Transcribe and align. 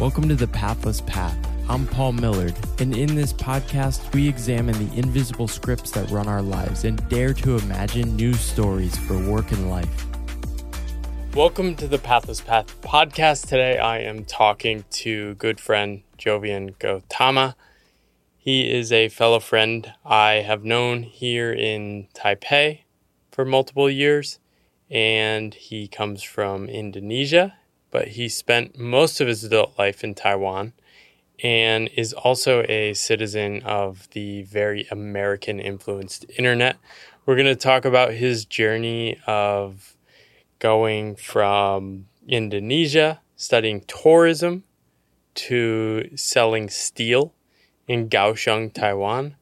Welcome 0.00 0.30
to 0.30 0.34
the 0.34 0.46
Pathless 0.46 1.02
Path. 1.02 1.36
I'm 1.68 1.86
Paul 1.86 2.14
Millerd, 2.14 2.56
and 2.80 2.96
in 2.96 3.14
this 3.14 3.34
podcast, 3.34 4.14
we 4.14 4.26
examine 4.26 4.88
the 4.88 4.98
invisible 4.98 5.46
scripts 5.46 5.90
that 5.90 6.08
run 6.08 6.26
our 6.26 6.40
lives 6.40 6.84
and 6.84 7.06
dare 7.10 7.34
to 7.34 7.58
imagine 7.58 8.16
new 8.16 8.32
stories 8.32 8.96
for 8.96 9.18
work 9.30 9.52
and 9.52 9.68
life. 9.68 10.06
Welcome 11.34 11.76
to 11.76 11.86
the 11.86 11.98
Pathless 11.98 12.40
Path 12.40 12.80
podcast. 12.80 13.48
Today, 13.48 13.76
I 13.76 13.98
am 13.98 14.24
talking 14.24 14.86
to 14.92 15.34
good 15.34 15.60
friend 15.60 16.02
Jovian 16.16 16.78
Gautama. 16.78 17.54
He 18.38 18.72
is 18.72 18.90
a 18.92 19.10
fellow 19.10 19.38
friend 19.38 19.92
I 20.02 20.36
have 20.36 20.64
known 20.64 21.02
here 21.02 21.52
in 21.52 22.08
Taipei 22.14 22.84
for 23.30 23.44
multiple 23.44 23.90
years, 23.90 24.38
and 24.90 25.52
he 25.52 25.88
comes 25.88 26.22
from 26.22 26.70
Indonesia 26.70 27.52
but 27.90 28.08
he 28.08 28.28
spent 28.28 28.78
most 28.78 29.20
of 29.20 29.28
his 29.28 29.44
adult 29.44 29.78
life 29.78 30.04
in 30.04 30.14
Taiwan 30.14 30.72
and 31.42 31.88
is 31.96 32.12
also 32.12 32.64
a 32.68 32.94
citizen 32.94 33.62
of 33.62 34.08
the 34.10 34.42
very 34.42 34.86
American 34.90 35.58
influenced 35.58 36.26
internet. 36.36 36.76
We're 37.24 37.36
going 37.36 37.46
to 37.46 37.56
talk 37.56 37.84
about 37.84 38.12
his 38.12 38.44
journey 38.44 39.18
of 39.26 39.96
going 40.58 41.16
from 41.16 42.06
Indonesia, 42.28 43.20
studying 43.36 43.80
tourism, 43.86 44.64
to 45.34 46.10
selling 46.16 46.68
steel 46.68 47.32
in 47.86 48.08
Kaohsiung, 48.08 48.72
Taiwan, 48.72 49.36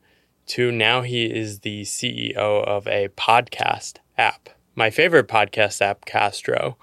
to 0.47 0.71
now 0.71 1.03
he 1.03 1.27
is 1.27 1.61
the 1.61 1.83
CEO 1.83 2.37
of 2.37 2.87
a 2.87 3.09
podcast 3.09 3.97
app, 4.17 4.49
my 4.75 4.91
favorite 4.91 5.29
podcast 5.29 5.83
app, 5.83 6.05
Castro. 6.05 6.77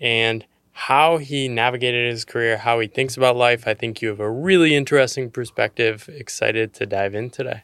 And 0.00 0.44
how 0.72 1.18
he 1.18 1.48
navigated 1.48 2.10
his 2.10 2.24
career, 2.24 2.56
how 2.56 2.80
he 2.80 2.88
thinks 2.88 3.16
about 3.16 3.36
life. 3.36 3.66
I 3.66 3.74
think 3.74 4.00
you 4.02 4.08
have 4.08 4.20
a 4.20 4.30
really 4.30 4.74
interesting 4.74 5.30
perspective. 5.30 6.08
Excited 6.12 6.72
to 6.74 6.86
dive 6.86 7.14
in 7.14 7.30
today. 7.30 7.62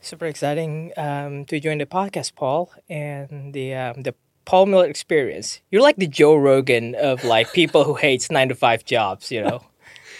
Super 0.00 0.26
exciting 0.26 0.92
um, 0.96 1.44
to 1.46 1.60
join 1.60 1.78
the 1.78 1.86
podcast, 1.86 2.34
Paul, 2.34 2.72
and 2.88 3.52
the 3.52 3.74
um, 3.74 4.02
the 4.02 4.14
Paul 4.44 4.66
Millerd 4.66 4.88
experience. 4.88 5.60
You're 5.70 5.82
like 5.82 5.96
the 5.96 6.06
Joe 6.06 6.36
Rogan 6.36 6.94
of 6.94 7.22
like 7.24 7.52
people 7.54 7.84
who 7.84 7.94
hates 7.94 8.30
nine 8.30 8.48
to 8.48 8.54
five 8.54 8.84
jobs, 8.84 9.30
you 9.30 9.42
know. 9.42 9.62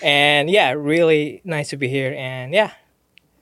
and 0.02 0.48
yeah, 0.48 0.70
really 0.72 1.40
nice 1.44 1.70
to 1.70 1.76
be 1.76 1.88
here, 1.88 2.14
and 2.16 2.52
yeah, 2.52 2.72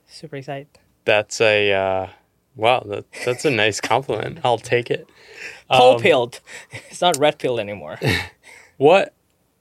super 0.07 0.37
excited. 0.37 0.67
That's 1.05 1.41
a 1.41 1.73
uh, 1.73 2.07
wow. 2.55 2.83
That, 2.85 3.05
that's 3.25 3.45
a 3.45 3.51
nice 3.51 3.79
compliment. 3.81 4.39
I'll 4.43 4.57
take 4.57 4.89
it. 4.89 5.07
Paul 5.69 5.95
um, 5.95 6.01
pilled. 6.01 6.39
It's 6.89 7.01
not 7.01 7.17
red 7.17 7.39
pilled 7.39 7.59
anymore. 7.59 7.99
what 8.77 9.13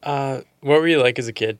uh 0.02 0.40
what 0.60 0.80
were 0.80 0.88
you 0.88 1.00
like 1.00 1.18
as 1.18 1.28
a 1.28 1.32
kid? 1.32 1.58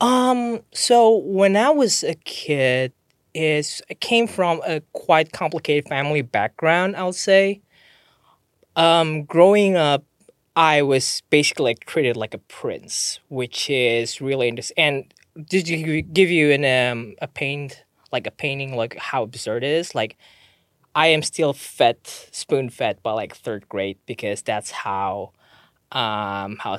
Um 0.00 0.60
so 0.72 1.16
when 1.16 1.56
I 1.56 1.70
was 1.70 2.02
a 2.02 2.14
kid 2.14 2.92
is 3.34 3.82
I 3.90 3.94
came 3.94 4.26
from 4.26 4.60
a 4.66 4.80
quite 4.92 5.32
complicated 5.32 5.88
family 5.88 6.22
background, 6.22 6.96
I'll 6.96 7.12
say. 7.12 7.60
Um 8.76 9.24
growing 9.24 9.76
up 9.76 10.04
I 10.54 10.82
was 10.82 11.22
basically 11.30 11.64
like 11.64 11.86
treated 11.86 12.16
like 12.16 12.34
a 12.34 12.38
prince, 12.38 13.20
which 13.28 13.70
is 13.70 14.20
really 14.20 14.48
interesting. 14.48 14.74
And 14.76 15.14
did 15.48 15.66
you 15.68 16.02
give 16.02 16.30
you 16.30 16.52
an 16.52 16.64
um 16.64 17.14
a 17.20 17.26
paint 17.26 17.84
like 18.12 18.26
a 18.26 18.30
painting 18.30 18.76
like 18.76 18.96
how 18.98 19.22
absurd 19.22 19.64
it 19.64 19.70
is? 19.70 19.94
Like 19.94 20.16
I 20.94 21.08
am 21.08 21.22
still 21.22 21.52
fed, 21.52 21.98
spoon 22.04 22.68
fed 22.70 23.02
by 23.02 23.12
like 23.12 23.34
third 23.34 23.68
grade 23.68 23.98
because 24.06 24.42
that's 24.42 24.70
how, 24.70 25.32
um, 25.90 26.58
how 26.60 26.78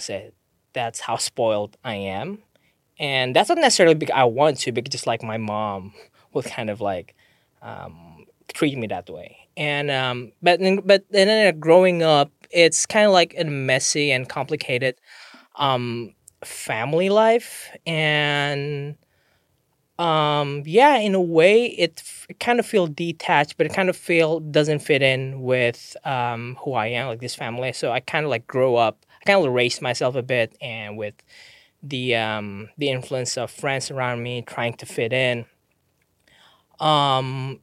that's 0.73 0.99
how 0.99 1.17
spoiled 1.17 1.77
I 1.83 1.95
am, 1.95 2.39
and 2.99 3.35
that's 3.35 3.49
not 3.49 3.57
necessarily 3.57 3.95
because 3.95 4.15
I 4.15 4.23
want 4.25 4.59
to, 4.59 4.71
because 4.71 4.91
just 4.91 5.07
like 5.07 5.23
my 5.23 5.37
mom 5.37 5.93
would 6.33 6.45
kind 6.45 6.69
of 6.69 6.81
like 6.81 7.15
um, 7.61 8.25
treat 8.53 8.77
me 8.77 8.87
that 8.87 9.09
way. 9.09 9.37
And 9.55 9.91
um, 9.91 10.31
but 10.41 10.59
but 10.85 11.05
then 11.09 11.59
growing 11.59 12.01
up, 12.03 12.31
it's 12.51 12.85
kind 12.85 13.05
of 13.05 13.11
like 13.13 13.35
a 13.37 13.43
messy 13.45 14.11
and 14.11 14.27
complicated 14.27 14.95
um, 15.55 16.13
family 16.43 17.09
life, 17.09 17.69
and 17.85 18.95
um 19.99 20.63
yeah 20.65 20.97
in 20.97 21.13
a 21.13 21.21
way 21.21 21.65
it, 21.65 22.01
it 22.27 22.39
kind 22.39 22.59
of 22.59 22.65
feel 22.65 22.87
detached 22.87 23.57
but 23.57 23.67
it 23.67 23.73
kind 23.73 23.89
of 23.89 23.95
feel 23.95 24.39
doesn't 24.39 24.79
fit 24.79 25.03
in 25.03 25.41
with 25.41 25.95
um 26.03 26.57
who 26.61 26.73
i 26.73 26.87
am 26.87 27.07
like 27.07 27.19
this 27.19 27.35
family. 27.35 27.71
So 27.73 27.91
i 27.91 27.99
kind 27.99 28.25
of 28.25 28.31
like 28.31 28.47
grow 28.47 28.75
up 28.75 29.05
i 29.21 29.25
kind 29.25 29.39
of 29.39 29.45
erased 29.45 29.81
myself 29.81 30.15
a 30.15 30.23
bit 30.23 30.57
and 30.61 30.97
with 30.97 31.15
the 31.83 32.15
um 32.15 32.69
the 32.77 32.89
influence 32.89 33.37
of 33.37 33.51
friends 33.51 33.91
around 33.91 34.23
me 34.23 34.41
trying 34.41 34.73
to 34.75 34.85
fit 34.85 35.13
in. 35.13 35.45
Um 36.79 37.59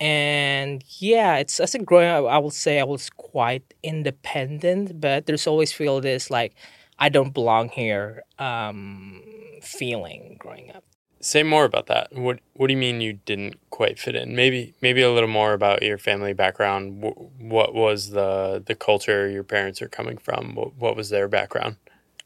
and 0.00 0.84
yeah 0.98 1.36
it's 1.36 1.58
as 1.58 1.74
a 1.74 1.78
growing 1.78 2.08
up 2.08 2.24
i 2.26 2.38
would 2.38 2.52
say 2.52 2.78
i 2.78 2.84
was 2.84 3.10
quite 3.10 3.74
independent 3.82 5.00
but 5.00 5.26
there's 5.26 5.46
always 5.46 5.72
feel 5.72 6.00
this 6.00 6.30
like 6.30 6.54
i 6.98 7.08
don't 7.08 7.34
belong 7.34 7.68
here 7.68 8.22
um 8.38 9.22
feeling 9.60 10.36
growing 10.38 10.70
up 10.72 10.84
say 11.20 11.42
more 11.42 11.64
about 11.64 11.86
that. 11.86 12.12
What 12.12 12.40
What 12.54 12.66
do 12.68 12.72
you 12.72 12.78
mean 12.78 13.00
you 13.00 13.14
didn't 13.24 13.58
quite 13.70 13.98
fit 13.98 14.14
in? 14.14 14.34
Maybe 14.34 14.74
maybe 14.80 15.02
a 15.02 15.10
little 15.10 15.28
more 15.28 15.52
about 15.52 15.82
your 15.82 15.98
family 15.98 16.32
background. 16.32 17.02
What 17.38 17.74
was 17.74 18.10
the 18.10 18.62
the 18.64 18.74
culture 18.74 19.28
your 19.28 19.44
parents 19.44 19.82
are 19.82 19.88
coming 19.88 20.18
from? 20.18 20.54
What, 20.54 20.76
what 20.76 20.96
was 20.96 21.10
their 21.10 21.28
background? 21.28 21.76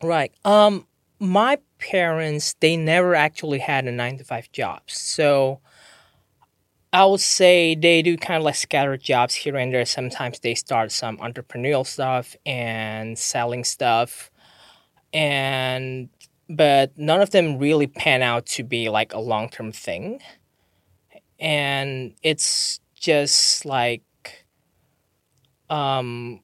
Right. 0.03 0.33
Um, 0.45 0.87
my 1.19 1.59
parents 1.79 2.55
they 2.61 2.77
never 2.77 3.15
actually 3.15 3.61
had 3.61 3.87
a 3.87 3.93
nine 3.93 4.19
to 4.19 4.25
five 4.25 4.51
job, 4.53 4.83
so. 4.87 5.61
I 6.95 7.07
would 7.07 7.21
say 7.21 7.75
they 7.75 8.03
do 8.03 8.19
kind 8.19 8.37
of 8.37 8.45
like 8.45 8.55
scattered 8.55 9.01
jobs 9.01 9.35
here 9.35 9.57
and 9.57 9.73
there. 9.73 9.87
Sometimes 9.87 10.41
they 10.41 10.55
start 10.55 10.93
some 10.93 11.17
entrepreneurial 11.17 11.87
stuff 11.87 12.37
and 12.45 13.19
selling 13.19 13.65
stuff. 13.65 14.31
And 15.15 16.11
but 16.53 16.97
none 16.99 17.21
of 17.21 17.31
them 17.31 17.59
really 17.59 17.87
pan 17.87 18.23
out 18.23 18.45
to 18.45 18.63
be 18.63 18.89
like 18.91 19.15
a 19.15 19.19
long 19.19 19.49
term 19.49 19.73
thing. 19.73 20.21
And 21.41 22.15
it's 22.23 22.81
just 22.95 23.65
like, 23.65 24.03
um, 25.71 26.41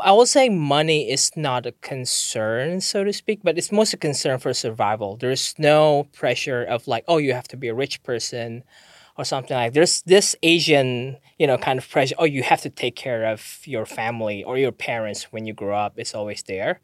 I 0.00 0.12
would 0.12 0.28
say 0.28 0.48
money 0.48 1.10
is 1.10 1.32
not 1.36 1.66
a 1.66 1.72
concern, 1.72 2.80
so 2.80 3.04
to 3.04 3.12
speak, 3.12 3.40
but 3.42 3.58
it's 3.58 3.72
most 3.72 3.92
a 3.92 3.96
concern 3.96 4.38
for 4.38 4.54
survival. 4.54 5.16
There's 5.16 5.54
no 5.58 6.06
pressure 6.12 6.62
of 6.62 6.86
like, 6.86 7.04
oh, 7.08 7.16
you 7.16 7.32
have 7.32 7.48
to 7.48 7.56
be 7.56 7.68
a 7.68 7.74
rich 7.74 8.02
person 8.02 8.62
or 9.16 9.24
something 9.24 9.56
like 9.56 9.72
there's 9.72 10.02
this 10.02 10.36
Asian, 10.44 11.16
you 11.38 11.46
know, 11.46 11.58
kind 11.58 11.78
of 11.78 11.90
pressure. 11.90 12.14
Oh, 12.18 12.24
you 12.24 12.44
have 12.44 12.60
to 12.60 12.70
take 12.70 12.94
care 12.94 13.24
of 13.26 13.60
your 13.64 13.84
family 13.84 14.44
or 14.44 14.56
your 14.56 14.72
parents 14.72 15.32
when 15.32 15.44
you 15.46 15.52
grow 15.52 15.76
up. 15.76 15.94
It's 15.96 16.14
always 16.14 16.42
there 16.44 16.80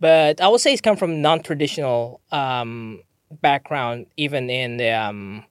but 0.00 0.40
I 0.40 0.48
would 0.48 0.60
say 0.60 0.72
it's 0.72 0.80
come 0.80 0.96
from 0.96 1.22
non-traditional 1.22 2.20
um, 2.32 3.02
background, 3.30 4.06
even 4.16 4.50
in 4.50 4.78
the 4.78 4.90
um, 4.90 5.44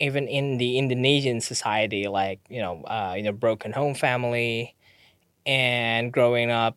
even 0.00 0.28
in 0.28 0.58
the 0.58 0.78
Indonesian 0.78 1.40
society, 1.40 2.08
like 2.08 2.40
you 2.48 2.60
know, 2.60 2.82
uh, 2.84 3.14
you 3.16 3.22
know, 3.22 3.32
broken 3.32 3.72
home 3.72 3.94
family, 3.94 4.74
and 5.46 6.12
growing 6.12 6.50
up, 6.50 6.76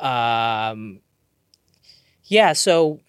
um, 0.00 1.00
yeah. 2.24 2.52
So 2.52 3.00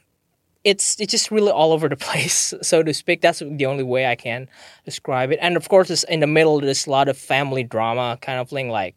it's 0.63 0.99
it's 0.99 1.11
just 1.11 1.31
really 1.31 1.51
all 1.51 1.71
over 1.73 1.87
the 1.89 1.95
place, 2.09 2.53
so 2.61 2.83
to 2.83 2.93
speak. 2.93 3.21
That's 3.21 3.39
the 3.39 3.65
only 3.65 3.83
way 3.83 4.07
I 4.07 4.15
can 4.15 4.49
describe 4.85 5.31
it. 5.31 5.39
And 5.41 5.57
of 5.57 5.69
course, 5.69 5.89
it's 5.89 6.03
in 6.05 6.19
the 6.21 6.27
middle, 6.27 6.59
there's 6.59 6.87
a 6.87 6.91
lot 6.91 7.07
of 7.07 7.17
family 7.17 7.63
drama 7.63 8.17
kind 8.21 8.39
of 8.39 8.49
thing, 8.49 8.69
like 8.69 8.95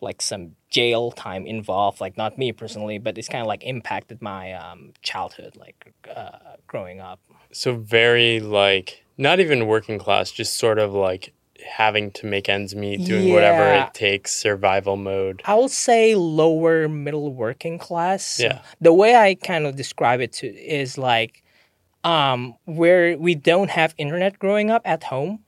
like 0.00 0.22
some 0.22 0.56
jail 0.70 1.10
time 1.10 1.46
involved. 1.46 2.00
Like 2.00 2.16
not 2.16 2.38
me 2.38 2.52
personally, 2.52 2.98
but 2.98 3.18
it's 3.18 3.28
kind 3.28 3.42
of 3.42 3.46
like 3.46 3.62
impacted 3.64 4.22
my 4.22 4.52
um, 4.52 4.92
childhood, 5.02 5.56
like 5.56 5.92
uh, 6.14 6.56
growing 6.66 7.00
up. 7.00 7.20
So 7.52 7.76
very 7.76 8.40
like 8.40 9.04
not 9.18 9.40
even 9.40 9.66
working 9.66 9.98
class, 9.98 10.30
just 10.30 10.58
sort 10.58 10.78
of 10.78 10.92
like 10.92 11.32
having 11.66 12.10
to 12.12 12.26
make 12.26 12.48
ends 12.48 12.74
meet, 12.74 13.04
doing 13.04 13.28
yeah. 13.28 13.34
whatever 13.34 13.84
it 13.84 13.94
takes, 13.94 14.32
survival 14.34 14.96
mode. 14.96 15.42
I 15.44 15.54
would 15.54 15.70
say 15.70 16.14
lower 16.14 16.88
middle 16.88 17.32
working 17.32 17.78
class. 17.78 18.40
Yeah. 18.40 18.62
The 18.80 18.92
way 18.92 19.16
I 19.16 19.34
kind 19.34 19.66
of 19.66 19.76
describe 19.76 20.20
it 20.20 20.32
to 20.34 20.46
is 20.46 20.96
like 20.98 21.42
um 22.02 22.54
where 22.64 23.18
we 23.18 23.34
don't 23.34 23.68
have 23.68 23.94
internet 23.98 24.38
growing 24.38 24.70
up 24.70 24.80
at 24.86 25.04
home 25.04 25.40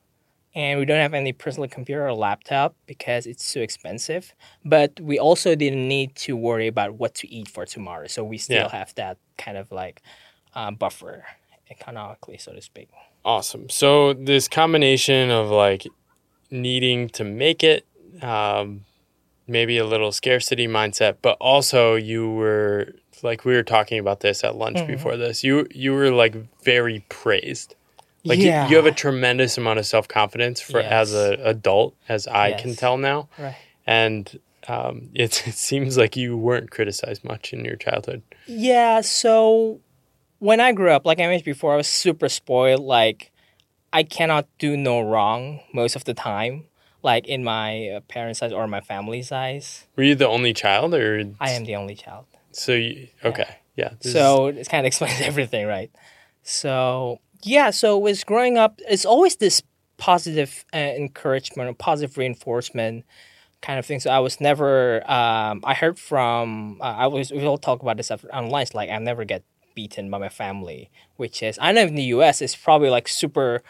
and 0.55 0.79
we 0.79 0.85
don't 0.85 1.01
have 1.01 1.15
any 1.15 1.33
personal 1.33 1.69
computer 1.69 2.07
or 2.07 2.13
laptop 2.15 2.75
because 2.87 3.27
it's 3.27 3.53
too 3.53 3.61
expensive. 3.61 4.35
But 4.65 5.01
we 5.01 5.19
also 5.19 5.55
didn't 5.55 5.89
need 5.89 6.15
to 6.17 6.37
worry 6.37 6.67
about 6.67 6.95
what 6.95 7.15
to 7.17 7.33
eat 7.33 7.49
for 7.49 7.65
tomorrow, 7.65 8.07
so 8.07 8.23
we 8.25 8.39
still 8.39 8.57
yeah. 8.65 8.69
have 8.71 8.95
that 8.97 9.19
kind 9.39 9.57
of 9.57 9.73
like 9.73 10.03
uh, 10.55 10.71
buffer 10.71 11.25
economically, 11.71 12.39
so 12.39 12.53
to 12.53 12.61
speak. 12.61 12.89
Awesome. 13.25 13.69
So 13.69 14.13
this 14.13 14.49
combination 14.49 15.31
of 15.31 15.49
like 15.51 15.87
needing 16.51 17.09
to 17.11 17.25
make 17.25 17.63
it, 17.65 17.87
um, 18.21 18.85
maybe 19.47 19.79
a 19.79 19.87
little 19.87 20.13
scarcity 20.13 20.67
mindset, 20.69 21.17
but 21.23 21.37
also 21.41 21.95
you 21.95 22.31
were 22.31 22.95
like 23.23 23.45
we 23.45 23.55
were 23.55 23.63
talking 23.63 23.99
about 23.99 24.21
this 24.21 24.43
at 24.45 24.57
lunch 24.57 24.79
Mm-hmm. 24.79 24.93
before 24.93 25.17
this. 25.17 25.45
You 25.45 25.67
you 25.71 25.93
were 25.93 26.11
like 26.11 26.35
very 26.63 27.05
praised. 27.09 27.75
Like 28.25 28.39
you- 28.39 28.47
Yeah. 28.47 28.69
you, 28.69 28.77
have 28.77 28.87
a 28.87 28.93
tremendous 28.93 29.59
amount 29.59 29.79
of 29.79 29.87
self 29.87 30.07
confidence 30.09 30.61
for 30.61 30.81
as 30.81 31.13
Yes. 31.13 31.39
a 31.41 31.49
adult, 31.49 31.95
as 32.09 32.27
I 32.29 32.53
can 32.53 32.77
tell 32.77 32.97
now, 32.97 33.29
Right. 33.39 33.57
and 33.87 34.39
um, 34.69 35.11
it, 35.15 35.47
it 35.49 35.55
seems 35.55 35.99
like 35.99 36.17
you 36.17 36.37
weren't 36.37 36.71
criticized 36.71 37.25
much 37.25 37.53
in 37.53 37.65
your 37.65 37.77
childhood. 37.77 38.23
Yeah, 38.47 39.01
so 39.01 39.81
when 40.39 40.61
I 40.61 40.73
grew 40.73 40.91
up, 40.91 41.05
like 41.05 41.19
I 41.19 41.27
mentioned 41.27 41.45
before, 41.47 41.73
I 41.75 41.77
was 41.77 41.89
super 41.89 42.29
spoiled. 42.29 42.81
Like, 42.83 43.33
I 43.93 44.05
cannot 44.05 44.47
do 44.59 44.77
no 44.77 45.01
wrong 45.01 45.61
most 45.75 45.97
of 45.97 46.05
the 46.05 46.15
time, 46.15 46.67
like 47.03 47.27
in 47.27 47.43
my 47.43 47.89
uh, 47.89 48.01
parents' 48.03 48.41
eyes 48.43 48.53
or 48.53 48.67
my 48.69 48.81
family's 48.81 49.33
eyes. 49.33 49.87
Were 49.97 50.05
you 50.05 50.15
the 50.15 50.29
only 50.29 50.55
child, 50.55 50.95
or 50.95 51.25
I 51.41 51.51
am 51.51 51.65
the 51.65 51.75
only 51.75 51.97
child. 51.97 52.27
So 52.53 52.73
you, 52.73 53.09
okay, 53.25 53.57
yeah. 53.77 53.95
is- 54.01 54.13
So 54.13 54.47
it 54.47 54.69
kind 54.69 54.87
of 54.87 54.87
explains 54.93 55.21
everything, 55.21 55.67
right? 55.67 55.91
So, 56.45 57.21
yeah, 57.45 57.71
so 57.71 57.99
with 57.99 58.25
growing 58.27 58.59
up, 58.59 58.81
it's 58.89 59.05
always 59.05 59.37
this 59.37 59.63
positive 59.97 60.65
uh, 60.75 60.77
encouragement 60.79 61.71
or 61.71 61.75
positive 61.75 62.17
reinforcement 62.19 63.05
kind 63.61 63.79
of 63.79 63.87
thing. 63.87 64.01
So 64.01 64.11
I 64.11 64.19
was 64.19 64.41
never, 64.41 65.09
um, 65.11 65.61
I 65.65 65.75
heard 65.75 65.99
from, 65.99 66.79
uh, 66.81 66.85
I 66.85 67.07
was, 67.07 67.31
we 67.31 67.45
all 67.47 67.59
talk 67.59 67.83
about 67.83 67.97
this 67.97 68.07
stuff 68.07 68.25
online. 68.33 68.63
It's 68.63 68.75
like, 68.75 68.91
I 68.91 68.99
never 68.99 69.25
get 69.25 69.45
beaten 69.75 70.11
by 70.11 70.19
my 70.19 70.29
family, 70.29 70.91
which 71.17 71.43
is, 71.43 71.59
I 71.61 71.73
know 71.73 71.83
in 71.83 71.95
the 71.95 72.03
US, 72.15 72.43
it's 72.43 72.57
probably 72.57 72.91
like 72.91 73.09
super, 73.09 73.63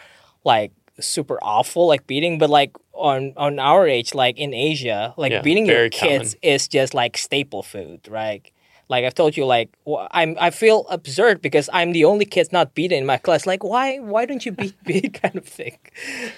like, 0.44 0.72
super 1.00 1.38
awful, 1.42 1.86
like 1.86 2.06
beating, 2.06 2.38
but 2.38 2.50
like 2.50 2.76
on, 2.92 3.34
on 3.36 3.58
our 3.58 3.86
age, 3.86 4.14
like 4.14 4.38
in 4.38 4.54
Asia, 4.54 5.14
like 5.16 5.32
Yeah, 5.32 5.42
beating 5.42 5.66
your 5.66 5.90
kids 5.90 6.36
is 6.42 6.68
just 6.68 6.94
like 6.94 7.16
staple 7.16 7.62
food, 7.62 8.08
right? 8.08 8.50
Like 8.92 9.06
I've 9.06 9.14
told 9.14 9.38
you, 9.38 9.46
like 9.46 9.70
I'm, 10.10 10.36
I 10.38 10.50
feel 10.50 10.86
absurd 10.90 11.40
because 11.40 11.70
I'm 11.72 11.92
the 11.92 12.04
only 12.04 12.26
kid 12.26 12.52
not 12.52 12.74
beaten 12.74 12.98
in 12.98 13.06
my 13.06 13.16
class. 13.16 13.46
Like 13.46 13.64
why, 13.64 13.98
why 14.00 14.26
don't 14.26 14.44
you 14.44 14.52
beat 14.52 14.76
me, 14.86 15.00
kind 15.08 15.34
of 15.34 15.46
thing, 15.46 15.78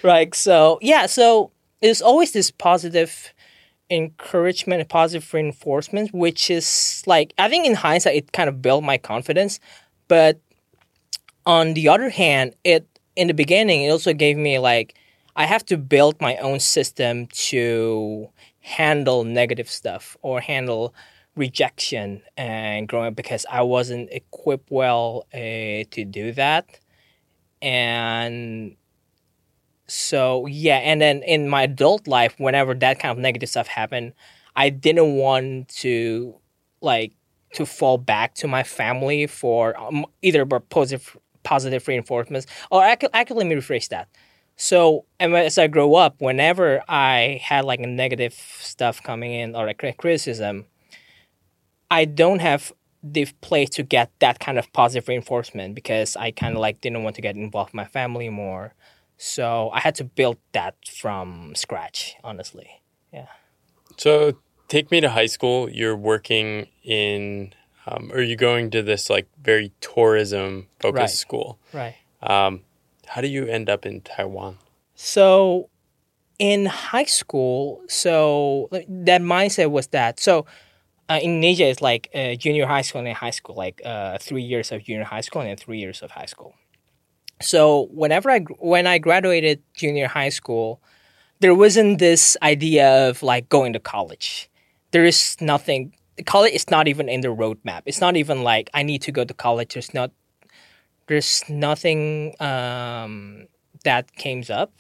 right? 0.05 0.33
So 0.33 0.79
yeah, 0.81 1.07
so 1.07 1.51
there's 1.83 2.01
always 2.01 2.31
this 2.31 2.53
positive 2.53 3.35
encouragement, 3.91 4.81
and 4.81 4.89
positive 4.89 5.35
reinforcement, 5.35 6.15
which 6.15 6.49
is 6.49 7.03
like 7.07 7.35
I 7.39 7.49
think 7.49 7.67
in 7.67 7.75
hindsight 7.75 8.15
it 8.15 8.33
kind 8.33 8.49
of 8.49 8.63
built 8.63 8.85
my 8.85 8.99
confidence, 8.99 9.59
but 10.07 10.39
on 11.45 11.75
the 11.75 11.89
other 11.89 12.09
hand, 12.09 12.55
it 12.63 12.87
in 13.17 13.27
the 13.27 13.35
beginning 13.35 13.83
it 13.83 13.91
also 13.91 14.13
gave 14.13 14.37
me 14.37 14.61
like 14.61 14.95
I 15.35 15.47
have 15.47 15.65
to 15.67 15.77
build 15.77 16.21
my 16.21 16.37
own 16.37 16.61
system 16.61 17.27
to 17.51 18.29
handle 18.61 19.25
negative 19.25 19.69
stuff 19.69 20.17
or 20.23 20.41
handle 20.41 20.95
rejection 21.37 22.23
and 22.37 22.89
growing 22.89 23.09
up 23.09 23.17
because 23.17 23.45
I 23.51 23.63
wasn't 23.63 24.11
equipped 24.13 24.71
well 24.71 25.27
uh, 25.35 25.39
to 25.91 26.05
do 26.05 26.33
that. 26.33 26.67
And 27.61 28.77
so, 29.87 30.47
yeah, 30.47 30.77
and 30.77 31.01
then 31.01 31.23
in 31.23 31.49
my 31.49 31.63
adult 31.63 32.07
life, 32.07 32.35
whenever 32.39 32.75
that 32.75 32.99
kind 32.99 33.13
of 33.13 33.19
negative 33.19 33.49
stuff 33.49 33.67
happened, 33.67 34.13
I 34.57 34.71
didn't 34.71 35.17
want 35.17 35.69
to 35.81 36.37
like 36.81 37.13
to 37.55 37.67
fall 37.67 37.99
back 37.99 38.35
to 38.35 38.49
my 38.49 38.63
family 38.63 39.27
for 39.27 39.79
um, 39.81 40.07
either 40.23 40.45
positive 40.45 41.17
positive 41.43 41.87
reinforcements 41.87 42.47
or 42.71 42.83
actually, 42.83 43.11
actually 43.13 43.37
let 43.37 43.47
me 43.47 43.55
rephrase 43.55 43.89
that. 43.89 44.09
So 44.57 45.05
as 45.21 45.59
I 45.59 45.67
grow 45.67 45.95
up, 45.95 46.17
whenever 46.21 46.83
I 46.89 47.41
had 47.43 47.65
like 47.65 47.81
a 47.81 47.87
negative 47.87 48.35
stuff 48.35 49.03
coming 49.03 49.33
in 49.33 49.55
or 49.57 49.67
a 49.69 49.75
criticism, 49.75 50.67
I 51.91 52.05
don't 52.05 52.41
have 52.41 52.73
the 53.03 53.27
place 53.43 53.69
to 53.71 53.83
get 53.83 54.11
that 54.21 54.41
kind 54.41 54.59
of 54.59 54.73
positive 54.73 55.09
reinforcement 55.09 55.75
because 55.75 56.17
I 56.17 56.31
kind 56.31 56.55
of 56.55 56.61
like 56.61 56.81
didn't 56.81 57.03
want 57.03 57.17
to 57.17 57.23
get 57.23 57.37
involved 57.37 57.71
with 57.71 57.75
my 57.75 57.85
family 57.85 58.31
more. 58.31 58.75
So 59.19 59.71
I 59.73 59.81
had 59.81 59.95
to 59.97 60.05
build 60.05 60.39
that 60.53 60.75
from 60.89 61.55
scratch, 61.55 62.17
honestly. 62.25 62.83
Yeah. 63.13 63.27
So 63.99 64.39
take 64.69 64.91
me 64.91 65.01
to 65.03 65.11
high 65.11 65.27
school. 65.27 65.69
You're 65.71 65.97
working 65.97 66.67
in, 66.83 67.53
um, 67.87 68.11
or 68.13 68.23
you're 68.23 68.37
going 68.37 68.71
to 68.71 68.83
this 68.83 69.11
like 69.11 69.29
very 69.43 69.73
tourism 69.81 70.69
focused 70.81 70.99
Right. 71.01 71.11
school. 71.11 71.59
Right. 71.73 71.95
Um, 72.23 72.63
how 73.07 73.21
do 73.21 73.29
you 73.29 73.47
end 73.47 73.69
up 73.69 73.85
in 73.85 74.01
Taiwan? 74.01 74.59
So 74.95 75.69
in 76.39 76.67
high 76.67 77.05
school, 77.05 77.83
so 77.87 78.69
that 78.71 79.21
mindset 79.21 79.71
was 79.71 79.89
that. 79.89 80.19
So 80.19 80.47
uh, 81.09 81.19
in 81.23 81.37
Indonesia, 81.37 81.67
it's 81.67 81.83
like 81.83 82.09
uh, 82.15 82.35
junior 82.35 82.67
high 82.67 82.83
school 82.83 83.05
and 83.05 83.17
high 83.17 83.31
school, 83.31 83.55
like 83.55 83.83
uh, 83.85 84.19
three 84.19 84.43
years 84.43 84.73
of 84.73 84.85
junior 84.85 85.05
high 85.05 85.21
school 85.21 85.43
and 85.43 85.59
three 85.59 85.79
years 85.79 86.03
of 86.03 86.11
high 86.13 86.27
school. 86.27 86.55
So 87.43 87.89
whenever 87.93 88.31
I 88.31 88.41
when 88.59 88.87
I 88.87 88.99
graduated 88.99 89.63
junior 89.75 90.09
high 90.09 90.31
school, 90.31 90.81
there 91.41 91.55
wasn't 91.55 91.99
this 91.99 92.37
idea 92.43 93.09
of 93.09 93.23
like 93.23 93.49
going 93.49 93.73
to 93.75 93.81
college. 93.81 94.49
There 94.93 95.05
is 95.05 95.37
nothing. 95.41 95.95
College 96.27 96.55
is 96.55 96.71
not 96.71 96.89
even 96.89 97.09
in 97.09 97.21
the 97.21 97.29
roadmap. 97.29 97.83
It's 97.87 98.01
not 98.01 98.17
even 98.17 98.43
like 98.43 98.71
I 98.73 98.83
need 98.83 99.03
to 99.03 99.13
go 99.13 99.25
to 99.25 99.35
college. 99.35 99.75
There's 99.75 99.93
not. 99.93 100.11
There's 101.07 101.45
nothing 101.51 102.35
um, 102.41 103.47
that 103.85 104.15
came 104.17 104.43
up 104.49 104.73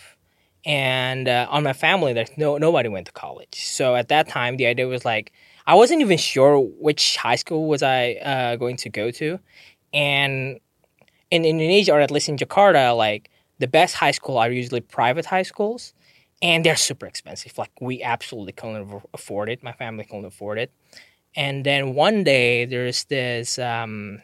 and 0.64 1.28
uh, 1.28 1.46
on 1.50 1.62
my 1.62 1.72
family 1.72 2.12
there's 2.12 2.36
no 2.36 2.56
nobody 2.56 2.88
went 2.88 3.06
to 3.06 3.12
college 3.12 3.62
so 3.64 3.94
at 3.96 4.08
that 4.08 4.28
time 4.28 4.56
the 4.56 4.66
idea 4.66 4.86
was 4.86 5.04
like 5.04 5.32
i 5.66 5.74
wasn't 5.74 6.00
even 6.00 6.18
sure 6.18 6.58
which 6.58 7.16
high 7.16 7.36
school 7.36 7.66
was 7.66 7.82
i 7.82 8.12
uh, 8.14 8.56
going 8.56 8.76
to 8.76 8.88
go 8.88 9.10
to 9.10 9.38
and 9.92 10.58
in 11.30 11.44
indonesia 11.44 11.92
or 11.92 12.00
at 12.00 12.10
least 12.10 12.28
in 12.28 12.36
jakarta 12.36 12.96
like 12.96 13.30
the 13.58 13.68
best 13.68 13.94
high 13.94 14.10
school 14.10 14.38
are 14.38 14.50
usually 14.50 14.80
private 14.80 15.26
high 15.26 15.42
schools 15.42 15.94
and 16.42 16.64
they're 16.64 16.76
super 16.76 17.06
expensive 17.06 17.56
like 17.58 17.70
we 17.80 18.02
absolutely 18.02 18.52
couldn't 18.52 19.02
afford 19.12 19.48
it 19.48 19.62
my 19.62 19.72
family 19.72 20.04
couldn't 20.04 20.24
afford 20.24 20.58
it 20.58 20.70
and 21.36 21.64
then 21.64 21.94
one 21.94 22.24
day 22.24 22.64
there's 22.64 23.04
this 23.04 23.58
um, 23.58 24.20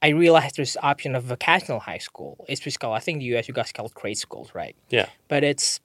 I 0.00 0.08
realized 0.08 0.56
there's 0.56 0.74
this 0.74 0.82
option 0.82 1.14
of 1.14 1.24
vocational 1.24 1.80
high 1.80 1.98
school. 1.98 2.44
It's 2.48 2.60
just 2.60 2.78
called, 2.78 2.96
I 2.96 3.00
think 3.00 3.16
in 3.16 3.18
the 3.20 3.36
US 3.36 3.48
you 3.48 3.54
guys 3.54 3.72
call 3.72 3.86
it 3.86 3.92
trade 3.96 4.14
schools, 4.14 4.50
right? 4.54 4.76
Yeah. 4.90 5.08
But 5.26 5.44
it's 5.44 5.80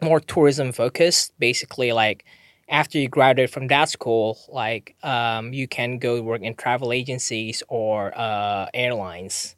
more 0.00 0.20
tourism 0.20 0.72
focused. 0.72 1.32
Basically, 1.38 1.92
like 1.92 2.24
after 2.68 2.98
you 2.98 3.08
graduate 3.08 3.50
from 3.50 3.68
that 3.68 3.88
school, 3.88 4.38
like 4.48 4.94
um, 5.02 5.52
you 5.52 5.66
can 5.66 5.98
go 5.98 6.20
work 6.22 6.42
in 6.42 6.54
travel 6.54 6.92
agencies 6.92 7.62
or 7.68 8.12
uh, 8.16 8.66
airlines. 8.74 9.56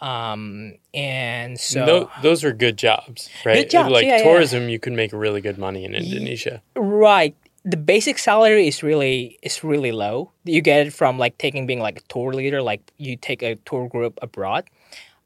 Um, 0.00 0.74
and 0.92 1.58
so 1.58 1.86
Tho- 1.86 2.10
those 2.22 2.44
are 2.44 2.52
good 2.52 2.76
jobs, 2.76 3.30
right? 3.44 3.68
jobs, 3.68 3.90
like 3.90 4.06
yeah, 4.06 4.18
yeah. 4.18 4.22
tourism, 4.22 4.68
you 4.68 4.78
can 4.78 4.94
make 4.94 5.12
really 5.12 5.40
good 5.40 5.58
money 5.58 5.84
in 5.84 5.94
Indonesia. 5.94 6.62
Right. 6.76 7.34
The 7.64 7.76
basic 7.76 8.18
salary 8.18 8.68
is 8.68 8.82
really 8.82 9.38
is 9.42 9.64
really 9.64 9.90
low. 9.90 10.30
You 10.44 10.60
get 10.60 10.86
it 10.86 10.92
from 10.92 11.18
like 11.18 11.38
taking 11.38 11.66
being 11.66 11.80
like 11.80 11.98
a 11.98 12.02
tour 12.02 12.32
leader, 12.32 12.62
like 12.62 12.92
you 12.96 13.16
take 13.16 13.42
a 13.42 13.56
tour 13.64 13.88
group 13.88 14.18
abroad. 14.22 14.64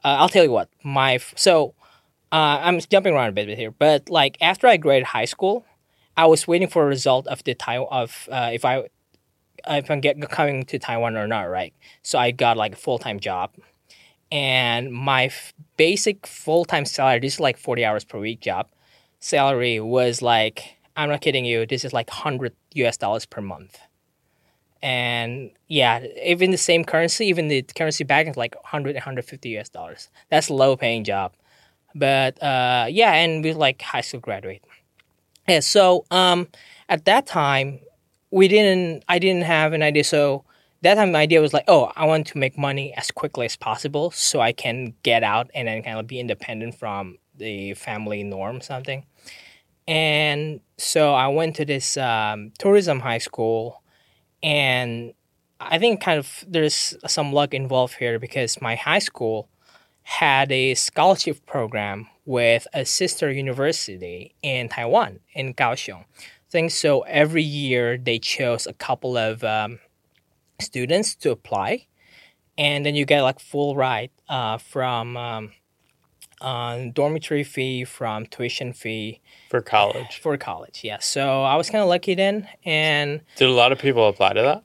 Uh, 0.03 0.17
I'll 0.21 0.31
tell 0.31 0.45
you 0.45 0.51
what, 0.51 0.71
my 0.83 1.19
so 1.35 1.75
uh, 2.33 2.59
I'm 2.63 2.81
jumping 2.81 3.13
around 3.13 3.29
a 3.29 3.33
bit 3.33 3.59
here, 3.59 3.73
but 3.73 4.09
like 4.09 4.39
after 4.41 4.67
I 4.67 4.79
graduated 4.79 5.09
high 5.09 5.27
school, 5.27 5.67
I 6.21 6.27
was 6.27 6.47
waiting 6.47 6.69
for 6.69 6.83
a 6.83 6.87
result 6.87 7.27
of 7.29 7.43
the 7.45 7.55
time 7.55 7.87
of 7.91 8.29
uh, 8.31 8.51
if 8.53 8.63
I 8.67 8.75
if 9.67 9.91
I'm 9.91 10.01
get 10.01 10.21
coming 10.31 10.65
to 10.67 10.79
Taiwan 10.79 11.17
or 11.17 11.27
not, 11.27 11.45
right? 11.45 11.73
So 12.03 12.19
I 12.19 12.31
got 12.31 12.59
like 12.59 12.75
a 12.75 12.77
full 12.77 12.99
time 12.99 13.21
job, 13.21 13.53
and 14.31 14.93
my 14.93 15.25
f- 15.27 15.55
basic 15.79 16.27
full 16.27 16.67
time 16.67 16.85
salary, 16.85 17.21
this 17.21 17.35
is 17.35 17.41
like 17.41 17.57
forty 17.57 17.87
hours 17.87 18.05
per 18.05 18.19
week 18.19 18.41
job, 18.41 18.69
salary 19.19 19.81
was 19.81 20.21
like 20.21 20.77
I'm 20.95 21.09
not 21.09 21.23
kidding 21.23 21.47
you, 21.47 21.65
this 21.65 21.87
is 21.87 21.95
like 21.95 22.11
hundred 22.11 22.55
US 22.75 22.99
dollars 22.99 23.25
per 23.25 23.41
month. 23.41 23.79
And 24.83 25.51
yeah, 25.69 26.05
even 26.25 26.51
the 26.51 26.59
same 26.59 26.85
currency, 26.85 27.27
even 27.27 27.49
the 27.49 27.63
currency 27.63 28.05
back 28.05 28.27
is 28.27 28.37
like 28.37 28.55
100, 28.57 28.95
150 28.97 29.51
US 29.59 29.69
dollars. 29.69 30.09
That's 30.31 30.49
low 30.51 30.77
paying 30.77 31.05
job. 31.05 31.33
But 31.95 32.43
uh, 32.43 32.87
yeah, 32.91 33.13
and 33.15 33.45
we 33.45 33.53
like 33.53 33.83
high 33.83 34.03
school 34.03 34.21
graduate. 34.21 34.65
Yeah, 35.51 35.59
so 35.59 36.05
um, 36.13 36.47
at 36.89 37.07
that 37.07 37.27
time, 37.27 37.81
we 38.31 38.47
didn't, 38.47 39.03
I 39.09 39.19
didn't 39.19 39.43
have 39.43 39.73
an 39.73 39.83
idea. 39.83 40.05
So 40.05 40.45
that 40.83 40.95
time, 40.95 41.11
my 41.11 41.23
idea 41.23 41.41
was 41.41 41.53
like, 41.53 41.65
oh, 41.67 41.91
I 41.97 42.05
want 42.05 42.29
to 42.29 42.39
make 42.39 42.57
money 42.57 42.95
as 42.95 43.11
quickly 43.11 43.47
as 43.47 43.57
possible 43.57 44.13
so 44.13 44.41
I 44.41 44.53
can 44.53 44.95
get 45.03 45.25
out 45.25 45.51
and 45.53 45.67
then 45.67 45.83
kind 45.83 45.99
of 45.99 46.07
be 46.07 46.21
independent 46.21 46.77
from 46.77 47.19
the 47.35 47.75
family 47.75 48.23
norm, 48.23 48.61
something. 48.61 49.05
And 49.89 50.61
so 50.79 51.15
I 51.15 51.27
went 51.27 51.57
to 51.57 51.65
this 51.65 51.97
um, 51.97 52.53
tourism 52.61 53.01
high 53.01 53.19
school, 53.19 53.83
and 54.45 55.15
I 55.59 55.81
think 55.81 56.01
kind 56.01 56.21
of 56.21 56.45
there's 56.47 56.95
some 57.09 57.33
luck 57.33 57.55
involved 57.55 57.97
here 57.97 58.21
because 58.21 58.63
my 58.63 58.77
high 58.77 59.01
school 59.01 59.49
had 60.05 60.53
a 60.53 60.75
scholarship 60.75 61.45
program 61.45 62.07
with 62.31 62.69
a 62.73 62.85
sister 62.85 63.29
university 63.29 64.37
in 64.41 64.69
Taiwan, 64.69 65.19
in 65.35 65.53
Kaohsiung. 65.53 66.05
I 66.05 66.49
think 66.49 66.71
so. 66.71 67.01
Every 67.01 67.43
year 67.43 67.99
they 67.99 68.21
chose 68.21 68.69
a 68.69 68.73
couple 68.73 69.17
of 69.17 69.43
um, 69.43 69.81
students 70.61 71.17
to 71.17 71.33
apply, 71.33 71.87
and 72.57 72.87
then 72.87 72.95
you 72.95 73.05
get 73.05 73.23
like 73.23 73.41
full 73.41 73.75
ride 73.75 74.11
uh, 74.29 74.59
from 74.59 75.17
um, 75.17 75.51
uh, 76.41 76.85
dormitory 76.95 77.43
fee, 77.43 77.85
from 77.85 78.27
tuition 78.27 78.73
fee 78.73 79.21
for 79.51 79.61
college. 79.61 80.21
for 80.23 80.37
college. 80.37 80.83
Yeah, 80.85 81.01
so 81.01 81.43
I 81.43 81.57
was 81.57 81.69
kind 81.69 81.83
of 81.83 81.89
lucky 81.89 82.15
then, 82.15 82.49
and 82.65 83.23
Did 83.39 83.49
a 83.49 83.53
lot 83.53 83.73
of 83.73 83.81
people 83.81 84.07
apply 84.07 84.35
to 84.35 84.43
that? 84.43 84.63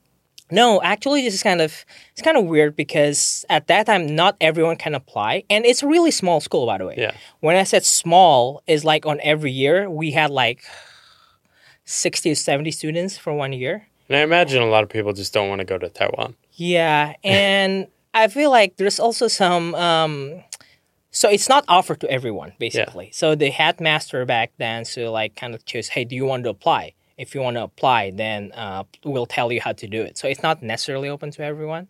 No, 0.52 0.82
actually, 0.82 1.24
this 1.24 1.34
is 1.34 1.44
kind 1.44 1.62
of 1.62 1.86
it's 2.12 2.22
kind 2.22 2.38
of 2.38 2.46
weird 2.46 2.76
because 2.76 3.46
at 3.50 3.68
that 3.68 3.88
time, 3.88 4.16
not 4.16 4.38
everyone 4.40 4.76
can 4.76 4.94
apply, 4.94 5.44
and 5.50 5.66
it's 5.66 5.82
a 5.82 5.88
really 5.88 6.12
small 6.12 6.40
school, 6.40 6.66
by 6.66 6.78
the 6.78 6.86
way. 6.86 6.96
Yeah. 6.98 7.16
When 7.40 7.56
I 7.56 7.64
said 7.64 7.84
small, 7.84 8.62
is 8.68 8.86
like 8.86 9.06
on 9.06 9.20
every 9.24 9.52
year 9.52 9.90
we 9.90 10.12
had 10.12 10.30
like 10.30 10.64
sixty 11.86 12.30
to 12.30 12.36
seventy 12.36 12.72
students 12.72 13.18
for 13.18 13.34
one 13.34 13.54
year. 13.54 13.88
And 14.08 14.18
I 14.18 14.22
imagine 14.22 14.62
a 14.62 14.68
lot 14.68 14.84
of 14.84 14.90
people 14.90 15.14
just 15.14 15.34
don't 15.34 15.50
want 15.50 15.60
to 15.60 15.66
go 15.66 15.80
to 15.80 15.90
Taiwan. 15.90 16.36
Yeah, 16.54 17.14
and 17.24 17.88
I 18.14 18.28
feel 18.28 18.52
like 18.52 18.78
there's 18.78 19.00
also 19.00 19.28
some. 19.28 19.74
Um, 19.74 20.44
so 21.10 21.30
it's 21.30 21.48
not 21.50 21.64
offered 21.68 22.02
to 22.02 22.12
everyone, 22.12 22.54
basically. 22.60 23.10
So 23.14 23.36
the 23.36 23.50
headmaster 23.50 24.26
back 24.26 24.52
then, 24.58 24.84
so 24.84 25.12
like 25.12 25.36
kind 25.36 25.56
of 25.56 25.66
chose, 25.66 25.88
hey, 25.88 26.04
do 26.04 26.14
you 26.14 26.26
want 26.26 26.44
to 26.44 26.50
apply? 26.50 26.94
If 27.18 27.34
you 27.34 27.42
want 27.42 27.56
to 27.56 27.64
apply, 27.64 28.12
then 28.12 28.52
uh, 28.54 28.84
we'll 29.04 29.26
tell 29.26 29.52
you 29.52 29.62
how 29.62 29.74
to 29.74 29.88
do 29.88 30.02
it. 30.02 30.18
So 30.18 30.28
it's 30.28 30.44
not 30.44 30.62
necessarily 30.62 31.10
open 31.10 31.32
to 31.32 31.44
everyone. 31.44 31.88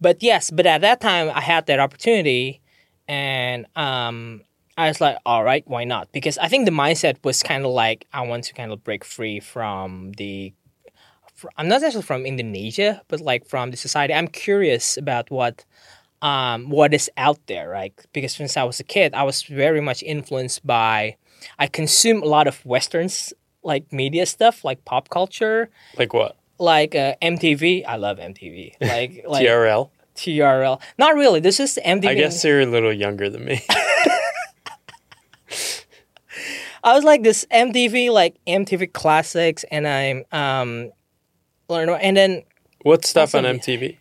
But 0.00 0.22
yes, 0.22 0.50
but 0.50 0.66
at 0.66 0.80
that 0.80 1.00
time 1.00 1.30
I 1.34 1.40
had 1.40 1.66
that 1.66 1.78
opportunity, 1.80 2.60
and 3.08 3.66
um, 3.76 4.42
I 4.76 4.88
was 4.88 5.00
like, 5.00 5.16
all 5.24 5.42
right, 5.44 5.64
why 5.66 5.84
not? 5.84 6.12
Because 6.12 6.36
I 6.38 6.48
think 6.48 6.66
the 6.66 6.72
mindset 6.72 7.16
was 7.24 7.42
kind 7.42 7.64
of 7.64 7.70
like 7.70 8.06
I 8.12 8.22
want 8.22 8.44
to 8.44 8.54
kind 8.54 8.72
of 8.72 8.84
break 8.84 9.04
free 9.04 9.40
from 9.40 10.12
the 10.18 10.52
fr- 11.34 11.48
I'm 11.56 11.68
not 11.68 11.80
necessarily 11.80 12.06
from 12.06 12.26
Indonesia, 12.26 13.02
but 13.08 13.20
like 13.20 13.46
from 13.46 13.70
the 13.70 13.76
society. 13.76 14.12
I'm 14.12 14.28
curious 14.28 14.96
about 14.96 15.30
what 15.30 15.64
um, 16.22 16.70
what 16.70 16.92
is 16.94 17.10
out 17.16 17.38
there, 17.46 17.68
right? 17.68 17.94
Because 18.12 18.32
since 18.32 18.56
I 18.56 18.64
was 18.64 18.80
a 18.80 18.84
kid, 18.84 19.14
I 19.14 19.22
was 19.22 19.42
very 19.42 19.80
much 19.80 20.02
influenced 20.02 20.66
by. 20.66 21.16
I 21.58 21.66
consume 21.66 22.22
a 22.22 22.26
lot 22.26 22.46
of 22.46 22.64
westerns, 22.64 23.32
like 23.66 23.92
media 23.92 24.24
stuff, 24.24 24.64
like 24.64 24.84
pop 24.84 25.10
culture, 25.10 25.68
Like 25.98 26.14
what? 26.14 26.36
like 26.58 26.94
uh, 26.94 27.14
MTV. 27.20 27.84
I 27.86 27.96
love 27.96 28.18
MTV. 28.18 28.74
Like 28.80 29.24
like 29.28 29.44
TRL? 29.46 29.90
TRL. 30.14 30.80
Not 30.96 31.14
really. 31.14 31.40
This 31.40 31.60
is 31.60 31.78
MTV. 31.84 32.06
I 32.08 32.14
guess 32.14 32.42
you're 32.44 32.60
a 32.62 32.66
little 32.66 32.92
younger 32.92 33.28
than 33.28 33.44
me. 33.44 33.60
I 36.84 36.94
was 36.94 37.02
like 37.04 37.22
this 37.24 37.44
MTV, 37.50 38.10
like 38.12 38.36
MTV 38.46 38.92
classics, 38.92 39.64
and 39.72 39.88
I'm 39.88 40.24
um, 40.32 40.92
learn 41.68 41.88
and 41.90 42.16
then 42.16 42.42
what 42.82 43.04
stuff 43.04 43.34
on 43.34 43.42
MTV? 43.44 43.96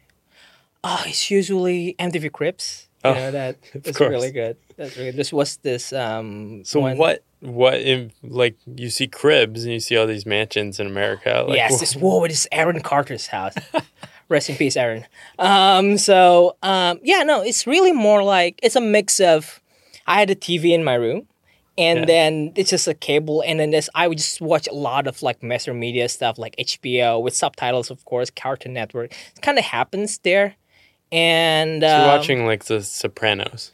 Oh, 0.83 1.01
it's 1.07 1.31
usually 1.31 1.95
MTV 1.99 2.31
Cribs. 2.31 2.87
You 3.03 3.09
Oh, 3.11 3.13
know 3.15 3.31
that 3.31 3.57
course. 3.83 3.99
really 3.99 4.31
good. 4.31 4.57
That's 4.77 4.97
really. 4.97 5.11
This 5.11 5.31
was 5.31 5.57
this 5.57 5.93
um. 5.93 6.63
So 6.65 6.79
one- 6.81 6.97
what? 6.97 7.23
What? 7.41 7.75
In, 7.75 8.11
like 8.23 8.55
you 8.65 8.89
see 8.89 9.07
cribs 9.07 9.63
and 9.65 9.73
you 9.73 9.79
see 9.79 9.95
all 9.97 10.07
these 10.07 10.25
mansions 10.25 10.79
in 10.79 10.87
America. 10.87 11.45
Like, 11.47 11.57
yes, 11.57 11.77
wh- 11.77 11.79
this 11.79 11.95
whoa, 11.95 12.27
this 12.27 12.39
is 12.41 12.47
Aaron 12.51 12.81
Carter's 12.81 13.27
house. 13.27 13.53
Rest 14.29 14.49
in 14.49 14.55
peace, 14.55 14.75
Aaron. 14.75 15.05
Um. 15.39 15.97
So 15.97 16.57
um. 16.63 16.99
Yeah. 17.03 17.23
No. 17.23 17.41
It's 17.43 17.67
really 17.67 17.91
more 17.91 18.23
like 18.23 18.59
it's 18.63 18.75
a 18.75 18.81
mix 18.81 19.19
of. 19.19 19.61
I 20.07 20.19
had 20.19 20.29
a 20.29 20.35
TV 20.35 20.71
in 20.73 20.83
my 20.83 20.93
room, 20.95 21.27
and 21.77 21.99
Yeah. 21.99 22.05
then 22.05 22.51
it's 22.55 22.69
just 22.69 22.87
a 22.87 22.93
cable, 22.93 23.41
and 23.45 23.59
then 23.59 23.71
this 23.71 23.89
I 23.95 24.07
would 24.07 24.17
just 24.19 24.39
watch 24.41 24.67
a 24.67 24.73
lot 24.73 25.07
of 25.07 25.21
like 25.23 25.41
master 25.43 25.73
media 25.73 26.09
stuff, 26.09 26.37
like 26.37 26.55
HBO 26.57 27.21
with 27.21 27.35
subtitles, 27.35 27.89
of 27.91 28.03
course, 28.05 28.29
Cartoon 28.29 28.73
Network. 28.73 29.11
It 29.35 29.41
kind 29.41 29.57
of 29.57 29.65
happens 29.65 30.19
there, 30.19 30.55
and 31.11 31.81
So 31.81 31.87
um, 32.01 32.07
watching 32.07 32.45
like 32.45 32.65
The 32.65 32.81
Sopranos. 32.83 33.71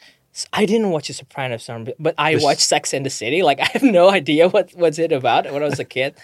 I 0.53 0.65
didn't 0.65 0.89
watch 0.91 1.07
The 1.07 1.13
Sopranos, 1.13 1.69
but 1.99 2.15
I 2.17 2.37
watched 2.37 2.61
Sex 2.61 2.93
and 2.93 3.05
the 3.05 3.09
City. 3.09 3.43
Like 3.43 3.59
I 3.65 3.65
have 3.73 3.83
no 3.83 4.09
idea 4.09 4.47
what 4.49 4.71
what's 4.73 4.99
it 4.99 5.11
about 5.11 5.51
when 5.51 5.61
I 5.63 5.65
was 5.65 5.79
a 5.79 5.85
kid. 5.85 6.15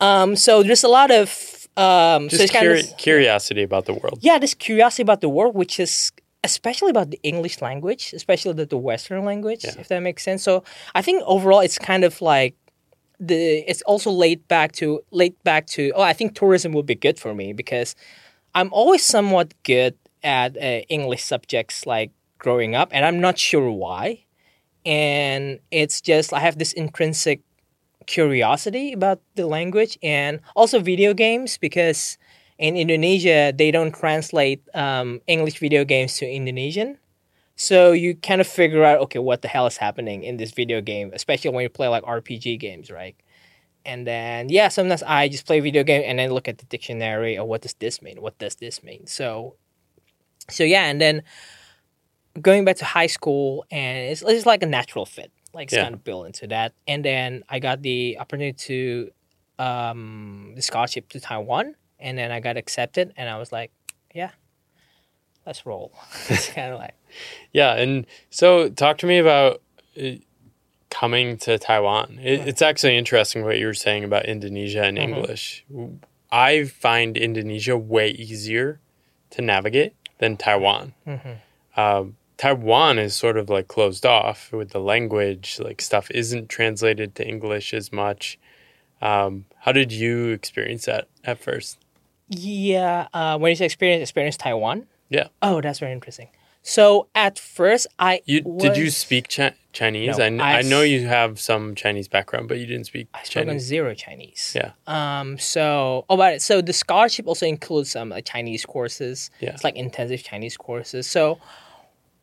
Um, 0.00 0.36
so 0.36 0.62
there's 0.62 0.84
a 0.84 0.88
lot 0.88 1.10
of 1.10 1.28
um, 1.76 2.28
so 2.28 2.36
Just 2.36 2.42
it's 2.44 2.52
kind 2.52 2.66
curi- 2.66 2.90
of 2.92 2.96
curiosity 2.98 3.62
about 3.62 3.84
the 3.86 3.94
world. 3.94 4.18
yeah, 4.22 4.38
this 4.38 4.54
curiosity 4.54 5.02
about 5.02 5.20
the 5.20 5.28
world, 5.28 5.54
which 5.54 5.78
is 5.80 6.10
especially 6.42 6.90
about 6.90 7.10
the 7.10 7.20
English 7.22 7.60
language, 7.60 8.12
especially 8.14 8.52
the, 8.54 8.64
the 8.66 8.76
Western 8.78 9.24
language, 9.24 9.64
Yeah. 9.64 9.74
if 9.78 9.88
that 9.88 10.00
makes 10.00 10.22
sense. 10.22 10.42
So 10.42 10.64
I 10.94 11.02
think 11.02 11.22
overall, 11.26 11.60
it's 11.60 11.78
kind 11.78 12.02
of 12.04 12.20
like 12.22 12.54
the 13.18 13.58
it's 13.70 13.82
also 13.82 14.10
laid 14.10 14.46
back 14.48 14.72
to 14.72 15.00
laid 15.10 15.34
back 15.44 15.66
to 15.66 15.92
oh, 15.94 16.02
I 16.02 16.12
think 16.14 16.34
tourism 16.34 16.72
would 16.72 16.86
be 16.86 16.94
good 16.94 17.18
for 17.18 17.34
me 17.34 17.52
because 17.52 17.94
I'm 18.54 18.72
always 18.72 19.04
somewhat 19.04 19.52
good 19.64 19.94
at 20.22 20.56
uh, 20.56 20.80
English 20.88 21.22
subjects 21.24 21.84
like 21.86 22.10
growing 22.40 22.74
up, 22.74 22.88
and 22.90 23.04
I'm 23.04 23.20
not 23.20 23.38
sure 23.38 23.70
why. 23.70 24.24
And 24.84 25.60
it's 25.70 26.00
just 26.00 26.32
I 26.32 26.40
have 26.40 26.58
this 26.58 26.72
intrinsic 26.72 27.42
curiosity 28.06 28.92
about 28.92 29.20
the 29.36 29.46
language 29.46 29.96
and 30.02 30.40
also 30.56 30.80
video 30.80 31.14
games 31.14 31.58
because 31.58 32.18
in 32.58 32.76
Indonesia 32.76 33.52
they 33.56 33.70
don't 33.70 33.94
translate 33.94 34.62
um, 34.74 35.20
English 35.28 35.60
video 35.60 35.84
games 35.84 36.16
to 36.18 36.26
Indonesian. 36.26 36.98
So 37.56 37.92
you 37.92 38.16
kind 38.16 38.40
of 38.40 38.46
figure 38.46 38.82
out 38.82 39.00
okay 39.00 39.18
what 39.20 39.42
the 39.42 39.48
hell 39.48 39.66
is 39.66 39.76
happening 39.76 40.24
in 40.24 40.38
this 40.38 40.50
video 40.50 40.80
game, 40.80 41.12
especially 41.14 41.50
when 41.50 41.62
you 41.62 41.68
play 41.68 41.88
like 41.88 42.02
RPG 42.04 42.58
games, 42.58 42.90
right? 42.90 43.14
And 43.84 44.06
then 44.06 44.48
yeah, 44.48 44.68
sometimes 44.68 45.02
I 45.04 45.28
just 45.28 45.46
play 45.46 45.60
video 45.60 45.84
game 45.84 46.02
and 46.04 46.18
then 46.18 46.32
look 46.32 46.48
at 46.48 46.58
the 46.58 46.64
dictionary 46.66 47.38
or 47.38 47.46
what 47.46 47.60
does 47.62 47.74
this 47.74 48.02
mean? 48.02 48.20
What 48.20 48.38
does 48.38 48.56
this 48.56 48.82
mean? 48.82 49.06
So 49.06 49.56
so 50.48 50.64
yeah, 50.64 50.86
and 50.86 51.00
then 51.00 51.22
going 52.40 52.64
back 52.64 52.76
to 52.76 52.84
high 52.84 53.06
school 53.08 53.64
and 53.70 53.98
it's, 54.12 54.22
it's 54.22 54.46
like 54.46 54.62
a 54.62 54.66
natural 54.66 55.06
fit. 55.06 55.32
Like 55.52 55.64
it's 55.68 55.74
Yeah. 55.74 55.82
kind 55.84 55.94
of 55.94 56.04
built 56.04 56.26
into 56.26 56.46
that. 56.48 56.74
And 56.86 57.04
then 57.04 57.42
I 57.48 57.58
got 57.58 57.82
the 57.82 58.18
opportunity 58.20 58.52
to 58.68 59.10
um 59.58 60.52
the 60.56 60.62
scholarship 60.62 61.08
to 61.10 61.20
Taiwan 61.20 61.74
and 61.98 62.16
then 62.16 62.30
I 62.30 62.40
got 62.40 62.56
accepted 62.56 63.12
and 63.16 63.28
I 63.28 63.36
was 63.38 63.50
like, 63.52 63.72
yeah, 64.14 64.30
let's 65.46 65.66
roll. 65.66 65.92
it's 66.28 66.48
kind 66.54 66.72
of 66.72 66.78
like 66.78 66.94
Yeah, 67.52 67.74
and 67.74 68.06
so 68.30 68.68
talk 68.70 68.98
to 68.98 69.06
me 69.06 69.18
about 69.18 69.60
uh, 70.00 70.12
coming 70.90 71.36
to 71.38 71.58
Taiwan. 71.58 72.18
It, 72.22 72.46
it's 72.48 72.62
actually 72.62 72.96
interesting 72.96 73.44
what 73.44 73.58
you 73.58 73.66
were 73.66 73.74
saying 73.74 74.04
about 74.04 74.26
Indonesia 74.26 74.82
and 74.84 74.98
Mm-hmm. 74.98 75.14
English. 75.14 75.64
I 76.32 76.64
find 76.64 77.16
Indonesia 77.16 77.76
way 77.76 78.10
easier 78.10 78.78
to 79.30 79.42
navigate 79.42 79.94
than 80.18 80.36
Taiwan. 80.36 80.94
Mm-hmm. 81.06 81.80
Um, 81.80 82.16
Taiwan 82.40 82.98
is 82.98 83.14
sort 83.14 83.36
of 83.36 83.50
like 83.50 83.68
closed 83.68 84.06
off 84.06 84.50
with 84.50 84.70
the 84.70 84.80
language, 84.80 85.60
like 85.62 85.82
stuff 85.82 86.10
isn't 86.10 86.48
translated 86.48 87.14
to 87.16 87.28
English 87.28 87.74
as 87.74 87.92
much. 87.92 88.38
Um, 89.02 89.44
how 89.58 89.72
did 89.72 89.92
you 89.92 90.28
experience 90.28 90.86
that 90.86 91.08
at 91.22 91.38
first? 91.38 91.76
Yeah, 92.28 93.08
uh, 93.12 93.36
when 93.36 93.50
you 93.50 93.56
say 93.56 93.66
experience, 93.66 94.00
experience 94.00 94.38
Taiwan. 94.38 94.86
Yeah. 95.10 95.28
Oh, 95.42 95.60
that's 95.60 95.80
very 95.80 95.92
interesting. 95.92 96.28
So 96.62 97.08
at 97.14 97.38
first, 97.38 97.86
I 97.98 98.22
You 98.24 98.40
did 98.58 98.74
you 98.78 98.90
speak 98.90 99.28
chi- 99.28 99.52
Chinese? 99.74 100.16
No, 100.16 100.24
I, 100.24 100.28
kn- 100.30 100.40
I 100.40 100.62
know 100.62 100.80
you 100.80 101.06
have 101.08 101.38
some 101.38 101.74
Chinese 101.74 102.08
background, 102.08 102.48
but 102.48 102.58
you 102.58 102.64
didn't 102.64 102.86
speak 102.86 103.08
I 103.12 103.22
spoke 103.24 103.44
Chinese. 103.48 103.62
zero 103.64 103.92
Chinese. 103.94 104.56
Yeah. 104.56 104.72
Um. 104.86 105.36
So, 105.38 106.06
oh, 106.08 106.14
about 106.14 106.32
it. 106.34 106.40
So 106.42 106.62
the 106.62 106.72
scholarship 106.72 107.26
also 107.26 107.44
includes 107.44 107.90
some 107.90 108.08
like 108.08 108.24
Chinese 108.24 108.64
courses. 108.64 109.30
Yeah. 109.40 109.50
It's 109.50 109.62
like 109.64 109.76
intensive 109.76 110.22
Chinese 110.22 110.56
courses. 110.56 111.06
So, 111.06 111.38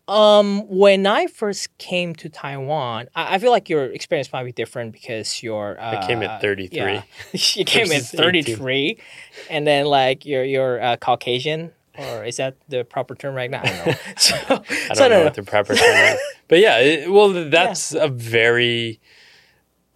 um, 0.08 0.68
when 0.70 1.06
I 1.06 1.28
first 1.28 1.78
came 1.78 2.16
to 2.16 2.30
Taiwan, 2.30 3.08
I, 3.16 3.36
I 3.36 3.40
feel 3.40 3.52
like 3.52 3.70
your 3.70 3.86
experience 3.86 4.32
might 4.32 4.44
be 4.46 4.52
different 4.52 4.94
because 4.94 5.44
you're. 5.44 5.80
Uh, 5.80 6.02
I 6.02 6.08
came 6.08 6.24
at 6.24 6.42
33. 6.42 6.78
Yeah. 6.78 7.04
you 7.34 7.66
came 7.66 7.92
at 7.92 8.02
Versus 8.02 8.14
18. 8.14 8.18
thirty 8.18 8.42
three, 8.42 8.98
and 9.50 9.68
then 9.68 9.86
like 9.86 10.26
you're 10.26 10.44
you're 10.44 10.82
uh, 10.82 10.98
Caucasian. 10.98 11.72
Or 11.98 12.24
is 12.24 12.38
that 12.38 12.56
the 12.70 12.84
proper 12.84 13.16
term 13.16 13.34
right 13.34 13.50
now? 13.50 13.62
I 13.64 13.70
don't 13.70 13.88
know. 13.88 13.94
So, 14.18 14.36
I 14.36 14.94
don't 14.94 14.98
no, 15.00 15.08
know 15.10 15.18
no. 15.20 15.24
what 15.24 15.34
the 15.34 15.42
proper 15.44 15.74
term 15.74 16.14
is. 16.14 16.20
But 16.48 16.60
yeah, 16.60 16.78
it, 16.78 17.12
well, 17.12 17.50
that's 17.50 17.94
a 17.94 18.08
very, 18.08 19.02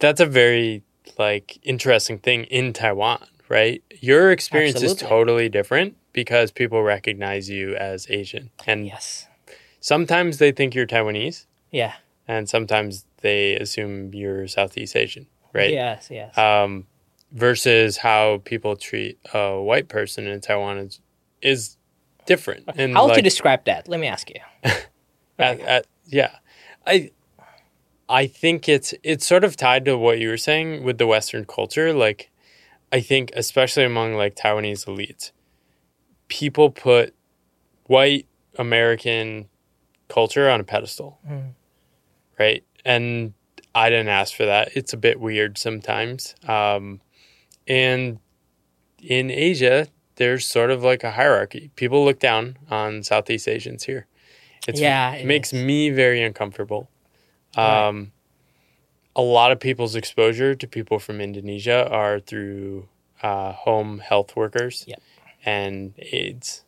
that's 0.00 0.20
a 0.20 0.26
very 0.26 0.82
like 1.16 1.58
interesting 1.62 2.18
thing 2.18 2.44
in 2.44 2.72
Taiwan, 2.72 3.24
right? 3.48 3.82
Your 4.00 4.32
experience 4.32 4.82
is 4.82 4.94
totally 4.94 5.48
different 5.48 5.96
because 6.12 6.50
people 6.50 6.82
recognize 6.82 7.48
you 7.48 7.74
as 7.76 8.06
Asian, 8.10 8.50
and 8.66 8.84
Yes. 8.84 9.28
Sometimes 9.82 10.38
they 10.38 10.50
think 10.52 10.74
you're 10.74 10.86
Taiwanese, 10.86 11.44
Yeah. 11.70 11.92
and 12.26 12.48
sometimes 12.48 13.04
they 13.20 13.56
assume 13.56 14.14
you're 14.14 14.48
Southeast 14.48 14.96
Asian, 14.96 15.26
right? 15.52 15.70
Yes. 15.72 16.08
Yes. 16.10 16.36
um, 16.38 16.86
versus 17.32 17.98
how 17.98 18.40
people 18.44 18.76
treat 18.76 19.18
a 19.34 19.60
white 19.60 19.88
person 19.88 20.26
in 20.26 20.40
Taiwan 20.40 20.78
is 20.78 21.00
is 21.42 21.76
different. 22.26 22.64
And 22.76 22.94
How 22.94 23.06
would 23.06 23.16
you 23.16 23.22
describe 23.22 23.64
that? 23.64 23.88
Let 23.88 23.98
me 24.00 24.06
ask 24.06 24.30
you. 24.30 24.40
at- 25.38 25.60
at- 25.60 25.86
yeah, 26.06 26.36
I 26.86 27.10
I 28.08 28.26
think 28.26 28.68
it's 28.68 28.92
it's 29.02 29.26
sort 29.26 29.44
of 29.44 29.56
tied 29.56 29.84
to 29.86 29.96
what 29.98 30.18
you 30.20 30.28
were 30.28 30.36
saying 30.36 30.84
with 30.84 30.98
the 30.98 31.06
Western 31.06 31.44
culture. 31.44 31.92
Like, 31.92 32.30
I 32.92 33.00
think 33.00 33.32
especially 33.34 33.84
among 33.84 34.14
like 34.14 34.36
Taiwanese 34.36 34.84
elites, 34.86 35.32
people 36.28 36.70
put 36.70 37.14
white 37.86 38.26
American 38.58 39.48
culture 40.12 40.48
on 40.50 40.60
a 40.60 40.64
pedestal, 40.64 41.18
Mm. 41.28 41.54
right? 42.38 42.62
And 42.84 43.32
I 43.74 43.88
didn't 43.90 44.08
ask 44.08 44.34
for 44.34 44.44
that. 44.46 44.68
It's 44.76 44.92
a 44.92 44.96
bit 44.96 45.18
weird 45.20 45.56
sometimes. 45.58 46.34
Um, 46.46 47.00
and 47.66 48.18
in 49.00 49.30
Asia, 49.30 49.86
there's 50.16 50.44
sort 50.46 50.70
of 50.70 50.82
like 50.82 51.02
a 51.04 51.12
hierarchy. 51.12 51.70
People 51.76 52.04
look 52.04 52.18
down 52.20 52.56
on 52.70 53.02
Southeast 53.02 53.48
Asians 53.48 53.84
here. 53.84 54.06
It's, 54.68 54.78
Yeah, 54.80 55.14
it 55.14 55.26
makes 55.26 55.52
is. 55.52 55.64
me 55.64 55.90
very 55.90 56.22
uncomfortable. 56.22 56.88
Right. 57.56 57.88
Um, 57.88 58.12
a 59.16 59.22
lot 59.22 59.52
of 59.52 59.58
people's 59.60 59.94
exposure 59.94 60.54
to 60.54 60.66
people 60.66 60.98
from 60.98 61.20
Indonesia 61.20 61.88
are 61.90 62.20
through 62.20 62.88
uh, 63.22 63.52
home 63.52 63.98
health 64.00 64.36
workers 64.36 64.84
Yep. 64.86 65.00
and 65.44 65.94
aides, 65.98 66.64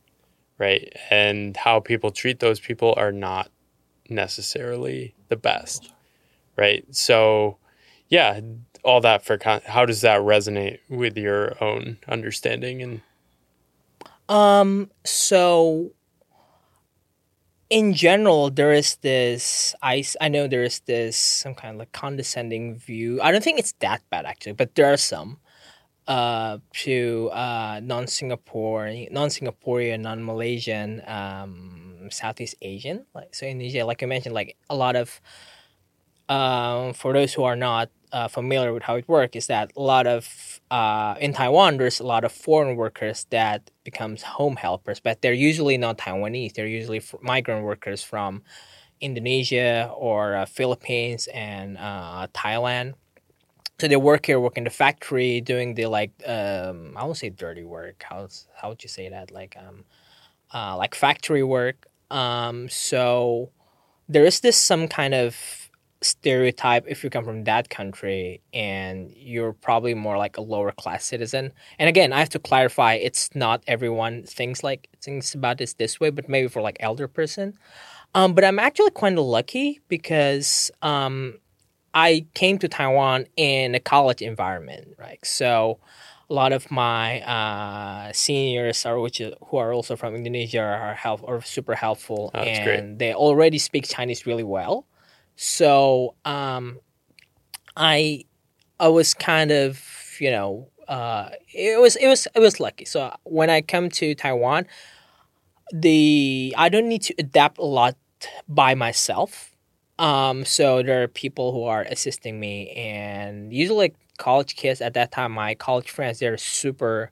right? 0.59 0.93
And 1.11 1.57
how 1.57 1.81
people 1.81 2.11
treat 2.11 2.41
those 2.41 2.61
people 2.61 2.95
are 2.97 3.13
not 3.13 3.51
necessarily 4.09 5.15
the 5.29 5.37
best, 5.37 5.93
right? 6.57 6.85
So, 6.95 7.59
yeah, 8.09 8.41
all 8.85 9.01
that 9.01 9.25
for 9.25 9.39
con- 9.39 9.63
how 9.67 9.87
does 9.87 10.03
that 10.03 10.21
resonate 10.21 10.79
with 10.89 11.17
your 11.17 11.63
own 11.63 11.99
understanding 12.07 12.83
and 12.83 13.01
Um, 14.29 14.91
so 15.05 15.93
in 17.71 17.95
general, 17.95 18.51
there 18.51 18.73
is 18.73 18.97
this 18.97 19.75
i 19.83 20.05
i 20.21 20.29
know 20.29 20.47
there 20.47 20.63
is 20.63 20.81
this 20.81 21.17
some 21.17 21.55
kind 21.55 21.75
of 21.75 21.79
like 21.79 21.93
condescending 21.93 22.77
view. 22.77 23.21
I 23.23 23.33
don't 23.33 23.43
think 23.43 23.59
it's 23.59 23.73
that 23.81 24.03
bad 24.11 24.27
actually, 24.27 24.53
but 24.53 24.75
there 24.75 24.93
are 24.93 24.97
some 24.97 25.39
uh 26.07 26.59
to 26.73 27.31
uh 27.33 27.81
non-Singapore 27.83 28.93
non-Singaporean, 29.11 30.01
non-Malaysian, 30.01 31.03
um 31.07 32.09
Southeast 32.11 32.57
Asian, 32.63 33.07
like 33.15 33.35
so 33.35 33.47
in 33.47 33.53
Indonesia, 33.53 33.85
like 33.87 34.03
I 34.03 34.07
mentioned, 34.07 34.35
like 34.35 34.57
a 34.69 34.77
lot 34.77 34.97
of 34.97 35.21
um 36.29 36.93
for 36.95 37.13
those 37.13 37.33
who 37.35 37.45
are 37.45 37.57
not 37.57 37.91
uh, 38.13 38.29
familiar 38.29 38.73
with 38.73 38.85
how 38.85 38.95
it 38.95 39.09
works 39.09 39.35
is 39.37 39.49
that 39.49 39.73
a 39.77 39.81
lot 39.83 40.07
of 40.07 40.61
uh, 40.71 41.17
in 41.21 41.33
Taiwan 41.33 41.79
there's 41.79 41.99
a 41.99 42.07
lot 42.07 42.23
of 42.25 42.31
foreign 42.31 42.77
workers 42.77 43.27
that 43.31 43.71
becomes 43.83 44.23
home 44.23 44.55
helpers, 44.57 45.01
but 45.01 45.21
they're 45.21 45.33
usually 45.33 45.77
not 45.77 45.99
Taiwanese. 45.99 46.55
They're 46.55 46.69
usually 46.69 47.03
migrant 47.23 47.65
workers 47.65 48.05
from 48.05 48.43
Indonesia 49.01 49.91
or 49.97 50.37
uh, 50.37 50.47
Philippines 50.47 51.29
and 51.35 51.77
uh, 51.77 52.29
Thailand. 52.33 52.95
So 53.81 53.89
they 53.89 53.97
work 53.97 54.27
here, 54.27 54.39
work 54.39 54.57
in 54.57 54.65
the 54.65 54.71
factory, 54.71 55.41
doing 55.41 55.75
the 55.75 55.87
like 55.87 56.13
um, 56.27 56.95
I 56.97 57.05
won't 57.05 57.17
say 57.17 57.31
dirty 57.31 57.65
work. 57.65 58.05
How 58.09 58.29
how 58.57 58.69
would 58.69 58.83
you 58.83 58.89
say 58.89 59.09
that? 59.09 59.31
Like 59.31 59.57
um, 59.59 59.85
uh, 60.53 60.77
like 60.77 60.95
factory 60.95 61.43
work. 61.43 61.87
Um, 62.11 62.69
so 62.69 63.51
there 64.09 64.25
is 64.25 64.41
this 64.41 64.57
some 64.57 64.87
kind 64.87 65.15
of 65.15 65.65
stereotype 66.05 66.85
if 66.87 67.03
you 67.03 67.11
come 67.11 67.25
from 67.25 67.45
that 67.45 67.71
country 67.71 68.41
and 68.53 69.11
you're 69.17 69.55
probably 69.55 69.95
more 69.95 70.19
like 70.19 70.37
a 70.37 70.41
lower 70.41 70.71
class 70.71 71.05
citizen. 71.05 71.53
And 71.79 71.89
again, 71.89 72.13
I 72.13 72.19
have 72.21 72.29
to 72.31 72.39
clarify 72.39 72.95
it's 72.95 73.35
not 73.35 73.65
everyone 73.67 74.23
thinks 74.25 74.63
like 74.63 74.89
thinks 75.01 75.35
about 75.35 75.59
this 75.59 75.75
this 75.75 75.99
way, 75.99 76.11
but 76.11 76.29
maybe 76.29 76.49
for 76.49 76.63
like 76.63 76.77
elder 76.81 77.09
person. 77.09 77.59
Um, 78.15 78.35
but 78.35 78.45
I'm 78.45 78.59
actually 78.59 78.93
kind 78.93 79.19
of 79.19 79.25
lucky 79.25 79.81
because 79.89 80.71
um, 80.83 81.39
I 81.95 82.27
came 82.35 82.59
to 82.59 82.69
Taiwan 82.69 83.27
in 83.37 83.75
a 83.75 83.81
college 83.81 84.21
environment, 84.21 84.97
right? 84.99 85.25
So 85.25 85.79
a 86.29 86.35
lot 86.35 86.53
of 86.53 86.71
my 86.71 87.21
uh, 87.21 88.13
seniors 88.13 88.85
are 88.85 88.99
which 88.99 89.19
who 89.19 89.57
are 89.57 89.73
also 89.73 89.95
from 89.97 90.15
Indonesia 90.15 90.61
are 90.61 90.95
help 90.95 91.23
are 91.29 91.41
super 91.43 91.75
helpful 91.75 92.31
Oh, 92.35 92.41
and 92.43 92.65
great. 92.65 92.99
they 92.99 93.15
already 93.15 93.59
speak 93.59 93.87
Chinese 93.89 94.27
really 94.27 94.43
well. 94.43 94.87
So 95.37 96.15
um, 96.25 96.81
I 97.77 98.25
I 98.81 98.89
was 98.89 99.15
kind 99.15 99.51
of 99.51 99.81
you 100.19 100.31
know 100.31 100.69
uh, 100.89 101.31
it 101.53 101.81
was 101.81 101.97
it 101.97 102.09
was 102.09 102.27
it 102.35 102.41
was 102.41 102.59
lucky. 102.59 102.85
So 102.85 103.15
when 103.25 103.51
I 103.51 103.61
come 103.61 103.89
to 103.91 104.15
Taiwan, 104.15 104.67
the 105.73 106.55
I 106.57 106.69
don't 106.69 106.89
need 106.89 107.03
to 107.03 107.15
adapt 107.19 107.59
a 107.59 107.65
lot 107.65 107.97
by 108.49 108.75
myself. 108.75 109.54
Um, 109.99 110.45
so 110.45 110.83
there 110.83 111.03
are 111.03 111.09
people 111.09 111.53
who 111.53 111.65
are 111.65 111.83
assisting 111.83 112.41
me, 112.41 112.71
and 112.71 113.53
usually 113.53 113.79
like 113.79 113.95
college 114.19 114.57
kids 114.57 114.81
at 114.81 114.95
that 114.95 115.13
time, 115.13 115.33
my 115.33 115.55
college 115.55 115.91
friends, 115.91 116.19
they're 116.19 116.37
super, 116.37 117.11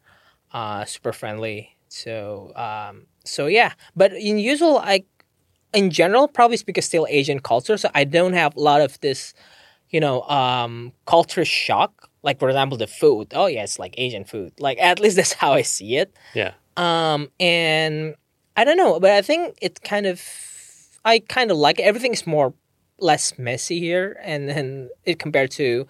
uh, 0.53 0.85
super 0.85 1.12
friendly. 1.12 1.77
So 1.88 2.53
um, 2.57 3.07
so 3.25 3.47
yeah, 3.47 3.73
but 3.95 4.12
in 4.12 4.38
usual, 4.38 4.79
I 4.79 5.05
in 5.73 5.90
general 5.90 6.29
probably 6.29 6.55
it's 6.55 6.62
because 6.62 6.85
still 6.85 7.07
Asian 7.09 7.40
culture, 7.40 7.77
so 7.77 7.90
I 7.95 8.05
don't 8.05 8.33
have 8.33 8.57
a 8.57 8.61
lot 8.61 8.81
of 8.81 8.99
this, 9.01 9.35
you 9.90 10.01
know, 10.01 10.23
um, 10.23 10.92
culture 11.07 11.45
shock. 11.45 12.09
Like 12.23 12.38
for 12.38 12.49
example, 12.49 12.79
the 12.79 12.87
food. 12.87 13.29
Oh 13.35 13.47
yeah, 13.47 13.62
it's 13.64 13.79
like 13.79 13.95
Asian 13.99 14.25
food. 14.25 14.53
Like 14.59 14.79
at 14.79 15.01
least 15.01 15.16
that's 15.21 15.33
how 15.35 15.53
I 15.53 15.62
see 15.62 15.97
it. 15.97 16.16
yeah. 16.35 16.53
Um, 16.77 17.29
and 17.38 18.14
I 18.57 18.64
don't 18.64 18.79
know, 18.79 18.99
but 18.99 19.11
I 19.11 19.21
think 19.21 19.59
it's 19.61 19.79
kind 19.81 20.07
of, 20.07 20.23
I 21.05 21.18
kind 21.18 21.51
of 21.51 21.59
like 21.59 21.79
it. 21.79 21.83
Everything's 21.83 22.27
more 22.27 22.55
less 23.02 23.38
messy 23.38 23.80
here, 23.80 24.16
and 24.22 24.48
then 24.48 24.90
it 25.04 25.18
compared 25.18 25.50
to 25.52 25.86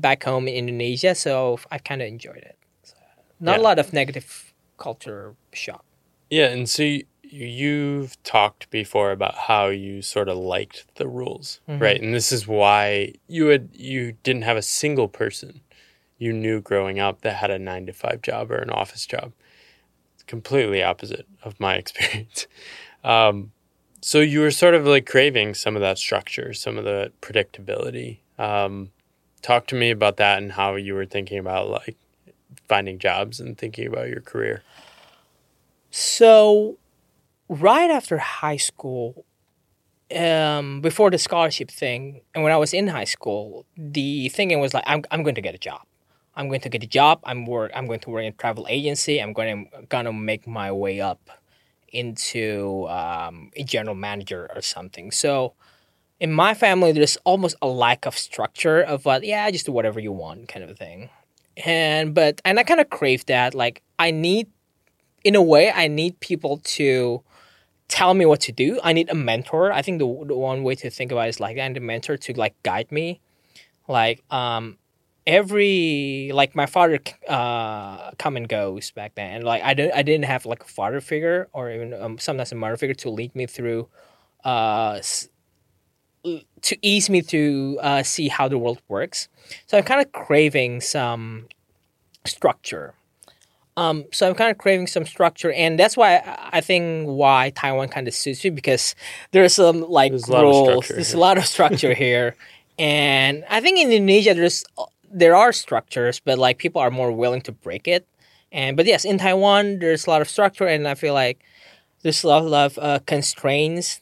back 0.00 0.24
home 0.24 0.48
in 0.48 0.54
Indonesia. 0.54 1.14
So 1.14 1.58
I 1.70 1.78
kind 1.78 2.02
of 2.02 2.08
enjoyed 2.08 2.38
it. 2.42 2.58
So, 2.82 2.94
not 3.40 3.58
a 3.58 3.62
lot 3.62 3.78
of 3.78 3.92
negative 3.92 4.52
culture 4.76 5.34
shock. 5.52 5.84
Yeah, 6.28 6.48
and 6.48 6.68
so 6.68 6.82
you, 6.82 7.04
you've 7.22 8.20
talked 8.24 8.68
before 8.70 9.12
about 9.12 9.34
how 9.46 9.68
you 9.68 10.02
sort 10.02 10.28
of 10.28 10.36
liked 10.38 10.86
the 10.96 11.06
rules, 11.06 11.60
Mhm. 11.68 11.80
right? 11.80 12.00
And 12.02 12.12
this 12.12 12.32
is 12.32 12.46
why 12.46 13.14
you 13.28 13.46
had 13.46 13.70
you 13.72 14.12
didn't 14.22 14.42
have 14.42 14.56
a 14.56 14.62
single 14.62 15.08
person 15.08 15.60
you 16.18 16.32
knew 16.32 16.60
growing 16.60 16.98
up 16.98 17.20
that 17.20 17.36
had 17.36 17.50
a 17.50 17.58
9 17.58 17.86
to 17.86 17.92
5 17.92 18.22
job 18.22 18.50
or 18.50 18.56
an 18.56 18.70
office 18.70 19.06
job. 19.06 19.32
It's 20.14 20.22
completely 20.24 20.82
opposite 20.82 21.26
of 21.42 21.60
my 21.60 21.74
experience. 21.82 22.46
Um, 23.04 23.52
so 24.06 24.20
you 24.20 24.38
were 24.38 24.52
sort 24.52 24.76
of 24.76 24.86
like 24.86 25.04
craving 25.04 25.52
some 25.54 25.74
of 25.74 25.82
that 25.82 25.98
structure, 25.98 26.52
some 26.52 26.78
of 26.78 26.84
the 26.84 27.10
predictability. 27.20 28.18
Um, 28.38 28.92
talk 29.42 29.66
to 29.66 29.74
me 29.74 29.90
about 29.90 30.16
that 30.18 30.38
and 30.38 30.52
how 30.52 30.76
you 30.76 30.94
were 30.94 31.06
thinking 31.06 31.40
about 31.40 31.68
like 31.70 31.96
finding 32.68 33.00
jobs 33.00 33.40
and 33.40 33.58
thinking 33.58 33.88
about 33.88 34.08
your 34.08 34.20
career. 34.20 34.62
So, 35.90 36.78
right 37.48 37.90
after 37.90 38.18
high 38.18 38.58
school, 38.58 39.24
um, 40.16 40.80
before 40.82 41.10
the 41.10 41.18
scholarship 41.18 41.68
thing, 41.68 42.20
and 42.32 42.44
when 42.44 42.52
I 42.52 42.58
was 42.58 42.72
in 42.72 42.86
high 42.86 43.10
school, 43.16 43.66
the 43.76 44.28
thinking 44.28 44.60
was 44.60 44.72
like, 44.72 44.84
I'm, 44.86 45.02
I'm 45.10 45.24
going 45.24 45.34
to 45.34 45.40
get 45.40 45.56
a 45.56 45.58
job. 45.58 45.82
I'm 46.36 46.46
going 46.46 46.60
to 46.60 46.68
get 46.68 46.84
a 46.84 46.86
job. 46.86 47.18
I'm 47.24 47.44
work. 47.44 47.72
I'm 47.74 47.88
going 47.88 47.98
to 47.98 48.10
work 48.10 48.22
in 48.22 48.28
a 48.28 48.36
travel 48.36 48.68
agency. 48.68 49.20
I'm 49.20 49.32
going 49.32 49.68
to 49.72 49.82
gonna 49.88 50.12
make 50.12 50.46
my 50.46 50.70
way 50.70 51.00
up 51.00 51.28
into 51.96 52.86
um, 52.88 53.50
a 53.56 53.64
general 53.64 53.96
manager 53.96 54.50
or 54.54 54.62
something. 54.62 55.10
So, 55.10 55.54
in 56.20 56.32
my 56.32 56.54
family, 56.54 56.92
there's 56.92 57.18
almost 57.24 57.56
a 57.60 57.68
lack 57.68 58.06
of 58.06 58.16
structure 58.16 58.80
of 58.80 59.04
what, 59.04 59.24
yeah, 59.24 59.50
just 59.50 59.66
do 59.66 59.72
whatever 59.72 60.00
you 60.00 60.12
want, 60.12 60.48
kind 60.48 60.64
of 60.68 60.78
thing. 60.78 61.10
And 61.64 62.14
but 62.14 62.40
and 62.44 62.58
I 62.58 62.62
kind 62.64 62.80
of 62.80 62.90
crave 62.90 63.24
that. 63.26 63.54
Like, 63.54 63.82
I 63.98 64.10
need 64.10 64.48
in 65.24 65.34
a 65.34 65.42
way, 65.42 65.72
I 65.72 65.88
need 65.88 66.20
people 66.20 66.58
to 66.76 67.22
tell 67.88 68.14
me 68.14 68.26
what 68.26 68.40
to 68.42 68.52
do. 68.52 68.78
I 68.82 68.92
need 68.92 69.10
a 69.10 69.14
mentor. 69.14 69.72
I 69.72 69.82
think 69.82 69.98
the, 69.98 70.06
the 70.26 70.36
one 70.36 70.62
way 70.62 70.74
to 70.76 70.90
think 70.90 71.12
about 71.12 71.26
it 71.26 71.30
is 71.30 71.40
like 71.40 71.58
I 71.58 71.66
need 71.68 71.76
a 71.76 71.80
mentor 71.80 72.16
to 72.16 72.32
like 72.34 72.54
guide 72.62 72.92
me. 72.92 73.20
Like 73.88 74.22
um, 74.30 74.78
every 75.26 76.30
like 76.32 76.54
my 76.54 76.66
father 76.66 76.98
uh 77.28 78.10
come 78.18 78.36
and 78.36 78.48
goes 78.48 78.90
back 78.92 79.14
then, 79.14 79.36
and 79.36 79.44
like 79.44 79.62
I 79.62 79.74
don't 79.74 79.92
I 79.94 80.02
didn't 80.02 80.24
have 80.26 80.46
like 80.46 80.62
a 80.62 80.68
father 80.68 81.00
figure 81.00 81.48
or 81.52 81.70
even 81.70 81.94
um, 81.94 82.18
sometimes 82.18 82.52
a 82.52 82.54
mother 82.54 82.76
figure 82.76 82.94
to 82.94 83.10
lead 83.10 83.34
me 83.34 83.46
through, 83.46 83.88
uh, 84.44 84.96
s- 84.98 85.28
to 86.62 86.76
ease 86.82 87.08
me 87.10 87.22
to 87.22 87.78
uh, 87.82 88.02
see 88.02 88.28
how 88.28 88.48
the 88.48 88.58
world 88.58 88.80
works. 88.88 89.28
So 89.66 89.78
I'm 89.78 89.84
kind 89.84 90.00
of 90.04 90.10
craving 90.12 90.80
some 90.80 91.46
structure. 92.24 92.94
Um, 93.76 94.06
so 94.10 94.26
I'm 94.26 94.34
kind 94.34 94.50
of 94.50 94.56
craving 94.56 94.86
some 94.86 95.04
structure, 95.04 95.52
and 95.52 95.78
that's 95.78 95.96
why 95.98 96.22
I- 96.50 96.62
think 96.62 97.06
why 97.08 97.50
Taiwan 97.50 97.88
kind 97.88 98.08
of 98.08 98.14
suits 98.14 98.42
me 98.42 98.48
because 98.50 98.94
there's 99.32 99.52
some 99.54 99.82
like 99.82 100.12
There's 100.12 100.28
a 100.28 100.32
lot 100.32 100.44
of 100.46 100.50
rules. 100.50 100.88
There's 100.88 101.12
a 101.14 101.18
lot 101.18 101.36
of 101.36 101.44
structure 101.46 101.92
here, 102.04 102.36
and 102.78 103.44
I 103.50 103.60
think 103.60 103.78
in 103.78 103.92
Indonesia 103.92 104.32
there's 104.32 104.64
there 105.10 105.36
are 105.36 105.52
structures, 105.52 106.20
but 106.20 106.38
like 106.38 106.58
people 106.58 106.80
are 106.80 106.90
more 106.90 107.12
willing 107.12 107.42
to 107.42 107.52
break 107.52 107.88
it. 107.88 108.06
And 108.52 108.76
but 108.76 108.86
yes, 108.86 109.04
in 109.04 109.18
Taiwan 109.18 109.78
there's 109.78 110.06
a 110.06 110.10
lot 110.10 110.22
of 110.22 110.28
structure, 110.28 110.66
and 110.66 110.86
I 110.86 110.94
feel 110.94 111.14
like 111.14 111.42
there's 112.02 112.22
a 112.22 112.28
lot, 112.28 112.44
of 112.44 112.78
uh, 112.78 113.00
constraints, 113.06 114.00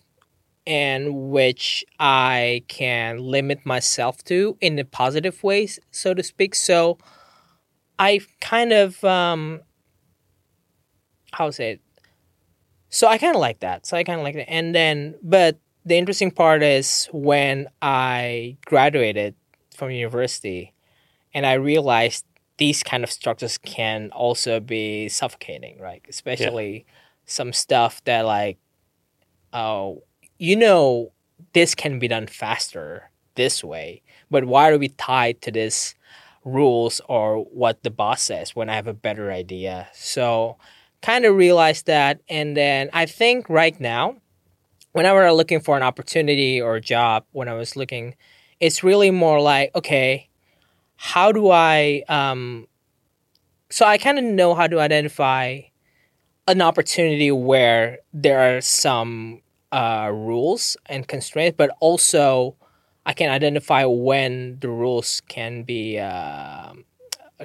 and 0.67 1.31
which 1.31 1.85
I 1.99 2.64
can 2.69 3.19
limit 3.19 3.64
myself 3.64 4.23
to 4.25 4.57
in 4.61 4.77
the 4.77 4.85
positive 4.85 5.43
ways, 5.43 5.79
so 5.90 6.12
to 6.14 6.23
speak. 6.23 6.55
So 6.55 6.99
I 7.99 8.21
kind 8.40 8.73
of 8.73 9.03
um 9.05 9.61
how 11.33 11.51
say 11.51 11.73
it. 11.73 11.81
So 12.90 13.09
I 13.09 13.19
kind 13.19 13.35
of 13.35 13.40
like 13.40 13.61
that. 13.61 13.87
So 13.87 13.97
I 13.97 14.05
kind 14.05 14.21
of 14.21 14.25
like 14.25 14.37
that. 14.37 14.49
And 14.49 14.75
then, 14.75 15.17
but 15.21 15.59
the 15.85 15.97
interesting 15.97 16.31
part 16.31 16.62
is 16.62 17.09
when 17.12 17.67
I 17.83 18.57
graduated 18.67 19.35
from 19.75 19.90
university 19.90 20.74
and 21.35 21.44
I 21.44 21.55
realized 21.55 22.25
these 22.57 22.83
kind 22.83 23.03
of 23.03 23.11
structures 23.11 23.59
can 23.59 24.11
also 24.12 24.61
be 24.61 25.09
suffocating, 25.09 25.81
right? 25.81 26.03
Especially 26.09 26.87
some 27.27 27.53
stuff 27.53 28.03
that 28.05 28.23
like, 28.23 28.59
oh, 29.53 30.05
you 30.38 30.57
know, 30.57 31.12
this 31.53 31.75
can 31.75 31.99
be 31.99 32.09
done 32.09 32.27
faster 32.27 33.11
this 33.35 33.64
way, 33.64 34.03
but 34.31 34.44
why 34.44 34.70
are 34.70 34.79
we 34.79 34.88
tied 34.88 35.42
to 35.42 35.51
this 35.51 35.94
rules 36.44 37.01
or 37.09 37.38
what 37.44 37.83
the 37.83 37.90
boss 37.90 38.23
says 38.23 38.55
when 38.55 38.70
I 38.70 38.77
have 38.77 38.87
a 38.87 38.94
better 38.94 39.33
idea? 39.33 39.88
So 39.92 40.57
kind 41.03 41.25
of 41.25 41.35
realized 41.35 41.87
that, 41.87 42.20
and 42.29 42.57
then 42.57 42.88
I 42.92 43.07
think 43.07 43.49
right 43.51 43.79
now, 43.81 44.16
whenever 44.92 45.27
I'm 45.27 45.35
looking 45.35 45.61
for 45.61 45.77
an 45.77 45.83
opportunity 45.83 46.61
or 46.61 46.77
a 46.77 46.81
job, 46.81 47.25
when 47.33 47.49
I 47.49 47.55
was 47.55 47.75
looking, 47.75 48.14
it's 48.61 48.85
really 48.85 49.11
more 49.11 49.40
like, 49.40 49.75
okay, 49.75 50.29
how 51.05 51.31
do 51.33 51.51
I 51.51 52.03
um, 52.09 52.67
so 53.69 53.85
I 53.85 53.99
kind 53.99 54.19
of 54.19 54.25
know 54.25 54.55
how 54.55 54.67
to 54.67 54.81
identify 54.81 55.61
an 56.49 56.62
opportunity 56.62 57.31
where 57.31 57.99
there 58.14 58.57
are 58.57 58.62
some 58.62 59.43
uh, 59.71 60.11
rules 60.11 60.79
and 60.87 61.07
constraints, 61.07 61.57
but 61.59 61.77
also 61.81 62.57
I 63.05 63.12
can 63.12 63.29
identify 63.31 63.85
when 63.85 64.59
the 64.61 64.71
rules 64.71 65.21
can 65.29 65.62
be 65.64 65.99
uh, 65.99 66.73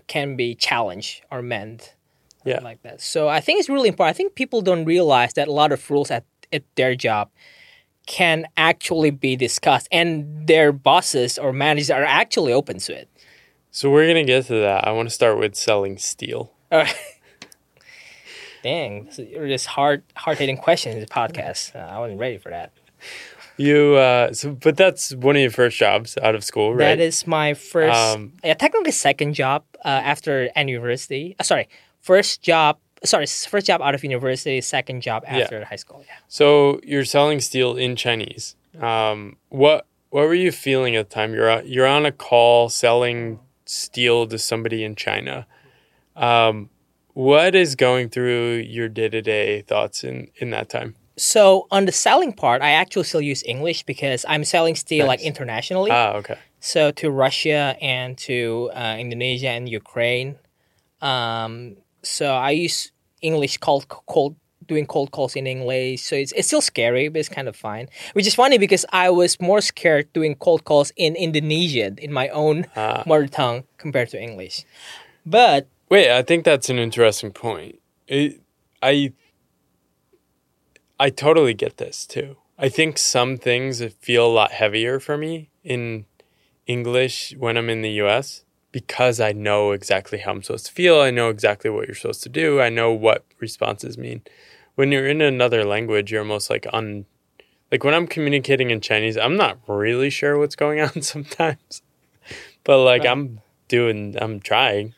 can 0.07 0.37
be 0.37 0.55
challenged 0.55 1.23
or 1.29 1.41
mended. 1.41 1.89
Yeah. 2.45 2.61
like 2.61 2.81
that. 2.83 3.01
So 3.01 3.27
I 3.27 3.41
think 3.41 3.59
it's 3.59 3.67
really 3.67 3.89
important. 3.89 4.15
I 4.15 4.17
think 4.17 4.35
people 4.35 4.61
don't 4.61 4.85
realize 4.85 5.33
that 5.33 5.49
a 5.49 5.51
lot 5.51 5.73
of 5.73 5.91
rules 5.91 6.09
at, 6.09 6.23
at 6.53 6.63
their 6.75 6.95
job 6.95 7.29
can 8.05 8.47
actually 8.55 9.11
be 9.11 9.35
discussed, 9.35 9.89
and 9.91 10.47
their 10.47 10.71
bosses 10.71 11.37
or 11.37 11.51
managers 11.51 11.91
are 11.91 12.05
actually 12.05 12.53
open 12.53 12.79
to 12.79 12.93
it. 12.97 13.09
So 13.71 13.89
we're 13.91 14.07
gonna 14.07 14.23
get 14.23 14.45
to 14.47 14.55
that. 14.61 14.87
I 14.87 14.91
want 14.91 15.09
to 15.09 15.13
start 15.13 15.37
with 15.37 15.55
selling 15.55 15.97
steel. 15.97 16.53
Uh, 16.71 16.87
dang, 18.63 19.05
this 19.05 19.19
is 19.19 19.29
just 19.29 19.67
hard, 19.67 20.03
hard 20.15 20.37
hitting 20.37 20.57
questions 20.57 20.95
in 20.95 21.01
this 21.01 21.09
podcast. 21.09 21.75
Uh, 21.75 21.79
I 21.79 21.99
wasn't 21.99 22.19
ready 22.19 22.37
for 22.37 22.49
that. 22.49 22.71
You 23.57 23.95
uh, 23.95 24.33
so 24.33 24.53
but 24.53 24.77
that's 24.77 25.13
one 25.13 25.35
of 25.35 25.41
your 25.41 25.51
first 25.51 25.77
jobs 25.77 26.17
out 26.23 26.33
of 26.33 26.43
school, 26.43 26.73
right? 26.73 26.95
That 26.95 26.99
is 26.99 27.27
my 27.27 27.53
first, 27.53 27.93
Um, 27.99 28.33
yeah, 28.43 28.53
technically 28.53 28.91
second 28.91 29.33
job 29.33 29.65
uh, 29.83 29.89
after 29.89 30.49
university. 30.55 31.35
Uh, 31.39 31.43
sorry, 31.43 31.67
first 31.99 32.41
job. 32.41 32.79
Sorry, 33.03 33.25
first 33.27 33.67
job 33.67 33.81
out 33.81 33.95
of 33.95 34.03
university, 34.03 34.59
second 34.61 35.01
job 35.01 35.23
after 35.27 35.63
high 35.63 35.75
school. 35.77 36.03
Yeah. 36.05 36.15
So 36.27 36.79
you're 36.83 37.05
selling 37.05 37.39
steel 37.39 37.77
in 37.77 37.95
Chinese. 37.95 38.55
Um, 38.79 39.35
what 39.49 39.85
what 40.09 40.25
were 40.25 40.33
you 40.33 40.51
feeling 40.51 40.95
at 40.95 41.09
the 41.09 41.13
time? 41.13 41.33
You're 41.33 41.61
you're 41.63 41.87
on 41.87 42.05
a 42.05 42.11
call 42.11 42.69
selling 42.69 43.39
steel 43.69 44.25
to 44.27 44.39
somebody 44.39 44.83
in 44.83 44.95
China. 44.95 45.45
Um, 46.15 46.69
what 47.13 47.53
is 47.53 47.75
going 47.75 48.09
through 48.09 48.65
your 48.67 48.89
day 48.89 49.09
to 49.09 49.21
day 49.21 49.61
thoughts 49.61 50.03
in 50.03 50.29
in 50.37 50.49
that 50.49 50.69
time? 50.69 50.95
So 51.17 51.67
on 51.69 51.85
the 51.85 51.91
selling 51.91 52.33
part, 52.33 52.61
I 52.61 52.71
actually 52.71 53.03
still 53.03 53.21
use 53.21 53.43
English 53.45 53.83
because 53.83 54.25
I'm 54.27 54.43
selling 54.43 54.75
steel 54.75 55.05
like 55.05 55.21
internationally. 55.21 55.91
Ah, 55.91 56.13
okay. 56.13 56.37
So 56.61 56.91
to 56.91 57.11
Russia 57.11 57.75
and 57.81 58.17
to 58.19 58.71
uh, 58.73 58.95
Indonesia 58.97 59.49
and 59.49 59.67
Ukraine. 59.69 60.37
Um, 61.01 61.77
so 62.01 62.33
I 62.33 62.51
use 62.51 62.91
English 63.21 63.57
cold 63.57 63.87
cold 63.89 64.35
doing 64.69 64.85
cold 64.85 65.11
calls 65.11 65.35
in 65.35 65.45
English. 65.47 66.03
So 66.07 66.15
it's 66.15 66.31
it's 66.31 66.47
still 66.47 66.61
scary, 66.61 67.09
but 67.09 67.19
it's 67.19 67.27
kind 67.37 67.47
of 67.49 67.55
fine. 67.55 67.89
Which 68.13 68.27
is 68.27 68.35
funny 68.35 68.57
because 68.57 68.85
I 68.93 69.09
was 69.09 69.31
more 69.41 69.59
scared 69.61 70.07
doing 70.13 70.35
cold 70.35 70.63
calls 70.63 70.93
in 70.95 71.15
Indonesian 71.17 71.97
in 71.97 72.13
my 72.13 72.29
own 72.29 72.57
Ah. 72.75 73.03
mother 73.05 73.27
tongue 73.27 73.63
compared 73.77 74.09
to 74.13 74.17
English. 74.21 74.63
But 75.25 75.67
Wait, 75.89 76.09
I 76.11 76.21
think 76.21 76.45
that's 76.45 76.69
an 76.69 76.77
interesting 76.79 77.31
point. 77.33 77.79
It, 78.07 78.39
I 78.81 79.11
I 80.99 81.09
totally 81.09 81.53
get 81.53 81.77
this 81.77 82.05
too. 82.05 82.37
I 82.57 82.69
think 82.69 82.97
some 82.97 83.37
things 83.37 83.81
feel 83.99 84.25
a 84.27 84.35
lot 84.39 84.51
heavier 84.51 84.99
for 84.99 85.17
me 85.17 85.49
in 85.63 86.05
English 86.67 87.33
when 87.37 87.57
I'm 87.57 87.69
in 87.69 87.81
the 87.81 88.01
US 88.03 88.43
because 88.71 89.19
I 89.19 89.31
know 89.31 89.71
exactly 89.71 90.19
how 90.19 90.31
I'm 90.31 90.43
supposed 90.43 90.67
to 90.67 90.71
feel. 90.71 90.99
I 90.99 91.09
know 91.09 91.29
exactly 91.29 91.69
what 91.71 91.87
you're 91.87 91.95
supposed 91.95 92.21
to 92.23 92.29
do. 92.29 92.61
I 92.61 92.69
know 92.69 92.91
what 92.91 93.25
responses 93.39 93.97
mean. 93.97 94.21
When 94.79 94.93
you're 94.93 95.07
in 95.07 95.19
another 95.19 95.65
language, 95.65 96.09
you're 96.09 96.21
almost 96.21 96.49
like 96.49 96.65
un 96.71 97.03
like 97.71 97.83
when 97.83 97.93
I'm 97.93 98.07
communicating 98.07 98.69
in 98.71 98.79
Chinese, 98.79 99.17
I'm 99.17 99.35
not 99.35 99.59
really 99.67 100.09
sure 100.09 100.37
what's 100.39 100.55
going 100.55 100.79
on 100.87 101.01
sometimes. 101.01 101.81
But 102.63 102.77
like 102.91 103.03
Right. 103.03 103.11
I'm 103.11 103.41
doing 103.67 104.15
I'm 104.23 104.39
trying 104.39 104.93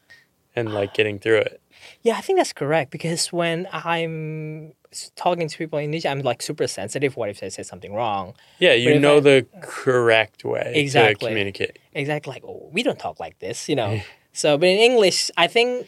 and 0.55 0.71
like 0.71 0.93
getting 0.99 1.17
through 1.17 1.39
it. 1.49 1.61
Yeah, 2.03 2.13
I 2.15 2.21
think 2.21 2.37
that's 2.37 2.53
correct 2.53 2.91
because 2.91 3.33
when 3.33 3.67
I'm 3.73 4.73
talking 5.15 5.47
to 5.49 5.57
people 5.57 5.79
in 5.79 5.85
Indonesia, 5.85 6.09
I'm 6.09 6.21
like 6.21 6.43
super 6.43 6.67
sensitive. 6.67 7.17
What 7.17 7.29
if 7.33 7.41
I 7.41 7.49
say 7.49 7.63
something 7.63 7.91
wrong? 7.91 8.35
Yeah, 8.59 8.73
you 8.73 8.99
know 8.99 9.17
I- 9.17 9.21
the 9.21 9.37
correct 9.63 10.45
way 10.45 10.73
Exactly. 10.75 11.29
to 11.29 11.31
communicate. 11.31 11.79
Exactly, 11.93 12.33
like 12.35 12.43
oh, 12.45 12.69
we 12.71 12.83
don't 12.83 12.99
talk 12.99 13.19
like 13.19 13.39
this, 13.39 13.67
you 13.67 13.75
know. 13.75 13.99
so, 14.41 14.59
but 14.59 14.67
in 14.69 14.77
English, 14.77 15.31
I 15.37 15.47
think 15.47 15.87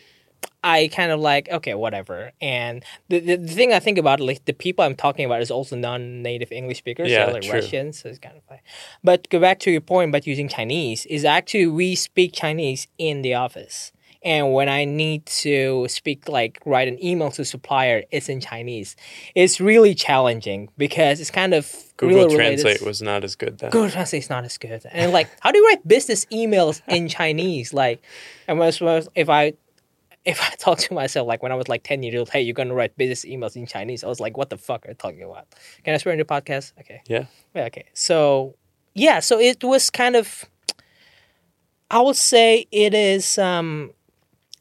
I 0.64 0.90
kind 0.94 1.12
of 1.12 1.20
like 1.20 1.50
okay, 1.50 1.74
whatever. 1.74 2.32
And 2.42 2.84
the, 3.10 3.20
the 3.20 3.36
the 3.36 3.54
thing 3.54 3.74
I 3.74 3.80
think 3.80 3.98
about, 3.98 4.20
like 4.20 4.46
the 4.46 4.54
people 4.54 4.84
I'm 4.86 4.96
talking 4.96 5.26
about, 5.26 5.42
is 5.42 5.52
also 5.52 5.76
non-native 5.76 6.52
English 6.52 6.78
speakers, 6.78 7.12
Yeah, 7.12 7.28
so 7.28 7.34
like 7.34 7.44
true. 7.44 7.54
Russians. 7.54 8.00
So 8.00 8.10
it's 8.10 8.20
kind 8.20 8.38
of 8.38 8.44
like. 8.50 8.64
But 9.04 9.30
go 9.30 9.40
back 9.40 9.60
to 9.62 9.72
your 9.72 9.82
point 9.82 10.10
about 10.10 10.26
using 10.26 10.48
Chinese. 10.48 11.06
Is 11.08 11.26
actually 11.26 11.68
we 11.68 11.96
speak 11.96 12.34
Chinese 12.34 12.88
in 12.98 13.22
the 13.22 13.34
office. 13.34 13.92
And 14.26 14.54
when 14.54 14.70
I 14.70 14.86
need 14.86 15.26
to 15.44 15.86
speak, 15.90 16.30
like 16.30 16.62
write 16.66 16.88
an 16.88 17.04
email 17.04 17.30
to 17.32 17.44
supplier, 17.44 18.04
it's 18.10 18.30
in 18.30 18.40
Chinese. 18.40 18.96
It's 19.36 19.60
really 19.60 19.94
challenging 19.94 20.70
because 20.78 21.20
it's 21.20 21.30
kind 21.30 21.54
of 21.54 21.70
Google 21.98 22.18
really 22.20 22.38
related- 22.38 22.62
Translate 22.62 22.88
was 22.88 23.02
not 23.02 23.26
as 23.26 23.36
good 23.36 23.58
then. 23.58 23.70
Google 23.72 23.90
Translate 23.90 24.24
is 24.24 24.30
not 24.30 24.46
as 24.46 24.58
good. 24.58 24.82
And 24.94 25.12
like, 25.12 25.28
how 25.42 25.52
do 25.52 25.58
you 25.58 25.68
write 25.68 25.86
business 25.86 26.24
emails 26.32 26.82
in 26.88 27.10
Chinese? 27.10 27.74
Like, 27.74 28.02
and 28.48 28.62
if 28.62 29.30
I 29.30 29.54
if 30.26 30.42
I 30.42 30.50
talk 30.58 30.80
to 30.80 30.94
myself 30.94 31.28
like 31.28 31.44
when 31.44 31.52
I 31.52 31.56
was 31.56 31.68
like 31.68 31.84
ten 31.84 32.04
years 32.04 32.16
old, 32.16 32.30
hey, 32.30 32.42
you're 32.42 32.54
gonna 32.54 32.74
write 32.74 32.98
business 32.98 33.26
emails 33.26 33.56
in 33.56 33.66
Chinese. 33.66 34.04
I 34.04 34.08
was 34.08 34.20
like, 34.20 34.38
what 34.38 34.50
the 34.50 34.58
fuck 34.58 34.86
are 34.86 34.90
you 34.90 34.96
talking 34.96 35.24
about? 35.24 35.48
Can 35.84 35.94
I 35.94 35.98
swear 35.98 36.14
in 36.14 36.20
the 36.20 36.26
podcast? 36.26 36.74
Okay. 36.80 37.02
Yeah. 37.08 37.26
Yeah. 37.54 37.66
Okay. 37.66 37.86
So 37.94 38.56
yeah, 38.94 39.20
so 39.20 39.40
it 39.40 39.64
was 39.64 39.90
kind 39.90 40.16
of. 40.16 40.46
I 41.92 42.02
would 42.02 42.16
say 42.16 42.66
it 42.72 42.94
is 42.94 43.38
um, 43.38 43.92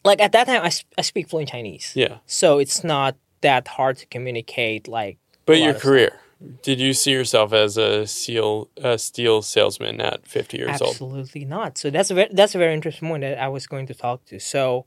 like 0.04 0.20
at 0.20 0.32
that 0.32 0.46
time 0.46 0.62
I 0.62 0.70
I 0.98 1.02
speak 1.02 1.28
fluent 1.28 1.48
Chinese, 1.48 1.92
Yeah. 1.94 2.18
so 2.26 2.58
it's 2.58 2.84
not 2.84 3.16
that 3.40 3.68
hard 3.68 3.96
to 3.98 4.06
communicate. 4.06 4.86
Like, 4.88 5.18
But 5.46 5.58
your 5.58 5.74
career, 5.74 6.20
did 6.62 6.78
you 6.78 6.92
see 6.92 7.12
yourself 7.12 7.52
as 7.52 7.76
a 7.78 8.06
seal 8.06 8.68
a 8.76 8.98
steel 8.98 9.42
salesman 9.42 10.00
at 10.00 10.26
50 10.26 10.58
years 10.58 10.80
old? 10.82 10.90
Absolutely 10.90 11.44
not. 11.44 11.78
So 11.78 11.90
that's 11.90 12.10
a 12.10 12.14
very, 12.14 12.28
that's 12.32 12.54
a 12.54 12.58
very 12.58 12.74
interesting 12.74 13.08
point 13.08 13.22
that 13.22 13.38
I 13.38 13.48
was 13.48 13.66
going 13.66 13.86
to 13.86 13.94
talk 13.94 14.24
to. 14.26 14.38
So 14.38 14.84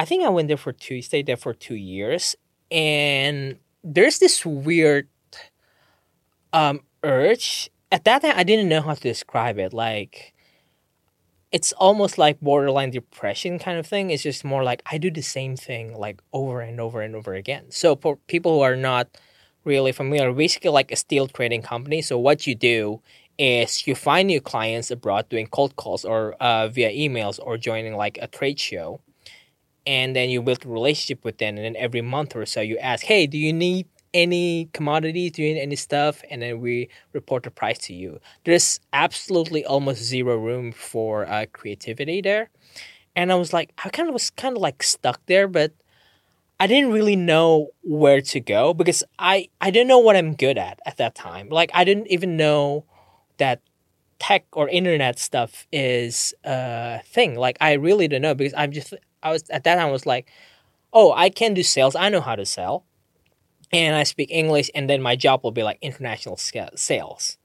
I 0.00 0.06
think 0.06 0.24
I 0.24 0.30
went 0.30 0.48
there 0.48 0.56
for 0.56 0.72
two, 0.72 1.02
stayed 1.02 1.26
there 1.26 1.36
for 1.36 1.52
two 1.52 1.74
years, 1.74 2.34
and 2.70 3.58
there's 3.84 4.18
this 4.18 4.46
weird 4.46 5.08
um, 6.54 6.80
urge. 7.04 7.68
At 7.92 8.04
that 8.04 8.22
time, 8.22 8.32
I 8.34 8.42
didn't 8.42 8.70
know 8.70 8.80
how 8.80 8.94
to 8.94 9.00
describe 9.02 9.58
it. 9.58 9.74
Like, 9.74 10.32
it's 11.52 11.72
almost 11.72 12.16
like 12.16 12.40
borderline 12.40 12.92
depression 12.92 13.58
kind 13.58 13.78
of 13.78 13.86
thing. 13.86 14.08
It's 14.08 14.22
just 14.22 14.42
more 14.42 14.64
like 14.64 14.80
I 14.90 14.96
do 14.96 15.10
the 15.10 15.20
same 15.20 15.54
thing 15.54 15.94
like 15.94 16.22
over 16.32 16.62
and 16.62 16.80
over 16.80 17.02
and 17.02 17.14
over 17.14 17.34
again. 17.34 17.70
So 17.70 17.94
for 17.94 18.16
people 18.26 18.54
who 18.54 18.60
are 18.62 18.76
not 18.76 19.18
really 19.64 19.92
familiar, 19.92 20.32
basically 20.32 20.70
like 20.70 20.90
a 20.90 20.96
steel 20.96 21.28
trading 21.28 21.60
company. 21.60 22.00
So 22.00 22.18
what 22.18 22.46
you 22.46 22.54
do 22.54 23.02
is 23.36 23.86
you 23.86 23.94
find 23.94 24.28
new 24.28 24.40
clients 24.40 24.90
abroad 24.90 25.28
doing 25.28 25.46
cold 25.48 25.76
calls 25.76 26.06
or 26.06 26.32
uh, 26.40 26.68
via 26.68 26.90
emails 26.90 27.38
or 27.42 27.58
joining 27.58 27.96
like 27.96 28.18
a 28.22 28.26
trade 28.26 28.58
show, 28.58 29.02
and 29.86 30.14
then 30.14 30.30
you 30.30 30.42
build 30.42 30.64
a 30.64 30.68
relationship 30.68 31.24
with 31.24 31.38
them. 31.38 31.56
And 31.56 31.64
then 31.64 31.76
every 31.76 32.02
month 32.02 32.36
or 32.36 32.46
so, 32.46 32.60
you 32.60 32.78
ask, 32.78 33.04
"Hey, 33.04 33.26
do 33.26 33.38
you 33.38 33.52
need 33.52 33.86
any 34.12 34.68
commodities? 34.72 35.32
Do 35.32 35.42
you 35.42 35.54
need 35.54 35.60
any 35.60 35.76
stuff?" 35.76 36.22
And 36.30 36.42
then 36.42 36.60
we 36.60 36.88
report 37.12 37.44
the 37.44 37.50
price 37.50 37.78
to 37.86 37.94
you. 37.94 38.20
There's 38.44 38.80
absolutely 38.92 39.64
almost 39.64 40.02
zero 40.02 40.36
room 40.36 40.72
for 40.72 41.26
uh, 41.26 41.46
creativity 41.52 42.20
there, 42.20 42.50
and 43.16 43.32
I 43.32 43.36
was 43.36 43.52
like, 43.52 43.72
I 43.84 43.88
kind 43.90 44.08
of 44.08 44.12
was 44.12 44.30
kind 44.30 44.56
of 44.56 44.62
like 44.62 44.82
stuck 44.82 45.20
there, 45.26 45.48
but. 45.48 45.72
I 46.62 46.66
didn't 46.66 46.92
really 46.92 47.16
know 47.16 47.68
where 47.80 48.20
to 48.20 48.38
go 48.38 48.74
because 48.74 49.02
I, 49.18 49.48
I 49.62 49.70
didn't 49.70 49.88
know 49.88 49.98
what 49.98 50.14
I'm 50.14 50.34
good 50.34 50.58
at 50.58 50.78
at 50.84 50.98
that 50.98 51.14
time. 51.14 51.48
Like 51.48 51.70
I 51.72 51.84
didn't 51.84 52.08
even 52.08 52.36
know 52.36 52.84
that 53.38 53.62
tech 54.20 54.44
or 54.52 54.68
internet 54.68 55.18
stuff 55.18 55.66
is 55.72 56.32
a 56.44 57.00
thing. 57.04 57.34
Like 57.34 57.56
I 57.60 57.72
really 57.72 58.06
don't 58.06 58.22
know 58.22 58.34
because 58.34 58.54
I'm 58.56 58.70
just 58.70 58.94
I 59.22 59.32
was 59.32 59.48
at 59.50 59.64
that 59.64 59.76
time 59.76 59.88
I 59.88 59.90
was 59.90 60.06
like, 60.06 60.28
oh, 60.92 61.12
I 61.12 61.30
can 61.30 61.54
do 61.54 61.62
sales. 61.62 61.96
I 61.96 62.08
know 62.10 62.20
how 62.20 62.36
to 62.36 62.46
sell. 62.46 62.84
and 63.72 63.96
I 63.96 64.02
speak 64.04 64.30
English, 64.30 64.70
and 64.74 64.90
then 64.90 65.00
my 65.02 65.16
job 65.16 65.42
will 65.44 65.52
be 65.52 65.62
like 65.62 65.78
international 65.82 66.36
sales. 66.74 67.38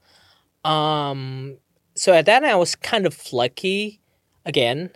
Um, 0.64 1.58
so 1.94 2.12
at 2.14 2.26
that 2.26 2.40
time, 2.40 2.50
I 2.50 2.56
was 2.56 2.74
kind 2.76 3.06
of 3.06 3.32
lucky 3.32 4.00
again. 4.44 4.90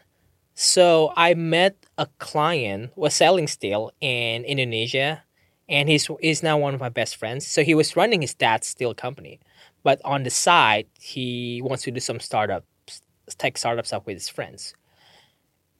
So 0.55 1.13
I 1.17 1.35
met 1.35 1.77
a 1.99 2.07
client 2.19 2.93
was 2.97 3.15
selling 3.15 3.47
steel 3.49 3.93
in 4.01 4.45
Indonesia, 4.45 5.25
and 5.69 5.89
he's 5.89 6.09
he's 6.21 6.43
now 6.43 6.59
one 6.59 6.75
of 6.75 6.81
my 6.81 6.89
best 6.91 7.17
friends. 7.17 7.47
So 7.47 7.63
he 7.65 7.75
was 7.75 7.97
running 7.97 8.21
his 8.23 8.35
dad's 8.35 8.67
steel 8.69 8.95
company, 8.95 9.41
but 9.83 10.01
on 10.05 10.25
the 10.25 10.31
side 10.31 10.87
he 11.01 11.61
wants 11.65 11.85
to 11.85 11.91
do 11.93 12.01
some 12.01 12.21
startups, 12.21 13.03
tech 13.39 13.59
startup 13.59 13.87
stuff 13.87 14.07
with 14.07 14.17
his 14.17 14.29
friends. 14.29 14.75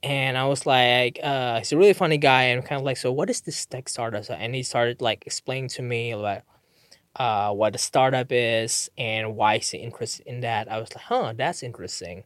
And 0.03 0.37
I 0.37 0.45
was 0.45 0.65
like, 0.65 1.19
uh, 1.21 1.59
he's 1.59 1.71
a 1.71 1.77
really 1.77 1.93
funny 1.93 2.17
guy, 2.17 2.43
and 2.43 2.65
kind 2.65 2.79
of 2.79 2.85
like, 2.85 2.97
so 2.97 3.11
what 3.11 3.29
is 3.29 3.41
this 3.41 3.65
tech 3.65 3.87
startup? 3.87 4.25
And 4.29 4.55
he 4.55 4.63
started 4.63 4.99
like 5.01 5.23
explaining 5.27 5.69
to 5.69 5.83
me 5.83 6.15
like 6.15 6.43
uh, 7.15 7.51
what 7.51 7.75
a 7.75 7.77
startup 7.77 8.27
is 8.31 8.89
and 8.97 9.35
why 9.35 9.57
he's 9.57 9.73
interested 9.73 10.25
in 10.25 10.41
that. 10.41 10.71
I 10.71 10.79
was 10.79 10.89
like, 10.95 11.05
huh, 11.05 11.33
that's 11.35 11.61
interesting. 11.63 12.23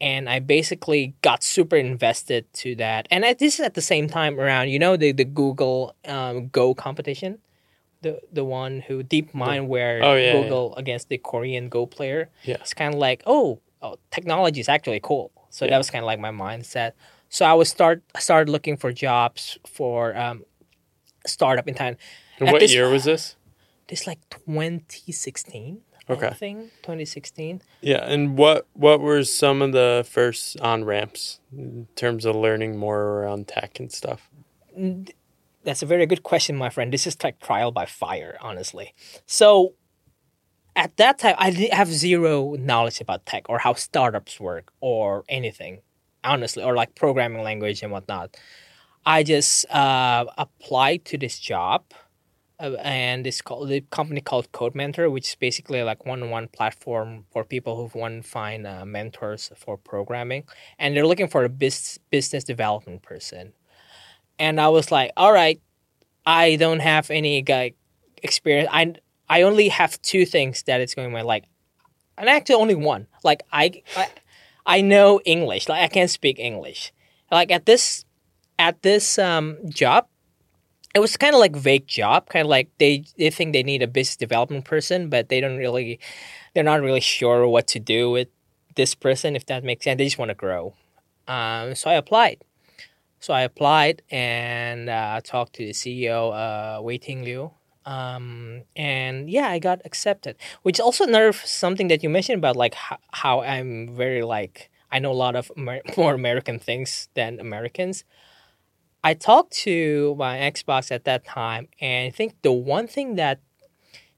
And 0.00 0.28
I 0.28 0.40
basically 0.40 1.14
got 1.22 1.42
super 1.42 1.76
invested 1.76 2.52
to 2.54 2.74
that. 2.76 3.06
And 3.10 3.24
I, 3.24 3.32
this 3.34 3.54
is 3.54 3.60
at 3.60 3.74
the 3.74 3.82
same 3.82 4.08
time 4.08 4.38
around, 4.38 4.68
you 4.68 4.78
know, 4.78 4.96
the, 4.96 5.12
the 5.12 5.24
Google 5.24 5.94
um, 6.06 6.48
Go 6.48 6.74
competition, 6.74 7.38
the 8.02 8.20
the 8.30 8.44
one 8.44 8.80
who 8.80 9.02
DeepMind, 9.02 9.68
where 9.68 10.02
Oh, 10.02 10.14
yeah, 10.14 10.32
Google 10.32 10.74
against 10.76 11.08
the 11.08 11.16
Korean 11.16 11.68
Go 11.70 11.86
player. 11.86 12.28
Yeah. 12.44 12.56
It's 12.60 12.74
kind 12.74 12.92
of 12.92 13.00
like, 13.00 13.22
oh, 13.26 13.60
oh, 13.80 13.96
technology 14.10 14.60
is 14.60 14.68
actually 14.68 15.00
cool. 15.02 15.30
So 15.56 15.64
Yeah. 15.64 15.70
that 15.70 15.78
was 15.78 15.88
kind 15.90 16.02
of 16.04 16.06
like 16.06 16.18
my 16.20 16.30
mindset. 16.30 16.92
So 17.30 17.46
I 17.46 17.54
was 17.54 17.70
start 17.70 18.02
I 18.14 18.18
started 18.20 18.50
looking 18.52 18.76
for 18.76 18.92
jobs 18.92 19.56
for 19.66 20.14
um, 20.14 20.44
startup 21.26 21.66
in 21.66 21.72
time. 21.74 21.96
And 22.38 22.48
At 22.48 22.52
what 22.52 22.60
this- 22.60 22.74
year 22.74 22.90
was 22.90 23.04
this? 23.04 23.36
This 23.88 24.06
like 24.06 24.18
2016. 24.30 25.80
Okay. 26.10 26.26
I 26.28 26.34
think 26.34 26.70
2016. 26.82 27.62
Yeah, 27.80 28.04
and 28.04 28.36
what 28.36 28.66
what 28.74 29.00
were 29.00 29.24
some 29.24 29.62
of 29.62 29.72
the 29.72 30.04
first 30.08 30.60
on 30.60 30.84
ramps 30.84 31.40
in 31.56 31.88
terms 31.96 32.24
of 32.26 32.36
learning 32.36 32.76
more 32.76 33.00
around 33.22 33.48
tech 33.48 33.80
and 33.80 33.90
stuff? 33.90 34.28
That's 35.64 35.82
a 35.82 35.86
very 35.86 36.04
good 36.06 36.22
question, 36.22 36.54
my 36.56 36.68
friend. 36.70 36.92
This 36.92 37.06
is 37.06 37.16
like 37.24 37.40
trial 37.40 37.72
by 37.72 37.86
fire, 37.86 38.36
honestly. 38.40 38.94
So 39.24 39.72
at 40.76 40.96
that 40.98 41.18
time, 41.18 41.34
I 41.38 41.50
didn't 41.50 41.72
have 41.72 41.88
zero 41.88 42.54
knowledge 42.58 43.00
about 43.00 43.24
tech 43.24 43.46
or 43.48 43.58
how 43.58 43.72
startups 43.72 44.38
work 44.38 44.70
or 44.80 45.24
anything, 45.28 45.80
honestly, 46.22 46.62
or 46.62 46.74
like 46.74 46.94
programming 46.94 47.42
language 47.42 47.82
and 47.82 47.90
whatnot. 47.90 48.36
I 49.06 49.22
just 49.22 49.68
uh, 49.70 50.26
applied 50.36 51.06
to 51.06 51.16
this 51.16 51.38
job, 51.38 51.84
uh, 52.60 52.74
and 52.82 53.24
this 53.24 53.40
called 53.40 53.70
the 53.70 53.80
company 53.90 54.20
called 54.20 54.52
Codementor, 54.52 55.10
which 55.10 55.28
is 55.28 55.34
basically 55.36 55.82
like 55.82 56.04
one-on-one 56.04 56.48
platform 56.48 57.24
for 57.32 57.42
people 57.42 57.76
who 57.76 57.98
want 57.98 58.22
to 58.22 58.28
find 58.28 58.66
uh, 58.66 58.84
mentors 58.84 59.50
for 59.56 59.78
programming, 59.78 60.44
and 60.78 60.94
they're 60.94 61.06
looking 61.06 61.28
for 61.28 61.44
a 61.44 61.48
bis- 61.48 61.98
business 62.10 62.44
development 62.44 63.02
person. 63.02 63.54
And 64.38 64.60
I 64.60 64.68
was 64.68 64.92
like, 64.92 65.12
all 65.16 65.32
right, 65.32 65.58
I 66.26 66.56
don't 66.56 66.80
have 66.80 67.10
any 67.10 67.42
like 67.48 67.76
experience. 68.22 68.68
I 68.70 68.96
I 69.28 69.42
only 69.42 69.68
have 69.68 70.00
two 70.02 70.24
things 70.24 70.62
that 70.64 70.80
it's 70.80 70.94
going 70.94 71.12
my 71.12 71.22
like, 71.22 71.44
and 72.16 72.28
actually 72.28 72.56
only 72.56 72.74
one. 72.74 73.06
Like 73.24 73.42
I, 73.52 73.82
I 73.96 74.08
I 74.64 74.80
know 74.80 75.20
English. 75.24 75.68
Like 75.68 75.82
I 75.82 75.88
can 75.88 76.08
speak 76.08 76.38
English. 76.38 76.92
Like 77.30 77.50
at 77.50 77.66
this 77.66 78.04
at 78.58 78.82
this 78.82 79.18
um 79.18 79.58
job, 79.68 80.06
it 80.94 81.00
was 81.00 81.16
kind 81.16 81.34
of 81.34 81.40
like 81.40 81.54
vague 81.56 81.86
job. 81.86 82.28
Kind 82.28 82.44
of 82.44 82.50
like 82.50 82.70
they 82.78 83.04
they 83.18 83.30
think 83.30 83.52
they 83.52 83.62
need 83.62 83.82
a 83.82 83.86
business 83.86 84.16
development 84.16 84.64
person, 84.64 85.08
but 85.08 85.28
they 85.28 85.40
don't 85.40 85.56
really 85.56 86.00
they're 86.54 86.64
not 86.64 86.80
really 86.80 87.00
sure 87.00 87.46
what 87.48 87.66
to 87.68 87.78
do 87.78 88.10
with 88.10 88.28
this 88.76 88.94
person. 88.94 89.36
If 89.36 89.46
that 89.46 89.64
makes 89.64 89.84
sense, 89.84 89.98
they 89.98 90.04
just 90.04 90.18
want 90.18 90.30
to 90.30 90.34
grow. 90.34 90.74
Um, 91.28 91.74
so 91.74 91.90
I 91.90 91.94
applied. 91.94 92.42
So 93.20 93.34
I 93.34 93.42
applied 93.42 94.02
and 94.10 94.88
uh, 94.88 95.20
talked 95.24 95.54
to 95.54 95.66
the 95.66 95.72
CEO, 95.72 96.32
uh, 96.32 96.82
Wei 96.82 96.98
Ting 96.98 97.24
Liu. 97.24 97.50
Um, 97.86 98.62
and 98.74 99.30
yeah, 99.30 99.48
I 99.48 99.60
got 99.60 99.80
accepted, 99.84 100.36
which 100.62 100.80
also 100.80 101.04
another 101.04 101.32
something 101.32 101.86
that 101.88 102.02
you 102.02 102.08
mentioned 102.10 102.38
about 102.38 102.56
like 102.56 102.74
how, 102.74 102.98
how 103.12 103.42
I'm 103.42 103.94
very 103.94 104.22
like, 104.22 104.70
I 104.90 104.98
know 104.98 105.12
a 105.12 105.14
lot 105.14 105.36
of 105.36 105.52
Amer- 105.56 105.82
more 105.96 106.12
American 106.12 106.58
things 106.58 107.08
than 107.14 107.38
Americans. 107.38 108.04
I 109.04 109.14
talked 109.14 109.52
to 109.64 110.16
my 110.18 110.38
Xbox 110.38 110.90
at 110.90 111.04
that 111.04 111.24
time, 111.24 111.68
and 111.80 112.08
I 112.08 112.10
think 112.10 112.34
the 112.42 112.52
one 112.52 112.88
thing 112.88 113.14
that 113.14 113.38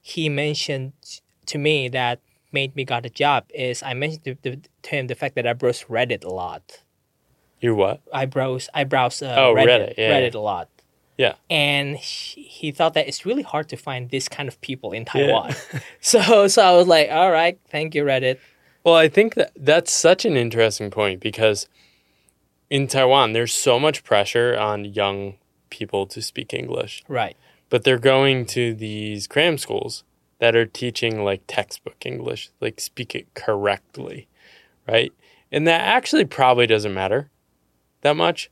he 0.01 0.29
mentioned 0.29 0.93
to 1.45 1.59
me 1.59 1.89
that 1.89 2.21
made 2.51 2.75
me 2.75 2.83
got 2.85 3.05
a 3.05 3.09
job 3.09 3.45
is 3.53 3.83
I 3.83 3.93
mentioned 3.93 4.23
to, 4.23 4.35
to, 4.35 4.61
to 4.81 4.89
him 4.89 5.05
the 5.05 5.13
fact 5.13 5.35
that 5.35 5.45
I 5.45 5.53
browse 5.53 5.83
Reddit 5.83 6.23
a 6.23 6.29
lot. 6.29 6.79
You 7.59 7.75
what? 7.75 8.01
I 8.11 8.25
browse 8.25 8.67
I 8.73 8.83
browse 8.83 9.21
uh, 9.21 9.35
Oh, 9.37 9.53
Reddit, 9.53 9.67
Reddit, 9.67 9.93
yeah, 9.97 10.09
Reddit 10.11 10.33
a 10.33 10.39
lot. 10.39 10.69
Yeah. 11.19 11.33
And 11.49 11.97
he, 11.97 12.43
he 12.43 12.71
thought 12.71 12.93
that 12.93 13.09
it's 13.09 13.25
really 13.25 13.43
hard 13.43 13.67
to 13.69 13.75
find 13.75 14.09
this 14.09 14.29
kind 14.29 14.47
of 14.47 14.59
people 14.61 14.93
in 14.93 15.03
Taiwan. 15.03 15.49
Yeah. 15.73 15.79
so 15.99 16.47
so 16.47 16.63
I 16.63 16.71
was 16.77 16.87
like, 16.87 17.09
all 17.11 17.29
right, 17.29 17.59
thank 17.69 17.93
you 17.93 18.03
Reddit. 18.05 18.39
Well, 18.85 18.95
I 18.95 19.09
think 19.09 19.35
that 19.35 19.51
that's 19.57 19.91
such 19.91 20.23
an 20.23 20.37
interesting 20.37 20.89
point 20.89 21.19
because 21.19 21.67
in 22.69 22.87
Taiwan 22.87 23.33
there's 23.33 23.53
so 23.53 23.77
much 23.81 24.05
pressure 24.05 24.57
on 24.57 24.85
young 24.85 25.35
people 25.69 26.07
to 26.07 26.21
speak 26.21 26.53
English, 26.53 27.03
Right. 27.09 27.35
but 27.69 27.83
they're 27.83 27.99
going 27.99 28.45
to 28.47 28.73
these 28.73 29.27
cram 29.27 29.57
schools 29.57 30.05
that 30.39 30.55
are 30.55 30.65
teaching 30.65 31.25
like 31.25 31.41
textbook 31.47 32.05
English, 32.05 32.49
like 32.61 32.79
speak 32.79 33.13
it 33.13 33.27
correctly, 33.33 34.29
right? 34.87 35.11
And 35.51 35.67
that 35.67 35.81
actually 35.81 36.23
probably 36.23 36.65
doesn't 36.65 36.93
matter 36.93 37.29
that 38.03 38.15
much. 38.15 38.49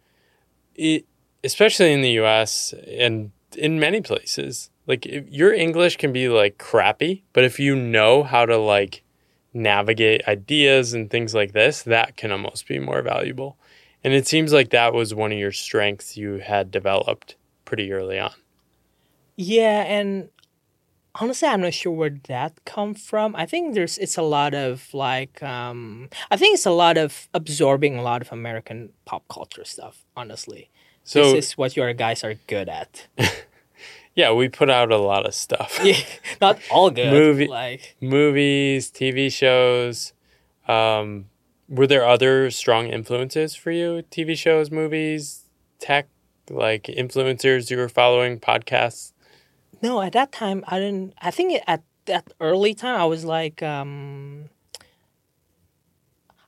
It, 0.75 1.05
especially 1.47 1.93
in 1.93 2.01
the 2.01 2.19
US 2.23 2.73
and 2.87 3.31
in 3.57 3.79
many 3.79 4.01
places. 4.01 4.69
Like 4.85 5.05
your 5.05 5.53
English 5.53 5.97
can 5.97 6.11
be 6.13 6.27
like 6.29 6.57
crappy, 6.57 7.23
but 7.33 7.43
if 7.43 7.59
you 7.59 7.75
know 7.75 8.23
how 8.23 8.45
to 8.45 8.57
like 8.57 9.03
navigate 9.53 10.27
ideas 10.27 10.93
and 10.93 11.09
things 11.09 11.33
like 11.33 11.53
this, 11.53 11.83
that 11.83 12.17
can 12.17 12.31
almost 12.31 12.67
be 12.67 12.79
more 12.79 13.01
valuable. 13.01 13.57
And 14.03 14.13
it 14.13 14.27
seems 14.27 14.53
like 14.53 14.69
that 14.69 14.93
was 14.93 15.15
one 15.15 15.31
of 15.31 15.39
your 15.39 15.51
strengths 15.51 16.17
you 16.17 16.35
had 16.35 16.69
developed 16.69 17.35
pretty 17.65 17.91
early 17.91 18.19
on. 18.19 18.33
Yeah, 19.35 19.83
and 19.83 20.29
honestly, 21.15 21.47
I'm 21.47 21.61
not 21.61 21.73
sure 21.73 21.91
where 21.91 22.17
that 22.27 22.53
come 22.65 22.93
from. 22.93 23.35
I 23.35 23.45
think 23.45 23.73
there's 23.73 23.97
it's 23.97 24.17
a 24.17 24.21
lot 24.21 24.53
of 24.53 24.93
like 24.93 25.41
um, 25.43 26.09
I 26.31 26.37
think 26.37 26.55
it's 26.55 26.65
a 26.65 26.71
lot 26.71 26.97
of 26.97 27.27
absorbing 27.33 27.97
a 27.97 28.01
lot 28.01 28.21
of 28.21 28.31
American 28.31 28.91
pop 29.05 29.27
culture 29.27 29.65
stuff. 29.65 30.05
Honestly, 30.15 30.69
So 31.07 31.31
this 31.31 31.47
is 31.47 31.57
what 31.57 31.77
your 31.77 31.93
guys 31.93 32.21
are 32.25 32.33
good 32.47 32.67
at. 32.67 33.07
yeah, 34.13 34.33
we 34.33 34.49
put 34.49 34.69
out 34.69 34.91
a 34.91 34.97
lot 34.97 35.25
of 35.25 35.33
stuff. 35.33 35.79
yeah, 35.83 36.01
not 36.41 36.59
all 36.69 36.91
good. 36.91 37.13
Movie- 37.13 37.47
like 37.47 37.95
Movies, 38.01 38.91
TV 38.91 39.31
shows. 39.31 40.11
Um, 40.67 41.27
were 41.69 41.87
there 41.87 42.05
other 42.05 42.51
strong 42.51 42.87
influences 42.87 43.55
for 43.55 43.71
you? 43.71 44.03
TV 44.11 44.37
shows, 44.37 44.69
movies, 44.69 45.45
tech, 45.79 46.09
like 46.49 46.83
influencers 46.83 47.71
you 47.71 47.77
were 47.77 47.87
following, 47.87 48.37
podcasts? 48.37 49.13
no, 49.81 50.01
at 50.01 50.11
that 50.11 50.33
time 50.33 50.65
I 50.67 50.77
didn't. 50.79 51.13
I 51.21 51.31
think 51.31 51.61
at 51.67 51.83
that 52.05 52.33
early 52.41 52.73
time 52.73 52.99
I 52.99 53.05
was 53.05 53.23
like, 53.23 53.63
um, 53.63 54.49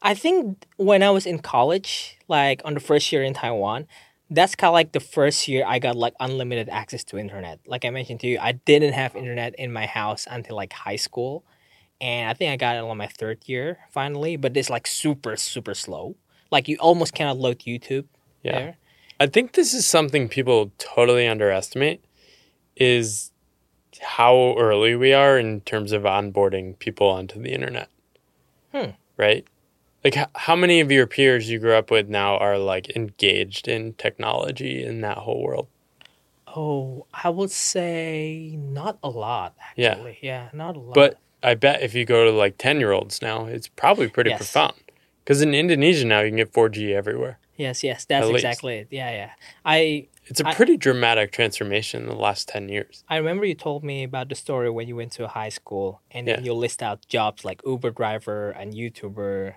I 0.02 0.14
think 0.16 0.66
when 0.76 1.02
I 1.02 1.12
was 1.12 1.26
in 1.26 1.40
college, 1.40 2.18
like 2.28 2.62
on 2.66 2.74
the 2.74 2.82
first 2.82 3.10
year 3.14 3.24
in 3.24 3.34
Taiwan, 3.34 3.88
that's 4.30 4.56
kind 4.56 4.70
of 4.70 4.74
like 4.74 4.92
the 4.92 5.00
first 5.00 5.48
year 5.48 5.64
I 5.66 5.80
got 5.80 5.96
like 5.96 6.14
unlimited 6.20 6.70
access 6.70 7.04
to 7.06 7.18
internet. 7.18 7.60
Like 7.66 7.86
I 7.86 7.90
mentioned 7.90 8.20
to 8.22 8.28
you, 8.28 8.38
I 8.40 8.54
didn't 8.54 8.94
have 8.94 9.16
internet 9.16 9.56
in 9.58 9.72
my 9.74 9.86
house 9.86 10.28
until 10.30 10.56
like 10.56 10.74
high 10.74 10.96
school, 10.98 11.44
and 12.00 12.30
I 12.30 12.34
think 12.34 12.52
I 12.52 12.56
got 12.56 12.76
it 12.76 12.84
on 12.84 12.98
my 12.98 13.08
third 13.08 13.40
year 13.46 13.80
finally. 13.92 14.38
But 14.38 14.56
it's 14.56 14.70
like 14.70 14.88
super 14.88 15.36
super 15.36 15.74
slow. 15.74 16.16
Like 16.52 16.68
you 16.68 16.78
almost 16.78 17.14
cannot 17.14 17.38
load 17.38 17.60
YouTube 17.60 18.06
Yeah. 18.44 18.52
there. 18.60 18.78
I 19.20 19.28
think 19.28 19.54
this 19.54 19.74
is 19.74 19.86
something 19.86 20.30
people 20.30 20.72
totally 20.78 21.28
underestimate 21.28 22.04
is 22.76 23.32
how 24.02 24.56
early 24.58 24.96
we 24.96 25.12
are 25.14 25.38
in 25.38 25.62
terms 25.62 25.92
of 25.92 26.04
onboarding 26.04 26.80
people 26.80 27.08
onto 27.08 27.42
the 27.42 27.52
internet. 27.52 27.90
Hmm. 28.74 28.92
Right? 29.18 29.46
Like 30.04 30.16
how 30.36 30.56
many 30.56 30.80
of 30.80 30.92
your 30.92 31.08
peers 31.08 31.50
you 31.50 31.60
grew 31.60 31.74
up 31.74 31.92
with 31.92 32.08
now 32.10 32.38
are 32.38 32.58
like 32.58 32.90
engaged 32.96 33.68
in 33.68 33.94
technology 33.94 34.84
in 34.84 35.02
that 35.02 35.18
whole 35.20 35.44
world? 35.44 35.68
Oh, 36.48 37.06
I 37.14 37.30
would 37.30 37.52
say 37.52 38.56
not 38.58 38.98
a 39.04 39.10
lot 39.10 39.56
Yeah. 39.76 39.92
actually. 39.92 40.18
Yeah, 40.22 40.50
not 40.54 40.76
a 40.76 40.80
lot. 40.80 40.96
But 40.96 41.18
I 41.44 41.54
bet 41.56 41.82
if 41.84 41.94
you 41.94 42.06
go 42.06 42.26
to 42.26 42.32
like 42.32 42.58
10 42.58 42.80
year 42.80 42.92
olds 42.92 43.22
now, 43.22 43.46
it's 43.46 43.68
probably 43.68 44.08
pretty 44.08 44.30
Yes. 44.32 44.40
profound. 44.40 44.74
Because 45.24 45.42
in 45.42 45.54
Indonesia 45.54 46.06
now, 46.06 46.22
you 46.22 46.30
can 46.30 46.38
get 46.38 46.52
4G 46.54 46.94
everywhere. 46.96 47.38
yes, 47.56 47.84
yes, 47.84 48.06
that's 48.06 48.26
least. 48.26 48.38
exactly 48.38 48.78
it. 48.78 48.88
Yeah, 48.90 49.12
yeah. 49.12 49.32
I 49.66 50.08
it's 50.26 50.40
a 50.40 50.48
I- 50.48 50.54
pretty 50.56 50.78
dramatic 50.78 51.32
transformation 51.32 52.04
in 52.04 52.08
the 52.08 52.16
last 52.16 52.48
10 52.48 52.70
years. 52.70 53.04
I 53.10 53.18
remember 53.18 53.46
you 53.46 53.54
told 53.56 53.84
me 53.84 54.04
about 54.04 54.30
the 54.30 54.36
story 54.36 54.70
when 54.70 54.88
you 54.88 54.96
went 54.96 55.12
to 55.14 55.28
high 55.28 55.50
school 55.50 56.02
and 56.10 56.26
then 56.28 56.40
Yeah. 56.40 56.46
you 56.46 56.54
list 56.54 56.82
out 56.82 57.06
jobs 57.08 57.44
like 57.46 57.62
Uber 57.66 57.92
driver 57.92 58.50
and 58.52 58.74
YouTuber 58.74 59.56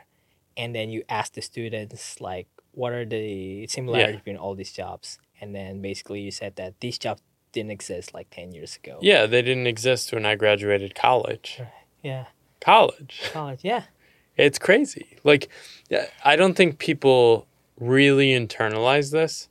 and 0.57 0.75
then 0.75 0.91
you 0.91 1.03
ask 1.09 1.33
the 1.35 1.43
students 1.43 2.21
like 2.21 2.49
what 2.73 2.93
are 2.93 3.05
the 3.05 3.67
similarities 3.67 4.17
between 4.17 4.37
all 4.37 4.55
these 4.55 4.73
jobs 4.73 5.19
and 5.41 5.55
then 5.55 5.83
basically 5.83 6.21
you 6.21 6.31
said 6.31 6.57
that 6.57 6.81
these 6.81 6.99
jobs 6.99 7.23
didn't 7.53 7.71
exist 7.71 8.15
like 8.15 8.29
10 8.31 8.53
years 8.53 8.77
ago. 8.77 8.99
Yeah, 9.01 9.27
they 9.27 9.43
didn't 9.43 9.67
exist 9.67 10.13
when 10.13 10.27
I 10.27 10.35
graduated 10.35 10.95
college. 10.95 11.61
Yeah. 12.03 12.27
College. 12.61 13.23
College. 13.33 13.61
Yeah. 13.63 13.85
It's 14.35 14.59
crazy. 14.59 15.19
Like, 15.25 15.51
yeah, 15.91 16.07
I 16.25 16.37
don't 16.37 16.55
think 16.55 16.79
people 16.79 17.47
really 17.79 18.31
internalize 18.31 19.13
this. 19.13 19.51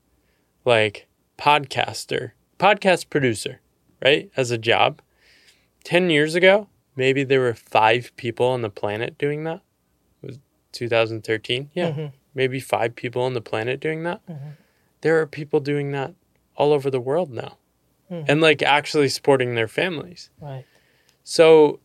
Like, 0.65 1.07
podcaster, 1.37 2.31
podcast 2.57 3.11
producer, 3.11 3.61
right? 4.03 4.31
As 4.35 4.49
a 4.49 4.57
job. 4.57 5.03
10 5.83 6.09
years 6.09 6.33
ago, 6.33 6.67
maybe 6.95 7.23
there 7.23 7.41
were 7.41 7.53
five 7.53 8.11
people 8.15 8.47
on 8.47 8.63
the 8.63 8.71
planet 8.71 9.19
doing 9.19 9.43
that. 9.43 9.61
It 10.71 10.83
was 10.83 10.89
2013. 10.89 11.69
Yeah. 11.73 11.91
Mhm. 11.91 12.11
Maybe 12.33 12.59
five 12.59 12.95
people 12.95 13.21
on 13.23 13.33
the 13.33 13.41
planet 13.41 13.79
doing 13.79 14.03
that. 14.03 14.21
There 15.01 15.19
are 15.19 15.27
people 15.27 15.59
doing 15.59 15.91
that 15.91 16.13
all 16.55 16.71
over 16.73 16.89
the 16.89 16.99
world 17.01 17.31
now. 17.31 17.57
Mhm. 18.09 18.25
And 18.27 18.41
like 18.41 18.61
actually 18.61 19.09
supporting 19.09 19.55
their 19.55 19.67
families. 19.67 20.29
Right. 20.39 20.65
So, 21.23 21.79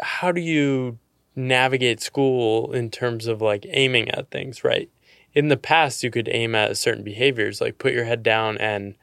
how 0.00 0.32
do 0.32 0.40
you 0.40 0.98
navigate 1.34 2.00
school 2.00 2.72
in 2.72 2.90
terms 2.90 3.26
of 3.26 3.40
like 3.40 3.64
aiming 3.68 4.10
at 4.10 4.30
things, 4.30 4.64
right? 4.64 4.90
In 5.34 5.48
the 5.48 5.56
past, 5.56 6.02
you 6.02 6.10
could 6.10 6.28
aim 6.28 6.54
at 6.54 6.76
certain 6.76 7.04
behaviors, 7.04 7.60
like 7.60 7.78
put 7.78 7.92
your 7.92 8.04
head 8.04 8.22
down 8.22 8.58
and 8.58 8.96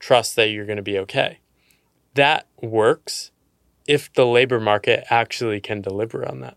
trust 0.00 0.34
that 0.36 0.48
you're 0.50 0.66
going 0.66 0.76
to 0.76 0.82
be 0.82 0.98
okay. 0.98 1.38
That 2.14 2.46
works 2.60 3.30
if 3.86 4.12
the 4.12 4.26
labor 4.26 4.60
market 4.60 5.04
actually 5.10 5.60
can 5.60 5.80
deliver 5.80 6.26
on 6.28 6.40
that, 6.40 6.56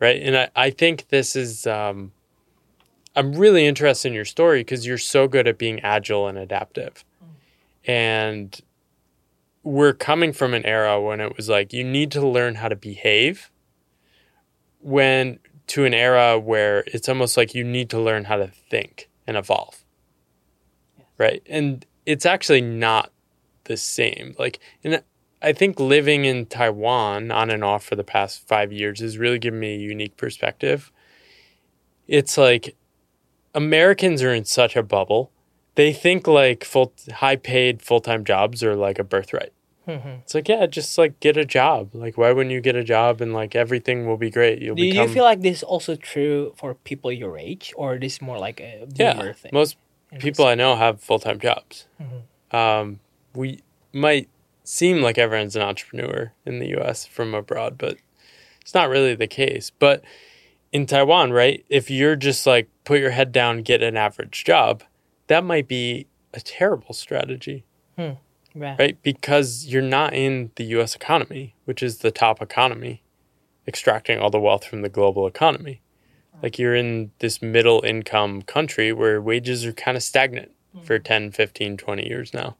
right? 0.00 0.20
And 0.20 0.36
I, 0.36 0.48
I 0.56 0.70
think 0.70 1.08
this 1.08 1.36
is, 1.36 1.66
um, 1.66 2.12
I'm 3.14 3.32
really 3.32 3.66
interested 3.66 4.08
in 4.08 4.14
your 4.14 4.24
story 4.24 4.60
because 4.60 4.86
you're 4.86 4.98
so 4.98 5.28
good 5.28 5.46
at 5.46 5.58
being 5.58 5.80
agile 5.80 6.26
and 6.26 6.38
adaptive. 6.38 7.04
And 7.84 8.60
we're 9.62 9.92
coming 9.92 10.32
from 10.32 10.54
an 10.54 10.64
era 10.64 11.00
when 11.00 11.20
it 11.20 11.36
was 11.36 11.48
like 11.48 11.72
you 11.72 11.84
need 11.84 12.10
to 12.12 12.26
learn 12.26 12.56
how 12.56 12.68
to 12.68 12.76
behave 12.76 13.50
when 14.80 15.38
to 15.66 15.84
an 15.84 15.92
era 15.92 16.38
where 16.38 16.84
it's 16.86 17.08
almost 17.08 17.36
like 17.36 17.54
you 17.54 17.62
need 17.62 17.90
to 17.90 18.00
learn 18.00 18.24
how 18.24 18.36
to 18.36 18.46
think 18.46 19.08
and 19.26 19.36
evolve 19.36 19.84
right 21.18 21.42
and 21.46 21.84
it's 22.06 22.24
actually 22.24 22.60
not 22.60 23.12
the 23.64 23.76
same 23.76 24.34
like 24.38 24.58
and 24.82 25.02
i 25.42 25.52
think 25.52 25.78
living 25.80 26.24
in 26.24 26.46
taiwan 26.46 27.30
on 27.30 27.50
and 27.50 27.64
off 27.64 27.84
for 27.84 27.96
the 27.96 28.04
past 28.04 28.46
five 28.46 28.72
years 28.72 29.00
has 29.00 29.18
really 29.18 29.38
given 29.38 29.58
me 29.60 29.74
a 29.74 29.78
unique 29.78 30.16
perspective. 30.16 30.90
It's 32.08 32.36
like 32.36 32.74
americans 33.54 34.22
are 34.22 34.32
in 34.34 34.44
such 34.44 34.76
a 34.76 34.82
bubble. 34.82 35.30
They 35.76 35.92
think 35.92 36.26
like 36.26 36.64
full 36.64 36.92
high 37.14 37.36
paid 37.36 37.82
full-time 37.82 38.24
jobs 38.24 38.62
are 38.62 38.76
like 38.76 38.98
a 38.98 39.04
birthright. 39.04 39.52
Mhm. 39.88 40.20
it's 40.22 40.34
like 40.34 40.48
yeah 40.48 40.66
just 40.66 40.98
like 40.98 41.18
get 41.20 41.36
a 41.36 41.44
job. 41.44 41.90
Like 41.94 42.18
why 42.18 42.32
wouldn't 42.32 42.52
you 42.52 42.60
get 42.60 42.76
a 42.76 42.84
job 42.84 43.20
and 43.20 43.32
like 43.32 43.54
everything 43.56 44.06
will 44.06 44.16
be 44.18 44.30
great? 44.30 44.60
You'll 44.60 44.76
Do 44.76 44.84
you 44.84 44.92
become 44.92 45.08
feel 45.12 45.24
like 45.24 45.40
this 45.40 45.58
is 45.58 45.62
also 45.62 45.96
true 45.96 46.52
for 46.56 46.74
people 46.74 47.10
your 47.10 47.38
age 47.38 47.72
or 47.76 47.98
this 47.98 48.14
is 48.14 48.22
more 48.22 48.38
like 48.38 48.60
a 48.60 48.86
yeah 48.94 49.14
boomer 49.14 49.32
thing? 49.32 49.50
most 49.52 49.76
people 50.18 50.44
i 50.44 50.54
know 50.56 50.74
have 50.76 51.00
full-time 51.00 51.38
jobs. 51.38 51.86
Mhm. 52.02 52.56
um, 52.56 53.00
we 53.34 53.60
might 53.92 54.28
seem 54.70 55.02
like 55.02 55.18
everyone's 55.18 55.56
an 55.56 55.62
entrepreneur 55.62 56.32
in 56.44 56.58
the 56.58 56.68
us 56.68 57.06
from 57.06 57.34
abroad 57.34 57.76
but 57.76 57.96
it's 58.60 58.74
not 58.74 58.88
really 58.88 59.14
the 59.14 59.26
case 59.26 59.70
but 59.78 60.02
in 60.72 60.86
taiwan 60.86 61.32
right 61.32 61.64
if 61.68 61.90
you're 61.90 62.16
just 62.16 62.46
like 62.46 62.68
put 62.84 63.00
your 63.00 63.10
head 63.10 63.32
down 63.32 63.62
get 63.62 63.82
an 63.82 63.96
average 63.96 64.44
job 64.44 64.82
that 65.26 65.44
might 65.44 65.68
be 65.68 66.06
a 66.34 66.40
terrible 66.40 66.94
strategy 66.94 67.64
hmm. 67.96 68.12
Yeah. 68.54 68.76
right? 68.78 69.00
Because 69.02 69.66
you're 69.66 69.82
not 69.82 70.14
in 70.14 70.50
the 70.56 70.64
US 70.76 70.94
economy, 70.94 71.54
which 71.64 71.82
is 71.82 71.98
the 71.98 72.10
top 72.10 72.42
economy, 72.42 73.02
extracting 73.66 74.18
all 74.18 74.30
the 74.30 74.40
wealth 74.40 74.64
from 74.64 74.82
the 74.82 74.88
global 74.88 75.26
economy. 75.26 75.82
Like 76.42 76.58
you're 76.58 76.74
in 76.74 77.10
this 77.18 77.42
middle 77.42 77.82
income 77.84 78.42
country 78.42 78.92
where 78.92 79.20
wages 79.20 79.66
are 79.66 79.72
kind 79.72 79.96
of 79.96 80.02
stagnant 80.02 80.52
hmm. 80.74 80.82
for 80.82 80.98
10, 80.98 81.32
15, 81.32 81.76
20 81.76 82.08
years 82.08 82.32
now. 82.32 82.56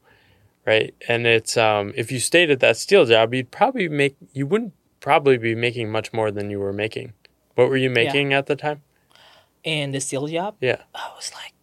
Right? 0.65 0.93
And 1.07 1.25
it's 1.25 1.57
um 1.57 1.93
if 1.95 2.11
you 2.11 2.19
stayed 2.19 2.51
at 2.51 2.59
that 2.59 2.77
steel 2.77 3.05
job, 3.05 3.33
you'd 3.33 3.51
probably 3.51 3.89
make 3.89 4.15
you 4.33 4.45
wouldn't 4.45 4.73
probably 4.99 5.37
be 5.37 5.55
making 5.55 5.91
much 5.91 6.13
more 6.13 6.31
than 6.31 6.49
you 6.49 6.59
were 6.59 6.73
making. 6.73 7.13
What 7.55 7.69
were 7.69 7.77
you 7.77 7.89
making 7.89 8.33
at 8.33 8.45
the 8.45 8.55
time? 8.55 8.81
And 9.65 9.93
the 9.93 9.99
steel 9.99 10.27
job, 10.27 10.55
Yeah. 10.61 10.81
I 10.95 11.11
was 11.15 11.31
like, 11.33 11.53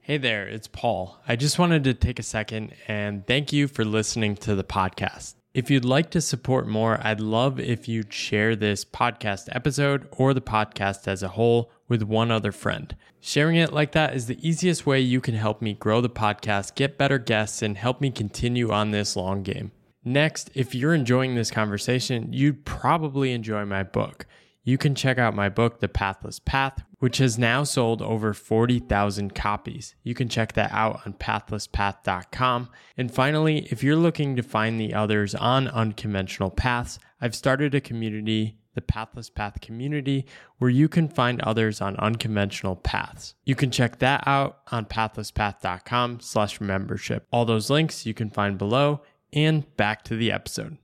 Hey 0.00 0.18
there, 0.18 0.48
it's 0.48 0.66
Paul. 0.66 1.20
I 1.28 1.36
just 1.36 1.58
wanted 1.58 1.84
to 1.84 1.94
take 1.94 2.18
a 2.18 2.24
second 2.24 2.72
and 2.88 3.24
thank 3.26 3.52
you 3.52 3.68
for 3.68 3.84
listening 3.84 4.34
to 4.38 4.56
the 4.56 4.64
podcast. 4.64 5.34
If 5.54 5.70
you'd 5.70 5.84
like 5.84 6.10
to 6.10 6.20
support 6.20 6.66
more, 6.66 6.98
I'd 7.02 7.20
love 7.20 7.60
if 7.60 7.86
you'd 7.86 8.12
share 8.12 8.56
this 8.56 8.84
podcast 8.84 9.48
episode 9.52 10.08
or 10.10 10.34
the 10.34 10.40
podcast 10.40 11.06
as 11.06 11.22
a 11.22 11.28
whole 11.28 11.70
with 11.90 12.02
one 12.02 12.30
other 12.30 12.52
friend. 12.52 12.96
Sharing 13.20 13.56
it 13.56 13.74
like 13.74 13.92
that 13.92 14.14
is 14.14 14.26
the 14.26 14.48
easiest 14.48 14.86
way 14.86 15.00
you 15.00 15.20
can 15.20 15.34
help 15.34 15.60
me 15.60 15.74
grow 15.74 16.00
the 16.00 16.08
podcast, 16.08 16.74
get 16.74 16.96
better 16.96 17.18
guests, 17.18 17.60
and 17.60 17.76
help 17.76 18.00
me 18.00 18.10
continue 18.10 18.70
on 18.70 18.92
this 18.92 19.14
long 19.14 19.42
game. 19.42 19.72
Next, 20.02 20.50
if 20.54 20.74
you're 20.74 20.94
enjoying 20.94 21.34
this 21.34 21.50
conversation, 21.50 22.32
you'd 22.32 22.64
probably 22.64 23.32
enjoy 23.32 23.66
my 23.66 23.82
book. 23.82 24.24
You 24.62 24.78
can 24.78 24.94
check 24.94 25.18
out 25.18 25.34
my 25.34 25.48
book, 25.48 25.80
The 25.80 25.88
Pathless 25.88 26.38
Path, 26.38 26.82
which 26.98 27.18
has 27.18 27.38
now 27.38 27.64
sold 27.64 28.00
over 28.02 28.32
40,000 28.32 29.34
copies. 29.34 29.94
You 30.02 30.14
can 30.14 30.28
check 30.28 30.52
that 30.52 30.70
out 30.72 31.00
on 31.04 31.14
pathlesspath.com. 31.14 32.68
And 32.96 33.12
finally, 33.12 33.66
if 33.70 33.82
you're 33.82 33.96
looking 33.96 34.36
to 34.36 34.42
find 34.42 34.78
the 34.78 34.94
others 34.94 35.34
on 35.34 35.68
unconventional 35.68 36.50
paths, 36.50 36.98
I've 37.20 37.34
started 37.34 37.74
a 37.74 37.80
community, 37.80 38.58
the 38.74 38.80
Pathless 38.80 39.30
Path 39.30 39.60
community, 39.60 40.26
where 40.58 40.70
you 40.70 40.88
can 40.88 41.08
find 41.08 41.40
others 41.42 41.80
on 41.80 41.96
unconventional 41.96 42.76
paths. 42.76 43.34
You 43.44 43.54
can 43.54 43.70
check 43.70 43.98
that 43.98 44.22
out 44.26 44.60
on 44.70 44.86
pathlesspath.com 44.86 46.20
slash 46.20 46.60
membership. 46.60 47.26
All 47.30 47.44
those 47.44 47.70
links 47.70 48.06
you 48.06 48.14
can 48.14 48.30
find 48.30 48.56
below 48.56 49.02
and 49.32 49.76
back 49.76 50.02
to 50.04 50.16
the 50.16 50.30
episode. 50.32 50.78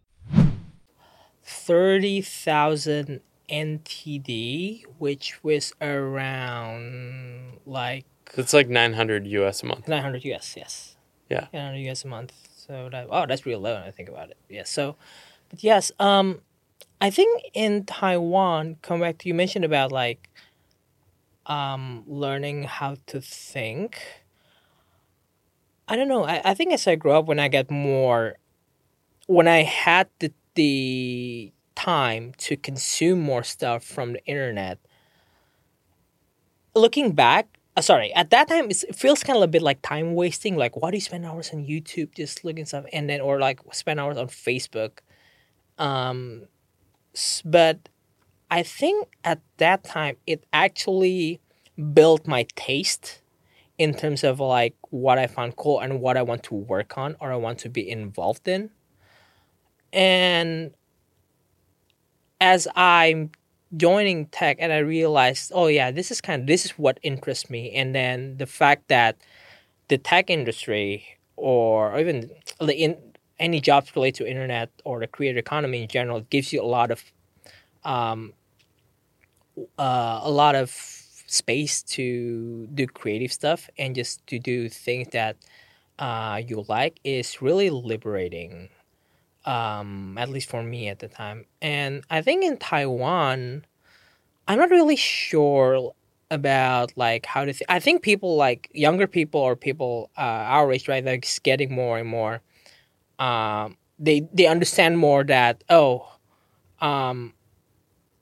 30,000 1.45 3.21
NTD, 3.49 4.85
which 4.99 5.43
was 5.45 5.73
around 5.81 7.59
like 7.65 8.05
It's 8.37 8.53
like 8.53 8.69
900 8.69 9.27
US 9.27 9.63
a 9.63 9.67
month. 9.67 9.87
900 9.89 10.25
US, 10.25 10.55
yes. 10.57 10.97
Yeah. 11.31 11.47
900 11.53 11.79
US 11.91 12.05
a 12.05 12.09
month. 12.09 12.33
So 12.57 12.89
that, 12.91 13.07
oh, 13.11 13.27
that's 13.27 13.47
real 13.47 13.61
low 13.61 13.75
when 13.75 13.85
I 13.85 13.93
think 13.93 14.09
about 14.09 14.31
it. 14.31 14.37
Yeah. 14.49 14.65
So, 14.65 14.97
but 15.49 15.63
yes, 15.63 15.93
um, 16.01 16.41
I 17.01 17.11
think 17.11 17.43
in 17.53 17.85
Taiwan, 17.85 18.77
back 19.01 19.25
you 19.27 19.35
mentioned 19.35 19.65
about 19.65 19.93
like, 19.93 20.29
um, 21.47 22.05
learning 22.07 22.65
how 22.65 22.97
to 23.07 23.21
think. 23.21 24.01
I 25.89 25.95
don't 25.95 26.09
know. 26.09 26.25
I, 26.25 26.41
I 26.45 26.55
think 26.55 26.73
as 26.73 26.87
I 26.87 26.97
grow 26.97 27.19
up, 27.19 27.27
when 27.27 27.39
I 27.39 27.49
get 27.49 27.71
more, 27.71 28.37
when 29.27 29.47
I 29.47 29.63
had 29.63 30.09
the 30.19 30.33
the 30.55 31.53
time 31.75 32.33
to 32.39 32.57
consume 32.57 33.21
more 33.21 33.43
stuff 33.43 33.85
from 33.85 34.15
the 34.15 34.25
internet, 34.25 34.79
looking 36.75 37.13
back, 37.13 37.47
uh, 37.77 37.83
sorry, 37.83 38.13
at 38.15 38.31
that 38.31 38.49
time 38.49 38.71
it 38.71 38.97
feels 38.97 39.23
kind 39.23 39.37
of 39.37 39.43
a 39.43 39.49
bit 39.49 39.63
like 39.63 39.83
time 39.83 40.15
wasting. 40.15 40.57
Like, 40.57 40.77
why 40.77 40.91
do 40.91 40.97
you 40.97 41.03
spend 41.03 41.27
hours 41.27 41.51
on 41.53 41.67
YouTube 41.67 42.15
just 42.15 42.45
looking 42.45 42.65
stuff, 42.65 42.87
and 42.93 43.09
then 43.09 43.21
or 43.21 43.39
like 43.39 43.61
spend 43.73 44.01
hours 44.01 44.17
on 44.17 44.29
Facebook? 44.29 44.99
Um, 45.79 46.49
but 47.45 47.89
I 48.51 48.63
think 48.63 49.09
at 49.25 49.41
that 49.57 49.85
time 49.85 50.17
it 50.27 50.45
actually 50.53 51.41
built 51.93 52.27
my 52.27 52.47
taste 52.55 53.21
in 53.79 53.95
terms 53.95 54.25
of 54.25 54.41
like 54.41 54.75
what 54.91 55.19
I 55.19 55.27
found 55.27 55.57
cool 55.57 55.81
and 55.81 56.01
what 56.01 56.17
I 56.17 56.23
want 56.23 56.43
to 56.45 56.55
work 56.55 56.97
on 56.97 57.17
or 57.21 57.33
I 57.33 57.37
want 57.37 57.59
to 57.61 57.69
be 57.69 57.89
involved 57.89 58.49
in. 58.49 58.71
And 59.93 60.73
as 62.41 62.69
I'm 62.75 63.31
joining 63.77 64.27
tech 64.27 64.57
and 64.61 64.73
I 64.73 64.79
realized, 64.79 65.53
oh 65.55 65.67
yeah, 65.67 65.91
this 65.91 66.11
is 66.11 66.21
kind 66.21 66.43
of 66.43 66.47
this 66.47 66.65
is 66.65 66.73
what 66.73 66.99
interests 67.03 67.51
me. 67.51 67.73
And 67.73 67.95
then 67.95 68.39
the 68.39 68.47
fact 68.47 68.89
that 68.89 69.17
the 69.89 69.99
tech 69.99 70.31
industry 70.31 71.05
or 71.37 71.99
even 71.99 72.31
the 72.61 72.75
in 72.75 72.97
any 73.39 73.61
jobs 73.61 73.95
related 73.95 74.17
to 74.17 74.31
internet 74.31 74.71
or 74.85 75.01
the 75.01 75.07
creator 75.07 75.39
economy 75.39 75.83
in 75.83 75.89
general 75.89 76.21
gives 76.23 76.53
you 76.53 76.63
a 76.63 76.65
lot 76.67 76.91
of 76.91 77.05
um, 77.85 78.33
uh, 79.79 80.21
a 80.23 80.31
lot 80.31 80.55
of 80.55 80.71
space 81.27 81.83
to 81.83 82.67
do 82.75 82.87
creative 82.87 83.33
stuff 83.33 83.69
and 83.79 83.95
just 83.95 84.27
to 84.27 84.39
do 84.39 84.69
things 84.69 85.09
that 85.13 85.37
uh, 85.99 86.41
you 86.47 86.65
like 86.69 86.99
is 87.05 87.41
really 87.43 87.71
liberating. 87.71 88.69
Um, 89.45 90.19
at 90.19 90.29
least 90.29 90.51
for 90.51 90.65
me 90.65 90.89
at 90.89 90.99
the 90.99 91.07
time, 91.07 91.45
and 91.63 92.03
I 92.11 92.21
think 92.21 92.43
in 92.43 92.57
Taiwan, 92.57 93.65
I'm 94.49 94.59
not 94.59 94.71
really 94.71 94.97
sure 94.97 95.93
about 96.33 96.93
like 96.97 97.27
how 97.27 97.45
to. 97.45 97.53
Th- 97.53 97.63
I 97.69 97.79
think 97.79 98.03
people 98.03 98.37
like 98.37 98.69
younger 98.75 99.07
people 99.07 99.41
or 99.41 99.55
people 99.55 100.11
uh, 100.19 100.21
our 100.21 100.73
age, 100.73 100.89
right? 100.89 101.05
Like 101.05 101.29
getting 101.45 101.73
more 101.73 101.97
and 101.97 102.09
more. 102.09 102.41
Um, 103.19 103.77
they 103.99 104.29
they 104.33 104.47
understand 104.47 104.99
more 104.99 105.25
that 105.25 105.65
oh, 105.69 106.13
um, 106.81 107.33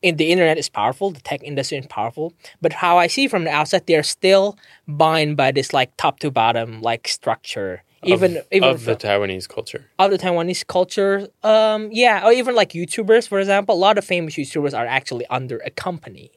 in 0.02 0.16
the 0.16 0.30
internet 0.30 0.58
is 0.58 0.68
powerful, 0.68 1.10
the 1.10 1.20
tech 1.20 1.42
industry 1.42 1.78
is 1.78 1.86
powerful, 1.86 2.34
but 2.60 2.74
how 2.74 2.98
I 2.98 3.06
see 3.06 3.26
from 3.26 3.44
the 3.44 3.50
outside, 3.50 3.86
they're 3.86 4.02
still 4.02 4.58
bound 4.86 5.36
by 5.36 5.50
this 5.50 5.72
like 5.72 5.96
top 5.96 6.20
to 6.20 6.30
bottom 6.30 6.82
like 6.82 7.08
structure. 7.08 7.82
Even 8.06 8.36
of, 8.36 8.46
even 8.52 8.68
of 8.68 8.84
the 8.84 8.96
Taiwanese 8.96 9.48
culture. 9.48 9.86
of 9.98 10.10
the 10.10 10.18
Taiwanese 10.18 10.66
culture, 10.66 11.26
um, 11.42 11.88
yeah, 11.90 12.26
or 12.26 12.32
even 12.32 12.54
like 12.54 12.72
YouTubers, 12.72 13.26
for 13.26 13.40
example, 13.40 13.74
a 13.74 13.78
lot 13.78 13.96
of 13.96 14.04
famous 14.04 14.34
YouTubers 14.34 14.76
are 14.76 14.84
actually 14.84 15.24
under 15.28 15.56
a 15.64 15.70
company. 15.70 16.30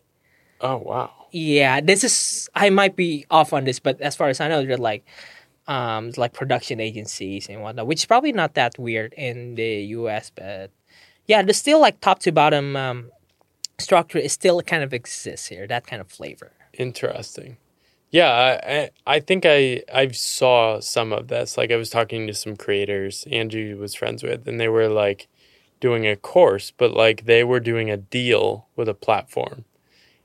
Oh 0.62 0.78
wow. 0.78 1.12
Yeah, 1.32 1.82
this 1.82 2.06
is 2.06 2.50
I 2.56 2.70
might 2.70 2.96
be 2.96 3.26
off 3.30 3.52
on 3.52 3.66
this, 3.66 3.80
but 3.80 4.00
as 4.00 4.16
far 4.16 4.30
as 4.30 4.40
I 4.40 4.48
know, 4.48 4.66
they're 4.66 4.78
like 4.78 5.06
um 5.68 6.12
like 6.18 6.34
production 6.34 6.80
agencies 6.80 7.48
and 7.50 7.62
whatnot, 7.62 7.88
which 7.88 8.00
is 8.00 8.06
probably 8.06 8.32
not 8.32 8.54
that 8.56 8.78
weird 8.80 9.14
in 9.14 9.56
the 9.56 9.84
US, 9.98 10.32
but 10.34 10.72
yeah, 11.26 11.42
there's 11.42 11.58
still 11.58 11.80
like 11.80 12.00
top 12.02 12.20
to 12.20 12.32
bottom 12.32 12.76
um 12.76 13.12
structure 13.80 14.18
is 14.18 14.34
still 14.34 14.62
kind 14.62 14.84
of 14.84 14.94
exists 14.94 15.48
here, 15.48 15.68
that 15.68 15.86
kind 15.86 16.02
of 16.02 16.10
flavor. 16.10 16.52
Interesting. 16.74 17.58
Yeah, 18.10 18.60
I, 18.64 18.90
I 19.06 19.20
think 19.20 19.46
I 19.46 19.84
I 19.94 20.08
saw 20.10 20.80
some 20.80 21.12
of 21.12 21.28
this. 21.28 21.58
Like 21.58 21.72
I 21.72 21.76
was 21.76 21.90
talking 21.90 22.26
to 22.28 22.34
some 22.34 22.56
creators 22.56 23.28
Angie 23.32 23.74
was 23.74 23.96
friends 23.96 24.24
with, 24.24 24.48
and 24.48 24.60
they 24.60 24.70
were 24.70 24.88
like 24.88 25.28
doing 25.80 26.08
a 26.08 26.16
course, 26.16 26.72
but 26.72 26.92
like 26.92 27.26
they 27.26 27.44
were 27.44 27.60
doing 27.60 27.92
a 27.92 27.98
deal 27.98 28.68
with 28.76 28.88
a 28.88 28.94
platform, 28.94 29.66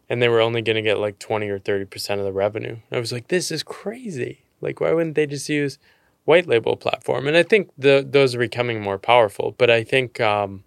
and 0.08 0.22
they 0.22 0.28
were 0.28 0.40
only 0.40 0.62
going 0.62 0.76
to 0.76 0.82
get 0.82 0.98
like 0.98 1.18
twenty 1.18 1.48
or 1.48 1.58
thirty 1.58 1.84
percent 1.84 2.20
of 2.20 2.24
the 2.24 2.32
revenue. 2.32 2.76
I 2.92 3.00
was 3.00 3.12
like, 3.12 3.28
this 3.28 3.50
is 3.50 3.64
crazy. 3.64 4.41
Like, 4.62 4.80
why 4.80 4.92
wouldn't 4.92 5.16
they 5.16 5.26
just 5.26 5.48
use 5.48 5.78
white 6.24 6.46
label 6.46 6.76
platform? 6.76 7.26
And 7.26 7.36
I 7.36 7.42
think 7.42 7.70
the 7.76 8.06
those 8.08 8.34
are 8.34 8.38
becoming 8.38 8.80
more 8.80 8.98
powerful. 8.98 9.54
But 9.58 9.70
I 9.70 9.84
think, 9.84 10.20
um, 10.20 10.64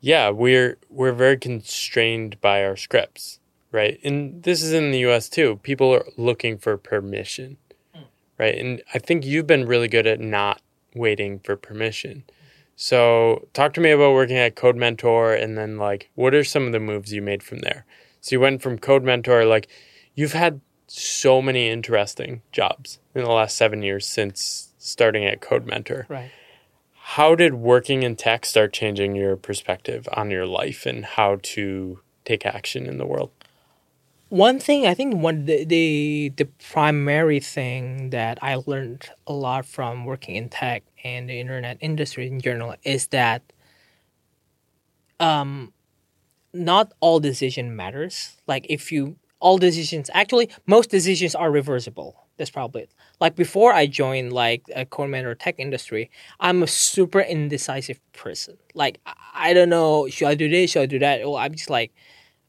yeah, 0.00 0.30
we're 0.30 0.78
we're 0.90 1.12
very 1.12 1.38
constrained 1.38 2.40
by 2.40 2.64
our 2.64 2.76
scripts 2.76 3.38
right? 3.74 3.98
And 4.04 4.44
this 4.44 4.62
is 4.62 4.72
in 4.72 4.92
the 4.92 5.00
US 5.00 5.28
too. 5.28 5.58
People 5.64 5.92
are 5.92 6.06
looking 6.16 6.56
for 6.58 6.78
permission, 6.78 7.56
right? 8.38 8.56
And 8.56 8.80
I 8.94 9.00
think 9.00 9.26
you've 9.26 9.48
been 9.48 9.66
really 9.66 9.88
good 9.88 10.06
at 10.06 10.20
not 10.20 10.62
waiting 10.94 11.40
for 11.40 11.56
permission. 11.56 12.22
So, 12.76 13.48
talk 13.52 13.74
to 13.74 13.80
me 13.80 13.90
about 13.90 14.14
working 14.14 14.36
at 14.36 14.54
Codementor 14.54 15.40
and 15.40 15.58
then 15.58 15.76
like 15.76 16.08
what 16.14 16.34
are 16.34 16.44
some 16.44 16.66
of 16.66 16.72
the 16.72 16.80
moves 16.80 17.12
you 17.12 17.20
made 17.20 17.42
from 17.42 17.58
there? 17.58 17.84
So, 18.20 18.36
you 18.36 18.40
went 18.40 18.62
from 18.62 18.78
Codementor 18.78 19.46
like 19.48 19.66
you've 20.14 20.34
had 20.34 20.60
so 20.94 21.42
many 21.42 21.68
interesting 21.68 22.42
jobs 22.52 22.98
in 23.14 23.22
the 23.24 23.30
last 23.30 23.56
7 23.56 23.82
years 23.82 24.06
since 24.06 24.72
starting 24.78 25.24
at 25.24 25.40
Codementor. 25.40 26.08
Right. 26.08 26.30
How 26.94 27.34
did 27.34 27.54
working 27.54 28.02
in 28.02 28.16
tech 28.16 28.46
start 28.46 28.72
changing 28.72 29.14
your 29.14 29.36
perspective 29.36 30.08
on 30.12 30.30
your 30.30 30.46
life 30.46 30.86
and 30.86 31.04
how 31.04 31.38
to 31.42 32.00
take 32.24 32.46
action 32.46 32.86
in 32.86 32.98
the 32.98 33.06
world? 33.06 33.30
One 34.28 34.58
thing 34.58 34.86
I 34.86 34.94
think 34.94 35.14
one 35.16 35.44
the, 35.44 35.64
the 35.64 36.32
the 36.36 36.46
primary 36.70 37.40
thing 37.40 38.10
that 38.10 38.38
I 38.42 38.56
learned 38.66 39.10
a 39.26 39.32
lot 39.32 39.66
from 39.66 40.04
working 40.04 40.34
in 40.34 40.48
tech 40.48 40.82
and 41.04 41.28
the 41.28 41.38
internet 41.38 41.76
industry 41.80 42.26
in 42.26 42.40
general 42.40 42.74
is 42.82 43.08
that 43.08 43.42
um 45.20 45.72
not 46.52 46.92
all 47.00 47.20
decision 47.20 47.76
matters. 47.76 48.36
Like 48.46 48.66
if 48.68 48.90
you 48.90 49.16
all 49.44 49.58
decisions 49.58 50.08
actually 50.14 50.48
most 50.66 50.88
decisions 50.90 51.34
are 51.34 51.50
reversible. 51.50 52.10
That's 52.38 52.50
probably 52.50 52.82
it. 52.84 52.92
Like 53.20 53.36
before 53.36 53.72
I 53.74 53.86
joined 53.86 54.32
like 54.32 54.62
a 54.74 54.84
Codementor 54.86 55.36
tech 55.38 55.56
industry, 55.58 56.10
I'm 56.40 56.62
a 56.62 56.66
super 56.66 57.20
indecisive 57.20 58.00
person. 58.14 58.56
Like 58.74 59.00
I, 59.34 59.52
don't 59.52 59.68
know, 59.68 60.08
should 60.08 60.28
I 60.28 60.34
do 60.34 60.48
this, 60.48 60.70
should 60.70 60.82
I 60.82 60.86
do 60.86 60.98
that? 61.00 61.20
Well, 61.20 61.36
I'm 61.36 61.54
just 61.54 61.68
like 61.68 61.92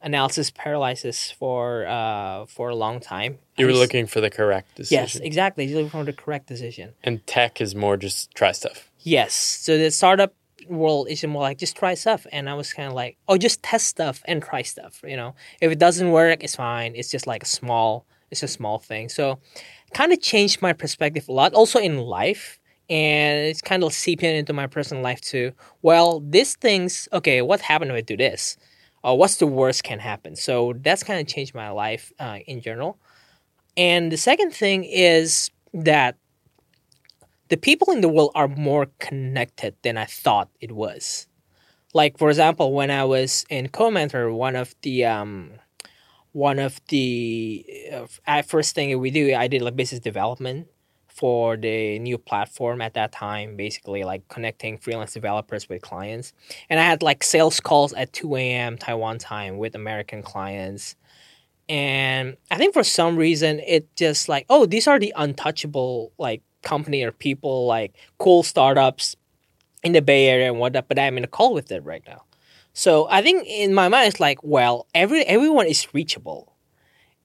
analysis 0.01 0.51
paralysis 0.51 1.31
for 1.31 1.85
uh 1.87 2.45
for 2.45 2.69
a 2.69 2.75
long 2.75 2.99
time. 3.01 3.39
You 3.57 3.65
were 3.65 3.73
just- 3.73 3.81
looking 3.81 4.07
for 4.07 4.21
the 4.21 4.29
correct 4.29 4.75
decision. 4.75 5.03
Yes, 5.03 5.15
exactly. 5.17 5.65
You're 5.65 5.83
looking 5.83 5.99
for 5.99 6.05
the 6.05 6.13
correct 6.13 6.47
decision. 6.47 6.93
And 7.03 7.25
tech 7.27 7.59
is 7.59 7.75
more 7.75 7.97
just 7.97 8.31
try 8.39 8.53
stuff. 8.53 8.89
Yes. 8.99 9.33
So 9.33 9.77
the 9.77 9.91
startup 9.91 10.33
world 10.69 11.07
is 11.09 11.23
more 11.25 11.41
like 11.41 11.57
just 11.57 11.75
try 11.75 11.93
stuff, 11.93 12.25
and 12.31 12.49
I 12.49 12.53
was 12.53 12.73
kind 12.73 12.87
of 12.87 12.93
like, 12.93 13.17
oh, 13.27 13.37
just 13.37 13.63
test 13.63 13.87
stuff 13.87 14.21
and 14.25 14.41
try 14.41 14.61
stuff. 14.61 15.01
You 15.05 15.17
know, 15.17 15.35
if 15.61 15.71
it 15.71 15.79
doesn't 15.79 16.11
work, 16.11 16.43
it's 16.43 16.55
fine. 16.55 16.95
It's 16.95 17.11
just 17.11 17.27
like 17.27 17.43
a 17.43 17.47
small, 17.47 18.05
it's 18.31 18.43
a 18.43 18.47
small 18.47 18.79
thing. 18.79 19.09
So, 19.09 19.39
kind 19.93 20.11
of 20.11 20.21
changed 20.21 20.61
my 20.61 20.73
perspective 20.73 21.27
a 21.27 21.31
lot. 21.31 21.53
Also 21.53 21.79
in 21.79 21.97
life, 21.97 22.59
and 22.89 23.39
it's 23.47 23.61
kind 23.61 23.83
of 23.83 23.93
seeping 23.93 24.35
into 24.35 24.53
my 24.53 24.67
personal 24.67 25.03
life 25.03 25.21
too. 25.21 25.51
Well, 25.81 26.19
these 26.19 26.55
things, 26.55 27.07
okay, 27.11 27.41
what 27.41 27.61
happened 27.61 27.91
if 27.91 27.97
I 27.97 28.01
do 28.01 28.17
this? 28.17 28.57
Or 29.03 29.17
what's 29.17 29.37
the 29.37 29.47
worst 29.47 29.83
can 29.83 29.99
happen? 29.99 30.35
So 30.35 30.73
that's 30.81 31.03
kind 31.03 31.19
of 31.19 31.27
changed 31.27 31.53
my 31.53 31.69
life 31.69 32.11
uh, 32.19 32.39
in 32.47 32.61
general. 32.61 32.97
And 33.77 34.11
the 34.11 34.17
second 34.17 34.51
thing 34.51 34.83
is 34.83 35.51
that 35.73 36.17
the 37.49 37.57
people 37.57 37.91
in 37.93 38.01
the 38.01 38.09
world 38.09 38.31
are 38.35 38.47
more 38.47 38.87
connected 38.99 39.75
than 39.83 39.97
I 39.97 40.05
thought 40.05 40.49
it 40.59 40.71
was. 40.71 41.27
Like 41.93 42.17
for 42.17 42.29
example, 42.29 42.73
when 42.73 42.91
I 42.91 43.05
was 43.05 43.45
in 43.49 43.69
Codementor, 43.69 44.33
one 44.33 44.55
of 44.55 44.75
the 44.81 45.05
um, 45.05 45.51
one 46.33 46.59
of 46.59 46.81
the 46.89 47.65
uh, 48.27 48.41
first 48.41 48.75
thing 48.75 48.99
we 48.99 49.11
do, 49.11 49.33
I 49.33 49.47
did 49.47 49.61
like 49.61 49.77
business 49.77 50.01
development 50.01 50.67
for 51.07 51.55
the 51.55 51.97
new 51.99 52.17
platform 52.17 52.81
at 52.81 52.93
that 52.95 53.13
time, 53.13 53.55
basically 53.55 54.03
like 54.03 54.27
connecting 54.27 54.77
freelance 54.77 55.13
developers 55.13 55.69
with 55.69 55.81
clients. 55.81 56.33
And 56.69 56.77
I 56.77 56.83
had 56.83 57.01
like 57.01 57.23
sales 57.23 57.61
calls 57.61 57.93
at 57.93 58.11
2 58.11 58.35
a.m. 58.35 58.77
Taiwan 58.77 59.17
time 59.17 59.57
with 59.57 59.75
American 59.75 60.21
clients. 60.21 60.97
And 61.69 62.35
I 62.51 62.57
think 62.57 62.73
for 62.73 62.83
some 62.83 63.15
reason 63.15 63.61
it 63.61 63.95
just 63.95 64.27
like, 64.27 64.45
oh, 64.49 64.65
these 64.65 64.87
are 64.87 64.99
the 64.99 65.13
untouchable 65.15 66.11
like 66.17 66.41
company 66.65 67.03
or 67.03 67.11
people 67.11 67.65
like 67.65 67.93
cool 68.17 68.43
startups 68.43 69.15
in 69.83 69.93
the 69.93 70.01
Bay 70.01 70.27
Area 70.27 70.47
and 70.51 70.59
whatnot, 70.59 70.87
but 70.89 70.99
I'm 70.99 71.17
in 71.17 71.23
a 71.23 71.27
call 71.27 71.53
with 71.53 71.67
them 71.67 71.83
right 71.83 72.03
now. 72.05 72.23
So 72.73 73.07
I 73.09 73.21
think 73.21 73.47
in 73.47 73.73
my 73.73 73.87
mind 73.87 74.09
it's 74.09 74.19
like, 74.19 74.39
well, 74.43 74.87
every 74.93 75.23
everyone 75.25 75.67
is 75.67 75.87
reachable. 75.93 76.51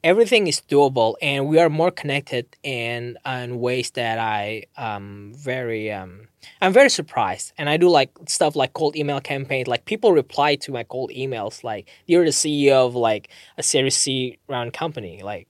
Everything 0.05 0.47
is 0.47 0.63
doable 0.71 1.17
and 1.21 1.49
we 1.49 1.59
are 1.59 1.69
more 1.69 1.91
connected 1.91 2.47
in 2.63 3.19
in 3.27 3.59
ways 3.59 3.91
that 3.93 4.19
I 4.19 4.65
um 4.77 5.33
very 5.35 5.91
um 5.91 6.29
I'm 6.63 6.73
very 6.73 6.91
surprised. 6.91 7.53
And 7.59 7.69
I 7.69 7.77
do 7.77 7.89
like 7.89 8.11
stuff 8.29 8.55
like 8.55 8.75
cold 8.75 8.95
email 8.95 9.21
campaigns. 9.21 9.67
Like 9.67 9.85
people 9.87 10.13
reply 10.13 10.55
to 10.57 10.73
my 10.73 10.85
cold 10.85 11.11
emails 11.11 11.65
like 11.65 11.89
you're 12.07 12.25
the 12.25 12.31
CEO 12.31 12.87
of 12.87 12.95
like 12.95 13.29
a 13.59 13.63
Series 13.63 13.97
C 13.97 14.39
round 14.49 14.73
company. 14.73 15.23
Like 15.23 15.49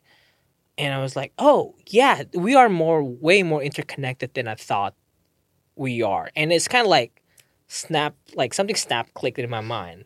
and 0.79 0.95
I 0.95 0.99
was 0.99 1.17
like, 1.17 1.33
oh 1.39 1.75
yeah, 1.87 2.23
we 2.35 2.55
are 2.55 2.69
more 2.69 3.03
way 3.03 3.43
more 3.43 3.63
interconnected 3.63 4.35
than 4.35 4.49
I 4.49 4.55
thought 4.55 4.95
we 5.77 6.03
are. 6.03 6.31
And 6.37 6.53
it's 6.53 6.69
kind 6.69 6.85
of 6.87 6.91
like 6.91 7.23
snap, 7.69 8.15
like 8.35 8.55
something 8.55 8.77
snap 8.77 9.13
clicked 9.15 9.39
in 9.39 9.49
my 9.51 9.61
mind 9.61 10.05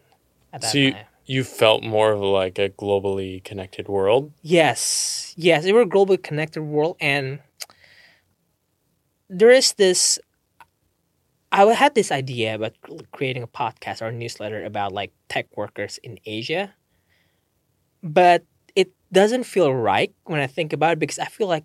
at 0.53 0.61
that 0.63 0.71
So 0.73 0.79
you, 0.79 0.93
time. 0.93 1.07
you 1.27 1.45
felt 1.45 1.83
more 1.83 2.13
of 2.13 2.21
like 2.21 2.59
a 2.59 2.71
globally 2.71 3.43
connected 3.43 3.89
world. 3.89 4.33
Yes, 4.43 5.35
yes, 5.37 5.65
we're 5.65 5.83
a 5.83 5.87
globally 5.87 6.23
connected 6.23 6.63
world, 6.63 6.97
and 7.01 7.41
there 9.29 9.51
is 9.51 9.75
this. 9.75 10.19
I 11.51 11.65
had 11.73 11.95
this 11.95 12.11
idea 12.11 12.57
about 12.57 12.73
creating 13.13 13.45
a 13.45 13.47
podcast 13.47 14.03
or 14.03 14.07
a 14.07 14.13
newsletter 14.13 14.65
about 14.65 14.93
like 14.93 15.13
tech 15.29 15.47
workers 15.57 15.99
in 16.03 16.19
Asia, 16.27 16.75
but 18.03 18.41
it 18.41 18.47
doesn't 19.15 19.45
feel 19.45 19.73
right 19.73 20.13
when 20.25 20.41
I 20.41 20.47
think 20.47 20.73
about 20.73 20.93
it 20.95 20.99
because 20.99 21.19
I 21.19 21.27
feel 21.27 21.47
like 21.49 21.65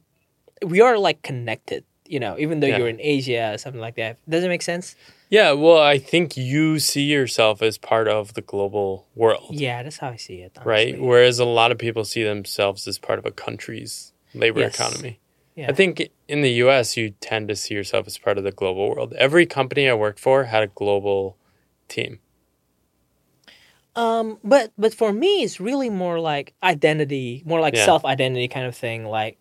we 0.66 0.80
are 0.82 0.97
like 0.97 1.22
connected, 1.22 1.84
you 2.08 2.20
know, 2.20 2.38
even 2.39 2.60
though 2.60 2.68
Yeah. 2.68 2.78
you're 2.78 2.88
in 2.88 3.02
Asia 3.02 3.52
or 3.54 3.58
something 3.58 3.82
like 3.82 3.95
that. 3.95 4.18
Does 4.30 4.43
it 4.43 4.47
make 4.50 4.62
sense? 4.62 4.95
Yeah, 5.30 5.52
well, 5.52 5.78
I 5.80 5.97
think 6.00 6.38
you 6.38 6.80
see 6.80 7.04
yourself 7.04 7.62
as 7.62 7.78
part 7.78 8.08
of 8.08 8.34
the 8.34 8.41
global 8.41 9.06
world, 9.16 9.52
Yeah, 9.52 9.84
that's 9.84 9.97
how 9.97 10.10
I 10.10 10.16
see 10.16 10.38
it. 10.41 10.58
right? 10.66 11.00
Whereas 11.00 11.38
a 11.39 11.45
lot 11.45 11.72
of 11.72 11.78
people 11.78 12.04
see 12.06 12.24
themselves 12.24 12.88
as 12.88 12.97
part 12.97 13.20
of 13.20 13.26
a 13.26 13.32
country's 13.32 14.12
labor 14.34 14.62
Yes. 14.62 14.74
economy. 14.76 15.20
Yeah. 15.56 15.70
I 15.70 15.74
think 15.74 16.10
in 16.28 16.41
the 16.41 16.52
US, 16.64 16.97
you 16.97 17.12
tend 17.20 17.47
to 17.50 17.56
see 17.56 17.74
yourself 17.76 18.08
as 18.08 18.18
part 18.18 18.38
of 18.39 18.43
the 18.43 18.52
global 18.52 18.89
world. 18.89 19.14
Every 19.18 19.45
company 19.45 19.88
I 19.89 19.93
worked 19.93 20.20
for 20.20 20.45
had 20.45 20.64
a 20.64 20.68
global 20.68 21.38
team. 21.88 22.20
Um, 24.00 24.38
but 24.43 24.72
but 24.78 24.93
for 24.93 25.12
me, 25.12 25.43
it's 25.43 25.60
really 25.60 25.89
more 25.89 26.20
like 26.20 26.54
identity, 26.64 27.43
more 27.45 27.60
like 27.60 27.76
Yeah. 27.76 27.86
self 27.86 28.06
identity 28.06 28.47
kind 28.47 28.66
of 28.66 28.76
thing. 28.76 29.06
Like, 29.06 29.38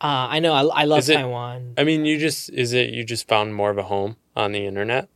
uh, 0.00 0.26
I 0.30 0.38
know 0.40 0.52
I, 0.52 0.82
I 0.82 0.84
love 0.84 1.00
Is 1.00 1.08
it- 1.08 1.14
Taiwan. 1.16 1.74
I 1.78 1.84
mean, 1.84 2.04
you 2.04 2.18
just 2.18 2.50
is 2.50 2.72
it 2.72 2.90
you 2.90 3.04
just 3.04 3.26
found 3.28 3.54
more 3.54 3.70
of 3.70 3.78
a 3.78 3.84
home 3.84 4.16
on 4.36 4.52
the 4.52 4.66
internet, 4.66 5.08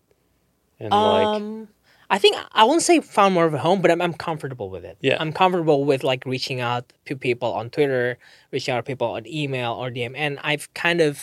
and 0.81 0.91
like 0.91 1.27
Um, 1.27 1.69
I 2.09 2.19
think 2.19 2.37
I 2.53 2.65
won't 2.65 2.83
say 2.83 3.01
found 3.01 3.35
more 3.35 3.47
of 3.47 3.55
a 3.55 3.59
home, 3.59 3.83
but 3.83 3.91
I'm, 3.91 4.01
I'm 4.01 4.15
comfortable 4.15 4.71
with 4.71 4.85
it. 4.85 4.97
Yeah. 5.01 5.17
I'm 5.21 5.33
comfortable 5.33 5.85
with 5.85 6.05
like 6.05 6.25
reaching 6.25 6.61
out 6.61 6.93
to 7.07 7.17
people 7.17 7.53
on 7.53 7.69
Twitter, 7.71 8.17
reaching 8.53 8.73
out 8.73 8.79
to 8.79 8.83
people 8.85 9.09
on 9.09 9.27
email 9.27 9.73
or 9.73 9.91
DM, 9.91 10.13
and 10.17 10.39
I've 10.45 10.73
kind 10.73 11.01
of 11.01 11.21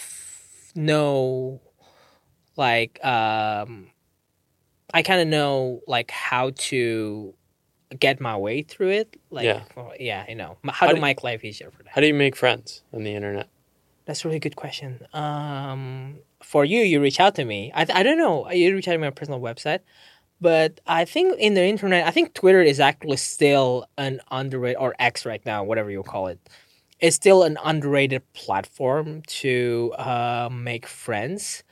know, 0.76 1.62
like, 2.58 3.00
um, 3.06 3.88
I 4.94 5.02
kind 5.02 5.22
of 5.22 5.28
know 5.28 5.82
like 5.88 6.12
how 6.12 6.52
to 6.70 7.34
get 8.00 8.20
my 8.20 8.36
way 8.38 8.62
through 8.64 8.90
it. 8.92 9.20
Like, 9.30 9.46
Yeah. 9.46 9.64
well, 9.76 9.94
yeah, 10.00 10.26
you 10.28 10.36
know, 10.36 10.58
how, 10.66 10.72
How 10.72 10.88
to 10.88 10.96
do- 10.96 11.02
make 11.02 11.24
life 11.24 11.44
easier 11.44 11.72
for 11.72 11.84
that. 11.84 11.90
how 11.94 12.02
do 12.02 12.08
you 12.08 12.14
make 12.14 12.36
friends 12.36 12.84
on 12.94 13.04
the 13.04 13.14
internet? 13.14 13.48
That's 14.06 14.26
a 14.26 14.28
really 14.28 14.40
good 14.40 14.56
question. 14.56 15.06
Um, 15.14 16.18
for 16.42 16.66
you, 16.66 16.80
you 16.80 17.00
reach 17.00 17.20
out 17.20 17.36
to 17.36 17.46
me. 17.46 17.72
I, 17.74 17.86
I 17.94 18.04
don't 18.04 18.18
know. 18.18 18.50
You 18.52 18.74
reach 18.76 18.88
out 18.88 18.94
to 18.94 18.98
my 19.00 19.12
personal 19.12 19.40
website, 19.40 19.80
but 20.42 20.82
I 20.86 21.06
think 21.06 21.40
in 21.40 21.54
the 21.54 21.64
internet, 21.64 22.06
I 22.06 22.12
think 22.12 22.34
Twitter 22.34 22.62
is 22.62 22.80
actually 22.82 23.18
still 23.18 23.86
an 23.98 24.20
underrated 24.30 24.78
or 24.80 24.94
X 25.00 25.26
right 25.26 25.44
now, 25.46 25.64
whatever 25.64 25.90
you 25.90 26.04
call 26.04 26.28
it. 26.28 26.40
It's 27.00 27.16
still 27.16 27.44
an 27.44 27.58
underrated 27.64 28.22
platform 28.34 29.22
to 29.42 29.94
uh, 29.98 30.50
make 30.52 30.86
friends. 30.86 31.64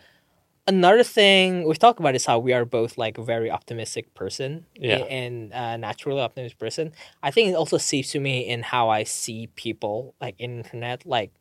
Another 0.67 1.03
thing 1.03 1.63
we've 1.67 1.79
talked 1.79 1.99
about 1.99 2.15
is 2.15 2.25
how 2.25 2.37
we 2.39 2.53
are 2.53 2.65
both 2.65 2.97
like 2.97 3.17
a 3.17 3.23
very 3.23 3.49
optimistic 3.49 4.13
person 4.13 4.65
Yeah. 4.75 4.97
and 4.97 5.51
uh, 5.53 5.75
naturally 5.77 6.21
optimistic 6.21 6.59
person. 6.59 6.93
I 7.23 7.31
think 7.31 7.49
it 7.49 7.55
also 7.55 7.77
seeps 7.77 8.11
to 8.11 8.19
me 8.19 8.47
in 8.47 8.61
how 8.63 8.89
I 8.89 9.03
see 9.03 9.47
people 9.55 10.13
like 10.21 10.35
in 10.39 10.57
internet. 10.59 11.05
Like 11.05 11.31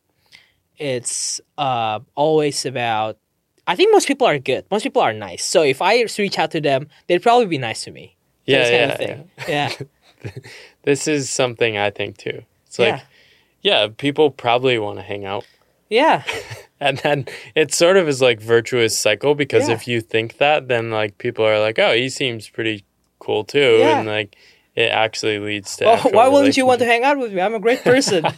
it's 0.78 1.40
uh, 1.58 2.00
always 2.14 2.64
about. 2.64 3.18
I 3.66 3.76
think 3.76 3.92
most 3.92 4.08
people 4.08 4.26
are 4.26 4.38
good. 4.38 4.64
Most 4.70 4.82
people 4.82 5.02
are 5.02 5.12
nice. 5.12 5.44
So 5.44 5.62
if 5.62 5.80
I 5.82 6.04
reach 6.18 6.38
out 6.38 6.50
to 6.52 6.60
them, 6.60 6.88
they'd 7.06 7.22
probably 7.22 7.46
be 7.46 7.58
nice 7.58 7.84
to 7.84 7.90
me. 7.90 8.16
Yeah, 8.46 8.68
yeah, 8.68 8.96
thing. 8.96 9.30
Yeah, 9.46 9.70
This 10.82 11.06
is 11.06 11.30
something 11.30 11.76
I 11.76 11.90
think 11.90 12.16
too. 12.16 12.42
It's 12.66 12.78
yeah, 12.78 12.92
like 12.94 13.02
yeah, 13.62 13.88
people 13.96 14.30
probably 14.30 14.78
want 14.78 14.98
to 14.98 15.02
hang 15.02 15.24
out. 15.24 15.44
yeah, 15.90 16.24
And 16.80 16.96
then 16.98 17.26
it 17.54 17.74
sort 17.74 17.96
of 17.98 18.08
is 18.08 18.22
like 18.22 18.40
virtuous 18.40 18.98
cycle 18.98 19.34
because 19.34 19.68
Yeah. 19.68 19.74
if 19.74 19.86
you 19.86 20.00
think 20.00 20.38
that, 20.38 20.68
then 20.68 20.90
like 20.90 21.18
people 21.18 21.44
are 21.44 21.60
like, 21.60 21.78
oh, 21.78 21.92
he 21.92 22.08
seems 22.08 22.48
pretty 22.48 22.84
cool 23.18 23.44
too, 23.44 23.76
Yeah. 23.80 23.98
and 23.98 24.08
like 24.08 24.34
it 24.74 24.90
actually 24.90 25.38
leads 25.38 25.76
to. 25.76 25.84
Oh, 25.84 25.92
actual 25.94 26.10
why 26.12 26.28
wouldn't 26.28 26.56
you 26.56 26.64
want 26.64 26.78
to 26.80 26.86
hang 26.86 27.04
out 27.04 27.18
with 27.18 27.32
me? 27.32 27.40
I'm 27.42 27.54
a 27.54 27.60
great 27.60 27.82
person. 27.82 28.24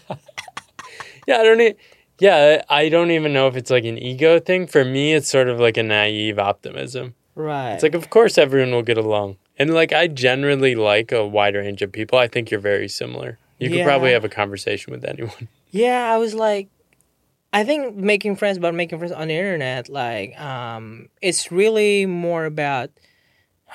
Yeah, 1.27 1.39
I 1.39 1.43
don't. 1.45 1.61
E- 1.61 1.75
yeah, 2.19 2.63
I 2.69 2.89
don't 2.89 3.11
even 3.13 3.33
know 3.33 3.47
if 3.47 3.57
it's 3.57 3.71
like 3.71 3.85
an 3.85 3.97
ego 3.99 4.39
thing. 4.41 4.67
For 4.67 4.85
me, 4.85 5.15
it's 5.15 5.29
sort 5.29 5.49
of 5.49 5.61
like 5.61 5.77
a 5.77 5.83
naive 5.85 6.39
optimism. 6.39 7.15
right. 7.37 7.75
It's 7.75 7.83
like, 7.85 7.95
of 7.95 8.11
course, 8.11 8.39
everyone 8.39 8.73
will 8.73 8.83
get 8.83 8.99
along, 8.99 9.37
and 9.59 9.73
like 9.73 9.93
I 9.93 10.09
generally 10.09 10.75
like 10.75 11.13
a 11.13 11.25
wide 11.27 11.55
range 11.55 11.81
of 11.83 11.93
people. 11.93 12.19
I 12.19 12.27
think 12.29 12.51
you're 12.51 12.61
very 12.61 12.89
similar. 12.89 13.39
You 13.59 13.71
could 13.71 13.85
probably 13.85 14.11
have 14.13 14.25
a 14.25 14.29
conversation 14.29 14.93
with 14.93 15.05
anyone. 15.05 15.47
Yeah, 15.71 16.13
I 16.13 16.19
was 16.19 16.35
like, 16.35 16.69
I 17.53 17.65
think 17.65 17.95
making 17.97 18.37
friends 18.37 18.57
about 18.57 18.75
making 18.75 18.99
friends 18.99 19.13
on 19.13 19.29
the 19.29 19.35
internet, 19.35 19.89
like, 19.89 20.39
um, 20.41 21.09
it's 21.21 21.53
really 21.53 22.07
more 22.07 22.47
about 22.47 22.91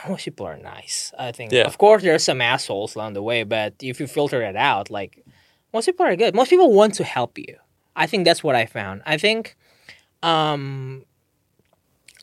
most 0.07 0.25
people 0.25 0.45
are 0.45 0.57
nice. 0.57 1.13
I 1.17 1.31
think, 1.31 1.51
Yeah. 1.51 1.63
of 1.65 1.77
course, 1.77 2.03
there 2.03 2.13
are 2.15 2.19
some 2.19 2.41
assholes 2.41 2.95
along 2.95 3.13
the 3.13 3.21
way, 3.21 3.43
but 3.43 3.73
if 3.81 3.99
you 3.99 4.07
filter 4.07 4.41
it 4.41 4.55
out, 4.55 4.89
like, 4.89 5.23
most 5.73 5.85
people 5.85 6.05
are 6.05 6.15
good. 6.15 6.35
Most 6.35 6.49
people 6.49 6.71
want 6.71 6.95
to 6.95 7.03
help 7.03 7.37
you. 7.37 7.55
I 7.95 8.07
think 8.07 8.25
that's 8.25 8.43
what 8.43 8.55
I 8.55 8.65
found. 8.65 9.01
I 9.05 9.17
think, 9.17 9.55
um, 10.23 11.03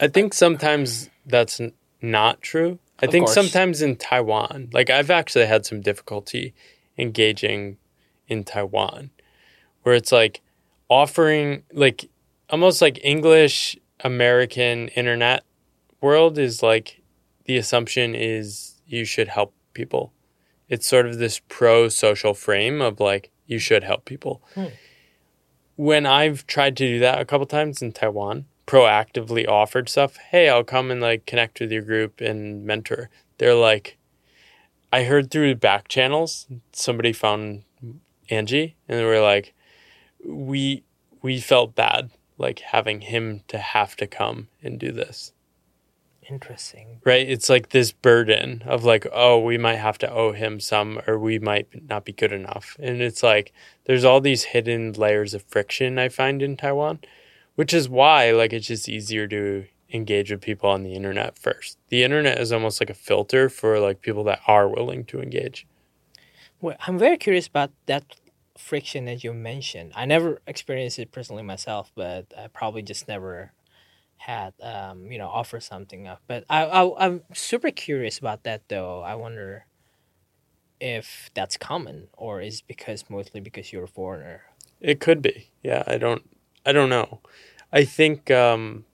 I 0.00 0.08
think 0.08 0.34
sometimes 0.34 1.08
that's 1.26 1.60
n- 1.60 1.72
not 2.02 2.42
true. 2.42 2.78
I 3.00 3.06
think 3.06 3.26
course. 3.26 3.34
sometimes 3.34 3.82
in 3.82 3.96
Taiwan, 3.96 4.70
like 4.72 4.88
I've 4.88 5.10
actually 5.10 5.46
had 5.46 5.66
some 5.66 5.80
difficulty 5.80 6.54
engaging 6.96 7.76
in 8.28 8.44
Taiwan, 8.44 9.10
where 9.82 9.94
it's 9.94 10.12
like 10.12 10.40
offering, 10.88 11.62
like 11.72 12.08
almost 12.50 12.82
like 12.82 12.98
English 13.02 13.76
American 14.00 14.88
internet 14.88 15.44
world 16.00 16.38
is 16.38 16.62
like 16.62 17.00
the 17.46 17.56
assumption 17.56 18.14
is 18.14 18.80
you 18.86 19.04
should 19.04 19.28
help 19.28 19.54
people. 19.72 20.12
It's 20.68 20.86
sort 20.86 21.06
of 21.06 21.18
this 21.18 21.40
pro 21.48 21.88
social 21.88 22.34
frame 22.34 22.80
of 22.80 23.00
like 23.00 23.30
you 23.46 23.58
should 23.58 23.84
help 23.84 24.04
people. 24.04 24.42
Hmm. 24.54 24.66
When 25.76 26.06
I've 26.06 26.46
tried 26.46 26.76
to 26.76 26.86
do 26.86 26.98
that 27.00 27.20
a 27.20 27.24
couple 27.24 27.46
times 27.46 27.82
in 27.82 27.92
Taiwan, 27.92 28.46
proactively 28.66 29.46
offered 29.48 29.88
stuff, 29.88 30.16
hey, 30.16 30.48
I'll 30.48 30.64
come 30.64 30.90
and 30.90 31.00
like 31.00 31.26
connect 31.26 31.60
with 31.60 31.72
your 31.72 31.82
group 31.82 32.20
and 32.20 32.64
mentor. 32.64 33.10
They're 33.38 33.54
like, 33.54 33.98
I 34.92 35.04
heard 35.04 35.30
through 35.30 35.56
back 35.56 35.88
channels 35.88 36.46
somebody 36.72 37.12
found 37.12 37.64
Angie 38.30 38.76
and 38.88 38.98
they 38.98 39.04
were 39.04 39.20
like, 39.20 39.54
we 40.26 40.82
we 41.22 41.40
felt 41.40 41.74
bad 41.74 42.10
like 42.36 42.60
having 42.60 43.00
him 43.02 43.42
to 43.48 43.58
have 43.58 43.96
to 43.96 44.06
come 44.06 44.48
and 44.62 44.78
do 44.78 44.92
this 44.92 45.32
interesting. 46.28 47.00
right? 47.04 47.28
It's 47.28 47.48
like 47.48 47.70
this 47.70 47.92
burden 47.92 48.62
of 48.66 48.84
like, 48.84 49.06
oh, 49.12 49.38
we 49.38 49.58
might 49.58 49.76
have 49.76 49.98
to 49.98 50.10
owe 50.10 50.32
him 50.32 50.60
some, 50.60 51.00
or 51.06 51.18
we 51.18 51.38
might 51.38 51.88
not 51.88 52.04
be 52.04 52.12
good 52.12 52.32
enough. 52.32 52.76
And 52.80 53.00
it's 53.00 53.22
like 53.22 53.52
there's 53.84 54.04
all 54.04 54.20
these 54.20 54.44
hidden 54.44 54.92
layers 54.92 55.34
of 55.34 55.42
friction 55.42 55.98
I 55.98 56.08
find 56.08 56.42
in 56.42 56.56
Taiwan, 56.56 57.00
which 57.54 57.72
is 57.72 57.88
why 57.88 58.30
like 58.32 58.52
it's 58.52 58.66
just 58.66 58.88
easier 58.88 59.26
to 59.28 59.66
engage 59.92 60.30
with 60.30 60.40
people 60.40 60.70
on 60.70 60.82
the 60.82 60.94
internet 60.94 61.38
first. 61.38 61.78
The 61.88 62.02
internet 62.02 62.38
is 62.38 62.52
almost 62.52 62.80
like 62.80 62.90
a 62.90 62.94
filter 62.94 63.48
for 63.48 63.78
like 63.78 64.00
people 64.00 64.24
that 64.24 64.40
are 64.46 64.68
willing 64.68 65.04
to 65.06 65.20
engage. 65.20 65.66
Well, 66.60 66.76
I'm 66.86 66.98
very 66.98 67.18
curious 67.18 67.46
about 67.46 67.70
that 67.86 68.04
friction 68.56 69.04
that 69.06 69.24
you 69.24 69.32
mentioned. 69.32 69.92
I 69.94 70.06
never 70.06 70.40
experienced 70.46 70.98
it 70.98 71.12
personally 71.12 71.42
myself, 71.42 71.90
but 71.94 72.32
I 72.36 72.46
probably 72.48 72.82
just 72.82 73.08
never 73.08 73.52
had 74.16 74.54
um, 74.62 75.10
you 75.10 75.18
know 75.18 75.28
offer 75.28 75.60
something 75.60 76.06
up. 76.06 76.22
But 76.26 76.44
I, 76.48 76.64
I 76.64 77.06
I'm 77.06 77.22
super 77.32 77.70
curious 77.70 78.18
about 78.18 78.44
that 78.44 78.68
though. 78.68 79.02
I 79.02 79.14
wonder 79.14 79.66
if 80.80 81.30
that's 81.34 81.56
common 81.56 82.08
or 82.12 82.40
is 82.40 82.62
because 82.62 83.04
mostly 83.08 83.40
because 83.40 83.72
you're 83.72 83.84
a 83.84 83.88
foreigner. 83.88 84.42
It 84.80 85.00
could 85.00 85.22
be. 85.22 85.50
Yeah, 85.62 85.82
I 85.86 85.98
don't 85.98 86.22
I 86.64 86.72
don't 86.72 86.90
know. 86.90 87.20
I 87.72 87.84
think 87.84 88.30
um 88.30 88.84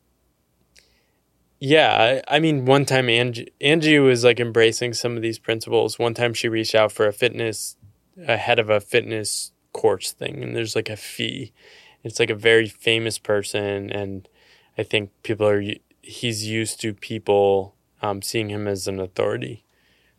yeah, 1.63 2.23
I, 2.29 2.37
I 2.37 2.41
mean 2.41 2.65
one 2.65 2.87
time 2.87 3.09
Angie 3.09 3.53
Angie 3.61 3.99
was 3.99 4.25
like 4.25 4.41
embracing 4.41 4.95
some 4.95 5.17
of 5.17 5.23
these 5.23 5.39
principles. 5.39 5.99
One 5.99 6.15
time 6.15 6.33
she 6.33 6.49
reached 6.49 6.75
out 6.75 6.93
for 6.93 7.07
a 7.07 7.13
fitness 7.13 7.77
a 8.27 8.37
head 8.37 8.59
of 8.59 8.71
a 8.71 8.81
fitness 8.81 9.53
course 9.73 10.13
thing 10.13 10.43
and 10.43 10.55
there's 10.57 10.77
like 10.77 10.91
a 10.91 10.97
fee. 10.97 11.53
It's 12.03 12.19
like 12.19 12.31
a 12.31 12.35
very 12.35 12.69
famous 12.69 13.19
person 13.19 13.91
and 13.91 14.29
I 14.79 14.83
think 14.83 15.11
people 15.23 15.47
are 15.47 15.63
he's 16.03 16.47
used 16.47 16.81
to 16.81 16.95
people 16.95 17.75
um, 18.03 18.23
seeing 18.23 18.49
him 18.49 18.67
as 18.67 18.89
an 18.89 18.99
authority. 18.99 19.65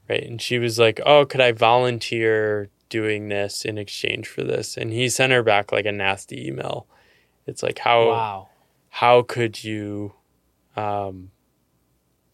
Right? 0.10 0.24
And 0.24 0.42
she 0.42 0.60
was 0.60 0.78
like, 0.78 1.00
"Oh, 1.06 1.26
could 1.26 1.40
I 1.42 1.52
volunteer 1.54 2.70
doing 2.90 3.30
this 3.30 3.64
in 3.64 3.78
exchange 3.78 4.28
for 4.28 4.44
this?" 4.44 4.76
And 4.76 4.92
he 4.92 5.08
sent 5.10 5.32
her 5.32 5.42
back 5.42 5.72
like 5.72 5.86
a 5.86 5.92
nasty 5.92 6.48
email. 6.48 6.86
It's 7.48 7.64
like 7.64 7.80
how 7.80 8.10
Wow. 8.10 8.50
how 8.90 9.22
could 9.22 9.64
you 9.64 10.14
um, 10.76 11.32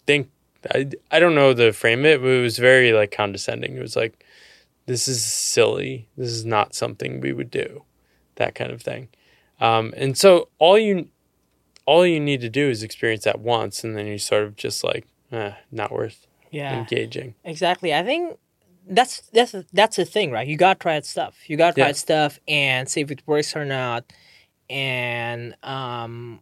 think 0.05 0.30
I, 0.74 0.89
I 1.11 1.20
don't 1.20 1.36
know 1.36 1.53
the 1.53 1.72
frame 1.72 2.05
it 2.05 2.20
but 2.22 2.28
it 2.28 2.41
was 2.41 2.57
very 2.57 2.93
like 2.93 3.11
condescending 3.11 3.76
it 3.78 3.82
was 3.82 3.95
like 3.95 4.24
this 4.88 5.08
is 5.08 5.24
silly 5.24 6.10
this 6.18 6.30
is 6.30 6.44
not 6.44 6.74
something 6.74 7.22
we 7.22 7.32
would 7.32 7.52
do 7.52 7.84
that 8.36 8.56
kind 8.56 8.72
of 8.72 8.82
thing 8.82 9.08
um, 9.60 9.94
and 9.96 10.18
so 10.18 10.50
all 10.60 10.78
you 10.78 11.10
all 11.86 12.06
you 12.06 12.20
need 12.20 12.42
to 12.42 12.50
do 12.50 12.70
is 12.70 12.84
experience 12.84 13.24
that 13.24 13.40
once 13.40 13.84
and 13.84 13.96
then 13.96 14.06
you 14.08 14.18
sort 14.18 14.44
of 14.44 14.56
just 14.56 14.84
like 14.84 15.06
eh, 15.32 15.54
not 15.72 15.92
worth 15.92 16.26
Yeah. 16.52 16.74
engaging 16.74 17.36
Exactly. 17.44 17.94
I 17.94 18.04
think 18.04 18.38
that's 18.90 19.22
that's 19.34 19.54
that's 19.74 19.96
the 19.98 20.06
thing, 20.06 20.32
right? 20.32 20.48
You 20.48 20.56
gotta 20.58 20.80
try 20.80 20.96
out 20.98 21.06
stuff. 21.06 21.50
You 21.50 21.58
gotta 21.58 21.76
try 21.76 21.88
Yeah. 21.88 21.94
stuff 21.94 22.40
and 22.48 22.88
see 22.90 23.02
if 23.02 23.12
it 23.12 23.22
works 23.26 23.56
or 23.56 23.66
not. 23.66 24.06
And 24.70 25.56
um, 25.64 26.42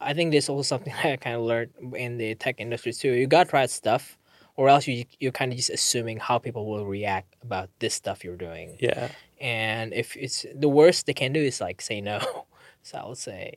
I 0.00 0.14
think 0.14 0.30
there's 0.32 0.48
also 0.48 0.62
something 0.62 0.92
I 1.04 1.16
kind 1.16 1.36
of 1.36 1.42
learned 1.42 1.70
in 1.94 2.18
the 2.18 2.34
tech 2.34 2.56
industry 2.58 2.92
too. 2.92 3.12
You 3.12 3.26
gotta 3.26 3.48
try 3.50 3.66
stuff, 3.66 4.18
or 4.56 4.68
else 4.68 4.86
you 4.86 5.04
you're 5.20 5.32
kind 5.32 5.52
of 5.52 5.56
just 5.56 5.70
assuming 5.70 6.18
how 6.18 6.38
people 6.38 6.66
will 6.66 6.86
react 6.86 7.36
about 7.42 7.68
this 7.78 7.94
stuff 7.94 8.24
you're 8.24 8.36
doing. 8.36 8.76
yeah 8.80 9.08
And 9.40 9.92
if 9.92 10.16
it's 10.16 10.46
the 10.54 10.68
worst 10.68 11.06
they 11.06 11.14
can 11.14 11.32
do 11.32 11.40
is 11.40 11.60
like 11.60 11.80
say 11.80 12.00
no. 12.00 12.18
So 12.82 12.98
I 12.98 13.06
would 13.08 13.18
say, 13.18 13.52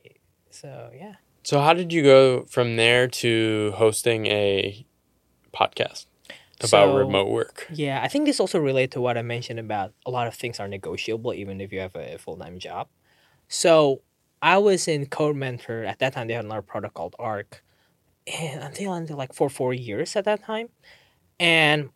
so 0.50 0.90
yeah. 0.92 1.14
so 1.44 1.60
how 1.60 1.72
did 1.72 1.92
you 1.92 2.02
go 2.02 2.44
from 2.50 2.74
there 2.76 3.06
to 3.22 3.72
hosting 3.76 4.26
a 4.26 4.84
podcast 5.54 6.06
about 6.60 6.68
So- 6.90 6.96
remote 6.98 7.28
work. 7.30 7.66
Yeah, 7.70 8.02
I 8.02 8.08
think 8.08 8.26
this 8.26 8.40
also 8.40 8.58
relates 8.58 8.92
to 8.94 9.00
what 9.00 9.16
I 9.16 9.22
mentioned 9.22 9.60
about 9.60 9.92
a 10.04 10.10
lot 10.10 10.26
of 10.26 10.34
things 10.34 10.58
are 10.60 10.68
negotiable 10.68 11.32
even 11.32 11.60
if 11.60 11.72
you 11.72 11.78
have 11.80 11.94
a 11.94 12.18
full 12.18 12.36
time 12.36 12.58
job. 12.58 12.88
So 13.48 14.02
I 14.42 14.58
was 14.58 14.88
in 14.88 15.06
Codementor 15.06 15.86
at 15.86 15.98
that 16.00 16.12
time. 16.14 16.26
They 16.28 16.34
had 16.34 16.44
another 16.44 16.62
product 16.62 16.94
called 16.94 17.14
Arc, 17.18 17.62
until 18.26 18.92
until 18.94 19.16
like 19.16 19.32
for 19.34 19.48
four 19.48 19.72
years 19.74 20.16
at 20.16 20.24
that 20.24 20.44
time, 20.44 20.68
and 21.38 21.90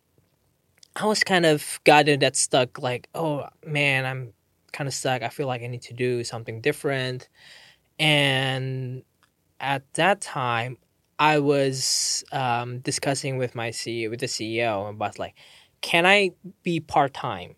I 0.95 1.05
was 1.05 1.23
kind 1.23 1.45
of 1.45 1.79
gotten 1.83 2.19
that 2.19 2.35
stuck. 2.35 2.81
Like, 2.81 3.09
oh 3.15 3.47
man, 3.65 4.05
I'm 4.05 4.33
kind 4.71 4.87
of 4.87 4.93
stuck. 4.93 5.21
I 5.21 5.29
feel 5.29 5.47
like 5.47 5.61
I 5.61 5.67
need 5.67 5.83
to 5.83 5.93
do 5.93 6.23
something 6.23 6.61
different, 6.61 7.29
and 7.99 9.03
at 9.59 9.83
that 9.93 10.21
time, 10.21 10.77
I 11.19 11.39
was 11.39 12.23
um, 12.31 12.79
discussing 12.79 13.37
with 13.37 13.55
my 13.55 13.69
CEO, 13.69 14.09
with 14.09 14.19
the 14.19 14.25
CEO, 14.27 14.89
about 14.89 15.17
like, 15.17 15.35
can 15.81 16.05
I 16.05 16.31
be 16.63 16.79
part 16.79 17.13
time, 17.13 17.55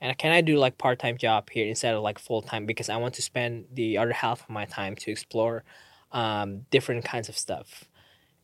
and 0.00 0.16
can 0.18 0.32
I 0.32 0.40
do 0.40 0.58
like 0.58 0.78
part 0.78 0.98
time 0.98 1.16
job 1.18 1.50
here 1.50 1.66
instead 1.66 1.94
of 1.94 2.02
like 2.02 2.18
full 2.18 2.42
time 2.42 2.66
because 2.66 2.88
I 2.88 2.96
want 2.96 3.14
to 3.14 3.22
spend 3.22 3.66
the 3.72 3.98
other 3.98 4.12
half 4.12 4.42
of 4.42 4.50
my 4.50 4.64
time 4.64 4.94
to 4.96 5.10
explore 5.10 5.64
um, 6.12 6.66
different 6.70 7.04
kinds 7.04 7.28
of 7.28 7.36
stuff. 7.36 7.84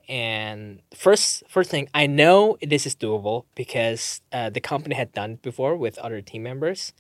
And 0.09 0.81
first, 0.95 1.43
first 1.49 1.71
thing 1.71 1.89
I 1.95 2.07
know 2.07 2.57
this 2.63 2.87
is 2.87 2.97
doable 2.97 3.45
because 3.55 4.23
uh, 4.33 4.49
the 4.51 4.61
company 4.61 4.95
had 4.95 5.13
done 5.13 5.33
it 5.33 5.43
before 5.43 5.77
with 5.77 5.99
other 5.99 6.23
team 6.23 6.43
members. 6.43 6.93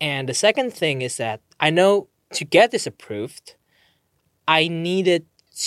And 0.00 0.28
the 0.28 0.34
second 0.34 0.72
thing 0.72 1.02
is 1.02 1.18
that 1.18 1.40
I 1.60 1.70
know 1.70 2.08
to 2.32 2.44
get 2.44 2.70
this 2.70 2.86
approved, 2.86 3.54
I 4.46 4.68
needed 4.68 5.26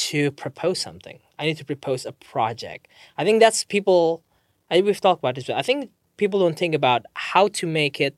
to 0.09 0.31
propose 0.31 0.79
something. 0.79 1.19
I 1.37 1.45
need 1.45 1.57
to 1.57 1.65
propose 1.65 2.05
a 2.05 2.11
project. 2.11 2.87
I 3.17 3.23
think 3.23 3.39
that's 3.39 3.63
people. 3.63 4.23
I 4.69 4.81
we've 4.81 5.01
talked 5.01 5.19
about 5.19 5.35
this, 5.35 5.45
but 5.45 5.57
I 5.57 5.61
think 5.61 5.91
people 6.17 6.39
don't 6.39 6.57
think 6.57 6.73
about 6.73 7.05
how 7.13 7.47
to 7.49 7.67
make 7.67 7.99
it 7.99 8.15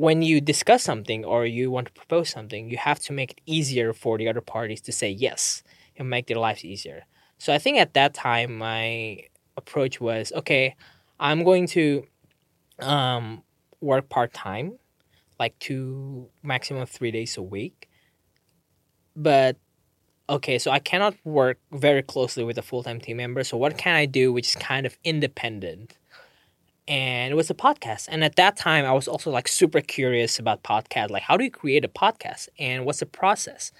when 0.00 0.22
you 0.22 0.40
discuss 0.40 0.82
something 0.82 1.26
or 1.26 1.44
you 1.44 1.70
want 1.70 1.86
to 1.86 1.92
propose 1.92 2.30
something. 2.30 2.70
You 2.70 2.78
have 2.78 3.00
to 3.00 3.12
make 3.12 3.32
it 3.32 3.40
easier 3.44 3.92
for 3.92 4.16
the 4.16 4.28
other 4.30 4.40
parties 4.40 4.80
to 4.82 4.92
say 4.92 5.10
yes 5.10 5.62
and 5.94 6.08
make 6.08 6.26
their 6.26 6.38
lives 6.38 6.64
easier. 6.64 7.04
So 7.36 7.52
I 7.52 7.58
think 7.58 7.76
at 7.76 7.92
that 7.92 8.14
time 8.14 8.56
my 8.56 9.24
approach 9.58 10.00
was 10.00 10.32
okay. 10.32 10.74
I'm 11.28 11.44
going 11.44 11.66
to 11.76 12.06
um, 12.78 13.42
work 13.82 14.08
part 14.08 14.32
time, 14.32 14.78
like 15.38 15.58
two 15.58 16.30
maximum 16.42 16.86
three 16.86 17.10
days 17.10 17.36
a 17.36 17.42
week. 17.42 17.86
But 19.14 19.58
okay, 20.30 20.58
so 20.58 20.70
I 20.70 20.78
cannot 20.78 21.14
work 21.24 21.58
very 21.72 22.02
closely 22.02 22.42
with 22.42 22.56
a 22.56 22.62
full 22.62 22.82
time 22.82 23.02
team 23.02 23.18
member. 23.18 23.44
So 23.44 23.58
what 23.58 23.76
can 23.76 23.94
I 23.94 24.06
do 24.06 24.32
which 24.32 24.48
is 24.48 24.56
kind 24.56 24.86
of 24.86 24.96
independent? 25.04 25.98
And 26.88 27.32
it 27.32 27.36
was 27.36 27.50
a 27.50 27.54
podcast. 27.54 28.08
And 28.10 28.24
at 28.24 28.36
that 28.36 28.56
time 28.56 28.84
I 28.84 28.92
was 28.92 29.06
also 29.06 29.30
like 29.30 29.48
super 29.48 29.80
curious 29.80 30.38
about 30.38 30.62
podcast. 30.62 31.10
Like 31.10 31.22
how 31.22 31.36
do 31.36 31.44
you 31.44 31.50
create 31.50 31.84
a 31.84 31.88
podcast 31.88 32.48
and 32.58 32.84
what's 32.84 33.00
the 33.00 33.06
process? 33.06 33.72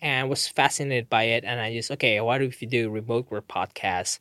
And 0.00 0.28
was 0.28 0.46
fascinated 0.48 1.08
by 1.08 1.24
it 1.24 1.44
and 1.44 1.60
I 1.60 1.72
just 1.72 1.90
okay, 1.90 2.20
what 2.20 2.42
if 2.42 2.60
you 2.62 2.68
do 2.68 2.90
remote 2.90 3.30
work 3.30 3.48
podcast? 3.48 4.18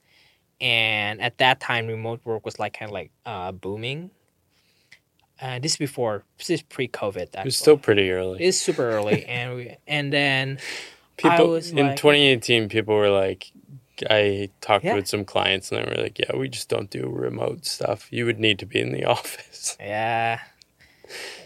And 0.62 1.22
at 1.22 1.38
that 1.40 1.60
time 1.60 1.88
remote 1.88 2.22
work 2.24 2.46
was 2.46 2.60
like 2.60 2.74
kind 2.78 2.90
of 2.90 2.94
like 2.94 3.12
uh, 3.26 3.52
booming. 3.52 4.12
Uh, 5.42 5.60
this 5.60 5.74
is 5.74 5.78
before 5.78 6.24
this 6.38 6.50
is 6.50 6.62
pre 6.62 6.88
COVID. 6.88 7.36
It 7.36 7.46
was 7.46 7.58
still 7.58 7.78
pretty 7.78 8.10
early. 8.12 8.44
it's 8.44 8.58
super 8.58 8.90
early 8.92 9.26
and 9.26 9.56
we 9.56 9.76
and 9.88 10.12
then 10.14 10.60
People 11.18 11.56
in 11.56 11.76
like- 11.76 11.96
2018, 11.98 12.70
people 12.70 12.96
were 12.96 13.10
like, 13.10 13.52
I 14.10 14.50
talked 14.62 14.86
Yeah. 14.86 14.96
with 14.96 15.08
some 15.08 15.26
clients 15.26 15.72
and 15.72 15.86
they 15.86 15.90
were 15.90 16.02
like, 16.04 16.20
"Yeah, 16.20 16.36
we 16.36 16.50
just 16.50 16.70
don't 16.70 16.90
do 16.90 17.08
remote 17.10 17.66
stuff. 17.66 18.08
You 18.12 18.26
would 18.26 18.40
need 18.40 18.60
to 18.60 18.66
be 18.66 18.80
in 18.80 18.92
the 18.92 19.06
office." 19.16 19.78
Yeah. 19.80 20.40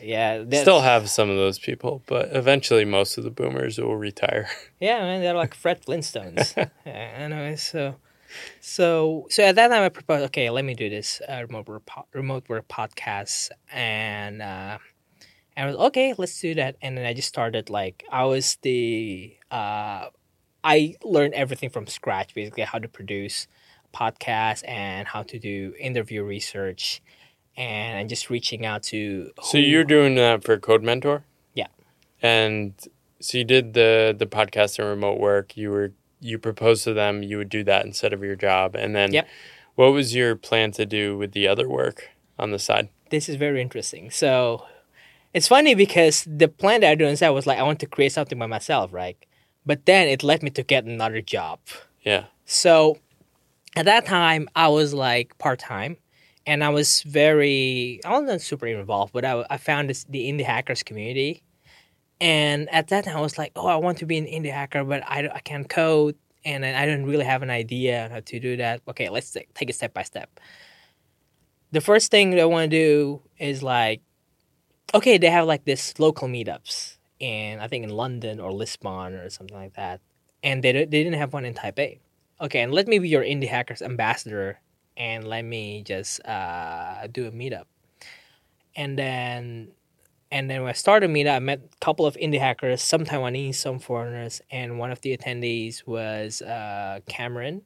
Yeah. 0.02 0.44
Still 0.52 0.82
have 0.82 1.10
some 1.10 1.30
of 1.30 1.36
those 1.36 1.60
people, 1.60 2.02
but 2.06 2.30
eventually, 2.36 2.86
most 2.86 3.18
of 3.18 3.24
the 3.24 3.32
boomers 3.32 3.78
will 3.80 3.98
retire. 3.98 4.48
Yeah, 4.80 5.00
man, 5.00 5.22
they're 5.22 5.34
like 5.34 5.56
Fred 5.56 5.82
Flintstones. 5.84 6.54
anyway, 6.86 7.56
so 7.56 7.96
so 8.62 9.26
so 9.30 9.44
at 9.44 9.56
that 9.56 9.70
time 9.70 9.82
I 9.84 9.90
proposed, 9.90 10.26
okay, 10.26 10.50
let 10.52 10.64
me 10.64 10.76
do 10.76 10.90
this 10.90 11.22
uh, 11.28 11.42
remote 11.48 11.68
work 11.68 11.86
po- 11.88 12.06
remote 12.14 12.48
work 12.48 12.68
podcast, 12.68 13.50
and 13.74 14.42
uh, 14.42 14.78
and 15.56 15.64
I 15.64 15.66
was 15.66 15.76
okay, 15.88 16.14
let's 16.18 16.40
do 16.40 16.54
that, 16.56 16.76
and 16.82 16.96
then 16.98 17.06
I 17.06 17.14
just 17.14 17.28
started 17.28 17.70
like 17.72 18.04
I 18.12 18.26
was 18.26 18.58
the 18.62 19.36
uh, 19.50 20.10
I 20.64 20.96
learned 21.04 21.34
everything 21.34 21.70
from 21.70 21.88
scratch, 21.88 22.34
basically 22.34 22.64
how 22.64 22.80
to 22.80 22.88
produce 22.88 23.48
podcasts 23.94 24.68
and 24.68 25.08
how 25.08 25.24
to 25.24 25.40
do 25.40 25.74
interview 25.80 26.24
research, 26.24 27.02
and 27.56 28.10
just 28.10 28.30
reaching 28.30 28.66
out 28.66 28.84
to. 28.84 29.32
So 29.42 29.58
who- 29.58 29.64
you're 29.64 29.84
doing 29.84 30.16
that 30.16 30.44
for 30.44 30.58
Codementor? 30.58 31.24
Yeah. 31.54 31.68
And 32.22 32.74
so 33.20 33.38
you 33.40 33.44
did 33.44 33.74
the 33.74 34.16
the 34.18 34.26
podcast 34.28 34.78
and 34.80 34.88
remote 34.88 35.20
work. 35.20 35.56
You 35.58 35.72
were 35.72 35.94
you 36.20 36.40
proposed 36.40 36.84
to 36.84 36.94
them 36.94 37.22
you 37.24 37.38
would 37.38 37.50
do 37.50 37.64
that 37.64 37.86
instead 37.86 38.12
of 38.14 38.24
your 38.24 38.36
job, 38.36 38.76
and 38.76 38.96
then 38.96 39.14
Yep. 39.14 39.28
what 39.76 39.92
was 39.94 40.16
your 40.16 40.36
plan 40.36 40.72
to 40.74 40.86
do 40.86 41.16
with 41.18 41.32
the 41.34 41.48
other 41.48 41.70
work 41.70 42.10
on 42.40 42.52
the 42.52 42.60
side? 42.60 42.90
this 43.10 43.30
is 43.30 43.38
very 43.38 43.62
interesting. 43.62 44.12
So 44.12 44.66
it's 45.34 45.48
funny 45.48 45.76
because 45.76 46.26
the 46.28 46.50
plan 46.50 46.82
that 46.82 46.90
I 46.92 46.96
do 46.96 47.06
inside 47.06 47.30
was 47.30 47.48
like 47.48 47.58
I 47.58 47.64
want 47.64 47.80
to 47.80 47.86
create 47.86 48.12
something 48.12 48.38
by 48.38 48.48
myself, 48.48 48.92
right? 48.92 49.16
But 49.68 49.86
then 49.86 50.08
it 50.08 50.24
led 50.24 50.42
me 50.42 50.50
to 50.52 50.64
get 50.64 50.86
another 50.86 51.22
job. 51.22 51.60
Yeah. 52.02 52.24
So 52.46 52.98
at 53.76 53.86
that 53.86 54.06
time 54.06 54.48
I 54.56 54.70
was 54.70 54.94
like 54.94 55.38
part 55.38 55.60
time, 55.60 55.98
and 56.46 56.64
I 56.64 56.70
was 56.70 57.04
very 57.04 58.00
I 58.06 58.18
wasn't 58.18 58.42
super 58.42 58.66
involved, 58.66 59.12
but 59.12 59.26
I, 59.26 59.46
I 59.50 59.58
found 59.58 59.90
this 59.90 60.06
the 60.06 60.32
indie 60.32 60.46
hackers 60.46 60.84
community, 60.84 61.44
and 62.22 62.70
at 62.70 62.88
that 62.88 63.04
time 63.04 63.18
I 63.18 63.22
was 63.22 63.38
like, 63.38 63.52
oh, 63.58 63.68
I 63.68 63.76
want 63.76 63.98
to 63.98 64.06
be 64.06 64.18
an 64.18 64.26
indie 64.26 64.54
hacker, 64.54 64.86
but 64.86 65.04
I, 65.06 65.28
I 65.28 65.40
can't 65.40 65.68
code, 65.68 66.16
and 66.46 66.66
I 66.66 66.86
don't 66.86 67.06
really 67.06 67.26
have 67.26 67.44
an 67.44 67.50
idea 67.50 68.08
how 68.10 68.22
to 68.22 68.40
do 68.40 68.56
that. 68.58 68.82
Okay, 68.88 69.10
let's 69.10 69.30
take, 69.32 69.54
take 69.54 69.70
it 69.70 69.74
step 69.74 69.94
by 69.94 70.04
step. 70.04 70.40
The 71.74 71.82
first 71.82 72.10
thing 72.10 72.30
that 72.30 72.40
I 72.40 72.46
want 72.46 72.72
to 72.72 72.78
do 72.78 73.22
is 73.38 73.62
like, 73.62 74.02
okay, 74.94 75.18
they 75.18 75.30
have 75.30 75.46
like 75.46 75.66
this 75.66 76.00
local 76.00 76.30
meetups, 76.30 76.97
and 77.20 77.62
I 77.62 77.68
think 77.68 77.84
in 77.84 77.90
London 77.90 78.40
or 78.40 78.52
Lisbon 78.52 79.14
or 79.14 79.30
something 79.30 79.58
like 79.58 79.76
that, 79.76 80.02
and 80.44 80.64
they 80.64 80.72
they 80.72 80.86
didn't 80.86 81.14
have 81.14 81.34
one 81.34 81.46
in 81.46 81.54
Taipei. 81.54 82.00
Okay, 82.40 82.62
and 82.62 82.74
let 82.74 82.88
me 82.88 83.00
be 83.00 83.10
your 83.10 83.24
indie 83.24 83.48
hackers 83.48 83.82
ambassador, 83.82 84.60
and 84.96 85.28
let 85.28 85.44
me 85.44 85.84
just 85.84 86.24
uh, 86.26 87.08
do 87.08 87.26
a 87.26 87.32
meetup, 87.32 87.66
and 88.76 88.98
then 88.98 89.72
and 90.32 90.50
then 90.50 90.62
when 90.62 90.70
I 90.70 90.74
started 90.74 91.10
meetup, 91.10 91.36
I 91.36 91.40
met 91.40 91.62
a 91.74 91.86
couple 91.86 92.06
of 92.06 92.16
indie 92.16 92.40
hackers, 92.40 92.82
some 92.82 93.06
Taiwanese, 93.06 93.56
some 93.56 93.80
foreigners, 93.80 94.42
and 94.52 94.78
one 94.78 94.92
of 94.92 95.02
the 95.02 95.16
attendees 95.18 95.88
was 95.88 96.42
uh, 96.42 97.00
Cameron, 97.08 97.62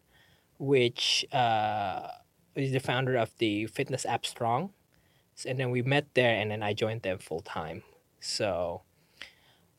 which 0.60 1.26
uh, 1.32 2.08
is 2.56 2.72
the 2.72 2.80
founder 2.80 3.16
of 3.16 3.32
the 3.40 3.66
fitness 3.68 4.06
app 4.06 4.26
Strong. 4.26 4.72
And 5.46 5.60
then 5.60 5.72
we 5.72 5.82
met 5.82 6.14
there, 6.14 6.36
and 6.36 6.52
then 6.52 6.62
I 6.62 6.74
joined 6.74 7.02
them 7.02 7.18
full 7.18 7.40
time. 7.40 7.82
So, 8.20 8.84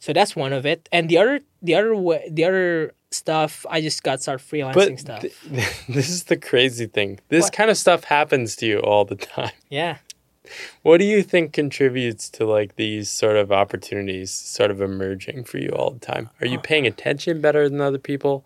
so 0.02 0.12
that's 0.12 0.34
one 0.34 0.52
of 0.52 0.66
it. 0.66 0.88
And 0.90 1.08
the 1.08 1.16
other, 1.18 1.40
the 1.62 1.76
other, 1.76 1.94
way, 1.94 2.28
the 2.28 2.42
other 2.42 2.92
stuff, 3.12 3.64
I 3.70 3.80
just 3.80 4.02
got 4.02 4.20
started 4.20 4.44
freelancing 4.44 4.74
But 4.74 4.98
stuff. 4.98 5.20
th- 5.20 5.86
this 5.88 6.10
is 6.10 6.24
the 6.24 6.36
crazy 6.36 6.86
thing. 6.86 7.20
This 7.28 7.44
What? 7.44 7.52
kind 7.52 7.70
of 7.70 7.76
stuff 7.76 8.02
happens 8.02 8.56
to 8.56 8.66
you 8.66 8.80
all 8.80 9.04
the 9.04 9.14
time. 9.14 9.52
yeah. 9.70 9.98
What 10.82 10.98
do 10.98 11.04
you 11.04 11.22
think 11.22 11.52
contributes 11.52 12.28
to 12.30 12.44
like 12.44 12.74
these 12.74 13.08
sort 13.10 13.36
of 13.36 13.52
opportunities 13.52 14.32
sort 14.32 14.72
of 14.72 14.80
emerging 14.80 15.44
for 15.44 15.58
you 15.58 15.68
all 15.68 15.92
the 15.92 16.00
time? 16.00 16.30
Are 16.40 16.48
you 16.48 16.58
oh. 16.58 16.62
paying 16.62 16.84
attention 16.84 17.40
better 17.40 17.68
than 17.68 17.80
other 17.80 17.98
people? 17.98 18.44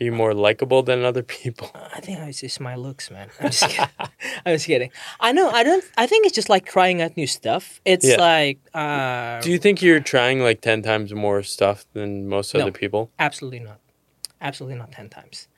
Are 0.00 0.04
you 0.04 0.12
more 0.12 0.32
likable 0.32 0.82
than 0.84 1.04
other 1.04 1.22
people? 1.24 1.70
I 1.74 2.00
think 2.00 2.20
it's 2.20 2.40
just 2.40 2.60
my 2.60 2.76
looks, 2.76 3.10
man. 3.10 3.30
I'm 3.40 3.50
just 3.50 3.68
kidding. 3.68 3.86
I'm 4.46 4.54
just 4.54 4.66
kidding. 4.66 4.90
I 5.18 5.32
know. 5.32 5.50
I 5.50 5.64
don't. 5.64 5.84
I 5.96 6.06
think 6.06 6.24
it's 6.26 6.34
just 6.34 6.48
like 6.48 6.64
trying 6.66 7.02
out 7.02 7.16
new 7.16 7.26
stuff. 7.26 7.80
It's 7.84 8.06
Yeah. 8.06 8.20
like 8.20 8.58
uh, 8.74 9.40
Do 9.40 9.50
you 9.50 9.58
think 9.58 9.82
you're 9.82 9.98
trying 10.00 10.40
like 10.40 10.60
10 10.60 10.82
times 10.82 11.12
more 11.12 11.42
stuff 11.42 11.84
than 11.94 12.28
most 12.28 12.54
No. 12.54 12.60
other 12.60 12.72
people? 12.72 13.10
absolutely 13.18 13.58
not. 13.60 13.80
Absolutely 14.40 14.78
not 14.78 14.92
ten 14.92 15.08
times. 15.08 15.48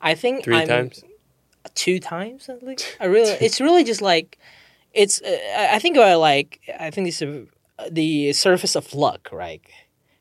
I 0.00 0.14
think 0.14 0.44
3 0.44 0.56
I'm- 0.56 0.68
times? 0.68 1.02
two 1.74 1.98
times 1.98 2.48
at 2.48 2.62
least. 2.62 2.96
I 3.00 3.06
really. 3.06 3.32
It's 3.40 3.60
really 3.60 3.82
just 3.82 4.02
like, 4.02 4.38
it's. 4.92 5.20
Uh, 5.22 5.38
I 5.70 5.78
think 5.78 5.96
about 5.96 6.20
like 6.20 6.60
I 6.78 6.90
think 6.90 7.08
it's 7.08 7.22
a, 7.22 7.46
the 7.90 8.32
surface 8.34 8.76
of 8.76 8.94
luck, 8.94 9.30
right? 9.32 9.62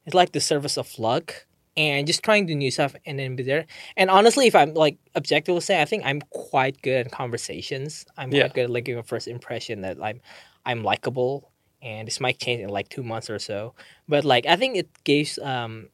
It's 0.05 0.13
like 0.15 0.31
the 0.31 0.39
surface 0.39 0.77
of 0.77 0.97
luck, 0.97 1.45
and 1.77 2.07
just 2.07 2.23
trying 2.23 2.47
to 2.47 2.55
new 2.55 2.71
stuff 2.71 2.95
and 3.05 3.19
then 3.19 3.35
be 3.35 3.43
there. 3.43 3.65
And 3.97 4.09
honestly, 4.09 4.47
if 4.47 4.55
I'm 4.55 4.73
like 4.73 4.97
objectively 5.15 5.61
say, 5.61 5.81
I 5.81 5.85
think 5.85 6.03
I'm 6.05 6.21
quite 6.29 6.81
good 6.81 7.07
at 7.07 7.11
conversations. 7.11 8.05
I'm 8.17 8.31
Yeah. 8.31 8.43
quite 8.43 8.53
good 8.53 8.63
at 8.65 8.69
like 8.69 8.85
giving 8.85 8.99
a 8.99 9.03
first 9.03 9.27
impression 9.27 9.81
that 9.81 9.97
I'm 10.01 10.21
I'm 10.65 10.83
likable, 10.83 11.51
and 11.81 12.07
this 12.07 12.19
might 12.19 12.39
change 12.39 12.61
in 12.61 12.69
like 12.69 12.89
two 12.89 13.03
months 13.03 13.29
or 13.29 13.39
so. 13.39 13.75
But 14.07 14.25
like 14.25 14.45
I 14.45 14.55
think 14.55 14.77
it 14.77 14.89
gives 15.03 15.37
um 15.39 15.89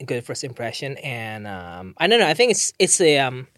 a 0.00 0.04
good 0.04 0.24
first 0.24 0.44
impression, 0.44 0.96
and 0.98 1.46
um 1.46 1.94
I 1.98 2.06
don't 2.06 2.20
know. 2.20 2.26
I 2.28 2.34
think 2.34 2.50
it's 2.52 2.72
it's 2.78 3.00
a 3.00 3.18
um 3.18 3.48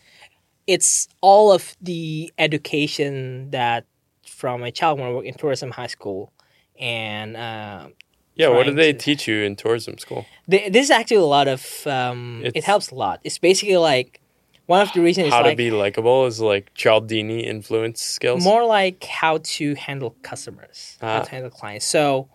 it's 0.66 1.09
all 1.20 1.53
of 1.53 1.76
the 1.80 2.32
education 2.39 3.51
that 3.51 3.87
from 4.26 4.62
a 4.62 4.70
child 4.72 4.99
when 4.99 5.09
I 5.09 5.12
work 5.12 5.24
in 5.24 5.34
tourism 5.34 5.70
high 5.70 5.87
school, 5.87 6.32
and 6.78 7.37
uh, 7.37 7.89
Yeah, 8.37 8.49
what 8.49 8.66
do 8.66 8.72
they 8.72 8.93
to- 8.93 8.99
teach 8.99 9.26
you 9.26 9.43
in 9.43 9.57
tourism 9.57 9.99
school? 9.99 10.26
th- 10.51 10.72
this 10.72 10.84
is 10.84 10.91
actually 10.91 11.16
a 11.18 11.24
lot 11.39 11.49
of. 11.49 11.87
Um, 11.87 12.43
it 12.45 12.64
helps 12.64 12.91
a 12.91 12.95
lot. 12.95 13.20
It's 13.24 13.39
basically 13.39 13.76
like 13.78 14.20
one 14.66 14.80
of 14.82 14.93
the 14.93 15.01
reasons 15.01 15.28
is 15.28 15.32
How 15.32 15.43
like 15.43 15.53
to 15.53 15.57
be 15.57 15.70
likable 15.70 16.26
is 16.26 16.41
like 16.41 16.72
Cialdini 16.74 17.41
influence 17.47 18.01
skills. 18.03 18.45
more 18.45 18.64
like 18.64 19.05
how 19.05 19.39
to 19.57 19.74
handle 19.74 20.14
customers, 20.22 20.99
how 21.01 21.18
Ah. 21.18 21.22
to 21.22 21.30
handle 21.30 21.51
clients. 21.51 21.87
So 21.87 22.28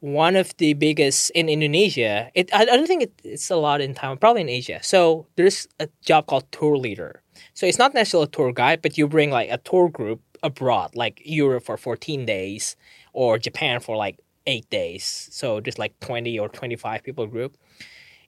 one 0.00 0.36
of 0.36 0.56
the 0.58 0.74
biggest 0.74 1.30
in 1.30 1.48
Indonesia, 1.48 2.30
it 2.34 2.52
I, 2.54 2.62
I 2.62 2.64
don't 2.76 2.86
think 2.86 3.02
it, 3.02 3.12
it's 3.24 3.50
a 3.50 3.56
lot 3.56 3.80
in 3.80 3.94
Taiwan, 3.94 4.18
probably 4.18 4.42
in 4.42 4.48
Asia. 4.48 4.78
So 4.82 5.26
there's 5.36 5.66
a 5.80 5.88
job 6.04 6.26
called 6.26 6.44
tour 6.52 6.76
leader. 6.76 7.22
So 7.54 7.66
it's 7.66 7.78
not 7.78 7.92
necessarily 7.94 8.24
a 8.24 8.30
tour 8.36 8.52
guide, 8.52 8.80
but 8.82 8.96
you 8.96 9.08
bring 9.08 9.30
like 9.30 9.50
a 9.50 9.58
tour 9.58 9.88
group 9.88 10.20
abroad, 10.42 10.94
like 10.94 11.20
Europe 11.24 11.64
for 11.64 11.76
14 11.76 12.24
days 12.24 12.76
or 13.12 13.38
Japan 13.38 13.80
for 13.80 13.96
like 13.96 14.16
eight 14.46 14.68
days. 14.70 15.28
So 15.32 15.60
just 15.60 15.78
like 15.78 15.98
20 16.00 16.38
or 16.38 16.48
25 16.48 17.02
people 17.02 17.26
group. 17.26 17.56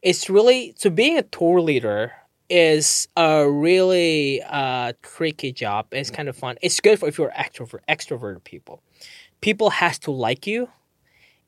It's 0.03 0.31
really 0.31 0.75
so 0.77 0.91
being 0.91 1.19
a 1.19 1.23
tour 1.23 1.61
leader 1.61 2.13
is 2.49 3.09
a 3.17 3.49
really 3.49 4.43
uh, 4.43 4.93
tricky 5.03 5.53
job. 5.53 5.89
It's 5.93 6.11
kind 6.11 6.29
of 6.29 6.37
fun. 6.37 6.57
It's 6.63 6.81
good 6.81 6.99
for 6.99 7.09
if 7.09 7.19
you're 7.19 7.31
extrovert, 7.31 7.81
extroverted 7.89 8.45
people. 8.45 8.83
People 9.41 9.71
has 9.71 9.99
to 10.01 10.11
like 10.11 10.47
you, 10.47 10.69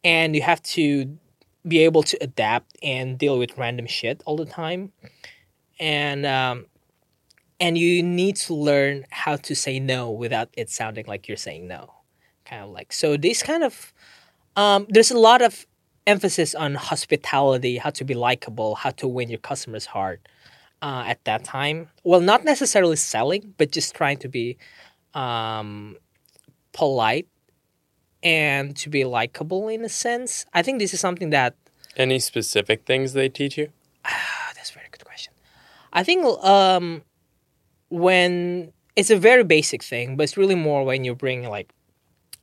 and 0.05 0.35
you 0.35 0.43
have 0.43 0.63
to 0.63 1.19
be 1.67 1.81
able 1.81 2.03
to 2.03 2.19
adapt 2.21 2.77
and 2.83 3.19
deal 3.19 3.39
with 3.39 3.57
random 3.59 3.87
shit 3.87 4.23
all 4.27 4.37
the 4.37 4.47
time, 4.47 4.93
and 5.79 6.27
um, 6.27 6.67
and 7.59 7.77
you 7.77 8.03
need 8.03 8.37
to 8.37 8.55
learn 8.55 9.05
how 9.11 9.37
to 9.37 9.55
say 9.55 9.81
no 9.81 10.11
without 10.11 10.49
it 10.57 10.71
sounding 10.71 11.07
like 11.07 11.29
you're 11.29 11.37
saying 11.37 11.67
no, 11.67 11.93
kind 12.45 12.63
of 12.63 12.71
like 12.71 12.93
so. 12.93 13.17
These 13.17 13.43
kind 13.43 13.65
of 13.65 13.93
um, 14.57 14.87
there's 14.89 15.11
a 15.11 15.19
lot 15.19 15.43
of 15.43 15.67
emphasis 16.07 16.55
on 16.55 16.75
hospitality, 16.75 17.79
how 17.79 17.91
to 17.91 18.05
be 18.05 18.15
likable, 18.15 18.75
how 18.75 18.91
to 18.91 19.07
win 19.07 19.29
your 19.29 19.39
customers' 19.39 19.87
heart 19.87 20.21
uh, 20.83 21.05
at 21.07 21.25
that 21.25 21.45
time. 21.45 21.89
Well, 22.05 22.21
not 22.21 22.45
necessarily 22.45 22.97
selling, 22.97 23.55
but 23.59 23.71
just 23.71 23.95
trying 23.95 24.19
to 24.19 24.29
be 24.29 24.57
um, 25.15 25.97
polite 26.73 27.29
and 28.23 28.77
to 28.77 28.89
be 28.89 29.05
likable 29.05 29.69
in 29.69 29.85
a 29.85 29.89
sense. 29.89 30.45
I 30.53 30.63
think 30.63 30.79
this 30.79 30.93
is 30.93 31.01
something 31.01 31.31
that 31.31 31.55
Any 31.97 32.19
specific 32.19 32.85
things 32.85 33.13
they 33.13 33.29
teach 33.29 33.57
you? 33.59 33.69
Ah, 34.05 34.53
that's 34.55 34.71
a 34.71 34.75
very 34.75 34.87
good 34.91 35.05
question. 35.05 35.33
I 35.93 36.05
think 36.05 36.25
um, 36.45 37.03
when 37.89 38.73
it's 38.97 39.11
a 39.11 39.17
very 39.17 39.45
basic 39.45 39.83
thing, 39.83 40.17
but 40.17 40.25
it's 40.25 40.37
really 40.37 40.55
more 40.55 40.85
when 40.85 41.05
you 41.05 41.15
bring 41.15 41.45
like 41.45 41.73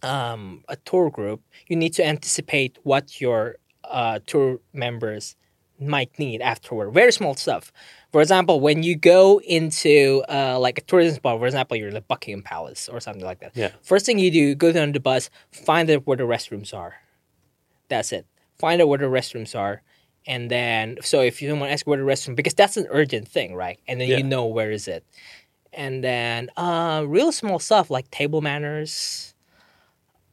um, 0.07 0.63
a 0.67 0.75
tour 0.77 1.09
group, 1.09 1.41
you 1.67 1.75
need 1.75 1.93
to 1.93 2.05
anticipate 2.05 2.77
what 2.83 3.19
your 3.21 3.57
uh, 3.83 4.19
tour 4.25 4.59
members 4.73 5.35
might 5.79 6.17
need 6.17 6.41
afterward. 6.41 6.91
Very 6.91 7.11
small 7.11 7.35
stuff. 7.35 7.71
For 8.11 8.21
example, 8.21 8.59
when 8.59 8.81
you 8.83 8.95
go 8.95 9.39
into 9.41 10.23
uh, 10.27 10.57
like 10.59 10.77
a 10.79 10.81
tourism 10.81 11.15
spot, 11.15 11.39
for 11.39 11.45
example, 11.45 11.77
you're 11.77 11.89
in 11.89 11.93
the 11.93 12.01
Buckingham 12.01 12.41
Palace 12.41 12.89
or 12.89 12.99
something 12.99 13.23
like 13.23 13.39
that. 13.41 13.51
Yeah. 13.55 13.71
First 13.83 14.05
thing 14.07 14.17
you 14.17 14.31
do, 14.31 14.55
go 14.55 14.71
down 14.71 14.91
the 14.93 14.99
bus, 14.99 15.29
find 15.51 15.89
out 15.91 16.07
where 16.07 16.17
the 16.17 16.23
restrooms 16.23 16.73
are. 16.73 16.95
That's 17.89 18.11
it. 18.11 18.25
Find 18.57 18.81
out 18.81 18.87
where 18.87 18.97
the 18.97 19.05
restrooms 19.05 19.55
are. 19.55 19.83
And 20.25 20.49
then, 20.51 20.97
so 21.01 21.21
if 21.21 21.41
you 21.41 21.47
don't 21.47 21.59
want 21.59 21.69
to 21.69 21.73
ask 21.73 21.85
where 21.87 21.97
the 21.97 22.03
restroom, 22.03 22.35
because 22.35 22.53
that's 22.55 22.75
an 22.75 22.87
urgent 22.89 23.27
thing, 23.27 23.53
right? 23.55 23.79
And 23.87 24.01
then 24.01 24.09
Yeah. 24.09 24.17
you 24.17 24.23
know 24.23 24.45
where 24.47 24.71
is 24.71 24.87
it. 24.87 25.05
And 25.71 26.03
then, 26.03 26.49
uh, 26.57 27.05
real 27.07 27.31
small 27.31 27.59
stuff 27.59 27.89
like 27.89 28.09
table 28.09 28.41
manners. 28.41 29.35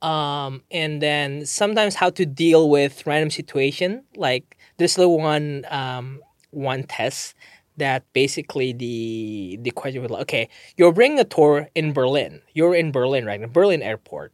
Um, 0.05 0.62
and 0.70 1.00
then 1.00 1.46
sometimes 1.46 1.94
how 1.94 2.11
to 2.11 2.26
deal 2.26 2.68
with 2.68 3.07
random 3.07 3.30
situation. 3.30 4.05
Like 4.16 4.57
there's 4.76 4.96
the 4.96 5.09
one 5.09 5.64
um, 5.70 6.20
one 6.50 6.82
test 6.84 7.34
that 7.76 8.05
basically 8.12 8.72
the 8.72 9.59
the 9.62 9.70
question 9.70 10.02
was 10.02 10.11
like, 10.11 10.22
okay, 10.22 10.48
you're 10.76 10.92
bringing 10.92 11.18
a 11.18 11.24
tour 11.24 11.68
in 11.74 11.92
Berlin. 11.92 12.42
You're 12.52 12.74
in 12.74 12.92
Berlin, 12.92 13.24
right? 13.24 13.40
In 13.40 13.50
Berlin 13.50 13.82
airport, 13.82 14.32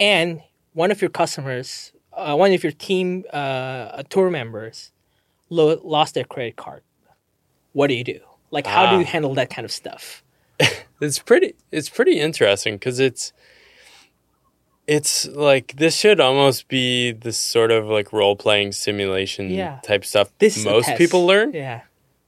and 0.00 0.42
one 0.72 0.90
of 0.90 1.00
your 1.00 1.10
customers, 1.10 1.92
uh, 2.12 2.34
one 2.36 2.52
of 2.52 2.62
your 2.62 2.72
team 2.72 3.24
uh, 3.32 4.02
tour 4.08 4.30
members, 4.30 4.92
lo- 5.50 5.80
lost 5.84 6.14
their 6.14 6.24
credit 6.24 6.56
card. 6.56 6.82
What 7.72 7.88
do 7.88 7.94
you 7.94 8.04
do? 8.04 8.20
Like, 8.50 8.66
how 8.66 8.90
do 8.90 8.96
Ah. 8.96 8.98
you 9.00 9.04
handle 9.04 9.34
that 9.34 9.50
kind 9.50 9.64
of 9.64 9.72
stuff? 9.72 10.22
It's 10.98 11.18
pretty. 11.18 11.54
It's 11.70 11.90
pretty 11.90 12.18
interesting 12.18 12.76
because 12.76 12.98
it's. 13.00 13.32
It's 14.86 15.26
like 15.28 15.74
this 15.76 15.96
should 15.96 16.20
almost 16.20 16.68
be 16.68 17.10
this 17.12 17.36
sort 17.38 17.70
of 17.72 17.86
like 17.86 18.12
role 18.12 18.36
playing 18.36 18.72
simulation 18.72 19.50
Yeah. 19.50 19.80
type 19.82 20.04
stuff 20.04 20.30
This 20.38 20.64
most 20.64 20.94
people 20.96 21.26
learn. 21.26 21.52
Yeah. 21.52 21.80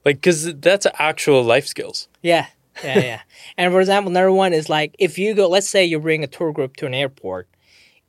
Like, 0.05 0.17
because 0.17 0.55
that's 0.55 0.85
actual 0.97 1.43
life 1.43 1.67
skills. 1.67 2.07
Yeah, 2.21 2.47
yeah, 2.83 2.99
yeah. 2.99 3.21
and 3.57 3.71
for 3.73 3.79
example, 3.79 4.09
another 4.11 4.31
one 4.31 4.53
is 4.53 4.67
like 4.69 4.95
if 4.99 5.17
you 5.17 5.33
go, 5.35 5.47
let's 5.47 5.69
say 5.69 5.85
you 5.85 5.99
bring 5.99 6.23
a 6.23 6.27
tour 6.27 6.51
group 6.51 6.75
to 6.77 6.85
an 6.85 6.93
airport, 6.93 7.47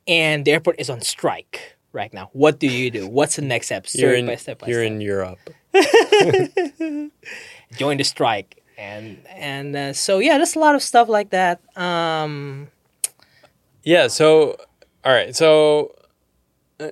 and 0.09 0.45
the 0.45 0.53
airport 0.53 0.77
is 0.81 0.89
on 0.91 1.01
strike 1.01 1.77
right 1.93 2.13
now. 2.15 2.31
What 2.33 2.59
do 2.59 2.67
you 2.69 2.91
do? 2.91 3.07
What's 3.09 3.37
the 3.37 3.43
next 3.43 3.67
step? 3.67 3.87
You're 3.93 4.11
Step 4.15 4.19
in. 4.19 4.27
by 4.27 4.37
step 4.37 4.59
by 4.61 4.67
you're 4.69 4.83
step. 4.83 4.93
in 4.93 5.01
Europe. 5.01 5.39
Join 7.77 7.97
the 7.99 8.05
strike, 8.05 8.63
and 8.79 9.19
and 9.29 9.77
uh, 9.77 9.93
so 9.93 10.19
yeah, 10.19 10.37
there's 10.39 10.57
a 10.57 10.59
lot 10.59 10.75
of 10.75 10.83
stuff 10.83 11.09
like 11.09 11.31
that. 11.31 11.61
Um, 11.77 12.69
Yeah. 13.83 14.09
So, 14.09 14.57
all 15.05 15.13
right. 15.13 15.35
So, 15.35 15.95
uh, 16.79 16.91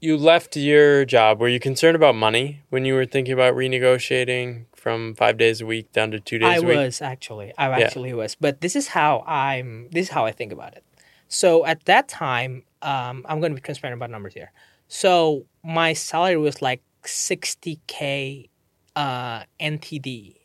you 0.00 0.16
left 0.16 0.56
your 0.56 1.04
job. 1.04 1.40
Were 1.40 1.48
you 1.48 1.60
concerned 1.60 1.96
about 1.96 2.14
money 2.14 2.62
when 2.70 2.84
you 2.84 2.94
were 2.94 3.06
thinking 3.06 3.32
about 3.34 3.54
renegotiating 3.54 4.66
from 4.74 5.14
five 5.14 5.36
days 5.36 5.60
a 5.60 5.66
week 5.66 5.92
down 5.92 6.10
to 6.12 6.20
two 6.20 6.38
days 6.38 6.48
I 6.48 6.56
a 6.56 6.62
week? 6.62 6.78
I 6.78 6.84
was 6.84 7.02
actually, 7.02 7.52
I 7.58 7.68
Yeah. 7.68 7.84
actually 7.84 8.12
was, 8.14 8.34
but 8.34 8.60
this 8.60 8.74
is 8.76 8.88
how 8.88 9.22
I'm. 9.26 9.88
This 9.92 10.06
is 10.06 10.10
how 10.10 10.24
I 10.26 10.32
think 10.32 10.52
about 10.52 10.74
it. 10.74 10.84
So 11.28 11.64
at 11.64 11.84
that 11.84 12.08
time, 12.08 12.64
um, 12.82 13.24
I'm 13.28 13.40
going 13.40 13.52
to 13.52 13.56
be 13.56 13.60
transparent 13.60 13.96
about 13.98 14.10
numbers 14.10 14.34
here. 14.34 14.52
So 14.88 15.46
my 15.62 15.92
salary 15.92 16.36
was 16.38 16.60
like 16.60 16.82
60k 17.04 18.48
uh, 18.96 19.44
NTD, 19.60 20.36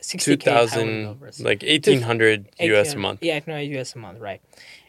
60k 0.00 0.18
Two 0.24 0.36
Taiwan 0.36 0.56
thousand, 0.68 1.02
dollars. 1.04 1.40
like 1.40 1.62
eighteen 1.62 2.00
hundred 2.00 2.48
US 2.58 2.94
a 2.94 2.98
month. 2.98 3.22
Yeah, 3.22 3.40
no, 3.46 3.58
US 3.58 3.94
a 3.94 3.98
month, 3.98 4.20
right? 4.20 4.40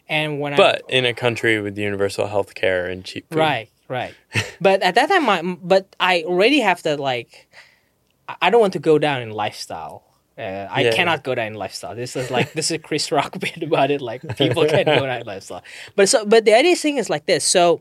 And 0.08 0.40
when 0.40 0.54
But 0.56 0.82
I 0.88 0.92
in 0.96 1.04
a 1.04 1.14
country 1.14 1.60
with 1.60 1.76
universal 1.76 2.26
health 2.28 2.54
care 2.54 2.86
and 2.86 3.04
cheap 3.04 3.28
food. 3.30 3.38
right, 3.38 3.68
right. 3.88 4.14
but 4.60 4.82
at 4.82 4.94
that 4.94 5.08
time, 5.08 5.28
I, 5.28 5.42
but 5.42 5.94
I 5.98 6.22
already 6.22 6.60
have 6.60 6.82
to 6.82 6.96
like, 6.96 7.48
I- 8.28 8.50
don't 8.50 8.60
want 8.60 8.72
to 8.74 8.78
go 8.78 8.98
down 8.98 9.22
in 9.22 9.30
lifestyle. 9.30 10.04
Uh, 10.38 10.68
I 10.70 10.82
Yeah. 10.82 10.92
cannot 10.92 11.24
go 11.24 11.34
down 11.34 11.48
in 11.48 11.54
lifestyle. 11.54 11.94
This 11.96 12.14
is 12.14 12.30
like 12.30 12.52
this 12.52 12.66
is 12.66 12.72
a 12.72 12.78
Chris 12.78 13.10
Rock 13.10 13.38
bit 13.40 13.62
about 13.62 13.90
it. 13.90 14.00
Like 14.00 14.20
people 14.36 14.66
can't 14.66 14.86
go 14.86 15.06
down 15.06 15.20
in 15.22 15.26
lifestyle. 15.26 15.62
But 15.96 16.08
so, 16.08 16.26
but 16.26 16.44
the 16.44 16.54
idea 16.54 16.76
thing 16.76 16.98
is 16.98 17.08
like 17.08 17.24
this. 17.26 17.42
So 17.42 17.80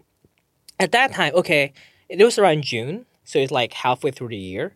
at 0.80 0.92
that 0.94 1.12
time, 1.14 1.34
okay, 1.36 1.74
it 2.10 2.24
was 2.24 2.40
around 2.40 2.64
June, 2.64 3.06
so 3.26 3.40
it's 3.40 3.52
like 3.52 3.74
halfway 3.74 4.12
through 4.12 4.30
the 4.30 4.38
year. 4.38 4.74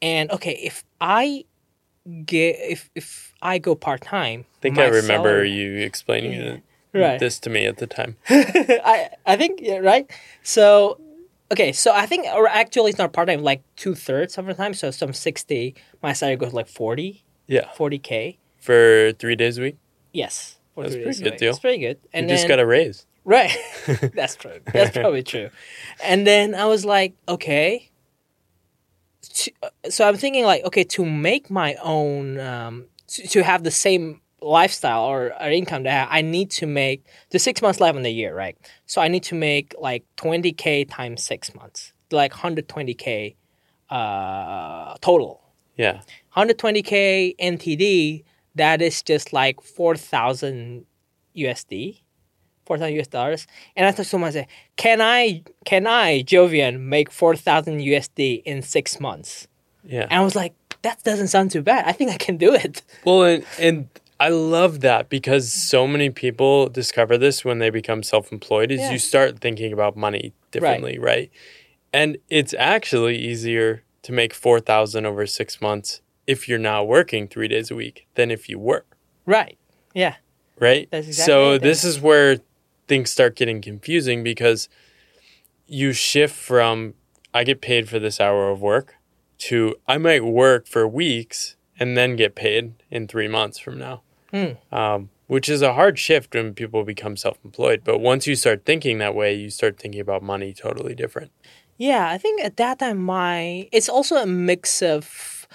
And 0.00 0.30
okay, 0.30 0.52
if 0.62 0.82
I 1.00 1.44
get 2.24 2.56
if 2.60 2.90
if 2.94 3.34
I 3.42 3.58
go 3.58 3.74
part 3.74 4.00
time, 4.02 4.44
I 4.58 4.60
think 4.62 4.78
I 4.78 4.86
remember 4.88 5.44
you 5.44 5.76
explaining 5.78 6.32
it- 6.32 6.62
Right. 6.94 7.20
this 7.20 7.38
to 7.40 7.50
me 7.50 7.66
at 7.66 7.76
the 7.76 7.86
time. 7.86 8.16
I 8.30 9.10
I 9.26 9.36
think 9.36 9.60
yeah, 9.62 9.76
right. 9.78 10.10
So 10.42 10.98
okay, 11.52 11.70
so 11.72 11.92
I 11.92 12.06
think 12.06 12.26
or 12.26 12.48
actually 12.48 12.90
it's 12.90 12.98
not 12.98 13.12
part 13.12 13.28
time, 13.28 13.42
like 13.42 13.62
two 13.76 13.94
thirds 13.94 14.38
of 14.38 14.46
the 14.46 14.54
time. 14.54 14.72
So 14.74 14.90
some 14.90 15.12
sixty, 15.12 15.74
my 16.02 16.14
salary 16.14 16.36
goes 16.36 16.54
like 16.54 16.66
40 16.66 17.22
Yeah. 17.46 17.70
forty 17.74 17.98
k. 17.98 18.38
For 18.58 19.12
three 19.18 19.36
days 19.36 19.58
a 19.58 19.62
week. 19.62 19.76
Yes, 20.12 20.58
That's 20.76 20.94
pretty 20.96 21.22
good 21.22 21.36
deal. 21.36 21.50
It's 21.50 21.58
pretty 21.60 21.78
good. 21.78 21.98
And 22.12 22.24
You 22.28 22.34
just 22.34 22.48
then, 22.48 22.56
got 22.56 22.60
a 22.60 22.66
raise. 22.66 23.06
right. 23.24 23.54
That's 24.14 24.34
true. 24.34 24.58
That's 24.72 24.96
probably 24.96 25.22
true. 25.22 25.50
And 26.02 26.26
then 26.26 26.54
I 26.54 26.64
was 26.66 26.84
like, 26.84 27.12
okay. 27.28 27.90
To- 29.22 29.52
So 29.90 30.06
I'm 30.06 30.16
thinking 30.16 30.44
like, 30.44 30.64
okay, 30.64 30.84
to 30.84 31.04
make 31.04 31.50
my 31.50 31.74
own, 31.82 32.38
um, 32.40 32.86
to, 33.08 33.26
to 33.28 33.42
have 33.42 33.64
the 33.64 33.70
same 33.70 34.20
lifestyle 34.40 35.04
or, 35.04 35.32
or 35.40 35.50
income 35.50 35.82
that 35.84 36.08
I 36.10 36.22
need 36.22 36.50
to 36.52 36.66
make 36.66 37.04
the 37.30 37.38
six 37.38 37.60
months 37.60 37.80
left 37.80 37.96
in 37.96 38.02
the 38.02 38.10
year, 38.12 38.34
right? 38.34 38.56
So 38.86 39.00
I 39.00 39.08
need 39.08 39.24
to 39.24 39.34
make 39.34 39.74
like 39.78 40.04
20k 40.16 40.88
times 40.88 41.22
six 41.24 41.54
months, 41.54 41.92
like 42.10 42.32
120k 42.32 43.34
uh, 43.90 44.94
total. 45.00 45.42
Yeah. 45.76 46.00
120k 46.36 47.36
NTD, 47.38 48.24
that 48.54 48.82
is 48.82 49.02
just 49.02 49.32
like 49.32 49.60
4,000 49.60 50.86
USD, 51.36 52.00
4,000 52.68 52.94
US 53.00 53.08
dollars. 53.08 53.46
And 53.74 53.86
I 53.86 53.90
thought 53.90 54.06
to 54.06 54.18
myself, 54.18 54.46
can 54.76 55.00
I, 55.00 55.42
can 55.64 55.86
I, 55.86 56.22
Jovian, 56.22 56.78
make 56.80 57.10
4,000 57.10 57.80
USD 57.80 58.42
in 58.44 58.62
six 58.62 59.00
months? 59.00 59.48
Yeah. 59.82 60.02
And 60.10 60.20
I 60.20 60.20
was 60.22 60.36
like, 60.36 60.54
that 60.82 61.02
doesn't 61.02 61.28
sound 61.28 61.50
too 61.50 61.62
bad. 61.62 61.86
I 61.86 61.92
think 61.92 62.10
I 62.12 62.16
can 62.18 62.36
do 62.36 62.54
it. 62.54 62.82
Well, 63.04 63.24
and, 63.24 63.44
and 63.58 63.88
I 64.20 64.28
love 64.28 64.80
that 64.80 65.08
because 65.08 65.52
so 65.52 65.86
many 65.88 66.10
people 66.10 66.68
discover 66.68 67.18
this 67.18 67.44
when 67.44 67.58
they 67.58 67.70
become 67.70 68.02
self-employed 68.02 68.70
is 68.70 68.80
Yeah. 68.80 68.92
you 68.92 68.98
start 68.98 69.40
thinking 69.40 69.72
about 69.72 69.96
money 69.96 70.32
differently, 70.52 70.98
right? 70.98 71.30
And 71.92 72.18
it's 72.28 72.54
actually 72.58 73.16
easier 73.16 73.82
to 74.02 74.12
make 74.12 74.34
4,000 74.34 75.06
over 75.06 75.26
6 75.26 75.60
months 75.60 76.00
if 76.26 76.48
you're 76.48 76.58
not 76.58 76.86
working 76.86 77.26
3 77.28 77.48
days 77.48 77.70
a 77.70 77.74
week 77.74 78.06
than 78.14 78.30
if 78.30 78.48
you 78.50 78.58
were, 78.58 78.84
Right. 79.26 79.56
Yeah. 79.94 80.16
right? 80.60 80.86
That's 80.90 81.06
exactly 81.08 81.32
so 81.32 81.58
this 81.58 81.82
is 81.84 82.00
where 82.00 82.38
things 82.88 83.10
start 83.10 83.36
getting 83.36 83.60
confusing 83.60 84.22
because 84.24 84.68
you 85.66 85.92
shift 85.92 86.34
from 86.34 86.94
I 87.34 87.44
get 87.44 87.60
paid 87.60 87.88
for 87.88 87.98
this 87.98 88.20
hour 88.20 88.50
of 88.50 88.60
work 88.60 88.96
to 89.38 89.76
I 89.86 89.98
might 89.98 90.24
work 90.24 90.66
for 90.66 90.88
weeks 90.88 91.56
and 91.78 91.96
then 91.96 92.16
get 92.16 92.34
paid 92.34 92.72
in 92.90 93.06
3 93.06 93.28
months 93.28 93.58
from 93.58 93.78
now 93.78 94.02
Hmm. 94.30 94.52
um, 94.70 95.08
which 95.26 95.48
is 95.48 95.62
a 95.62 95.74
hard 95.74 95.98
shift 95.98 96.34
when 96.34 96.52
people 96.54 96.84
become 96.84 97.16
self-employed. 97.16 97.82
But 97.84 97.98
once 97.98 98.26
you 98.26 98.34
start 98.34 98.64
thinking 98.66 98.98
that 98.98 99.14
way, 99.14 99.34
you 99.34 99.48
start 99.50 99.78
thinking 99.78 100.00
about 100.00 100.22
money 100.22 100.52
totally 100.52 100.94
different. 100.94 101.30
Yeah, 101.76 102.10
I 102.10 102.18
think 102.18 102.42
at 102.42 102.56
that 102.56 102.78
time 102.80 102.98
my 102.98 103.68
it's 103.72 103.88
also 103.88 104.16
a 104.16 104.26
mix 104.26 104.82
of 104.82 105.46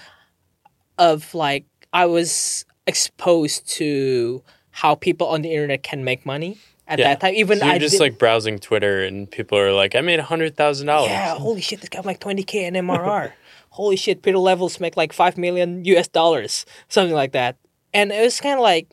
of 0.97 1.33
like 1.33 1.65
I 1.91 2.05
was 2.05 2.65
exposed 2.87 3.67
to 3.77 4.43
how 4.71 4.95
people 4.95 5.27
on 5.27 5.41
the 5.41 5.51
internet 5.51 5.83
can 5.83 6.03
make 6.03 6.25
money 6.25 6.57
at 6.87 6.99
Yeah. 6.99 7.09
that 7.09 7.19
time. 7.21 7.33
Even 7.35 7.59
So 7.59 7.65
you're 7.65 7.75
I 7.75 7.77
just 7.79 7.93
did- 7.93 8.01
like 8.01 8.17
browsing 8.17 8.59
Twitter, 8.59 9.03
and 9.03 9.29
people 9.29 9.57
are 9.57 9.71
like, 9.71 9.95
"I 9.95 10.01
made 10.01 10.19
a 10.19 10.23
hundred 10.23 10.55
thousand 10.57 10.87
dollars." 10.87 11.09
Yeah, 11.11 11.35
holy 11.35 11.61
shit, 11.61 11.79
this 11.81 11.89
guy 11.89 12.01
like 12.01 12.19
20k 12.19 12.65
in 12.65 12.75
MRR. 12.75 13.33
holy 13.71 13.95
shit, 13.95 14.21
Pieter 14.21 14.37
Levels 14.37 14.79
make 14.79 14.95
like 14.97 15.11
5 15.13 15.37
million 15.37 15.83
US 15.85 16.07
dollars, 16.07 16.65
something 16.89 17.15
like 17.15 17.31
that. 17.31 17.57
And 17.93 18.11
it 18.11 18.21
was 18.21 18.39
kind 18.39 18.55
of 18.55 18.59
like, 18.61 18.87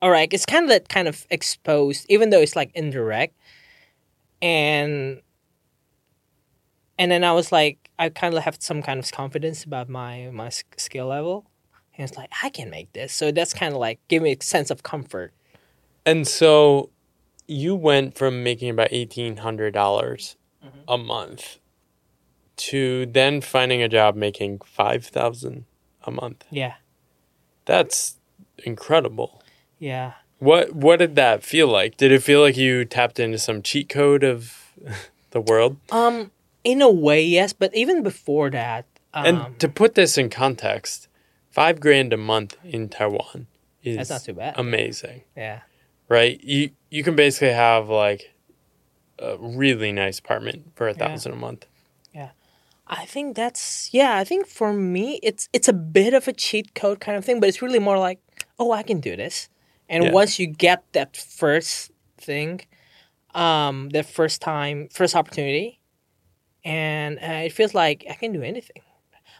all 0.00 0.10
right, 0.10 0.32
it's 0.32 0.46
kind 0.46 0.64
of 0.64 0.70
that 0.70 0.88
kind 0.88 1.08
of 1.08 1.26
exposed, 1.30 2.06
even 2.08 2.30
though 2.30 2.40
it's 2.40 2.56
like 2.56 2.70
indirect. 2.74 3.34
And 4.42 5.20
and 6.98 7.10
then 7.10 7.24
I 7.24 7.32
was 7.32 7.50
like, 7.50 7.90
I 7.98 8.08
kind 8.08 8.34
of 8.34 8.42
have 8.44 8.56
some 8.60 8.82
kind 8.82 9.00
of 9.00 9.10
confidence 9.12 9.64
about 9.64 9.88
my 9.88 10.30
my 10.32 10.50
skill 10.76 11.06
level. 11.06 11.46
And 11.96 12.08
it's 12.08 12.16
like, 12.18 12.30
I 12.42 12.48
can 12.50 12.70
make 12.70 12.92
this. 12.92 13.12
So 13.12 13.30
that's 13.30 13.54
kind 13.54 13.72
of 13.72 13.78
like 13.80 13.98
give 14.08 14.22
me 14.22 14.32
a 14.32 14.42
sense 14.42 14.70
of 14.70 14.82
comfort. 14.82 15.32
And 16.06 16.26
so 16.28 16.90
you 17.46 17.74
went 17.74 18.16
from 18.16 18.42
making 18.42 18.70
about 18.70 18.88
eighteen 18.90 19.38
hundred 19.38 19.72
dollars 19.74 20.36
Mm-hmm. 20.64 20.78
a 20.88 20.96
month 20.96 21.58
to 22.56 23.04
then 23.04 23.42
finding 23.42 23.82
a 23.82 23.88
job 23.88 24.16
making 24.16 24.60
five 24.64 25.04
thousand 25.04 25.66
a 26.04 26.10
month. 26.10 26.44
Yeah. 26.50 26.74
That's 27.66 28.16
incredible. 28.64 29.42
Yeah. 29.78 30.12
What 30.38 30.74
what 30.74 31.00
did 31.00 31.16
that 31.16 31.42
feel 31.42 31.68
like? 31.68 31.96
Did 31.98 32.12
it 32.12 32.22
feel 32.22 32.40
like 32.40 32.56
you 32.56 32.84
tapped 32.86 33.18
into 33.20 33.38
some 33.38 33.60
cheat 33.62 33.88
code 33.90 34.24
of 34.24 34.72
the 35.32 35.40
world? 35.42 35.76
Um, 35.92 36.30
in 36.62 36.80
a 36.80 36.90
way, 36.90 37.22
yes, 37.22 37.52
but 37.52 37.74
even 37.74 38.02
before 38.02 38.48
that, 38.50 38.86
um, 39.12 39.26
And 39.26 39.58
to 39.60 39.68
put 39.68 39.94
this 39.96 40.16
in 40.16 40.30
context, 40.30 41.08
five 41.50 41.78
grand 41.78 42.12
a 42.14 42.16
month 42.16 42.56
in 42.64 42.88
Taiwan 42.88 43.48
is 43.82 43.96
That's 43.98 44.10
not 44.10 44.22
too 44.24 44.32
bad. 44.32 44.54
amazing, 44.56 45.24
yeah, 45.36 45.60
right? 46.14 46.38
You 46.42 46.70
you 46.90 47.02
can 47.06 47.16
basically 47.16 47.52
have 47.54 47.88
like 48.06 48.22
a 49.18 49.36
really 49.38 49.92
nice 49.92 50.18
apartment 50.24 50.58
for 50.76 50.86
a 50.88 50.92
Yeah. 50.94 51.02
thousand 51.08 51.32
a 51.32 51.36
month. 51.46 51.66
Yeah. 52.14 52.30
I 52.86 53.04
think 53.06 53.36
that's 53.36 53.90
yeah. 53.92 54.12
I 54.22 54.24
think 54.24 54.46
for 54.46 54.72
me, 54.72 55.06
it's 55.22 55.48
it's 55.52 55.68
a 55.68 55.72
bit 55.72 56.12
of 56.14 56.28
a 56.28 56.32
cheat 56.32 56.74
code 56.80 56.98
kind 57.00 57.16
of 57.18 57.24
thing, 57.24 57.40
but 57.40 57.48
it's 57.48 57.62
really 57.62 57.80
more 57.88 57.98
like, 58.08 58.20
oh, 58.58 58.70
I 58.80 58.82
can 58.82 59.00
do 59.00 59.16
this. 59.16 59.48
And 59.88 60.04
Yeah. 60.04 60.12
once 60.20 60.38
you 60.40 60.46
get 60.46 60.80
that 60.92 61.16
first 61.16 61.90
thing, 62.26 62.60
um, 63.34 63.88
that 63.90 64.06
first 64.06 64.40
time, 64.40 64.88
first 64.98 65.14
opportunity, 65.16 65.80
and 66.64 67.18
uh, 67.18 67.44
it 67.46 67.52
feels 67.52 67.74
like 67.74 68.04
I 68.10 68.14
can 68.14 68.32
do 68.32 68.42
anything. 68.42 68.82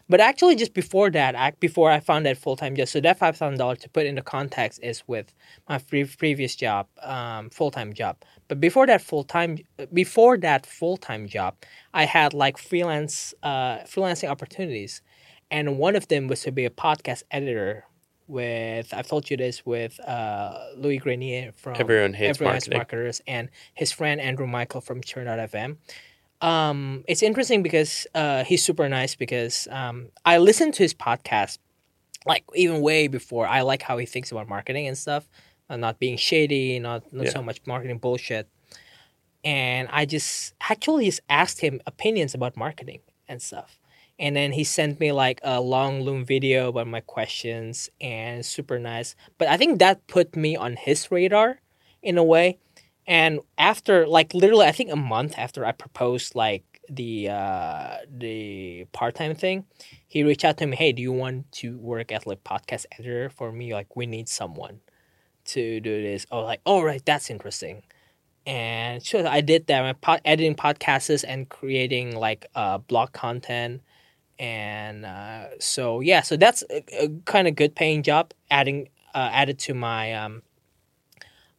But 0.07 0.19
actually, 0.19 0.55
just 0.55 0.73
before 0.73 1.09
that, 1.11 1.35
I, 1.35 1.51
before 1.59 1.89
I 1.89 1.99
found 1.99 2.25
that 2.27 2.37
full 2.37 2.55
time 2.55 2.75
job, 2.75 2.87
so 2.87 2.99
that 3.01 3.17
five 3.17 3.37
thousand 3.37 3.57
dollars 3.57 3.79
to 3.79 3.89
put 3.89 4.05
into 4.05 4.21
context 4.21 4.79
is 4.83 5.03
with 5.07 5.33
my 5.67 5.79
pre- 5.79 6.05
previous 6.05 6.55
job, 6.55 6.87
um, 7.01 7.49
full 7.49 7.71
time 7.71 7.93
job. 7.93 8.17
But 8.47 8.59
before 8.59 8.85
that 8.85 9.01
full 9.01 9.23
time, 9.23 9.57
before 9.91 10.37
that 10.37 10.65
full 10.65 10.97
time 10.97 11.27
job, 11.27 11.55
I 11.93 12.05
had 12.05 12.33
like 12.33 12.57
freelance, 12.57 13.33
uh, 13.41 13.79
freelancing 13.79 14.29
opportunities, 14.29 15.01
and 15.49 15.79
one 15.79 15.95
of 15.95 16.07
them 16.07 16.27
was 16.27 16.41
to 16.43 16.51
be 16.51 16.65
a 16.65 16.69
podcast 16.69 17.23
editor. 17.31 17.85
With 18.27 18.91
I've 18.91 19.07
told 19.07 19.29
you 19.29 19.37
this 19.37 19.63
with 19.67 19.99
uh, 19.99 20.57
Louis 20.77 20.97
Grenier 20.97 21.51
from 21.55 21.75
Everyone 21.79 22.11
Hates 22.13 22.37
Everyone 22.37 22.55
Hates. 22.55 22.69
Marketers 22.69 23.21
and 23.27 23.49
his 23.75 23.91
friend 23.91 24.19
Andrew 24.19 24.47
Michael 24.47 24.81
from 24.81 25.01
Churn.fm 25.01 25.77
um, 26.41 27.03
it's 27.07 27.23
interesting 27.23 27.63
because 27.63 28.07
uh, 28.13 28.43
he's 28.43 28.63
super 28.63 28.87
nice 28.89 29.15
because 29.15 29.67
um, 29.71 30.09
I 30.25 30.37
listened 30.37 30.73
to 30.75 30.83
his 30.83 30.93
podcast 30.93 31.59
like 32.25 32.43
even 32.55 32.81
way 32.81 33.07
before. 33.07 33.47
I 33.47 33.61
like 33.61 33.81
how 33.81 33.97
he 33.97 34.05
thinks 34.05 34.31
about 34.31 34.49
marketing 34.49 34.87
and 34.87 34.97
stuff, 34.97 35.27
uh, 35.69 35.77
not 35.77 35.99
being 35.99 36.17
shady, 36.17 36.79
not 36.79 37.11
not 37.13 37.27
so 37.29 37.41
much 37.41 37.61
marketing 37.65 37.99
bullshit. 37.99 38.49
And 39.43 39.87
I 39.91 40.05
just 40.05 40.55
actually 40.59 41.05
just 41.05 41.21
asked 41.29 41.61
him 41.61 41.79
opinions 41.85 42.33
about 42.33 42.57
marketing 42.57 43.01
and 43.27 43.41
stuff. 43.41 43.79
And 44.17 44.35
then 44.35 44.53
he 44.53 44.63
sent 44.63 44.99
me 44.99 45.11
like 45.11 45.39
a 45.43 45.61
long 45.61 46.01
loom 46.01 46.25
video 46.25 46.69
about 46.69 46.87
my 46.87 47.01
questions 47.01 47.89
and 47.99 48.45
super 48.45 48.79
nice. 48.79 49.15
But 49.37 49.49
I 49.49 49.57
think 49.57 49.79
that 49.79 50.07
put 50.07 50.35
me 50.35 50.55
on 50.55 50.77
his 50.77 51.11
radar 51.11 51.59
in 52.01 52.17
a 52.17 52.23
way. 52.23 52.57
And 53.07 53.39
after 53.57 54.07
like 54.07 54.33
literally 54.33 54.65
I 54.65 54.71
think 54.71 54.91
a 54.91 54.95
month 54.95 55.35
after 55.37 55.65
I 55.65 55.71
proposed 55.71 56.35
like 56.35 56.63
the 56.89 57.29
uh 57.29 57.97
the 58.09 58.85
part-time 58.93 59.35
thing, 59.35 59.65
he 60.07 60.23
reached 60.23 60.45
out 60.45 60.57
to 60.57 60.65
me, 60.67 60.75
"Hey, 60.77 60.91
do 60.91 61.01
you 61.01 61.11
want 61.11 61.51
to 61.53 61.77
work 61.77 62.11
as 62.11 62.25
like 62.25 62.43
podcast 62.43 62.85
editor 62.97 63.29
for 63.29 63.51
me? 63.51 63.73
Like 63.73 63.95
we 63.95 64.05
need 64.05 64.29
someone 64.29 64.81
to 65.45 65.79
do 65.81 66.01
this." 66.01 66.25
Oh, 66.31 66.41
like, 66.41 66.61
"All 66.65 66.83
right, 66.83 67.03
that's 67.05 67.29
interesting." 67.29 67.83
And 68.45 69.03
so 69.03 69.25
I 69.27 69.41
did 69.41 69.67
that. 69.67 69.83
I'm 69.83 69.95
pod- 69.95 70.21
editing 70.25 70.55
podcasts 70.55 71.23
and 71.27 71.49
creating 71.49 72.15
like 72.15 72.45
uh 72.55 72.77
blog 72.79 73.11
content 73.13 73.81
and 74.39 75.05
uh, 75.05 75.45
so 75.59 76.01
yeah, 76.01 76.21
so 76.21 76.37
that's 76.37 76.63
a, 76.69 76.83
a 77.05 77.09
kind 77.25 77.47
of 77.47 77.55
good 77.55 77.75
paying 77.75 78.03
job. 78.03 78.33
Adding 78.51 78.89
uh, 79.13 79.29
added 79.31 79.59
to 79.59 79.73
my 79.73 80.13
um, 80.13 80.41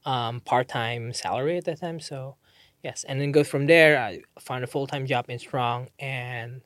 um, 0.06 0.40
part 0.40 0.68
time 0.68 1.12
salary 1.12 1.58
at 1.58 1.66
that 1.66 1.80
time. 1.80 2.00
So 2.00 2.36
yes, 2.82 3.04
and 3.06 3.20
then 3.20 3.32
go 3.32 3.44
from 3.44 3.66
there. 3.66 3.98
I 3.98 4.20
found 4.40 4.64
a 4.64 4.66
full 4.66 4.86
time 4.86 5.06
job 5.06 5.26
in 5.28 5.38
Strong, 5.38 5.88
and 5.98 6.62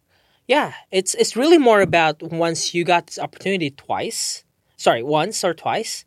yeah, 0.46 0.74
it's 0.92 1.14
it's 1.14 1.34
really 1.34 1.58
more 1.58 1.80
about 1.80 2.22
once 2.22 2.74
you 2.74 2.84
got 2.84 3.08
this 3.08 3.18
opportunity 3.18 3.70
twice. 3.70 4.44
Sorry, 4.76 5.02
once 5.02 5.42
or 5.42 5.54
twice. 5.54 6.04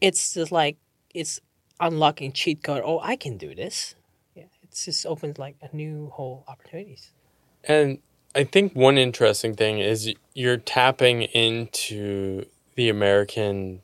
It's 0.00 0.34
just 0.34 0.52
like 0.52 0.76
it's 1.14 1.40
unlocking 1.80 2.32
cheat 2.32 2.62
code. 2.62 2.82
Oh, 2.84 3.00
I 3.00 3.16
can 3.16 3.36
do 3.36 3.54
this. 3.54 3.94
Yeah, 4.34 4.44
it's 4.62 4.84
just 4.84 5.04
opens 5.04 5.38
like 5.38 5.56
a 5.60 5.74
new 5.74 6.10
whole 6.10 6.44
opportunities. 6.48 7.12
And 7.64 7.98
I 8.34 8.44
think 8.44 8.74
one 8.74 8.98
interesting 8.98 9.54
thing 9.54 9.78
is 9.78 10.12
you're 10.34 10.58
tapping 10.58 11.22
into 11.22 12.44
the 12.74 12.88
American 12.88 13.80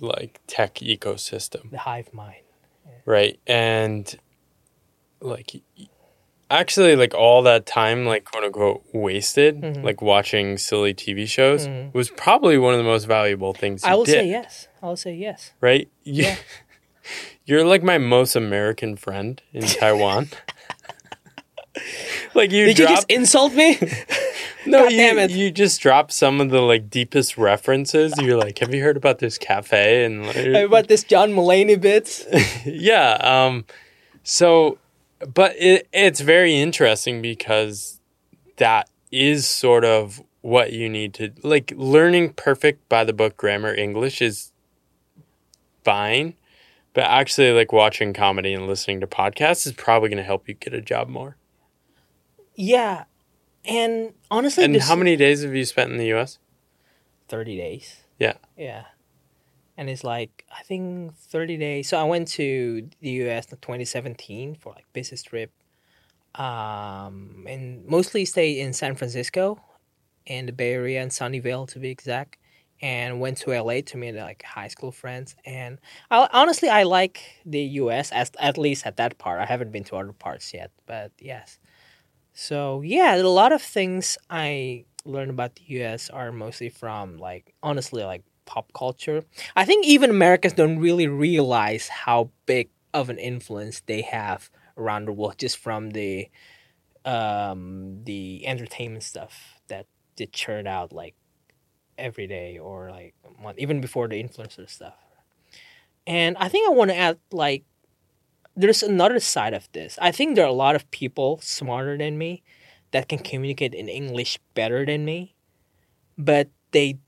like 0.00 0.40
tech 0.46 0.76
ecosystem. 0.76 1.70
The 1.70 1.78
hive 1.78 2.12
mind. 2.12 2.36
right 3.06 3.38
and 3.46 4.16
like 5.20 5.62
actually 6.50 6.96
like 6.96 7.14
all 7.14 7.42
that 7.42 7.64
time 7.66 8.04
like 8.06 8.24
quote 8.24 8.44
unquote 8.44 8.82
wasted 8.92 9.60
Mhm. 9.60 9.82
like 9.84 10.02
watching 10.02 10.58
silly 10.58 10.92
tv 10.94 11.26
shows 11.28 11.66
Mhm. 11.68 11.94
was 11.94 12.10
probably 12.10 12.58
one 12.58 12.74
of 12.74 12.78
the 12.78 12.84
most 12.84 13.04
valuable 13.04 13.52
things 13.54 13.84
you 13.84 13.90
I 13.90 13.94
will 13.94 14.04
did 14.04 14.12
say 14.12 14.26
yes. 14.28 14.68
I 14.82 14.86
will 14.86 14.96
say 14.96 15.14
yes. 15.14 15.52
right 15.60 15.88
You- 16.04 16.24
Yeah. 16.24 16.36
you're 17.46 17.64
like 17.64 17.82
my 17.82 17.98
most 17.98 18.34
american 18.36 18.96
friend 18.96 19.40
in 19.52 19.62
taiwan 19.80 20.28
like 22.34 22.50
you 22.50 22.66
Did 22.66 22.78
you 22.80 22.88
just 22.88 23.10
insult 23.10 23.54
me? 23.54 23.78
No 24.66 24.88
God 24.88 25.30
you, 25.30 25.44
you 25.46 25.50
just 25.50 25.80
drop 25.80 26.10
some 26.10 26.40
of 26.40 26.50
the 26.50 26.60
like 26.60 26.90
deepest 26.90 27.38
references 27.38 28.12
you're 28.18 28.36
like 28.36 28.58
have 28.58 28.74
you 28.74 28.82
heard 28.82 28.96
about 28.96 29.18
this 29.18 29.38
cafe 29.38 30.04
and 30.04 30.26
like, 30.26 30.36
about 30.36 30.88
this 30.88 31.04
John 31.04 31.32
Mulaney 31.32 31.80
bits? 31.80 32.24
yeah. 32.64 33.12
Um, 33.20 33.64
so, 34.22 34.78
but 35.32 35.54
it, 35.58 35.88
it's 35.92 36.20
very 36.20 36.54
interesting 36.54 37.20
because 37.20 38.00
that 38.56 38.88
is 39.10 39.46
sort 39.46 39.84
of 39.84 40.22
what 40.42 40.72
you 40.72 40.88
need 40.88 41.12
to 41.14 41.32
like 41.42 41.72
learning 41.76 42.32
perfect 42.32 42.88
by 42.88 43.04
the 43.04 43.12
book 43.12 43.36
grammar 43.36 43.74
English 43.74 44.22
is 44.22 44.52
fine, 45.84 46.34
but 46.94 47.04
actually 47.04 47.52
like 47.52 47.72
watching 47.72 48.12
comedy 48.12 48.54
and 48.54 48.66
listening 48.66 49.00
to 49.00 49.06
podcasts 49.06 49.66
is 49.66 49.72
probably 49.72 50.08
going 50.08 50.18
to 50.18 50.22
help 50.22 50.48
you 50.48 50.54
get 50.54 50.72
a 50.72 50.80
job 50.80 51.08
more. 51.08 51.36
Yeah, 52.54 53.04
and 53.64 54.14
honestly, 54.30 54.64
And 54.64 54.74
this- 54.74 54.88
how 54.88 54.96
many 54.96 55.16
days 55.16 55.42
have 55.42 55.54
you 55.54 55.64
spent 55.64 55.90
in 55.92 55.98
the 55.98 56.06
U.S.? 56.06 56.38
30 57.28 57.56
days. 57.56 58.02
Yeah. 58.18 58.34
Yeah. 58.56 58.84
And 59.76 59.88
it's 59.88 60.02
like 60.04 60.44
I 60.50 60.62
think 60.64 61.14
30 61.16 61.56
days. 61.56 61.88
So 61.88 61.96
I 61.98 62.04
went 62.04 62.28
to 62.32 62.88
the 63.00 63.10
US 63.22 63.46
in 63.52 63.58
2017 63.58 64.56
for 64.56 64.72
like 64.74 64.84
business 64.92 65.22
trip. 65.22 65.52
Um 66.34 67.46
and 67.48 67.86
mostly 67.86 68.24
stayed 68.24 68.58
in 68.58 68.72
San 68.72 68.94
Francisco 68.96 69.60
and 70.26 70.48
the 70.48 70.52
Bay 70.52 70.72
Area 70.74 71.00
and 71.02 71.10
Sunnyvale 71.10 71.68
to 71.68 71.78
be 71.78 71.90
exact. 71.90 72.36
And 72.82 73.20
went 73.20 73.36
to 73.38 73.52
LA 73.52 73.82
to 73.82 73.96
meet 73.96 74.14
like 74.16 74.42
high 74.42 74.68
school 74.68 74.90
friends. 74.90 75.36
And 75.44 75.78
I, 76.10 76.28
honestly, 76.32 76.68
I 76.68 76.82
like 76.84 77.20
the 77.46 77.60
US 77.82 78.10
as 78.10 78.32
at 78.40 78.58
least 78.58 78.86
at 78.86 78.96
that 78.96 79.18
part. 79.18 79.38
I 79.40 79.44
haven't 79.46 79.70
been 79.70 79.84
to 79.84 79.96
other 79.96 80.12
parts 80.12 80.52
yet, 80.52 80.72
but 80.86 81.12
yes. 81.20 81.58
So 82.40 82.80
yeah, 82.80 83.16
a 83.16 83.22
lot 83.22 83.52
of 83.52 83.60
things 83.60 84.16
I 84.30 84.86
learned 85.04 85.28
about 85.28 85.56
the 85.56 85.62
US 85.80 86.08
are 86.08 86.32
mostly 86.32 86.70
from 86.70 87.18
like 87.18 87.52
honestly 87.62 88.02
like 88.02 88.22
pop 88.46 88.72
culture. 88.72 89.24
I 89.56 89.66
think 89.66 89.84
even 89.84 90.08
Americans 90.08 90.54
don't 90.54 90.78
really 90.78 91.06
realize 91.06 91.88
how 91.88 92.30
big 92.46 92.70
of 92.94 93.10
an 93.10 93.18
influence 93.18 93.82
they 93.84 94.00
have 94.00 94.48
around 94.78 95.04
the 95.04 95.12
world 95.12 95.36
just 95.36 95.58
from 95.58 95.90
the 95.90 96.30
um 97.04 98.04
the 98.04 98.46
entertainment 98.46 99.04
stuff 99.04 99.60
that 99.68 99.84
they 100.16 100.24
churn 100.24 100.66
out 100.66 100.94
like 100.94 101.14
every 101.98 102.26
day 102.26 102.56
or 102.56 102.88
like 102.90 103.14
even 103.58 103.82
before 103.82 104.08
the 104.08 104.16
influencer 104.16 104.66
stuff. 104.66 104.96
And 106.06 106.38
I 106.38 106.48
think 106.48 106.66
I 106.66 106.72
want 106.72 106.90
to 106.90 106.96
add 106.96 107.18
like 107.32 107.64
there's 108.60 108.82
another 108.82 109.18
side 109.20 109.54
of 109.54 109.68
this. 109.72 109.98
I 110.00 110.12
think 110.12 110.36
there 110.36 110.44
are 110.44 110.48
a 110.48 110.52
lot 110.52 110.76
of 110.76 110.90
people 110.90 111.40
smarter 111.42 111.96
than 111.96 112.18
me 112.18 112.42
that 112.92 113.08
can 113.08 113.18
communicate 113.18 113.74
in 113.74 113.88
English 113.88 114.38
better 114.54 114.84
than 114.84 115.04
me, 115.04 115.34
but 116.18 116.48
they 116.72 116.98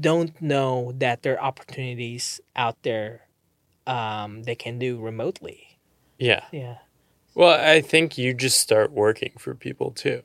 don't 0.00 0.40
know 0.42 0.92
that 0.98 1.22
there 1.22 1.34
are 1.34 1.44
opportunities 1.44 2.40
out 2.56 2.82
there 2.82 3.22
um, 3.86 4.44
they 4.44 4.54
can 4.54 4.78
do 4.78 4.98
remotely. 4.98 5.78
Yeah. 6.18 6.44
Yeah. 6.52 6.78
Well, 7.34 7.58
I 7.60 7.80
think 7.80 8.16
you 8.16 8.32
just 8.32 8.58
start 8.58 8.92
working 8.92 9.32
for 9.38 9.54
people 9.54 9.90
too, 9.90 10.22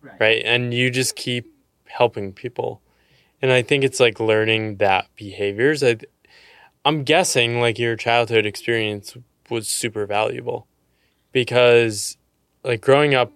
Right. 0.00 0.20
right? 0.20 0.42
And 0.44 0.74
you 0.74 0.90
just 0.90 1.16
keep 1.16 1.46
helping 1.86 2.32
people. 2.32 2.82
And 3.40 3.50
I 3.50 3.62
think 3.62 3.82
it's 3.84 4.00
like 4.00 4.20
learning 4.20 4.76
that 4.76 5.06
behaviors. 5.16 5.82
I, 5.82 5.96
I'm 6.84 7.04
guessing 7.04 7.60
like 7.60 7.78
your 7.78 7.96
childhood 7.96 8.44
experience 8.44 9.16
was 9.52 9.68
super 9.68 10.06
valuable 10.06 10.66
because 11.30 12.16
like 12.64 12.80
growing 12.80 13.14
up, 13.14 13.32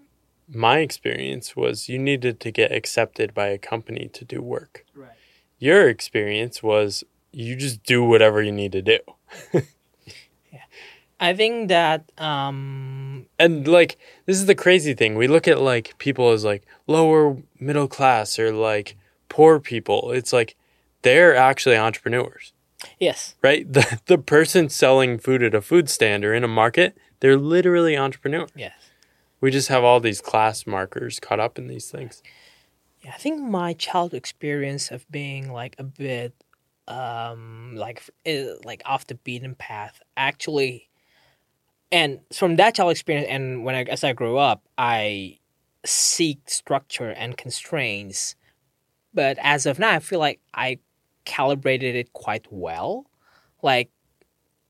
my 0.49 0.79
experience 0.79 1.55
was 1.55 1.89
you 1.89 1.99
needed 1.99 2.41
to 2.41 2.51
get 2.51 2.73
accepted 2.73 3.35
by 3.35 3.49
a 3.49 3.59
company 3.59 4.09
to 4.12 4.25
do 4.25 4.41
work. 4.41 4.85
Right. 4.95 5.11
Your 5.59 5.89
experience 5.89 6.62
was 6.62 7.05
you 7.33 7.57
just 7.57 7.83
do 7.83 8.03
whatever 8.03 8.43
you 8.43 8.53
need 8.53 8.73
to 8.73 8.83
do. 8.83 8.99
yeah. 9.53 10.62
I 11.19 11.35
think 11.35 11.69
that 11.69 12.11
um, 12.19 13.27
and 13.39 13.67
like 13.67 13.99
this 14.27 14.37
is 14.37 14.47
the 14.47 14.55
crazy 14.55 14.95
thing 14.95 15.17
we 15.17 15.29
look 15.29 15.49
at 15.49 15.61
like 15.61 15.97
people 15.99 16.31
as 16.31 16.45
like 16.45 16.64
lower 16.87 17.37
middle 17.59 17.89
class 17.89 18.39
or 18.39 18.53
like 18.53 18.97
poor 19.29 19.59
people 19.59 20.12
it's 20.12 20.33
like 20.33 20.57
they're 21.03 21.35
actually 21.35 21.77
entrepreneurs 21.77 22.53
yes, 22.99 23.35
right? 23.43 23.70
The, 23.72 24.01
the 24.07 24.18
person 24.18 24.68
selling 24.68 25.18
food 25.18 25.43
at 25.43 25.55
a 25.55 25.61
food 25.61 25.89
stand 25.89 26.24
or 26.24 26.35
in 26.35 26.45
a 26.45 26.49
market 26.49 26.97
they're 27.20 27.37
literally 27.37 27.97
entrepreneurs 27.97 28.51
yes. 28.55 28.74
we 29.41 29.51
just 29.51 29.68
have 29.68 29.85
all 29.85 30.01
these 30.01 30.20
class 30.20 30.66
markers 30.66 31.18
caught 31.20 31.41
up 31.41 31.59
in 31.59 31.66
these 31.66 31.91
things. 31.91 32.22
Yeah, 33.01 33.12
I 33.14 33.18
think 33.18 33.41
my 33.41 33.72
childhood 33.72 34.18
experience 34.18 34.91
of 34.91 35.11
being 35.11 35.53
like 35.53 35.77
a 35.79 35.85
bit 35.85 36.35
um 36.89 37.74
like 37.77 38.03
eh, 38.24 38.49
like 38.64 38.83
off 38.85 39.07
the 39.07 39.16
beaten 39.16 39.57
path 39.57 40.01
actually 40.16 40.89
and 41.91 42.20
from 42.33 42.57
that 42.57 42.77
child 42.77 42.93
experience 42.93 43.27
and 43.29 43.64
when 43.64 43.74
I 43.74 43.83
as 43.83 44.05
I 44.05 44.12
grew 44.12 44.39
up 44.39 44.62
I 44.79 45.39
seek 45.85 46.51
structure 46.51 47.11
and 47.11 47.37
constraints. 47.37 48.35
But 49.14 49.39
as 49.41 49.66
of 49.66 49.79
now 49.79 49.91
I 49.91 49.99
feel 50.01 50.18
like 50.18 50.41
I 50.53 50.79
calibrated 51.27 51.95
it 51.95 52.12
quite 52.14 52.47
well 52.51 53.07
like 53.62 53.91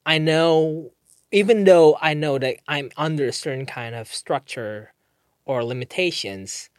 I 0.04 0.18
know 0.18 0.92
even 1.30 1.64
though 1.64 1.96
I 2.00 2.14
know 2.14 2.38
that 2.38 2.56
I'm 2.66 2.90
under 2.96 3.26
a 3.26 3.32
certain 3.32 3.66
kind 3.66 3.94
of 3.94 4.08
structure 4.08 4.92
or 5.44 5.64
limitations 5.64 6.70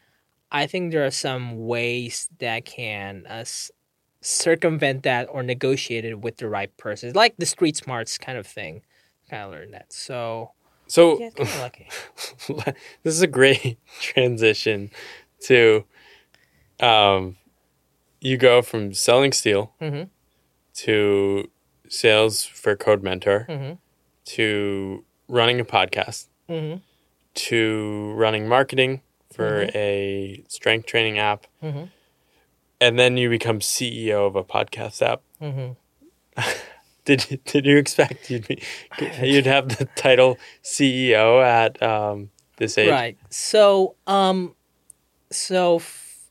I 0.52 0.68
think 0.68 0.92
there 0.92 1.06
are 1.06 1.12
some 1.12 1.68
ways 1.68 2.30
that 2.40 2.66
can 2.66 3.26
uh, 3.28 3.44
circumvent 4.22 5.04
that 5.04 5.28
or 5.32 5.44
negotiate 5.44 6.06
it 6.06 6.20
with 6.20 6.38
the 6.38 6.48
right 6.48 6.76
person, 6.78 7.14
like 7.14 7.36
the 7.38 7.46
street 7.46 7.76
smarts 7.76 8.18
kind 8.18 8.38
of 8.38 8.48
thing. 8.48 8.82
Kind 9.30 9.44
of 9.44 9.52
learned 9.52 9.74
that. 9.74 9.92
So 9.92 10.52
so 10.88 11.20
yeah, 11.20 11.30
kind 11.32 11.50
of 11.50 11.60
lucky. 11.60 11.90
this 13.04 13.14
is 13.14 13.22
a 13.22 13.28
great 13.28 13.78
transition 14.00 14.90
to 15.42 15.86
um 16.80 17.36
you 18.20 18.38
go 18.38 18.62
from 18.62 18.94
selling 18.94 19.32
steel 19.32 19.74
Mhm. 19.82 20.10
to 20.76 21.50
sales 21.90 22.44
for 22.44 22.76
Codementor 22.76 23.48
Mhm. 23.48 23.78
to 24.26 25.04
running 25.28 25.60
a 25.60 25.66
podcast 25.66 26.28
Mhm. 26.50 26.82
to 27.36 28.14
running 28.16 28.48
marketing 28.48 29.02
for 29.32 29.68
a 29.76 30.44
strength 30.48 30.86
training 30.88 31.20
app 31.20 31.46
Mhm. 31.64 31.90
and 32.82 32.98
then 33.00 33.18
you 33.18 33.30
become 33.30 33.60
ceo 33.60 34.26
of 34.28 34.36
a 34.36 34.44
podcast 34.44 35.02
app 35.06 35.22
Mhm. 35.42 35.76
did 37.06 37.30
you, 37.32 37.38
did 37.46 37.66
you 37.66 37.78
expect 37.78 38.30
you'd 38.30 38.48
be 38.48 38.62
you'd 39.22 39.46
have 39.46 39.78
the 39.78 39.86
title 39.96 40.38
ceo 40.64 41.44
at 41.44 41.82
um 41.82 42.30
this 42.58 42.78
age 42.78 42.90
Right. 42.90 43.18
So 43.30 43.96
um, 44.08 44.56
so 45.32 45.76
f- 45.76 46.26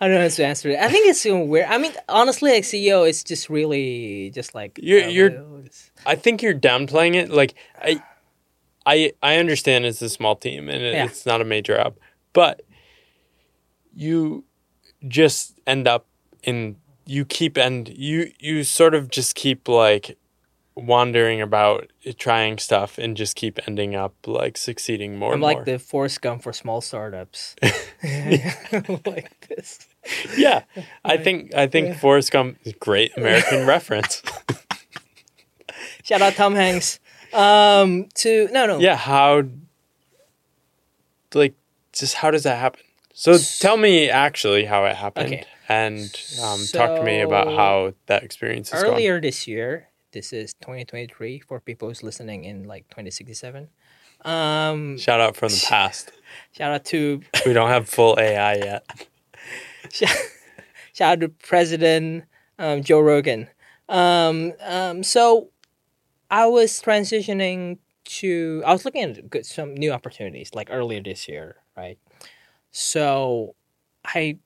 I 0.00 0.06
don't 0.08 0.14
know 0.16 0.22
how 0.22 0.28
to 0.28 0.44
answer 0.46 0.70
it. 0.70 0.78
I 0.78 0.88
think 0.88 1.08
it's 1.08 1.24
even 1.26 1.48
weird. 1.48 1.66
I 1.66 1.76
mean, 1.78 1.92
honestly, 2.08 2.52
like 2.52 2.62
CEO 2.64 3.06
is 3.08 3.22
just 3.22 3.50
really 3.50 4.30
just 4.34 4.54
like 4.54 4.78
You're- 4.82 5.04
uh, 5.04 5.08
you're- 5.08 5.68
I 6.06 6.14
think 6.14 6.42
you're 6.42 6.54
downplaying 6.54 7.14
it. 7.16 7.30
Like 7.30 7.54
I, 7.80 8.02
I, 8.86 9.12
I 9.22 9.36
understand 9.36 9.84
it's 9.84 10.00
a 10.00 10.08
small 10.08 10.36
team 10.36 10.68
and 10.70 10.82
it, 10.82 10.94
Yeah. 10.94 11.04
it's 11.04 11.26
not 11.26 11.40
a 11.42 11.44
major 11.44 11.78
app, 11.78 11.94
but 12.32 12.62
you 13.94 14.44
just 15.06 15.58
end 15.66 15.86
up 15.86 16.06
in 16.42 16.76
you 17.06 17.24
keep 17.24 17.58
and 17.58 17.88
you 17.88 18.30
you 18.38 18.62
sort 18.64 18.94
of 18.94 19.10
just 19.10 19.34
keep 19.34 19.68
like 19.68 20.16
wandering 20.76 21.40
about 21.42 21.90
trying 22.16 22.56
stuff 22.56 22.96
and 22.98 23.16
just 23.16 23.36
keep 23.36 23.58
ending 23.66 23.94
up 23.94 24.14
like 24.26 24.56
succeeding 24.56 25.18
more 25.18 25.34
I'm 25.34 25.40
like 25.40 25.58
more. 25.58 25.64
the 25.64 25.78
Forrest 25.78 26.22
Gump 26.22 26.42
for 26.42 26.52
small 26.52 26.80
startups. 26.80 27.56
like 29.04 29.48
this. 29.48 29.86
yeah, 30.36 30.62
I 31.04 31.16
think 31.16 31.54
I 31.54 31.66
think 31.66 31.96
Forrest 31.98 32.30
Gump 32.32 32.58
is 32.64 32.72
a 32.72 32.76
great 32.76 33.16
American 33.16 33.66
reference. 33.74 34.22
Shout 36.02 36.22
out 36.22 36.34
Tom 36.34 36.54
Hanks. 36.54 36.98
Um, 37.32 38.08
to 38.16 38.48
no, 38.50 38.66
no. 38.66 38.78
yeah, 38.78 38.96
how 38.96 39.44
like 41.34 41.54
just 41.92 42.14
how 42.14 42.30
does 42.30 42.42
that 42.44 42.58
happen? 42.58 42.80
So 43.12 43.36
tell 43.38 43.76
me 43.76 44.08
actually 44.08 44.64
how 44.64 44.84
it 44.86 44.96
happened 44.96 45.26
Okay. 45.26 45.44
and 45.68 46.00
um, 46.42 46.60
talk 46.72 46.96
to 46.98 47.02
me 47.04 47.20
about 47.20 47.48
how 47.48 47.92
that 48.06 48.22
experience 48.24 48.72
is. 48.72 48.82
Earlier 48.82 49.20
this 49.20 49.46
year, 49.46 49.88
this 50.12 50.32
is 50.32 50.54
2023 50.54 51.40
for 51.40 51.60
people 51.60 51.88
who's 51.88 52.02
listening 52.02 52.44
in 52.44 52.64
like 52.64 52.88
2067. 52.88 53.68
Um, 54.24 54.98
Shout 54.98 55.20
out 55.20 55.36
from 55.36 55.48
the 55.50 55.64
past. 55.68 56.12
shout 56.52 56.72
out 56.72 56.84
to 56.86 57.20
We 57.46 57.52
don't 57.52 57.68
have 57.68 57.88
full 57.88 58.18
AI 58.18 58.54
yet. 58.54 59.08
shout 60.92 61.12
out 61.12 61.20
to 61.20 61.28
President 61.28 62.24
um, 62.58 62.82
Joe 62.82 63.00
Rogan. 63.00 63.48
Um, 63.88 64.52
um, 64.60 65.02
so 65.02 65.50
I 66.30 66.46
was 66.46 66.80
transitioning 66.80 67.78
to. 68.04 68.62
I 68.66 68.72
was 68.72 68.84
looking 68.84 69.02
at 69.02 69.30
good, 69.30 69.46
some 69.46 69.74
new 69.74 69.92
opportunities 69.92 70.50
like 70.54 70.68
earlier 70.70 71.02
this 71.02 71.28
year, 71.28 71.56
right? 71.76 71.98
So 72.70 73.54
I. 74.04 74.38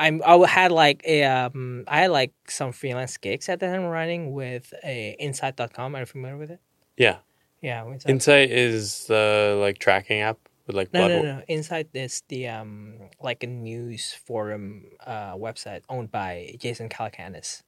I'm, 0.00 0.22
I 0.26 0.44
had 0.48 0.72
like 0.72 1.02
a 1.06 1.22
um 1.22 1.84
I 1.86 2.00
had 2.00 2.10
like 2.10 2.32
some 2.48 2.72
freelance 2.72 3.16
gigs 3.16 3.48
at 3.48 3.60
the 3.60 3.66
time 3.68 3.84
running 3.84 4.32
with 4.32 4.74
a 4.82 5.14
inside.com. 5.20 5.94
Are 5.94 6.00
you 6.00 6.06
familiar 6.06 6.36
with 6.36 6.50
it? 6.50 6.58
Yeah. 6.96 7.18
Yeah, 7.62 7.86
Insight. 7.86 8.10
Insight 8.10 8.50
is 8.50 9.06
the 9.06 9.56
like 9.60 9.78
tracking 9.78 10.20
app 10.20 10.36
with 10.66 10.76
like 10.76 10.92
No, 10.92 11.08
no, 11.08 11.22
no. 11.22 11.42
Inside 11.48 11.88
is 11.94 12.22
the 12.28 12.48
um 12.48 12.94
like 13.20 13.42
a 13.42 13.46
news 13.46 14.12
forum 14.26 14.86
uh 15.06 15.34
website 15.34 15.82
owned 15.88 16.10
by 16.10 16.54
Jason 16.58 16.88
Calacanis. 16.88 17.62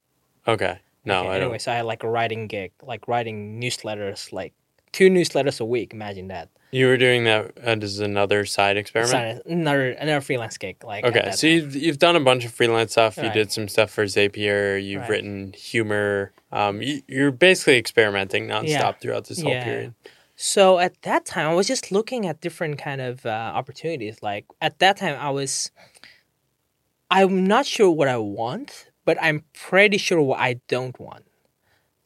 Okay. 0.47 0.79
No, 1.05 1.21
Okay, 1.27 1.37
anyway, 1.41 1.57
so 1.57 1.71
I 1.71 1.75
had 1.75 1.85
like 1.85 2.03
a 2.03 2.09
writing 2.09 2.47
gig, 2.47 2.71
like 2.83 3.07
writing 3.07 3.61
newsletters 3.61 4.33
like 4.33 4.53
two 4.91 5.09
newsletters 5.09 5.61
a 5.61 5.65
week. 5.65 5.93
Imagine 5.93 6.27
that. 6.29 6.49
You 6.71 6.87
were 6.87 6.97
doing 6.97 7.23
that 7.23 7.57
as 7.57 7.99
another 7.99 8.43
side 8.45 8.75
experiment. 8.75 9.11
Sorry, 9.11 9.41
another 9.45 9.91
another 9.91 10.19
freelance 10.19 10.57
gig. 10.57 10.83
Like 10.83 11.05
Okay, 11.05 11.31
so 11.31 11.47
time. 11.47 11.49
you've 11.55 11.75
you've 11.77 11.97
done 11.99 12.17
a 12.17 12.19
bunch 12.19 12.43
of 12.43 12.51
freelance 12.53 12.91
stuff. 12.91 13.15
You 13.15 13.29
did 13.29 13.53
some 13.53 13.69
stuff 13.69 13.89
for 13.89 14.03
Zapier. 14.03 14.83
You've 14.83 15.01
Right. 15.03 15.09
written 15.11 15.53
humor. 15.53 16.33
Um, 16.51 16.81
you, 16.81 17.01
you're 17.07 17.31
basically 17.31 17.77
experimenting 17.77 18.47
nonstop 18.47 18.67
Yeah. 18.67 18.91
throughout 18.93 19.25
this 19.27 19.41
whole 19.41 19.51
Yeah. 19.51 19.63
period. 19.63 19.93
So 20.39 20.77
at 20.77 21.01
that 21.01 21.25
time, 21.25 21.47
I 21.47 21.53
was 21.55 21.65
just 21.65 21.91
looking 21.91 22.27
at 22.27 22.41
different 22.41 22.77
kind 22.77 23.01
of 23.01 23.25
uh, 23.25 23.29
opportunities. 23.29 24.21
Like 24.21 24.45
at 24.61 24.77
that 24.77 24.97
time, 24.97 25.17
I 25.19 25.31
was, 25.31 25.71
I'm 27.09 27.47
not 27.47 27.65
sure 27.65 27.89
what 27.89 28.07
I 28.07 28.17
want, 28.17 28.91
but 29.03 29.17
I'm 29.19 29.43
pretty 29.53 29.97
sure 29.97 30.21
what 30.21 30.39
I 30.39 30.61
don't 30.67 30.97
want. 30.99 31.25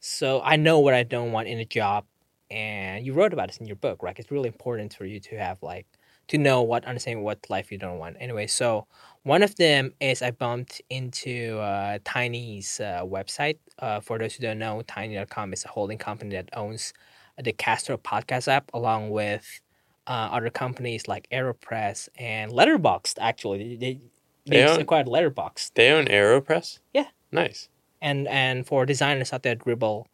So 0.00 0.40
I 0.42 0.56
know 0.56 0.80
what 0.80 0.94
I 0.94 1.02
don't 1.02 1.32
want 1.32 1.48
in 1.48 1.58
a 1.58 1.66
job, 1.66 2.06
and 2.50 3.04
you 3.04 3.12
wrote 3.12 3.34
about 3.34 3.48
this 3.48 3.58
in 3.58 3.66
your 3.66 3.76
book, 3.76 4.02
right? 4.02 4.18
It's 4.18 4.30
really 4.30 4.48
important 4.48 4.94
for 4.94 5.04
you 5.04 5.20
to 5.20 5.36
have 5.36 5.62
like 5.62 5.86
to 6.28 6.38
know 6.38 6.62
what 6.62 6.86
understand 6.86 7.22
what 7.22 7.50
life 7.50 7.70
you 7.70 7.76
don't 7.76 7.98
want. 7.98 8.16
Anyway, 8.18 8.46
so 8.46 8.86
one 9.24 9.42
of 9.42 9.56
them 9.56 9.92
is 10.00 10.22
I 10.22 10.30
bumped 10.30 10.80
into 10.88 11.58
uh, 11.58 11.98
Tiny's 12.02 12.80
uh, 12.80 13.02
website. 13.04 13.58
Uh, 13.78 14.00
for 14.00 14.18
those 14.18 14.34
who 14.34 14.42
don't 14.42 14.58
know, 14.58 14.80
Tiny.com 14.86 15.52
is 15.52 15.66
a 15.66 15.68
holding 15.68 15.98
company 15.98 16.34
that 16.34 16.48
owns 16.54 16.94
the 17.42 17.52
Castro 17.52 17.96
podcast 17.96 18.48
app, 18.48 18.70
along 18.74 19.10
with 19.10 19.60
uh, 20.06 20.28
other 20.32 20.50
companies 20.50 21.06
like 21.08 21.28
Aeropress 21.30 22.08
and 22.18 22.50
Letterboxd. 22.52 23.14
Actually, 23.20 23.76
they 23.76 24.00
they, 24.46 24.56
They 24.56 24.64
own- 24.66 24.80
acquired 24.80 25.06
Letterboxd, 25.06 25.72
They 25.74 25.90
own 25.90 26.06
Aeropress. 26.06 26.80
Yeah. 26.92 27.06
nice. 27.30 27.68
and 28.00 28.26
and 28.28 28.66
for 28.66 28.84
designers 28.86 29.32
out 29.32 29.42
there, 29.44 29.54
Dribbble. 29.56 30.06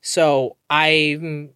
So 0.00 0.56
I'm 0.70 1.50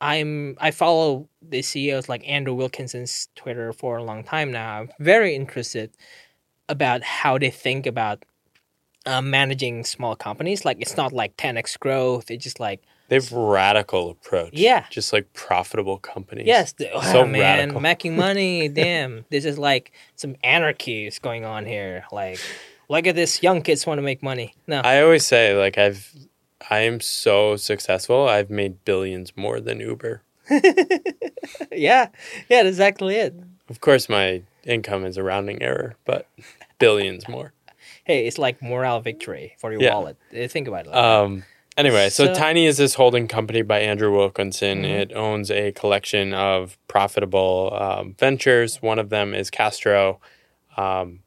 I'm 0.00 0.56
I 0.60 0.70
follow 0.70 1.28
the 1.42 1.62
CEOs 1.62 2.08
like 2.08 2.28
Andrew 2.28 2.54
Wilkinson's 2.54 3.28
Twitter 3.36 3.72
for 3.72 3.96
a 3.98 4.02
long 4.04 4.22
time 4.24 4.50
now. 4.52 4.78
I'm 4.80 4.90
very 5.00 5.34
interested 5.34 5.90
about 6.68 7.02
how 7.02 7.38
they 7.38 7.50
think 7.50 7.86
about 7.86 8.24
uh, 9.06 9.22
managing 9.22 9.84
small 9.84 10.14
companies. 10.16 10.64
Like 10.64 10.78
it's 10.80 10.96
not 10.96 11.12
like 11.12 11.36
10x 11.36 11.78
growth. 11.78 12.30
It's 12.30 12.44
just 12.44 12.60
like 12.60 12.82
They 13.08 13.16
have 13.16 13.32
radical 13.32 14.10
approach. 14.10 14.50
Yeah. 14.52 14.84
just 14.90 15.12
like 15.12 15.32
profitable 15.32 15.98
companies. 15.98 16.46
Yes, 16.46 16.72
the, 16.72 16.90
oh, 16.92 17.00
So 17.00 17.26
man, 17.26 17.40
radical. 17.40 17.80
making 17.90 18.16
money. 18.16 18.68
damn, 18.68 19.24
this 19.30 19.44
is 19.44 19.58
like 19.58 19.92
some 20.14 20.36
anarchy 20.44 21.06
is 21.06 21.18
going 21.18 21.44
on 21.44 21.64
here. 21.66 22.04
Like, 22.12 22.38
look 22.88 23.06
at 23.06 23.14
this, 23.14 23.42
young 23.42 23.62
kids 23.62 23.86
want 23.86 23.98
to 23.98 24.02
make 24.02 24.22
money. 24.22 24.54
No, 24.66 24.80
I 24.80 25.00
always 25.02 25.24
say 25.26 25.54
like 25.56 25.78
I've 25.78 26.12
I 26.70 26.80
am 26.80 27.00
so 27.00 27.56
successful. 27.56 28.28
I've 28.28 28.50
made 28.50 28.84
billions 28.84 29.32
more 29.36 29.58
than 29.60 29.80
Uber. 29.80 30.22
yeah, 30.50 32.08
yeah, 32.48 32.62
that's 32.62 32.68
exactly 32.68 33.16
it. 33.16 33.34
Of 33.68 33.80
course, 33.80 34.08
my 34.08 34.42
income 34.64 35.04
is 35.04 35.16
a 35.16 35.22
rounding 35.22 35.62
error, 35.62 35.96
but 36.04 36.26
billions 36.78 37.28
more. 37.28 37.52
Hey, 38.04 38.26
it's 38.26 38.38
like 38.38 38.60
moral 38.62 39.00
victory 39.00 39.54
for 39.58 39.72
your 39.72 39.82
Yeah. 39.82 39.94
wallet. 39.94 40.16
Think 40.48 40.68
about 40.68 40.86
it. 40.86 40.90
Like 40.90 40.96
Um, 40.96 41.44
anyway, 41.78 42.10
so, 42.10 42.26
So- 42.26 42.34
Tiny 42.34 42.66
is 42.66 42.76
this 42.76 42.94
holding 42.94 43.26
company 43.28 43.62
by 43.62 43.78
Andrew 43.80 44.14
Wilkinson. 44.14 44.82
Mhm. 44.82 45.00
It 45.00 45.12
owns 45.14 45.50
a 45.50 45.72
collection 45.72 46.34
of 46.34 46.76
profitable 46.88 47.72
um, 47.80 48.14
ventures. 48.18 48.82
One 48.82 48.98
of 48.98 49.08
them 49.08 49.32
is 49.34 49.48
Castro. 49.50 50.20
Um, 50.76 51.20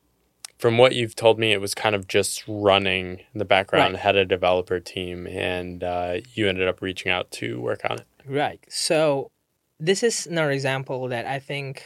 from 0.60 0.78
what 0.78 0.93
you've 0.93 1.16
told 1.16 1.39
me, 1.39 1.54
it 1.54 1.60
was 1.62 1.74
kind 1.74 1.95
of 1.95 2.08
just 2.08 2.43
running 2.47 3.20
in 3.34 3.39
the 3.39 3.45
background, 3.45 3.93
Right. 3.95 4.02
had 4.04 4.16
a 4.16 4.26
developer 4.26 4.80
team, 4.80 5.26
and 5.26 5.84
uh, 5.84 6.18
you 6.36 6.47
ended 6.47 6.68
up 6.68 6.82
reaching 6.84 7.12
out 7.12 7.32
to 7.32 7.60
work 7.60 7.82
on 7.89 7.97
it. 7.99 8.06
Right. 8.28 8.60
So 8.70 9.32
this 9.80 10.04
is 10.04 10.28
another 10.28 10.52
example 10.52 11.08
that 11.08 11.26
I 11.26 11.39
think 11.39 11.84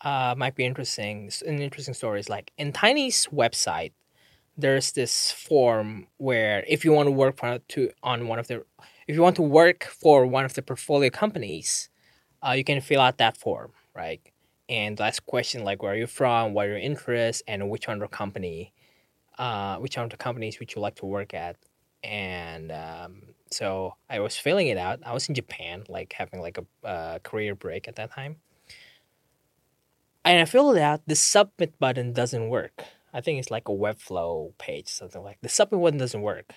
uh, 0.00 0.34
might 0.36 0.54
be 0.56 0.64
interesting. 0.64 1.30
An 1.46 1.60
interesting 1.60 1.94
story 1.94 2.18
is 2.18 2.28
like 2.30 2.50
in 2.56 2.72
Tiny's 2.72 3.28
website, 3.32 3.92
there's 4.56 4.92
this 4.92 5.30
form 5.30 6.06
where 6.18 6.64
if 6.68 6.84
you 6.84 6.92
want 6.92 7.06
to 7.06 7.12
work 7.12 7.38
for, 7.38 7.58
to 7.58 7.90
on 8.02 8.28
one 8.28 8.38
of 8.38 8.48
the, 8.48 8.64
if 9.06 9.14
you 9.16 9.22
want 9.22 9.36
to 9.36 9.42
work 9.42 9.84
for 9.84 10.26
one 10.26 10.44
of 10.44 10.54
the 10.54 10.62
portfolio 10.62 11.10
companies, 11.10 11.88
uh, 12.46 12.52
you 12.52 12.64
can 12.64 12.80
fill 12.80 13.00
out 13.00 13.18
that 13.18 13.36
form, 13.36 13.72
right? 13.94 14.20
And 14.68 14.98
last 14.98 15.26
question 15.26 15.64
like 15.64 15.82
where 15.82 15.92
are 15.92 15.96
you 15.96 16.06
from, 16.06 16.54
what 16.54 16.66
are 16.66 16.70
your 16.70 16.78
interests, 16.78 17.42
and 17.46 17.70
which 17.70 17.88
one 17.88 18.02
of 18.02 18.10
the 18.10 18.16
company, 18.16 18.72
uh, 19.38 19.76
which 19.76 19.96
one 19.96 20.04
of 20.04 20.10
the 20.10 20.16
companies 20.16 20.58
would 20.58 20.74
you 20.74 20.80
like 20.80 20.96
to 20.96 21.06
work 21.06 21.34
at, 21.34 21.56
and 22.02 22.72
um, 22.72 23.22
so 23.50 23.94
I 24.08 24.20
was 24.20 24.36
filling 24.36 24.68
it 24.68 24.78
out. 24.78 25.00
I 25.04 25.12
was 25.12 25.28
in 25.28 25.34
Japan, 25.34 25.84
like 25.88 26.14
having 26.14 26.40
like 26.40 26.58
a 26.84 27.20
career 27.22 27.54
break 27.54 27.86
at 27.86 27.96
that 27.96 28.12
time. 28.12 28.36
And 30.24 30.40
I 30.40 30.44
filled 30.44 30.76
it 30.76 30.82
out. 30.82 31.02
The 31.06 31.16
submit 31.16 31.78
button 31.78 32.12
doesn't 32.12 32.48
work. 32.48 32.84
I 33.12 33.20
think 33.20 33.38
it's 33.38 33.50
like 33.50 33.68
a 33.68 33.72
Webflow 33.72 34.56
page, 34.58 34.88
something 34.88 35.22
like 35.22 35.38
the 35.42 35.48
submit 35.48 35.80
one 35.80 35.98
doesn't 35.98 36.22
work. 36.22 36.52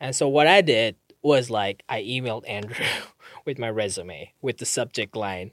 And 0.00 0.14
so 0.14 0.28
what 0.28 0.46
I 0.46 0.60
did 0.60 0.96
was 1.22 1.50
like 1.50 1.82
I 1.88 2.02
emailed 2.02 2.48
Andrew 2.48 2.84
with 3.44 3.58
my 3.58 3.70
resume 3.70 4.32
with 4.42 4.58
the 4.58 4.66
subject 4.66 5.16
line, 5.16 5.52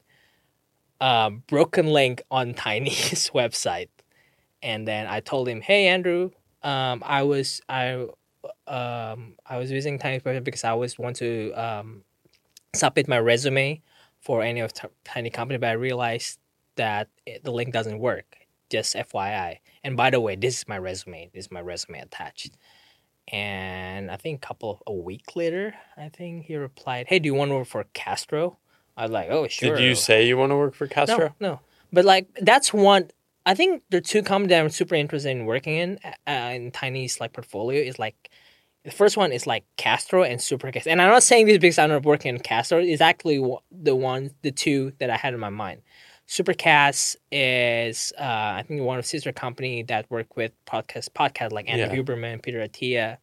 um, 1.00 1.44
broken 1.48 1.88
link 1.88 2.22
on 2.32 2.54
Tiny's 2.66 3.30
website, 3.34 3.90
and 4.62 4.88
then 4.88 5.08
I 5.08 5.20
told 5.20 5.48
him, 5.48 5.62
"Hey 5.62 5.88
Andrew, 5.88 6.32
um, 6.64 7.04
I 7.06 7.24
was 7.24 7.62
I 7.70 8.08
um, 8.68 9.36
I 9.46 9.58
was 9.58 9.72
using 9.72 10.00
Tiny's 10.00 10.24
website 10.24 10.44
because 10.44 10.64
I 10.64 10.70
always 10.70 10.98
want 10.98 11.18
to 11.18 11.52
um, 11.54 12.04
submit 12.74 13.08
my 13.08 13.20
resume 13.20 13.82
for 14.20 14.42
any 14.42 14.62
of 14.62 14.74
t- 14.74 14.88
Tiny 15.04 15.30
company, 15.30 15.58
but 15.58 15.70
I 15.70 15.74
realized 15.74 16.40
that 16.76 17.10
it, 17.26 17.44
the 17.44 17.52
link 17.52 17.74
doesn't 17.74 18.00
work. 18.00 18.43
Just 18.74 18.96
FYI. 18.96 19.60
And 19.84 19.96
by 19.96 20.10
the 20.10 20.20
way, 20.20 20.36
this 20.36 20.58
is 20.58 20.68
my 20.68 20.80
resume. 20.80 21.30
This 21.32 21.46
is 21.46 21.52
my 21.52 21.62
resume 21.62 22.00
attached. 22.00 22.58
And 23.32 24.10
I 24.10 24.18
think 24.18 24.44
a 24.44 24.48
couple 24.48 24.72
of 24.72 24.84
a 24.88 24.94
week 24.94 25.36
later, 25.36 25.76
I 25.96 26.10
think 26.10 26.46
he 26.46 26.56
replied, 26.56 27.06
"Hey, 27.08 27.20
do 27.20 27.28
you 27.28 27.36
want 27.36 27.52
to 27.52 27.56
work 27.56 27.68
for 27.68 27.84
Castro?" 27.94 28.58
I 28.98 29.04
was 29.04 29.12
like, 29.12 29.30
"Oh, 29.30 29.48
sure." 29.48 29.76
Did 29.76 29.84
you 29.84 29.94
say 29.94 30.28
you 30.28 30.38
want 30.38 30.52
to 30.52 30.56
work 30.56 30.74
for 30.74 30.88
Castro? 30.88 31.36
No, 31.40 31.50
no. 31.50 31.60
But 31.92 32.04
like 32.04 32.28
that's 32.42 32.74
one. 32.74 33.12
I 33.46 33.54
think 33.54 33.84
the 33.92 34.02
two 34.02 34.24
companies 34.24 34.50
that 34.50 34.62
I'm 34.64 34.70
super 34.70 34.96
interested 34.96 35.30
in 35.30 35.46
working 35.46 35.76
in 35.78 36.00
uh, 36.28 36.32
in 36.32 36.72
Tiny's 36.72 37.20
like 37.20 37.34
portfolio 37.34 37.80
is 37.80 38.00
like 38.00 38.32
the 38.84 38.92
first 38.92 39.16
one 39.16 39.32
is 39.32 39.46
like 39.46 39.66
Castro 39.78 40.24
and 40.24 40.40
Supercast. 40.40 40.88
And 40.88 41.00
I'm 41.00 41.12
not 41.12 41.24
saying 41.24 41.46
this 41.46 41.60
because 41.60 41.78
I'm 41.78 41.90
not 41.90 42.04
working 42.04 42.36
in 42.36 42.42
Castro. 42.42 42.80
It's 42.80 43.02
actually 43.02 43.38
the 43.72 43.96
one, 43.96 44.32
the 44.42 44.52
two 44.52 44.94
that 45.00 45.10
I 45.12 45.18
had 45.18 45.34
in 45.36 45.40
my 45.40 45.50
mind. 45.50 45.82
Supercast 46.34 47.16
is 47.32 48.12
uh, 48.20 48.24
I 48.60 48.64
think 48.68 48.82
one 48.82 48.98
of 48.98 49.06
sister 49.06 49.32
company 49.32 49.84
that 49.84 50.10
work 50.10 50.36
with 50.36 50.52
podcast 50.66 51.10
podcast 51.10 51.52
like 51.52 51.70
Andrew 51.70 51.96
Yeah. 51.96 52.02
Huberman, 52.02 52.42
Peter 52.42 52.58
Attia, 52.68 53.18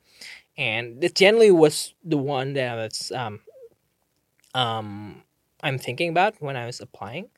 and 0.57 1.01
this 1.01 1.11
generally 1.13 1.51
was 1.51 1.93
the 2.05 2.17
one 2.17 2.53
that 2.53 2.77
was 2.77 3.11
um 3.11 3.41
um 4.55 5.23
I'm 5.63 5.77
thinking 5.79 6.09
about 6.09 6.41
when 6.41 6.57
I 6.57 6.67
was 6.67 6.81
applying. 6.81 7.29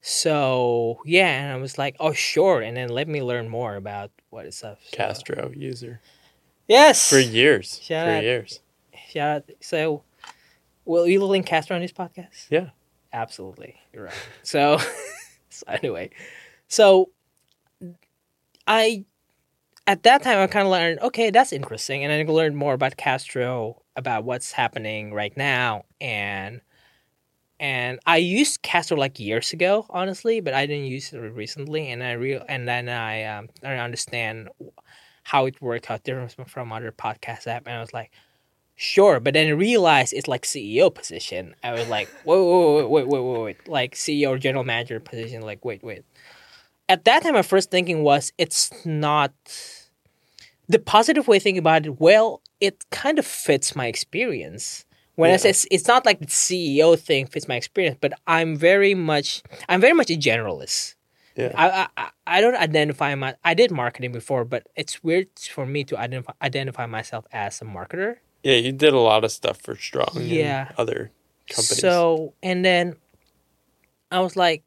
So 0.00 1.02
yeah, 1.04 1.28
and 1.42 1.52
I 1.52 1.56
was 1.56 1.76
like, 1.76 1.96
oh 2.00 2.14
sure, 2.14 2.62
and 2.62 2.74
then 2.74 2.88
let 2.88 3.06
me 3.06 3.22
learn 3.22 3.48
more 3.50 3.76
about 3.76 4.10
what 4.30 4.46
is 4.46 4.62
up. 4.64 4.78
So- 4.90 4.96
Castro 4.96 5.52
user 5.54 6.00
Yes. 6.66 7.10
for 7.10 7.18
years. 7.18 7.78
Shout 7.82 8.06
for 8.06 8.12
out. 8.12 8.22
years. 8.22 8.60
Shout 9.10 9.36
out. 9.36 9.50
So, 9.60 10.02
will 10.86 11.06
you 11.06 11.22
link 11.24 11.44
Castro 11.44 11.74
on 11.76 11.82
this 11.82 11.92
podcast? 11.92 12.46
Yeah. 12.48 12.70
Absolutely. 13.12 13.76
You're 13.92 14.04
right. 14.04 14.14
So, 14.42 14.78
so 15.48 15.64
anyway, 15.68 16.10
so 16.68 17.10
I 18.66 19.04
at 19.86 20.02
that 20.04 20.22
time 20.22 20.38
I 20.38 20.46
kind 20.48 20.66
of 20.66 20.72
learned, 20.72 21.00
okay, 21.00 21.30
that's 21.30 21.52
interesting, 21.52 22.04
and 22.04 22.12
I 22.12 22.30
learned 22.30 22.56
more 22.56 22.74
about 22.74 22.96
Castro, 22.96 23.82
about 23.96 24.24
what's 24.24 24.52
happening 24.52 25.14
right 25.14 25.36
now, 25.36 25.84
and 26.00 26.60
and 27.60 28.00
I 28.06 28.18
used 28.18 28.62
Castro 28.62 28.96
like 28.96 29.20
years 29.20 29.52
ago, 29.52 29.86
honestly, 29.90 30.40
but 30.40 30.54
I 30.54 30.66
didn't 30.66 30.86
use 30.86 31.12
it 31.12 31.18
recently, 31.18 31.90
and 31.90 32.02
I 32.02 32.12
real 32.12 32.44
and 32.48 32.66
then 32.68 32.88
I 32.88 33.24
um 33.24 33.48
I 33.64 33.76
understand 33.76 34.48
how 35.24 35.46
it 35.46 35.60
worked, 35.62 35.86
how 35.86 35.98
different 35.98 36.50
from 36.50 36.72
other 36.72 36.92
podcast 36.92 37.46
app, 37.46 37.66
and 37.66 37.76
I 37.76 37.80
was 37.80 37.92
like, 37.94 38.10
sure, 38.80 39.20
but 39.20 39.34
then 39.34 39.46
I 39.46 39.50
realized 39.50 40.14
it's 40.14 40.26
like 40.26 40.42
CEO 40.42 40.92
position. 40.92 41.54
I 41.62 41.72
was 41.72 41.86
like, 41.88 42.08
whoa, 42.24 42.76
wait, 42.76 42.88
wait, 42.88 43.06
wait, 43.06 43.08
wait, 43.08 43.20
wait, 43.20 43.42
wait, 43.42 43.68
like 43.68 43.94
CEO 43.94 44.30
or 44.30 44.38
general 44.38 44.64
manager 44.64 44.98
position. 44.98 45.42
Like, 45.42 45.64
wait, 45.64 45.84
wait. 45.84 46.02
At 46.88 47.04
that 47.04 47.22
time, 47.22 47.34
my 47.34 47.42
first 47.42 47.70
thinking 47.70 48.02
was 48.02 48.32
it's 48.38 48.72
not 48.86 49.32
the 50.68 50.78
positive 50.78 51.28
way 51.28 51.38
thinking 51.38 51.58
about 51.58 51.84
it. 51.84 52.00
Well, 52.00 52.40
it 52.60 52.84
kind 52.90 53.18
of 53.18 53.26
fits 53.26 53.76
my 53.76 53.86
experience. 53.86 54.86
When 55.14 55.30
I 55.30 55.36
say 55.36 55.50
it's, 55.50 55.66
it's 55.70 55.86
not 55.86 56.06
like 56.06 56.20
the 56.20 56.26
CEO 56.26 56.98
thing 56.98 57.26
fits 57.26 57.46
my 57.46 57.56
experience, 57.56 57.98
but 58.00 58.14
I'm 58.26 58.56
very 58.56 58.94
much 58.94 59.42
I'm 59.68 59.80
very 59.80 59.92
much 59.92 60.10
a 60.10 60.14
generalist. 60.14 60.94
Yeah. 61.36 61.52
I, 61.54 61.88
I 61.96 62.10
I 62.26 62.40
don't 62.40 62.56
identify 62.56 63.14
my 63.14 63.34
I 63.44 63.52
did 63.52 63.70
marketing 63.70 64.12
before, 64.12 64.46
but 64.46 64.66
it's 64.74 65.04
weird 65.04 65.28
for 65.38 65.66
me 65.66 65.84
to 65.84 65.98
identify 65.98 66.32
identify 66.40 66.86
myself 66.86 67.26
as 67.30 67.60
a 67.60 67.66
marketer. 67.66 68.16
Yeah, 68.42 68.56
you 68.56 68.72
did 68.72 68.92
a 68.92 68.98
lot 68.98 69.24
of 69.24 69.32
stuff 69.32 69.60
for 69.60 69.76
Strong. 69.76 70.12
Yeah. 70.14 70.68
And 70.68 70.78
other 70.78 71.10
companies. 71.48 71.80
So, 71.80 72.34
and 72.42 72.64
then 72.64 72.96
I 74.10 74.20
was 74.20 74.36
like, 74.36 74.62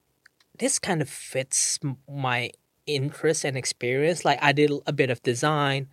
this 0.59 0.79
kind 0.79 1.01
of 1.01 1.09
fits 1.09 1.79
my 2.09 2.51
interest 2.85 3.43
and 3.43 3.57
experience. 3.57 4.23
Like, 4.23 4.39
I 4.41 4.51
did 4.51 4.71
a 4.85 4.93
bit 4.93 5.09
of 5.09 5.21
design, 5.23 5.87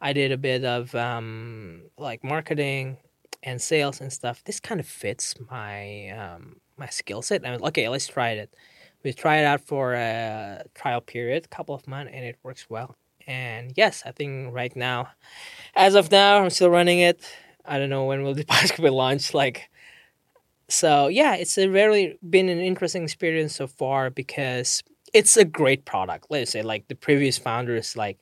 I 0.00 0.12
did 0.12 0.30
a 0.30 0.36
bit 0.36 0.64
of 0.64 0.94
um, 0.94 1.82
like 1.98 2.22
marketing 2.22 2.98
and 3.42 3.60
sales 3.60 4.00
and 4.00 4.12
stuff. 4.12 4.44
This 4.44 4.60
kind 4.60 4.80
of 4.80 4.86
fits 4.86 5.34
my 5.50 6.10
um, 6.10 6.60
my 6.76 6.86
skill 6.86 7.22
set. 7.22 7.42
And 7.42 7.48
I 7.48 7.50
was 7.52 7.62
okay, 7.68 7.88
let's 7.88 8.06
try 8.06 8.30
it. 8.30 8.54
We 9.02 9.12
tried 9.12 9.40
it 9.40 9.44
out 9.44 9.60
for 9.60 9.94
a 9.94 10.64
trial 10.74 11.00
period, 11.00 11.44
a 11.44 11.48
couple 11.48 11.74
of 11.74 11.86
months, 11.86 12.12
and 12.14 12.24
it 12.24 12.36
works 12.42 12.68
well. 12.68 12.96
And 13.26 13.72
yes, 13.76 14.02
I 14.06 14.12
think 14.12 14.54
right 14.54 14.74
now, 14.76 15.08
as 15.74 15.94
of 15.94 16.10
now, 16.10 16.38
I'm 16.42 16.50
still 16.50 16.70
running 16.70 17.00
it. 17.00 17.20
I 17.64 17.78
don't 17.78 17.90
know 17.90 18.04
when 18.04 18.22
will 18.22 18.34
the 18.34 18.44
podcast 18.52 18.82
be 18.82 18.90
launched. 18.90 19.34
Like, 19.34 19.68
so 20.68 21.08
yeah, 21.08 21.34
it's 21.34 21.56
a 21.58 21.68
really 21.68 22.18
been 22.28 22.48
an 22.48 22.58
interesting 22.60 23.02
experience 23.04 23.54
so 23.54 23.66
far 23.66 24.10
because 24.10 24.82
it's 25.12 25.36
a 25.36 25.44
great 25.44 25.84
product. 25.84 26.26
Let's 26.30 26.50
say 26.50 26.62
like 26.62 26.88
the 26.88 26.94
previous 26.94 27.38
founders, 27.38 27.96
like 27.96 28.18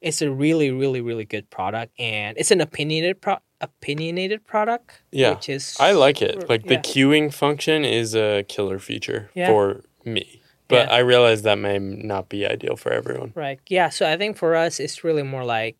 it's 0.00 0.22
a 0.22 0.30
really, 0.30 0.70
really, 0.70 1.00
really 1.00 1.24
good 1.24 1.48
product, 1.50 1.92
and 1.98 2.36
it's 2.38 2.50
an 2.50 2.60
opinionated 2.60 3.20
pro- 3.20 3.38
opinionated 3.60 4.44
product. 4.46 5.00
Yeah. 5.10 5.30
which 5.34 5.48
is 5.48 5.76
I 5.80 5.92
like 5.92 6.20
it. 6.22 6.48
Like 6.48 6.64
the 6.66 6.76
queuing 6.76 7.32
function 7.32 7.84
is 7.84 8.14
a 8.14 8.44
killer 8.48 8.78
feature 8.78 9.30
Yeah. 9.34 9.48
for 9.48 9.82
me. 10.04 10.42
But 10.68 10.88
Yeah. 10.88 10.94
I 10.94 10.98
realize 10.98 11.42
that 11.42 11.58
may 11.58 11.78
not 11.78 12.28
be 12.28 12.46
ideal 12.46 12.76
for 12.76 12.92
everyone. 12.92 13.32
Right. 13.34 13.60
Yeah. 13.68 13.88
So 13.88 14.10
I 14.10 14.16
think 14.16 14.36
for 14.36 14.56
us, 14.56 14.80
it's 14.80 15.04
really 15.04 15.22
more 15.22 15.44
like 15.44 15.76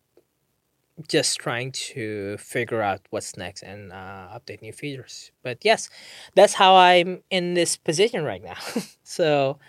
just 1.07 1.37
trying 1.37 1.71
to 1.71 2.37
figure 2.37 2.81
out 2.81 3.01
what's 3.11 3.37
next 3.37 3.61
and 3.61 3.91
uh, 3.91 4.29
update 4.33 4.61
new 4.61 4.73
features. 4.73 5.31
But 5.43 5.59
yes, 5.63 5.89
that's 6.35 6.53
how 6.53 6.75
I'm 6.75 7.21
in 7.29 7.53
this 7.53 7.77
position 7.77 8.23
right 8.23 8.43
now. 8.43 8.57
so 9.03 9.59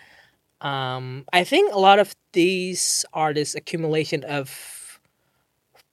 um, 0.61 1.24
I 1.32 1.45
think 1.45 1.74
a 1.74 1.78
lot 1.78 1.99
of 1.99 2.15
these 2.32 3.05
are 3.12 3.35
this 3.35 3.55
accumulation 3.55 4.24
of 4.24 5.01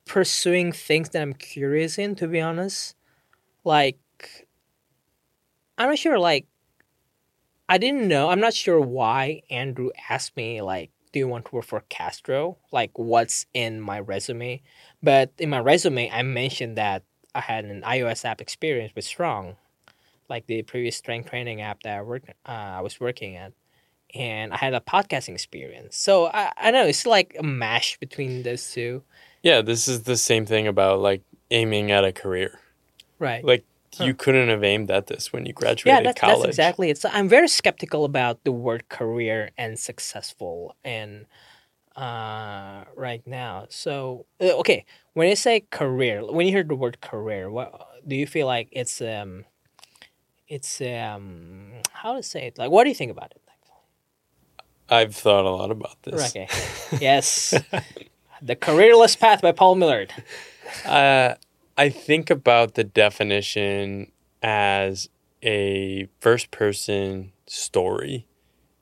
pursuing 0.05 0.71
things 0.71 1.09
that 1.09 1.21
I'm 1.21 1.33
curious 1.33 1.97
in, 1.97 2.15
to 2.15 2.27
be 2.27 2.39
honest. 2.39 2.95
Like, 3.63 3.99
I'm 5.77 5.89
not 5.89 5.97
sure, 5.99 6.17
like, 6.17 6.45
I 7.67 7.77
didn't 7.77 8.07
know. 8.07 8.29
I'm 8.29 8.39
not 8.39 8.53
sure 8.53 8.79
why 8.79 9.41
Andrew 9.49 9.89
asked 10.09 10.37
me 10.37 10.61
like, 10.61 10.91
"Do 11.11 11.19
you 11.19 11.27
want 11.27 11.45
to 11.45 11.55
work 11.55 11.65
for 11.65 11.83
Castro?" 11.89 12.57
Like, 12.71 12.91
what's 12.97 13.45
in 13.53 13.81
my 13.81 13.99
resume? 13.99 14.61
But 15.01 15.31
in 15.39 15.49
my 15.49 15.59
resume, 15.59 16.09
I 16.11 16.21
mentioned 16.21 16.77
that 16.77 17.03
I 17.33 17.41
had 17.41 17.65
an 17.65 17.81
iOS 17.81 18.23
app 18.25 18.39
experience 18.41 18.93
with 18.95 19.05
Strong, 19.05 19.57
like 20.29 20.47
the 20.47 20.61
previous 20.63 20.95
strength 20.95 21.29
training 21.29 21.61
app 21.61 21.83
that 21.83 21.97
I 21.97 22.01
worked, 22.01 22.29
uh, 22.47 22.51
I 22.51 22.81
was 22.81 22.99
working 22.99 23.35
at, 23.35 23.53
and 24.13 24.53
I 24.53 24.57
had 24.57 24.73
a 24.73 24.79
podcasting 24.79 25.33
experience. 25.33 25.97
So 25.97 26.27
I, 26.27 26.51
I 26.57 26.71
know 26.71 26.85
it's 26.85 27.05
like 27.05 27.35
a 27.37 27.43
mash 27.43 27.97
between 27.99 28.43
those 28.43 28.71
two, 28.71 29.03
Yeah, 29.43 29.61
this 29.61 29.87
is 29.87 30.03
the 30.03 30.17
same 30.17 30.45
thing 30.45 30.67
about 30.67 30.99
like 30.99 31.21
aiming 31.51 31.91
at 31.91 32.05
a 32.05 32.11
career. 32.11 32.59
right? 33.19 33.43
Like. 33.43 33.65
You 34.03 34.13
couldn't 34.13 34.49
have 34.49 34.63
aimed 34.63 34.91
at 34.91 35.07
this 35.07 35.31
when 35.31 35.45
you 35.45 35.49
yeah, 35.49 35.53
graduated 35.53 36.05
that's, 36.05 36.19
college. 36.19 36.37
that's 36.39 36.49
exactly 36.49 36.89
it. 36.89 36.97
So 36.97 37.09
I'm 37.11 37.29
very 37.29 37.47
skeptical 37.47 38.05
about 38.05 38.43
the 38.43 38.51
word 38.51 38.89
career 38.89 39.51
and 39.57 39.77
successful 39.79 40.75
and 40.83 41.25
uh, 41.95 42.83
right 42.95 43.25
now. 43.25 43.67
So 43.69 44.25
uh, 44.41 44.57
okay, 44.59 44.85
when 45.13 45.29
you 45.29 45.35
say 45.35 45.61
career, 45.71 46.25
when 46.25 46.45
you 46.45 46.51
hear 46.51 46.63
the 46.63 46.75
word 46.75 47.01
career, 47.01 47.49
what 47.49 47.71
do 48.07 48.15
you 48.15 48.27
feel 48.27 48.47
like 48.47 48.67
it's 48.71 49.01
um, 49.01 49.45
it's 50.47 50.81
um, 50.81 51.71
how 51.91 52.15
to 52.15 52.23
say 52.23 52.47
it? 52.47 52.57
Like, 52.57 52.71
what 52.71 52.83
do 52.83 52.89
you 52.89 52.95
think 52.95 53.11
about 53.11 53.31
it? 53.31 53.41
I've 54.89 55.15
thought 55.15 55.45
a 55.45 55.49
lot 55.49 55.71
about 55.71 56.01
this. 56.03 56.29
Okay, 56.29 56.47
yes, 57.01 57.53
the 58.41 58.55
careerless 58.55 59.15
path 59.15 59.41
by 59.41 59.51
Paul 59.51 59.75
Millerd. 59.75 60.11
Uh, 60.85 61.35
I 61.77 61.89
think 61.89 62.29
about 62.29 62.75
the 62.75 62.85
definition 62.85 64.11
as 64.41 65.09
a 65.43 66.07
first 66.19 66.51
person 66.51 67.33
story 67.47 68.27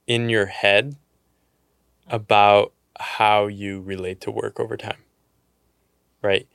in 0.05 0.29
your 0.29 0.45
head 0.45 0.97
about 2.07 2.73
how 2.99 3.47
you 3.47 3.81
relate 3.81 4.21
to 4.21 4.31
work 4.31 4.59
over 4.59 4.77
time. 4.77 5.03
Right. 6.21 6.47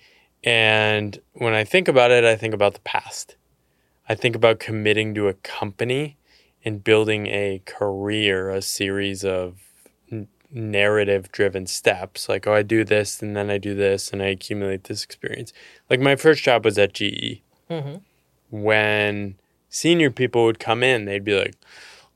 And 0.44 1.18
when 1.32 1.54
I 1.54 1.64
think 1.64 1.88
about 1.88 2.12
it, 2.12 2.24
I 2.24 2.36
think 2.36 2.54
about 2.54 2.74
the 2.74 2.80
past. 2.80 3.36
I 4.08 4.14
think 4.14 4.36
about 4.36 4.60
committing 4.60 5.14
to 5.14 5.28
a 5.28 5.34
company 5.34 6.16
and 6.64 6.84
building 6.84 7.26
a 7.26 7.62
career, 7.66 8.48
a 8.48 8.62
series 8.62 9.24
of 9.24 9.67
narrative 10.50 11.30
driven 11.30 11.66
steps 11.66 12.28
like 12.28 12.46
oh 12.46 12.54
i 12.54 12.62
do 12.62 12.82
this 12.82 13.20
and 13.20 13.36
then 13.36 13.50
i 13.50 13.58
do 13.58 13.74
this 13.74 14.10
and 14.12 14.22
i 14.22 14.26
accumulate 14.26 14.84
this 14.84 15.04
experience. 15.04 15.52
Like 15.90 16.00
my 16.00 16.16
first 16.16 16.42
job 16.42 16.64
was 16.64 16.78
at 16.78 16.94
ge 16.94 17.42
Mm-hmm. 17.70 17.96
when 18.50 19.36
senior 19.68 20.10
people 20.10 20.44
would 20.44 20.58
come 20.58 20.82
in 20.82 21.04
they'd 21.04 21.22
be 21.22 21.38
like 21.38 21.54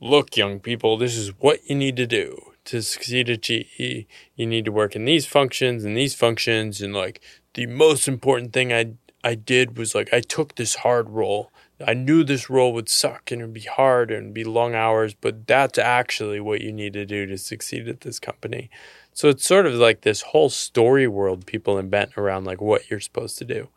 look 0.01 0.35
young 0.37 0.61
people 0.61 0.97
this 0.97 1.15
is 1.15 1.29
what 1.41 1.61
you 1.69 1.77
need 1.77 1.95
to 1.97 2.07
do 2.07 2.41
to 2.65 2.81
succeed 2.83 3.29
at 3.29 3.43
ge 3.43 3.67
you 3.79 4.47
need 4.47 4.65
to 4.65 4.73
work 4.73 4.97
in 4.97 5.05
these 5.05 5.27
functions 5.27 5.85
and 5.85 5.95
these 5.95 6.15
functions 6.15 6.81
and 6.81 6.95
like 6.95 7.21
the 7.53 7.67
most 7.67 8.09
important 8.09 8.55
thing 8.55 8.73
i 8.73 8.93
i 9.23 9.35
did 9.35 9.77
was 9.77 9.95
like 9.95 10.09
i 10.13 10.21
took 10.21 10.55
this 10.55 10.77
hard 10.77 11.11
role 11.11 11.53
I 11.87 11.95
knew 11.95 12.25
this 12.25 12.51
role 12.51 12.73
would 12.73 12.89
suck 12.89 13.31
and 13.31 13.41
it'd 13.41 13.55
be 13.55 13.61
hard 13.61 14.11
and 14.11 14.35
be 14.35 14.45
long 14.45 14.75
hours, 14.75 15.15
but 15.15 15.47
that's 15.47 15.79
actually 15.79 16.41
what 16.41 16.61
you 16.61 16.73
need 16.73 16.93
to 16.95 17.07
do 17.07 17.27
to 17.27 17.39
succeed 17.39 17.89
at 17.89 18.03
this 18.03 18.19
company. 18.19 18.71
So 19.13 19.29
it's 19.29 19.47
sort 19.47 19.67
of 19.67 19.75
like 19.75 20.03
this 20.03 20.23
whole 20.23 20.51
story 20.51 21.07
world 21.07 21.47
people 21.47 21.79
invent 21.79 22.17
around 22.17 22.45
like 22.45 22.61
what 22.61 22.91
you're 22.91 23.01
supposed 23.01 23.39
to 23.39 23.45
do. 23.45 23.69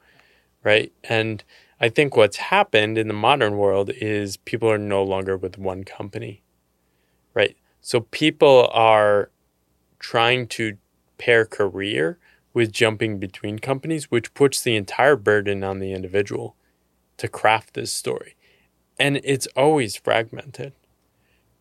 Right. 0.63 0.91
And 1.03 1.43
I 1.79 1.89
think 1.89 2.15
what's 2.15 2.37
happened 2.37 2.97
in 2.97 3.07
the 3.07 3.13
modern 3.13 3.57
world 3.57 3.91
is 3.91 4.37
people 4.37 4.71
are 4.71 4.77
no 4.77 5.03
longer 5.03 5.37
with 5.37 5.57
one 5.57 5.83
company. 5.83 6.41
Right. 7.33 7.57
So 7.81 8.01
people 8.01 8.69
are 8.73 9.29
trying 9.99 10.47
to 10.47 10.77
pair 11.17 11.45
career 11.45 12.17
with 12.53 12.71
jumping 12.71 13.19
between 13.19 13.59
companies, 13.59 14.09
which 14.09 14.33
puts 14.33 14.61
the 14.61 14.75
entire 14.75 15.15
burden 15.15 15.63
on 15.63 15.79
the 15.79 15.91
individual 15.91 16.55
to 17.17 17.27
craft 17.27 17.73
this 17.73 17.91
story. 17.91 18.35
And 18.97 19.19
it's 19.23 19.47
always 19.55 19.95
fragmented, 19.95 20.73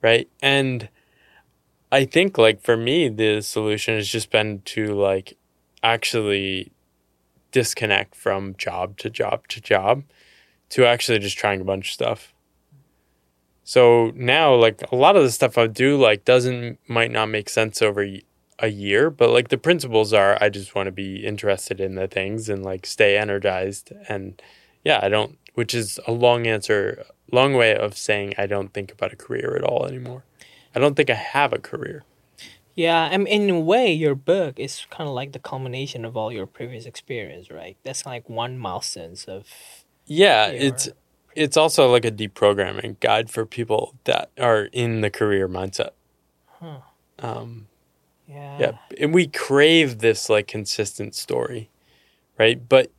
right? 0.02 0.28
And 0.40 0.88
I 1.90 2.04
think, 2.04 2.38
like, 2.38 2.60
for 2.60 2.76
me, 2.76 3.08
the 3.08 3.40
solution 3.40 3.94
has 3.96 4.08
just 4.08 4.30
been 4.30 4.62
to, 4.66 4.94
like, 4.94 5.36
actually 5.82 6.72
disconnect 7.52 8.14
from 8.14 8.54
job 8.56 8.96
to 8.98 9.10
job 9.10 9.46
to 9.48 9.60
job 9.60 10.02
to 10.70 10.84
actually 10.84 11.18
just 11.18 11.38
trying 11.38 11.60
a 11.60 11.64
bunch 11.64 11.88
of 11.88 11.92
stuff. 11.92 12.34
So 13.62 14.12
now, 14.14 14.54
like, 14.54 14.82
a 14.90 14.96
lot 14.96 15.16
of 15.16 15.22
the 15.22 15.30
stuff 15.30 15.56
I 15.56 15.66
do, 15.68 15.96
like, 15.96 16.24
doesn't, 16.24 16.78
might 16.88 17.10
not 17.10 17.26
make 17.26 17.48
sense 17.48 17.80
over 17.80 18.06
a 18.58 18.68
year, 18.68 19.10
but, 19.10 19.30
like, 19.30 19.48
the 19.48 19.58
principles 19.58 20.12
are 20.12 20.36
I 20.40 20.48
just 20.48 20.74
want 20.74 20.86
to 20.86 20.92
be 20.92 21.24
interested 21.24 21.80
in 21.80 21.94
the 21.94 22.06
things 22.06 22.48
and, 22.48 22.62
like, 22.64 22.86
stay 22.86 23.16
energized. 23.16 23.92
And, 24.08 24.40
yeah, 24.84 25.00
I 25.02 25.08
don't, 25.08 25.38
which 25.54 25.74
is 25.74 25.98
a 26.06 26.12
long 26.12 26.46
answer, 26.46 27.04
long 27.32 27.54
way 27.54 27.74
of 27.76 27.96
saying 27.96 28.34
I 28.38 28.46
don't 28.46 28.72
think 28.72 28.92
about 28.92 29.12
a 29.12 29.16
career 29.16 29.56
at 29.56 29.64
all 29.64 29.86
anymore. 29.86 30.24
I 30.74 30.78
don't 30.80 30.94
think 30.94 31.10
I 31.10 31.14
have 31.14 31.52
a 31.52 31.58
career. 31.58 32.04
Yeah, 32.76 33.02
I 33.12 33.16
mean, 33.18 33.28
in 33.28 33.50
a 33.50 33.60
way, 33.60 33.92
your 33.92 34.16
book 34.16 34.58
is 34.58 34.84
kind 34.90 35.06
of 35.08 35.14
like 35.14 35.30
the 35.32 35.38
culmination 35.38 36.04
of 36.04 36.16
all 36.16 36.32
your 36.32 36.46
previous 36.46 36.86
experience, 36.86 37.48
right? 37.50 37.76
That's 37.84 38.04
like 38.04 38.28
one 38.28 38.58
milestone 38.58 39.14
of 39.28 39.46
Yeah, 40.06 40.50
your- 40.50 40.62
it's 40.62 40.88
it's 41.36 41.56
also 41.56 41.90
like 41.90 42.04
a 42.04 42.10
deprogramming 42.12 42.98
guide 43.00 43.28
for 43.30 43.44
people 43.46 43.94
that 44.04 44.30
are 44.38 44.64
in 44.72 45.00
the 45.00 45.10
career 45.10 45.48
mindset. 45.48 45.90
Huh. 46.60 46.78
Um, 47.18 47.66
yeah. 48.28 48.58
yeah, 48.58 48.72
and 49.00 49.12
we 49.14 49.26
crave 49.28 49.98
this 49.98 50.28
like 50.28 50.46
consistent 50.48 51.14
story, 51.14 51.70
right? 52.38 52.68
But 52.68 52.90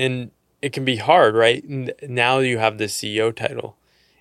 and 0.00 0.30
it 0.62 0.72
can 0.72 0.84
be 0.84 0.96
hard, 0.96 1.34
right? 1.34 1.64
Now 2.02 2.38
you 2.38 2.58
have 2.58 2.78
the 2.78 2.84
CEO 2.84 3.34
title. 3.34 3.76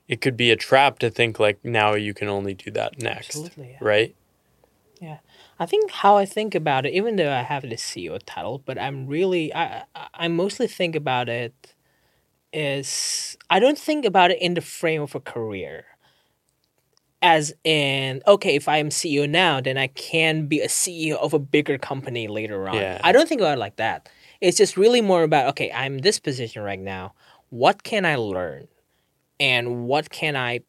It 0.08 0.22
could 0.22 0.36
be 0.36 0.52
a 0.52 0.56
trap 0.56 1.00
to 1.00 1.10
think 1.10 1.40
like 1.40 1.64
now 1.64 1.94
you 1.94 2.14
can 2.14 2.28
only 2.28 2.54
do 2.54 2.72
that 2.72 3.02
next, 3.02 3.52
yeah. 3.58 3.78
right? 3.80 4.16
I 5.60 5.66
think 5.66 5.92
how 5.92 6.16
I 6.18 6.26
think 6.26 6.56
about 6.56 6.86
it, 6.86 6.94
even 6.94 7.18
though 7.18 7.32
I 7.32 7.42
have 7.42 7.64
the 7.64 7.76
CEO 7.76 8.20
title, 8.26 8.60
but 8.66 8.80
I'm 8.80 9.08
really 9.08 9.54
I 9.54 9.84
I- 9.94 10.08
I 10.14 10.28
mostly 10.28 10.68
think 10.68 10.96
about 10.96 11.28
it 11.28 11.76
is 12.54 13.38
I 13.50 13.60
don't 13.60 13.78
think 13.78 14.06
about 14.06 14.32
it 14.32 14.42
in 14.42 14.54
the 14.54 14.62
frame 14.62 15.02
of 15.02 15.16
a 15.16 15.20
career. 15.20 15.86
As 17.22 17.54
in, 17.66 18.22
okay, 18.26 18.56
if 18.56 18.70
I 18.70 18.78
am 18.78 18.90
CEO 18.90 19.30
now, 19.30 19.60
then 19.60 19.78
I 19.78 19.88
can 19.88 20.48
be 20.48 20.62
a 20.62 20.70
CEO 20.70 21.18
of 21.18 21.34
a 21.34 21.40
bigger 21.40 21.78
company 21.78 22.30
later 22.30 22.70
on. 22.70 22.76
Yeah. 22.76 23.02
I 23.04 23.12
don't 23.12 23.28
think 23.28 23.42
about 23.42 23.58
it 23.58 23.60
like 23.60 23.76
that. 23.76 24.08
It's 24.42 24.58
just 24.58 24.78
really 24.78 25.02
more 25.02 25.24
about 25.24 25.48
okay, 25.50 25.72
I'm 25.72 26.00
this 26.00 26.20
position 26.20 26.64
right 26.64 26.80
now. 26.80 27.14
what 27.50 27.82
can 27.84 28.06
I 28.06 28.16
learn 28.16 28.68
and 29.40 29.86
what 29.88 30.10
can 30.12 30.36
I 30.36 30.60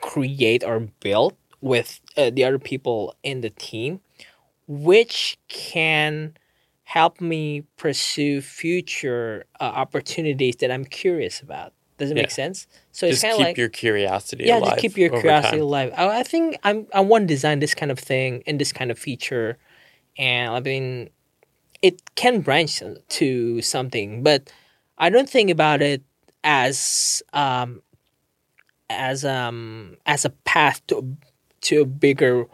create 0.00 0.64
or 0.64 0.80
build 1.00 1.36
with 1.60 2.00
uh, 2.16 2.30
the 2.30 2.44
other 2.44 2.58
people 2.58 3.14
in 3.22 3.40
the 3.40 3.50
team, 3.50 4.00
which 4.66 5.38
can 5.48 6.36
help 6.84 7.20
me 7.20 7.62
pursue 7.76 8.40
future 8.40 9.44
uh, 9.60 9.64
opportunities 9.64 10.56
that 10.56 10.70
I'm 10.70 10.84
curious 10.84 11.40
about. 11.40 11.72
Does 11.98 12.10
it 12.10 12.16
Yeah. 12.16 12.22
make 12.22 12.30
sense? 12.30 12.66
So 12.92 13.06
Just 13.06 13.22
it's 13.22 13.22
kind 13.22 13.32
keep 13.34 13.40
of 13.40 13.48
like 13.48 13.56
your 13.58 13.68
curiosity 13.68 14.44
yeah, 14.44 14.58
alive. 14.58 14.64
just 14.66 14.78
keep 14.78 14.96
your 14.96 15.10
curiosity 15.10 15.56
time. 15.58 15.62
alive. 15.62 15.92
I, 15.96 16.20
I 16.20 16.22
think 16.22 16.58
I'm 16.62 16.86
I 16.94 17.00
want 17.00 17.22
to 17.22 17.26
design 17.34 17.58
this 17.60 17.74
kind 17.74 17.90
of 17.90 17.98
thing 17.98 18.42
and 18.46 18.60
this 18.60 18.72
kind 18.72 18.90
of 18.90 18.98
feature, 18.98 19.58
and 20.18 20.52
I 20.52 20.60
mean, 20.60 21.10
it 21.82 22.14
can 22.14 22.40
branch 22.40 22.82
to 23.08 23.62
something, 23.62 24.22
but 24.22 24.50
I 24.98 25.10
don't 25.10 25.28
think 25.28 25.50
about 25.50 25.82
it 25.82 26.02
as 26.44 27.22
um 27.32 27.82
as 28.88 29.24
um 29.24 29.96
as 30.06 30.24
a 30.24 30.30
path 30.30 30.80
to 30.88 31.16
to 31.62 31.82
a 31.82 31.84
bigger 31.84 32.46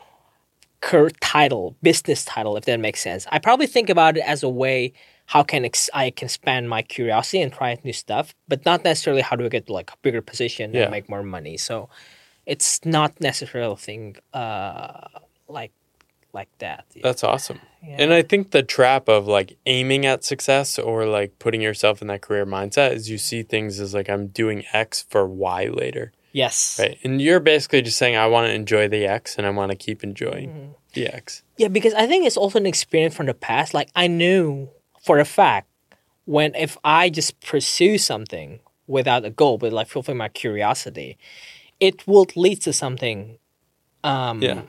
cur 0.80 1.10
title, 1.20 1.76
business 1.82 2.24
title, 2.24 2.56
if 2.56 2.64
that 2.64 2.80
makes 2.80 3.00
sense. 3.00 3.26
I 3.30 3.38
probably 3.38 3.66
think 3.66 3.88
about 3.90 4.16
it 4.16 4.24
as 4.26 4.42
a 4.42 4.48
way 4.48 4.92
how 5.26 5.42
can 5.42 5.64
ex- 5.64 5.90
I 5.94 6.10
can 6.10 6.26
expand 6.26 6.68
my 6.68 6.82
curiosity 6.82 7.40
and 7.42 7.52
try 7.52 7.76
new 7.84 7.92
stuff, 7.92 8.34
but 8.48 8.64
not 8.64 8.82
necessarily 8.84 9.22
how 9.22 9.36
do 9.36 9.44
I 9.44 9.48
get 9.48 9.70
like 9.70 9.90
a 9.92 9.96
bigger 10.02 10.20
position 10.20 10.74
Yeah. 10.74 10.82
and 10.82 10.90
make 10.90 11.08
more 11.08 11.22
money. 11.22 11.56
So 11.56 11.88
it's 12.44 12.84
not 12.84 13.20
necessarily 13.20 13.72
a 13.72 13.76
thing 13.76 14.16
uh, 14.34 15.06
like 15.48 15.70
like 16.32 16.48
that. 16.58 16.86
That's 17.02 17.22
awesome. 17.24 17.60
Yeah. 17.82 17.96
And 17.98 18.12
I 18.12 18.22
think 18.22 18.50
the 18.52 18.62
trap 18.62 19.08
of 19.08 19.26
like 19.26 19.58
aiming 19.66 20.06
at 20.06 20.24
success 20.24 20.78
or 20.78 21.06
like 21.06 21.38
putting 21.38 21.60
yourself 21.60 22.00
in 22.00 22.08
that 22.08 22.22
career 22.22 22.46
mindset 22.46 22.92
is 22.92 23.10
you 23.10 23.18
see 23.18 23.42
things 23.42 23.80
as 23.80 23.92
like 23.94 24.08
I'm 24.08 24.28
doing 24.28 24.64
X 24.72 25.04
for 25.10 25.26
Y 25.26 25.66
later. 25.66 26.12
yes. 26.32 26.78
Right. 26.80 26.98
And 27.04 27.20
you're 27.20 27.40
basically 27.40 27.82
just 27.82 27.98
saying 27.98 28.16
I 28.16 28.26
want 28.28 28.46
to 28.46 28.54
enjoy 28.54 28.88
the 28.88 29.04
X 29.06 29.36
and 29.36 29.46
I 29.46 29.50
want 29.50 29.70
to 29.72 29.76
keep 29.76 30.02
enjoying 30.04 30.48
Mm-hmm. 30.50 30.72
the 30.94 31.06
X. 31.08 31.42
Yeah, 31.58 31.68
because 31.68 31.92
I 31.94 32.06
think 32.06 32.24
it's 32.26 32.36
also 32.36 32.58
an 32.58 32.66
experience 32.66 33.14
from 33.16 33.26
the 33.26 33.34
past. 33.34 33.74
Like 33.74 33.90
I 33.94 34.06
knew 34.06 34.68
for 35.02 35.18
a 35.18 35.24
fact 35.24 35.68
when 36.24 36.54
if 36.54 36.78
I 36.84 37.10
just 37.10 37.40
pursue 37.40 37.98
something 37.98 38.60
without 38.86 39.24
a 39.24 39.30
goal, 39.30 39.58
but 39.58 39.72
like 39.72 39.88
fulfill 39.88 40.14
my 40.14 40.28
curiosity, 40.28 41.18
it 41.80 42.06
will 42.06 42.26
lead 42.36 42.62
to 42.62 42.72
something. 42.72 43.38
Um, 44.04 44.40
Yeah. 44.42 44.62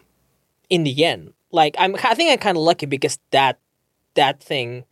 In 0.69 0.83
the 0.83 1.05
end, 1.05 1.33
like 1.53 1.75
I'm, 1.77 1.95
I 1.95 2.15
think 2.15 2.31
I'm 2.31 2.39
kind 2.39 2.57
of 2.57 2.63
lucky 2.63 2.85
because 2.85 3.19
that 3.31 3.59
that 4.15 4.43
thing 4.43 4.83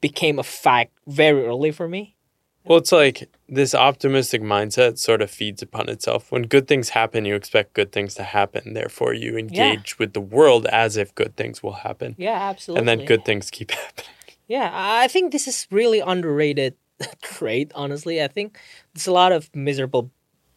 became 0.00 0.38
a 0.38 0.42
fact 0.42 0.92
very 1.06 1.44
early 1.44 1.70
for 1.70 1.88
me. 1.88 2.16
Well, 2.64 2.78
it's 2.78 2.92
like 2.92 3.30
this 3.46 3.74
optimistic 3.74 4.40
mindset 4.40 4.98
sort 4.98 5.20
of 5.20 5.30
feeds 5.30 5.60
upon 5.60 5.90
itself. 5.90 6.32
When 6.32 6.44
good 6.44 6.66
things 6.66 6.88
happen, 6.90 7.26
you 7.26 7.34
expect 7.34 7.74
good 7.74 7.92
things 7.92 8.14
to 8.14 8.22
happen. 8.22 8.72
Therefore, 8.72 9.12
you 9.12 9.36
engage 9.36 9.98
with 9.98 10.14
the 10.14 10.20
world 10.20 10.64
as 10.66 10.96
if 10.96 11.14
good 11.14 11.36
things 11.36 11.62
will 11.62 11.74
happen. 11.74 12.14
Yeah, 12.16 12.48
absolutely. 12.48 12.78
And 12.78 12.88
then 12.88 13.06
good 13.06 13.26
things 13.26 13.50
keep 13.50 13.70
happening. 13.82 14.08
Yeah, 14.48 14.70
I 14.72 15.04
I 15.04 15.08
think 15.08 15.32
this 15.32 15.46
is 15.46 15.66
really 15.70 16.00
underrated 16.00 16.76
trait. 17.22 17.70
Honestly, 17.74 18.22
I 18.22 18.28
think 18.28 18.58
there's 18.94 19.06
a 19.06 19.12
lot 19.12 19.32
of 19.32 19.54
miserable 19.54 20.10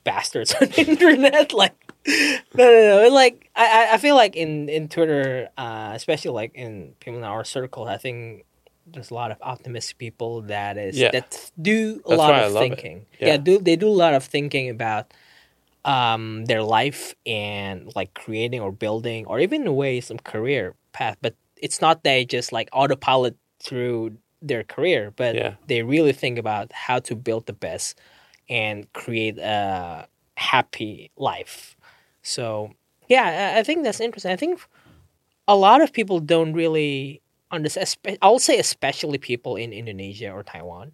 bastards 0.06 0.54
on 0.62 0.70
the 0.70 0.88
internet. 0.88 1.52
Like, 1.52 1.87
no, 2.08 2.40
no, 2.56 3.04
no. 3.04 3.10
Like, 3.14 3.50
I, 3.56 3.90
I- 3.94 3.98
feel 3.98 4.16
like 4.16 4.36
in 4.36 4.70
in 4.70 4.88
Twitter, 4.88 5.50
uh, 5.58 5.92
especially 5.94 6.32
like 6.32 6.54
in 6.56 6.94
people 7.00 7.18
in 7.20 7.24
our 7.26 7.44
circle, 7.44 7.86
I 7.88 7.98
think 7.98 8.46
there's 8.86 9.12
a 9.12 9.14
lot 9.14 9.32
of 9.32 9.38
optimistic 9.42 9.98
people 9.98 10.42
that 10.44 10.78
is 10.78 10.98
Yeah. 10.98 11.12
that 11.12 11.52
do 11.62 12.02
a 12.06 12.10
That's 12.10 12.18
lot 12.20 12.34
of 12.36 12.54
thinking. 12.54 13.06
Yeah. 13.20 13.28
Yeah. 13.28 13.38
do 13.38 13.60
they 13.60 13.76
do 13.76 13.88
a 13.90 14.00
lot 14.04 14.14
of 14.14 14.24
thinking 14.24 14.70
about 14.70 15.14
um 15.86 16.46
their 16.46 16.64
life 16.64 17.14
and 17.26 17.92
like 17.96 18.14
creating 18.14 18.60
or 18.62 18.72
building 18.72 19.26
or 19.26 19.40
even 19.40 19.62
in 19.62 19.68
a 19.68 19.74
way 19.74 20.02
some 20.02 20.18
career 20.20 20.74
path 20.92 21.16
but 21.22 21.36
it's 21.56 21.80
not 21.82 22.04
they 22.04 22.26
just 22.26 22.52
like 22.52 22.68
autopilot 22.74 23.36
through 23.62 24.18
their 24.42 24.64
career 24.64 25.12
but 25.16 25.36
Yeah. 25.36 25.54
they 25.68 25.84
really 25.84 26.12
think 26.14 26.38
about 26.40 26.72
how 26.74 27.00
to 27.00 27.16
build 27.16 27.46
the 27.46 27.54
best 27.54 27.98
and 28.50 28.92
create 28.94 29.38
a 29.38 30.08
happy 30.36 31.12
life 31.16 31.77
so 32.28 32.72
yeah 33.08 33.56
i, 33.58 33.64
think 33.64 33.84
that's 33.84 34.00
interesting 34.00 34.32
i 34.32 34.36
think 34.36 34.60
a 35.48 35.56
lot 35.56 35.82
of 35.82 35.94
people 35.94 36.20
don't 36.20 36.54
really 36.54 37.22
understand 37.52 38.18
I'll 38.22 38.40
say 38.40 38.60
especially 38.60 39.18
people 39.18 39.56
in 39.56 39.72
indonesia 39.72 40.30
or 40.32 40.44
taiwan 40.44 40.92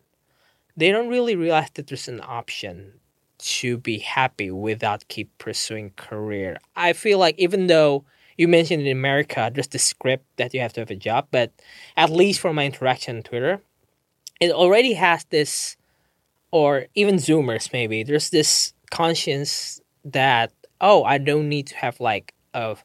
they 0.76 0.92
don't 0.92 1.10
really 1.10 1.36
realize 1.36 1.70
that 1.74 1.88
there's 1.88 2.08
an 2.08 2.22
option 2.22 2.94
to 3.40 3.78
be 3.78 4.00
happy 4.00 4.50
without 4.52 5.08
keep 5.08 5.38
pursuing 5.38 5.92
career. 5.96 6.58
I 6.76 6.94
feel 6.94 7.20
like 7.20 7.38
even 7.38 7.68
though 7.68 8.06
you 8.38 8.48
mentioned 8.48 8.84
in 8.84 8.92
America 8.92 9.52
there's 9.54 9.68
the 9.68 9.80
script 9.80 10.26
that 10.38 10.54
you 10.54 10.62
have 10.62 10.74
to 10.74 10.82
have 10.82 10.92
a 10.92 10.96
job, 10.96 11.28
but 11.32 11.52
at 11.98 12.10
least 12.10 12.40
from 12.40 12.56
my 12.56 12.66
interaction 12.66 13.18
on 13.18 13.24
Twitter, 13.24 13.62
it 14.40 14.52
already 14.52 14.94
has 14.94 15.26
this 15.26 15.78
or 16.52 16.86
even 16.96 17.16
Zoomers 17.16 17.74
maybe, 17.74 18.04
there's 18.04 18.30
this 18.30 18.74
conscience 18.92 19.82
that 20.06 20.52
oh, 20.82 21.04
I 21.04 21.18
don't 21.18 21.50
need 21.50 21.68
to 21.68 21.76
have 21.78 22.00
like 22.00 22.34
a 22.54 22.78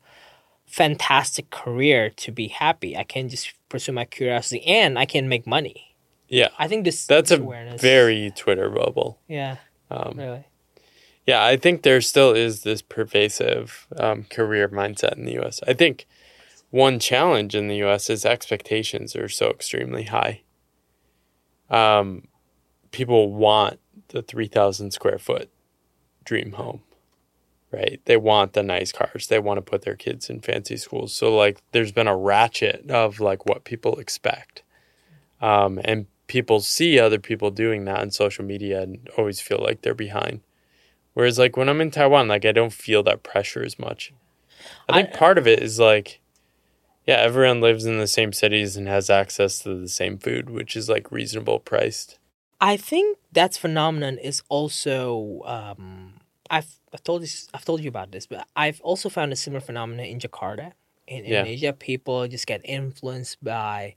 fantastic 0.67 1.51
career 1.51 2.11
to 2.11 2.33
be 2.33 2.49
happy. 2.49 2.97
I 2.97 3.05
can 3.05 3.29
just 3.29 3.53
pursue 3.69 3.93
my 3.93 4.05
curiosity 4.05 4.65
and 4.67 4.99
I 4.99 5.07
can 5.07 5.29
make 5.29 5.47
money. 5.47 5.97
Yeah. 6.29 6.49
I 6.59 6.69
think 6.69 6.85
this 6.85 7.07
That's 7.07 7.31
this 7.31 7.39
a 7.39 7.43
awareness. 7.43 7.81
very 7.81 8.31
Twitter 8.37 8.69
bubble. 8.69 9.19
yeah, 9.29 9.57
Um, 9.91 10.15
really. 10.17 10.45
Yeah, 11.27 11.45
I 11.45 11.57
think 11.59 11.83
there 11.83 12.01
still 12.01 12.33
is 12.33 12.63
this 12.63 12.81
pervasive 12.81 13.87
um, 13.99 14.25
career 14.25 14.69
mindset 14.69 15.17
in 15.19 15.27
the 15.27 15.33
U.S. 15.35 15.61
I 15.67 15.75
think 15.75 16.07
one 16.71 16.99
challenge 16.99 17.55
in 17.55 17.69
the 17.69 17.77
U.S. 17.77 18.09
is 18.09 18.25
expectations 18.25 19.15
are 19.15 19.29
so 19.29 19.51
extremely 19.51 20.05
high. 20.05 20.43
Um, 21.69 22.29
people 22.93 23.31
want 23.33 23.79
the 24.09 24.23
three 24.23 24.49
thousand 24.49 24.93
square 24.93 25.19
foot 25.19 25.51
dream 26.25 26.53
home, 26.53 26.81
right? 27.71 28.01
They 28.05 28.17
want 28.17 28.53
the 28.53 28.63
nice 28.63 28.93
cars. 28.93 29.27
They 29.27 29.39
want 29.39 29.59
to 29.59 29.63
put 29.63 29.83
their 29.83 29.97
kids 29.97 30.31
in 30.31 30.41
fancy 30.41 30.77
schools. 30.77 31.13
So 31.13 31.35
like, 31.37 31.61
there's 31.73 31.93
been 31.93 32.09
a 32.09 32.17
ratchet 32.17 32.91
of 32.91 33.21
like 33.21 33.47
what 33.47 33.65
people 33.65 33.99
expect, 33.99 34.63
um, 35.41 35.81
and 35.85 36.07
people 36.27 36.61
see 36.61 36.99
other 36.99 37.19
people 37.19 37.51
doing 37.51 37.85
that 37.87 38.01
on 38.01 38.11
social 38.11 38.45
media 38.45 38.83
and 38.83 39.09
always 39.17 39.41
feel 39.41 39.59
like 39.59 39.83
they're 39.83 39.95
behind. 39.95 40.41
Whereas 41.15 41.39
like 41.39 41.57
when 41.57 41.69
I'm 41.69 41.81
in 41.81 41.91
Taiwan, 41.91 42.29
like 42.29 42.45
I 42.45 42.53
don't 42.53 42.73
feel 42.73 43.03
that 43.05 43.23
pressure 43.23 43.63
as 43.63 43.79
much. 43.79 44.13
I 44.89 44.95
think 44.95 45.15
I- 45.15 45.19
part 45.19 45.39
of 45.39 45.47
it 45.47 45.63
is 45.63 45.79
like, 45.79 46.21
yeah, 47.07 47.17
everyone 47.17 47.61
lives 47.61 47.87
in 47.87 47.99
the 47.99 48.07
same 48.07 48.33
cities 48.33 48.77
and 48.77 48.87
has 48.87 49.09
access 49.09 49.61
to 49.61 49.75
the 49.75 49.89
same 49.89 50.19
food, 50.19 50.51
which 50.51 50.77
is 50.77 50.89
like 50.89 51.11
reasonable 51.11 51.59
priced. 51.59 52.19
I 52.61 52.77
think 52.77 53.19
that 53.33 53.57
phenomenon 53.57 54.19
is 54.19 54.43
also 54.49 55.41
um, 55.47 56.21
I've 56.51 56.69
I've 56.93 57.03
told 57.03 57.23
this 57.23 57.49
I've 57.55 57.65
told 57.65 57.83
you 57.83 57.89
about 57.89 58.13
this, 58.13 58.27
but 58.27 58.47
I've 58.57 58.81
also 58.83 59.09
found 59.09 59.33
a 59.33 59.37
similar 59.37 59.61
phenomenon 59.61 60.07
in 60.07 60.19
Jakarta, 60.19 60.73
in 61.07 61.25
Yeah. 61.25 61.41
Indonesia. 61.41 61.73
People 61.73 62.27
just 62.29 62.47
get 62.47 62.61
influenced 62.65 63.43
by 63.43 63.97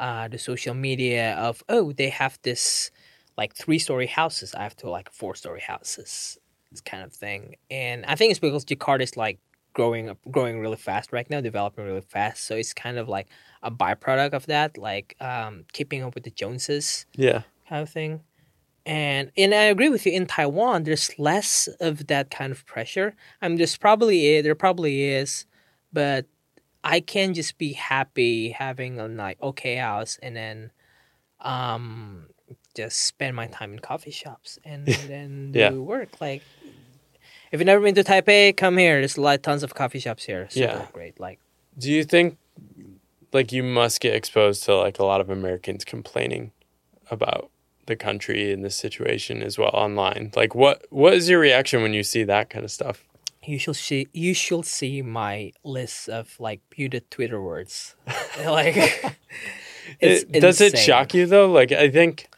uh, 0.00 0.28
the 0.28 0.38
social 0.38 0.74
media 0.74 1.34
of 1.36 1.62
oh 1.68 1.92
they 1.92 2.08
have 2.10 2.38
this 2.42 2.90
like 3.36 3.54
three 3.54 3.78
story 3.78 4.06
houses. 4.06 4.54
I 4.54 4.62
have 4.62 4.76
to 4.76 4.90
like 4.90 5.10
four 5.12 5.34
story 5.34 5.60
houses, 5.60 6.38
this 6.70 6.80
kind 6.80 7.02
of 7.02 7.12
thing. 7.12 7.56
And 7.70 8.04
I 8.06 8.14
think 8.16 8.30
it's 8.30 8.40
because 8.40 8.64
Jakarta 8.64 9.02
is 9.02 9.16
like 9.16 9.38
growing 9.72 10.10
up, 10.10 10.18
growing 10.30 10.60
really 10.60 10.76
fast 10.76 11.12
right 11.12 11.28
now, 11.30 11.40
developing 11.40 11.84
really 11.84 12.02
fast. 12.02 12.44
So 12.44 12.56
it's 12.56 12.74
kind 12.74 12.98
of 12.98 13.08
like 13.08 13.28
a 13.62 13.70
byproduct 13.70 14.32
of 14.34 14.46
that, 14.46 14.76
like 14.76 15.16
um, 15.20 15.64
keeping 15.72 16.02
up 16.02 16.14
with 16.14 16.24
the 16.24 16.30
Joneses 16.30 17.06
Yeah. 17.16 17.42
kind 17.68 17.82
of 17.82 17.88
thing. 17.88 18.20
And 18.84 19.30
and 19.36 19.54
I 19.54 19.64
agree 19.64 19.88
with 19.88 20.06
you. 20.06 20.12
In 20.12 20.26
Taiwan, 20.26 20.82
there's 20.84 21.16
less 21.18 21.68
of 21.80 22.08
that 22.08 22.30
kind 22.30 22.50
of 22.50 22.66
pressure. 22.66 23.14
I 23.40 23.48
mean, 23.48 23.56
there's 23.58 23.76
probably 23.76 24.40
there 24.40 24.54
probably 24.56 25.04
is, 25.04 25.46
but 25.92 26.26
I 26.82 26.98
can 27.00 27.32
just 27.32 27.58
be 27.58 27.74
happy 27.74 28.50
having 28.50 28.98
a 28.98 29.06
like 29.06 29.40
okay 29.40 29.76
house 29.76 30.18
and 30.20 30.34
then, 30.34 30.72
um, 31.40 32.26
just 32.74 33.04
spend 33.06 33.36
my 33.36 33.46
time 33.46 33.72
in 33.72 33.78
coffee 33.78 34.10
shops 34.10 34.58
and 34.64 34.86
then 35.08 35.52
do 35.52 35.58
Yeah. 35.60 35.70
work. 35.70 36.20
Like, 36.20 36.42
if 37.52 37.60
you've 37.60 37.66
never 37.66 37.82
been 37.84 37.94
to 37.94 38.02
Taipei, 38.02 38.56
come 38.56 38.78
here. 38.78 38.98
There's 38.98 39.16
a 39.16 39.20
lot, 39.20 39.42
tons 39.44 39.62
of 39.62 39.74
coffee 39.74 40.00
shops 40.00 40.24
here. 40.24 40.48
Super 40.50 40.64
Yeah. 40.78 40.86
great. 40.92 41.20
Like, 41.20 41.38
Do 41.78 41.90
you 41.92 42.02
think 42.02 42.36
like 43.32 43.52
you 43.52 43.62
must 43.62 44.00
get 44.00 44.14
exposed 44.14 44.64
to 44.64 44.74
like 44.76 44.98
a 44.98 45.04
lot 45.04 45.20
of 45.20 45.30
Americans 45.30 45.84
complaining 45.84 46.50
about 47.10 47.51
the 47.92 48.04
country 48.04 48.52
and 48.52 48.64
the 48.64 48.70
situation 48.70 49.42
as 49.42 49.58
well 49.58 49.70
online? 49.72 50.30
Like 50.34 50.54
what 50.54 50.76
what 50.90 51.12
is 51.14 51.28
your 51.28 51.40
reaction 51.40 51.82
when 51.82 51.92
you 51.94 52.02
see 52.02 52.24
that 52.24 52.50
kind 52.50 52.64
of 52.64 52.70
stuff? 52.70 53.04
You 53.44 53.58
should 53.58 53.76
see. 53.76 54.06
You 54.12 54.34
should 54.34 54.64
see 54.66 55.02
my 55.02 55.52
list 55.64 56.08
of 56.08 56.38
like 56.38 56.60
muted 56.78 57.10
Twitter 57.10 57.40
words. 57.42 57.96
like, 58.46 58.76
it's 60.00 60.22
It- 60.32 60.40
does 60.40 60.60
it 60.60 60.78
shock 60.78 61.12
you 61.14 61.26
though? 61.26 61.50
Like 61.50 61.72
I 61.72 61.90
think 61.90 62.28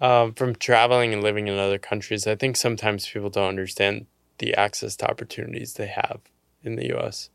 um, 0.00 0.32
from 0.34 0.54
traveling 0.54 1.12
and 1.12 1.22
living 1.22 1.48
in 1.48 1.58
other 1.58 1.78
countries, 1.78 2.26
I 2.26 2.36
think 2.36 2.56
sometimes 2.56 3.08
people 3.08 3.30
don't 3.30 3.48
understand 3.48 4.06
the 4.38 4.54
access 4.54 4.96
to 4.96 5.10
opportunities 5.10 5.74
they 5.74 5.86
have 5.88 6.20
in 6.62 6.76
the 6.76 6.86
U.S. 6.96 7.30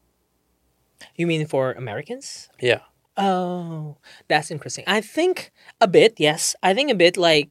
You 1.15 1.27
mean 1.27 1.45
for 1.47 1.71
Americans? 1.73 2.49
Yeah, 2.59 2.81
Oh, 3.19 3.97
that's 4.29 4.49
interesting. 4.49 4.85
I 4.87 5.01
think 5.01 5.51
a 5.81 5.87
bit, 5.87 6.19
yes. 6.19 6.55
I 6.63 6.73
think 6.73 6.89
a 6.89 6.95
bit 6.95 7.17
like 7.17 7.49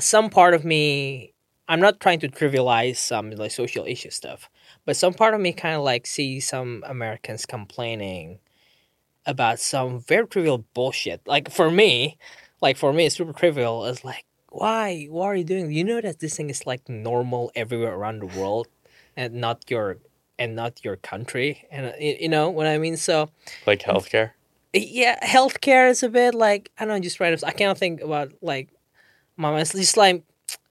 some 0.00 0.30
part 0.30 0.54
of 0.54 0.64
me. 0.64 1.32
I'm 1.66 1.80
not 1.80 1.98
trying 1.98 2.20
to 2.20 2.28
trivialize 2.28 2.96
some 2.96 3.30
like 3.30 3.50
social 3.50 3.86
issue 3.86 4.10
stuff, 4.10 4.50
but 4.84 4.96
some 4.96 5.14
part 5.14 5.32
of 5.32 5.40
me 5.40 5.52
kind 5.52 5.76
of 5.76 5.82
like 5.82 6.06
see 6.06 6.38
some 6.40 6.84
Americans 6.86 7.46
complaining 7.46 8.38
about 9.26 9.58
some 9.60 10.00
very 10.00 10.26
trivial 10.26 10.64
bullshit. 10.74 11.22
Like 11.26 11.50
for 11.50 11.70
me, 11.70 12.18
like 12.60 12.76
for 12.76 12.92
me, 12.92 13.06
it's 13.06 13.16
super 13.16 13.32
trivial. 13.32 13.86
It's 13.86 14.04
like, 14.04 14.24
why? 14.50 15.06
What 15.10 15.26
are 15.26 15.36
you 15.36 15.44
doing? 15.44 15.72
You 15.72 15.84
know 15.84 16.00
that 16.00 16.20
this 16.20 16.36
thing 16.36 16.50
is 16.50 16.66
like 16.66 16.88
normal 16.88 17.50
everywhere 17.54 17.94
around 17.94 18.20
the 18.20 18.38
world, 18.38 18.68
and 19.16 19.34
not 19.34 19.70
your 19.70 19.98
and 20.38 20.54
not 20.54 20.84
your 20.84 20.96
country. 20.96 21.66
And 21.70 21.86
uh, 21.86 21.92
you 21.98 22.28
know 22.28 22.50
what 22.50 22.66
I 22.66 22.78
mean. 22.78 22.96
So 22.96 23.30
like 23.66 23.80
healthcare. 23.82 24.32
yeah, 24.72 25.18
healthcare 25.24 25.90
is 25.90 26.02
a 26.02 26.08
bit 26.08 26.34
like 26.34 26.70
I 26.78 26.84
don't 26.84 26.94
know, 26.94 27.00
just 27.00 27.20
random. 27.20 27.40
I 27.46 27.52
cannot 27.52 27.78
think 27.78 28.00
about 28.00 28.32
like, 28.42 28.68
mama. 29.36 29.58
It's 29.58 29.72
just 29.72 29.96
like 29.96 30.22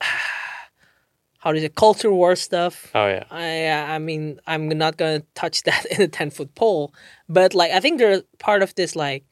how 1.38 1.52
do 1.52 1.58
you 1.58 1.64
say 1.66 1.72
culture 1.74 2.12
war 2.12 2.36
stuff. 2.36 2.90
Oh 2.94 3.06
yeah, 3.06 3.24
I 3.30 3.94
I 3.94 3.98
mean 3.98 4.40
I'm 4.46 4.68
not 4.68 4.96
gonna 4.96 5.22
touch 5.34 5.62
that 5.68 5.84
in 5.86 6.02
a 6.02 6.08
ten 6.08 6.30
foot 6.30 6.54
pole, 6.54 6.94
but 7.28 7.54
like 7.54 7.72
I 7.72 7.80
think 7.80 7.98
there's 7.98 8.22
part 8.38 8.62
of 8.62 8.74
this 8.74 8.96
like 8.96 9.24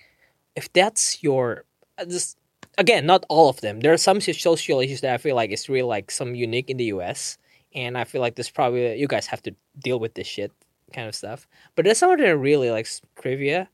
if 0.57 0.73
that's 0.73 1.23
your 1.23 1.65
uh, 1.99 2.05
this 2.05 2.37
again 2.79 3.07
not 3.07 3.25
all 3.29 3.49
of 3.49 3.61
them. 3.61 3.81
There 3.81 3.93
are 3.93 3.99
some 3.99 4.21
social 4.21 4.81
issues 4.81 5.01
that 5.01 5.15
I 5.15 5.19
feel 5.19 5.37
like 5.37 5.51
it's 5.51 5.69
really 5.69 5.89
like 5.89 6.11
some 6.11 6.35
unique 6.35 6.71
in 6.71 6.77
the 6.77 6.85
U.S. 6.97 7.39
and 7.75 7.97
I 7.97 8.05
feel 8.05 8.21
like 8.21 8.37
this 8.37 8.51
probably 8.51 8.99
you 8.99 9.09
guys 9.09 9.27
have 9.27 9.43
to 9.43 9.55
deal 9.79 9.99
with 9.99 10.15
this 10.15 10.27
shit 10.27 10.53
kind 10.93 11.09
of 11.09 11.15
stuff. 11.15 11.49
But 11.75 11.85
there's 11.85 11.99
some 11.99 12.11
of 12.11 12.19
that 12.19 12.29
are 12.29 12.37
really 12.37 12.71
like 12.71 12.87
trivia, 13.21 13.69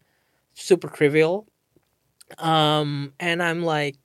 super 0.54 0.88
trivial, 0.88 1.46
um, 2.36 3.12
and 3.18 3.42
I'm 3.42 3.62
like, 3.62 3.96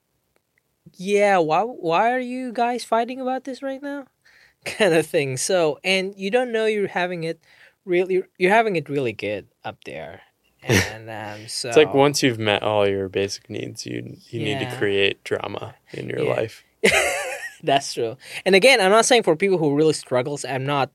yeah, 0.96 1.38
why 1.38 1.62
why 1.62 2.12
are 2.12 2.20
you 2.20 2.52
guys 2.52 2.84
fighting 2.84 3.20
about 3.20 3.44
this 3.44 3.62
right 3.62 3.82
now? 3.82 4.06
kind 4.64 4.94
of 4.94 5.06
thing. 5.06 5.36
So, 5.36 5.78
and 5.84 6.14
you 6.16 6.30
don't 6.30 6.52
know 6.52 6.66
you're 6.66 6.88
having 6.88 7.24
it 7.24 7.40
really, 7.84 8.22
you're 8.38 8.52
having 8.52 8.76
it 8.76 8.88
really 8.88 9.12
good 9.12 9.48
up 9.64 9.84
there. 9.84 10.22
And 10.66 11.10
um, 11.10 11.46
so 11.46 11.68
it's 11.68 11.76
like 11.76 11.92
once 11.92 12.22
you've 12.22 12.38
met 12.38 12.62
all 12.62 12.88
your 12.88 13.10
basic 13.10 13.50
needs, 13.50 13.84
you 13.84 14.16
you 14.30 14.40
need 14.40 14.58
to 14.60 14.76
create 14.76 15.22
drama 15.22 15.74
in 15.92 16.08
your 16.08 16.22
Yeah. 16.24 16.32
life. 16.32 16.64
that's 17.62 17.92
true. 17.92 18.16
And 18.46 18.54
again, 18.54 18.80
I'm 18.80 18.90
not 18.90 19.04
saying 19.04 19.24
for 19.24 19.36
people 19.36 19.58
who 19.58 19.74
really 19.74 19.92
struggles, 19.92 20.44
I'm 20.44 20.64
not 20.64 20.90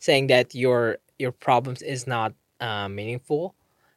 saying 0.00 0.28
that 0.28 0.54
your 0.54 0.98
your 1.18 1.30
problems 1.32 1.82
is 1.82 2.06
not 2.06 2.34
uh, 2.60 2.88
meaningful. 2.88 3.54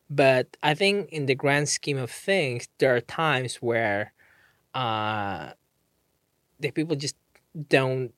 But 0.09 0.55
I 0.61 0.73
think 0.75 1.09
in 1.09 1.25
the 1.25 1.35
grand 1.35 1.69
scheme 1.69 1.97
of 1.97 2.11
things, 2.11 2.67
there 2.79 2.95
are 2.95 3.01
times 3.01 3.55
where 3.55 4.13
uh, 4.73 5.51
the 6.59 6.71
people 6.71 6.95
just 6.95 7.15
don't. 7.69 8.13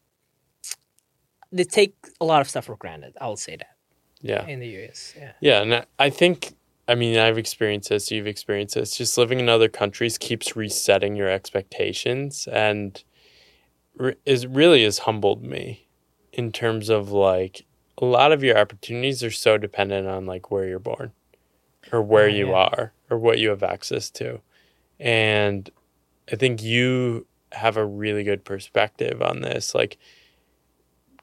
They 1.52 1.64
take 1.64 1.96
a 2.20 2.26
lot 2.26 2.42
of 2.42 2.50
stuff 2.50 2.66
for 2.66 2.76
granted. 2.76 3.14
I 3.22 3.28
will 3.28 3.38
say 3.38 3.56
that 3.58 3.76
Yeah. 4.22 4.46
in 4.48 4.60
the 4.60 4.68
US. 4.86 5.14
Yeah. 5.18 5.32
Yeah, 5.40 5.62
and 5.62 5.74
I- 5.76 5.86
I 6.00 6.10
think 6.10 6.54
I 6.88 6.96
mean 6.96 7.18
I've 7.18 7.38
experienced 7.38 7.90
this, 7.90 8.12
you've 8.12 8.28
experienced 8.28 8.76
this. 8.76 8.98
Just 8.98 9.18
living 9.18 9.40
in 9.40 9.48
other 9.50 9.70
countries 9.70 10.18
keeps 10.18 10.56
resetting 10.56 11.16
your 11.16 11.30
expectations 11.30 12.48
and 12.52 13.02
re- 13.96 14.16
is 14.26 14.46
really 14.48 14.84
has 14.84 15.00
humbled 15.00 15.44
me 15.44 15.88
in 16.34 16.52
terms 16.52 16.90
of 16.90 17.12
like 17.12 17.66
a 18.00 18.06
lot 18.06 18.32
of 18.32 18.44
your 18.44 18.58
opportunities 18.58 19.24
are 19.24 19.32
so 19.32 19.58
dependent 19.58 20.08
on 20.08 20.26
like 20.26 20.50
where 20.52 20.68
you're 20.68 20.80
born 20.80 21.14
or 21.92 22.02
where 22.02 22.26
Oh, 22.26 22.28
you 22.28 22.48
yeah. 22.50 22.54
are 22.56 22.94
or 23.10 23.18
what 23.20 23.38
you 23.40 23.50
have 23.50 23.62
access 23.64 24.10
to. 24.12 24.42
And 25.00 25.70
I 26.34 26.36
think 26.36 26.64
you 26.64 27.28
have 27.52 27.78
a 27.78 27.86
really 27.86 28.24
good 28.24 28.44
perspective 28.44 29.22
on 29.22 29.42
this. 29.42 29.76
Like 29.76 29.98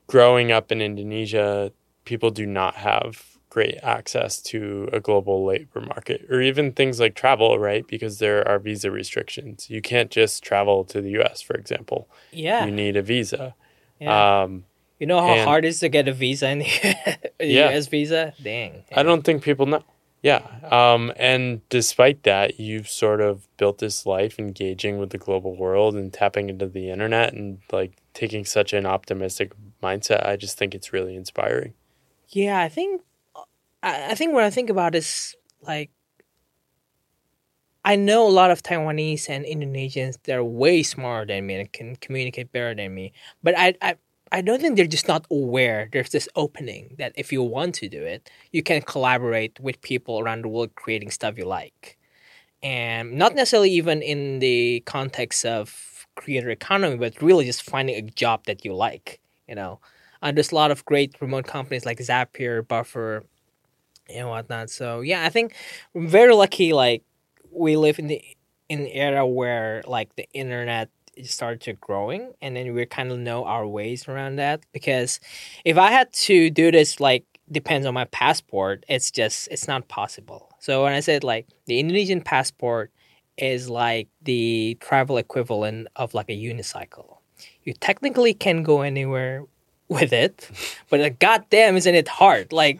growing 0.06 0.52
up 0.52 0.70
in 0.70 0.80
Indonesia, 0.80 1.72
people 2.04 2.30
do 2.30 2.46
not 2.46 2.76
have 2.76 3.26
great 3.48 3.76
access 3.82 4.40
to 4.40 4.88
a 4.92 5.00
global 5.00 5.44
labor 5.44 5.80
market 5.80 6.24
or 6.30 6.40
even 6.40 6.70
things 6.70 7.00
like 7.00 7.16
travel, 7.16 7.58
right? 7.58 7.84
Because 7.88 8.20
there 8.20 8.46
are 8.46 8.60
visa 8.60 8.90
restrictions. 8.92 9.68
You 9.68 9.82
can't 9.82 10.10
just 10.12 10.44
travel 10.44 10.84
to 10.84 11.00
the 11.00 11.10
US, 11.20 11.42
for 11.42 11.54
example. 11.56 12.08
Yeah. 12.30 12.64
You 12.64 12.70
need 12.70 12.96
a 12.96 13.02
visa. 13.02 13.56
yeah. 13.98 14.42
Um, 14.42 14.64
you 15.00 15.06
know 15.08 15.20
how 15.20 15.32
and- 15.34 15.48
hard 15.48 15.64
it 15.64 15.68
is 15.68 15.80
to 15.80 15.88
get 15.88 16.06
a 16.06 16.12
visa 16.12 16.48
in 16.50 16.58
the 16.60 16.96
Yeah. 17.40 17.70
US 17.70 17.88
visa? 17.88 18.32
Dang. 18.40 18.84
I 18.94 19.02
don't 19.02 19.22
think 19.22 19.42
people 19.42 19.66
know. 19.66 19.82
Yeah. 20.22 20.46
Um, 20.70 21.12
and 21.16 21.66
despite 21.70 22.24
that, 22.24 22.60
you've 22.60 22.88
sort 22.88 23.20
of 23.20 23.48
built 23.56 23.78
this 23.78 24.04
life 24.04 24.38
engaging 24.38 24.98
with 24.98 25.10
the 25.10 25.18
global 25.18 25.56
world 25.56 25.94
and 25.94 26.12
tapping 26.12 26.50
into 26.50 26.66
the 26.66 26.90
internet 26.90 27.32
and 27.32 27.60
like 27.72 27.96
taking 28.12 28.44
such 28.44 28.72
an 28.72 28.84
optimistic 28.84 29.52
mindset. 29.82 30.26
I 30.26 30.36
just 30.36 30.58
think 30.58 30.74
it's 30.74 30.92
really 30.92 31.16
inspiring. 31.16 31.74
Yeah, 32.28 32.60
I 32.60 32.68
think 32.68 33.02
I, 33.82 34.10
I 34.10 34.14
think 34.14 34.34
what 34.34 34.44
I 34.44 34.50
think 34.50 34.68
about 34.68 34.94
is 34.94 35.34
like 35.62 35.90
I 37.82 37.96
know 37.96 38.26
a 38.26 38.28
lot 38.28 38.50
of 38.50 38.62
Taiwanese 38.62 39.28
and 39.30 39.44
Indonesians 39.46 40.18
they're 40.24 40.44
way 40.44 40.82
smarter 40.82 41.32
than 41.32 41.46
me 41.46 41.54
and 41.54 41.72
can 41.72 41.96
communicate 41.96 42.52
better 42.52 42.74
than 42.74 42.94
me. 42.94 43.12
But 43.42 43.54
I 43.58 43.74
I 43.80 43.96
I 44.32 44.42
don't 44.42 44.60
think 44.60 44.76
they're 44.76 44.86
just 44.86 45.08
not 45.08 45.26
aware 45.30 45.88
there's 45.92 46.10
this 46.10 46.28
opening 46.36 46.94
that 46.98 47.12
if 47.16 47.32
you 47.32 47.42
want 47.42 47.74
to 47.76 47.88
do 47.88 48.02
it, 48.02 48.30
you 48.52 48.62
can 48.62 48.82
collaborate 48.82 49.58
with 49.58 49.80
people 49.82 50.20
around 50.20 50.42
the 50.44 50.48
world 50.48 50.74
creating 50.76 51.10
stuff 51.10 51.36
you 51.36 51.44
like. 51.44 51.98
And 52.62 53.14
not 53.14 53.34
necessarily 53.34 53.70
even 53.72 54.02
in 54.02 54.38
the 54.38 54.80
context 54.86 55.44
of 55.44 56.06
creator 56.14 56.50
economy, 56.50 56.96
but 56.96 57.20
really 57.22 57.44
just 57.44 57.62
finding 57.62 57.96
a 57.96 58.02
job 58.02 58.44
that 58.44 58.64
you 58.64 58.74
like, 58.74 59.20
you 59.48 59.54
know. 59.54 59.80
Uh, 60.22 60.30
there's 60.30 60.52
a 60.52 60.54
lot 60.54 60.70
of 60.70 60.84
great 60.84 61.16
remote 61.20 61.46
companies 61.46 61.86
like 61.86 61.98
Zapier, 61.98 62.66
Buffer, 62.66 63.24
and 64.14 64.28
whatnot. 64.28 64.70
So 64.70 65.00
yeah, 65.00 65.24
I 65.24 65.30
think 65.30 65.54
very 65.94 66.34
lucky. 66.34 66.72
Like 66.72 67.02
we 67.50 67.76
live 67.76 67.98
in 67.98 68.08
the 68.08 68.22
in 68.68 68.84
the 68.84 68.94
era 68.94 69.26
where 69.26 69.82
like 69.86 70.14
the 70.16 70.28
internet 70.32 70.90
started 71.24 71.60
to 71.62 71.72
growing, 71.74 72.32
and 72.40 72.56
then 72.56 72.74
we 72.74 72.86
kind 72.86 73.12
of 73.12 73.18
know 73.18 73.44
our 73.44 73.66
ways 73.66 74.08
around 74.08 74.36
that. 74.36 74.64
Because 74.72 75.20
if 75.64 75.76
I 75.78 75.90
had 75.90 76.12
to 76.12 76.50
do 76.50 76.70
this, 76.70 77.00
like 77.00 77.24
depends 77.50 77.86
on 77.86 77.94
my 77.94 78.04
passport, 78.06 78.84
it's 78.88 79.10
just 79.10 79.48
it's 79.50 79.68
not 79.68 79.88
possible. 79.88 80.50
So 80.60 80.84
when 80.84 80.92
I 80.92 81.00
said 81.00 81.24
like 81.24 81.46
the 81.66 81.80
Indonesian 81.80 82.20
passport 82.20 82.90
is 83.40 83.68
like 83.68 84.08
the 84.22 84.76
travel 84.80 85.16
equivalent 85.16 85.88
of 85.96 86.14
like 86.14 86.28
a 86.28 86.36
unicycle. 86.36 87.16
You 87.64 87.72
technically 87.74 88.34
can 88.34 88.62
go 88.62 88.82
anywhere 88.82 89.44
with 89.88 90.12
it, 90.12 90.48
but 90.88 91.00
uh, 91.00 91.08
goddamn, 91.18 91.76
isn't 91.76 91.94
it 91.94 92.06
hard? 92.06 92.52
Like, 92.52 92.78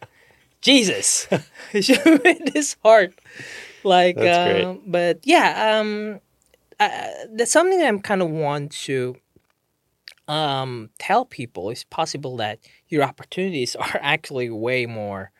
Jesus, 0.60 1.26
it 1.72 1.82
should 1.82 2.22
been 2.22 2.50
this 2.52 2.76
hard. 2.84 3.14
Like, 3.84 4.18
um, 4.18 4.82
but 4.86 5.20
yeah, 5.24 5.78
um, 5.80 6.20
uh, 6.86 7.26
that's 7.32 7.52
something 7.52 7.78
that 7.78 7.88
I'm 7.88 8.00
kind 8.00 8.22
of 8.22 8.30
want 8.30 8.72
to 8.86 9.16
um 10.28 10.90
tell 10.98 11.24
people. 11.24 11.70
It's 11.70 11.84
possible 11.84 12.36
that 12.36 12.58
your 12.88 13.02
opportunities 13.02 13.74
are 13.84 13.98
actually 14.00 14.50
way 14.50 14.86
more 14.86 15.30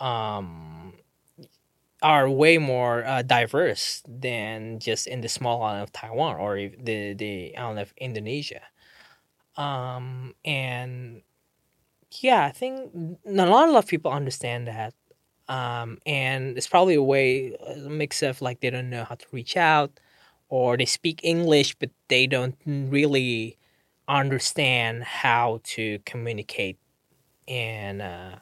um 0.00 0.94
are 2.02 2.28
way 2.28 2.58
more 2.58 3.04
uh, 3.04 3.22
diverse 3.22 4.02
than 4.06 4.78
just 4.78 5.06
in 5.06 5.22
the 5.22 5.28
small 5.28 5.62
island 5.62 5.82
of 5.84 5.92
Taiwan 5.92 6.36
or 6.36 6.56
the 6.56 7.14
the 7.14 7.56
island 7.56 7.78
of 7.80 7.94
Indonesia. 7.96 8.60
Um, 9.56 10.34
and 10.44 11.22
yeah, 12.20 12.44
I 12.44 12.50
think 12.52 12.92
a 13.26 13.30
lot 13.46 13.68
of 13.74 13.86
people 13.86 14.12
understand 14.12 14.68
that. 14.68 14.94
Um, 15.48 15.98
and 16.06 16.56
it's 16.56 16.66
probably 16.66 16.94
a 16.94 17.02
way 17.02 17.54
a 17.66 17.76
mix 17.90 18.22
of 18.22 18.40
like 18.40 18.60
they 18.60 18.70
don't 18.70 18.90
know 18.90 19.04
how 19.04 19.16
to 19.16 19.26
reach 19.32 19.56
out, 19.56 20.00
or 20.54 20.76
they 20.76 20.84
speak 20.84 21.18
English 21.24 21.74
but 21.80 21.90
they 22.06 22.28
don't 22.28 22.54
really 22.64 23.58
understand 24.06 25.02
how 25.02 25.60
to 25.64 25.98
communicate 26.06 26.78
in 27.48 28.00
uh, 28.00 28.38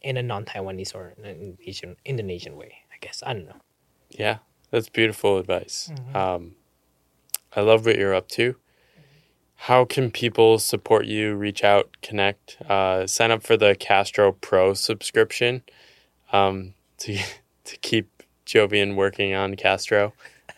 in 0.00 0.16
a 0.16 0.22
non-Taiwanese 0.22 0.94
or 0.94 1.12
Indonesian 1.22 1.96
Indonesian 2.06 2.56
way. 2.56 2.72
I 2.90 2.96
guess 3.02 3.22
I 3.26 3.34
don't 3.34 3.44
know. 3.44 3.60
Yeah, 4.08 4.38
that's 4.70 4.88
beautiful 4.88 5.36
advice. 5.36 5.90
Mm-hmm. 5.92 6.16
Um, 6.16 6.52
I 7.54 7.60
love 7.60 7.84
what 7.84 7.98
you're 7.98 8.14
up 8.14 8.28
to. 8.28 8.56
How 9.68 9.84
can 9.84 10.10
people 10.10 10.58
support 10.58 11.04
you, 11.04 11.34
reach 11.34 11.62
out, 11.62 11.98
connect, 12.00 12.56
uh, 12.68 13.06
sign 13.06 13.30
up 13.30 13.42
for 13.42 13.58
the 13.58 13.74
Castro 13.74 14.32
Pro 14.32 14.72
subscription 14.72 15.62
um, 16.32 16.72
to 16.98 17.18
to 17.64 17.76
keep 17.82 18.22
Jovian 18.46 18.96
working 18.96 19.34
on 19.34 19.54
Castro? 19.54 20.14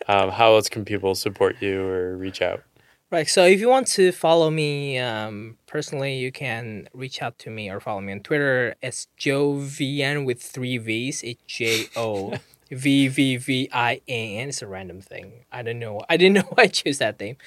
Um, 0.07 0.29
how 0.31 0.53
else 0.53 0.69
can 0.69 0.85
people 0.85 1.15
support 1.15 1.57
you 1.61 1.81
or 1.81 2.15
reach 2.17 2.41
out? 2.41 2.63
Right. 3.11 3.27
So 3.29 3.45
if 3.45 3.59
you 3.59 3.69
want 3.69 3.87
to 3.89 4.11
follow 4.11 4.49
me 4.49 4.97
um, 4.97 5.57
personally, 5.67 6.17
you 6.17 6.31
can 6.31 6.89
reach 6.93 7.21
out 7.21 7.37
to 7.39 7.49
me 7.49 7.69
or 7.69 7.79
follow 7.79 8.01
me 8.01 8.11
on 8.11 8.19
Twitter. 8.21 8.75
It's 8.81 9.07
Jovian 9.19 10.25
with 10.25 10.41
three 10.41 10.77
V's. 10.77 11.23
It's 11.23 11.41
J 11.45 11.87
O 11.95 12.33
V 12.71 13.07
V 13.07 13.37
V 13.37 13.69
I 13.71 14.01
N. 14.07 14.49
It's 14.49 14.61
a 14.61 14.67
random 14.67 15.01
thing. 15.01 15.45
I 15.51 15.61
don't 15.61 15.79
know. 15.79 16.01
I 16.09 16.17
didn't 16.17 16.33
know 16.45 16.53
I 16.57 16.67
chose 16.67 16.97
that 16.97 17.19
name. 17.19 17.37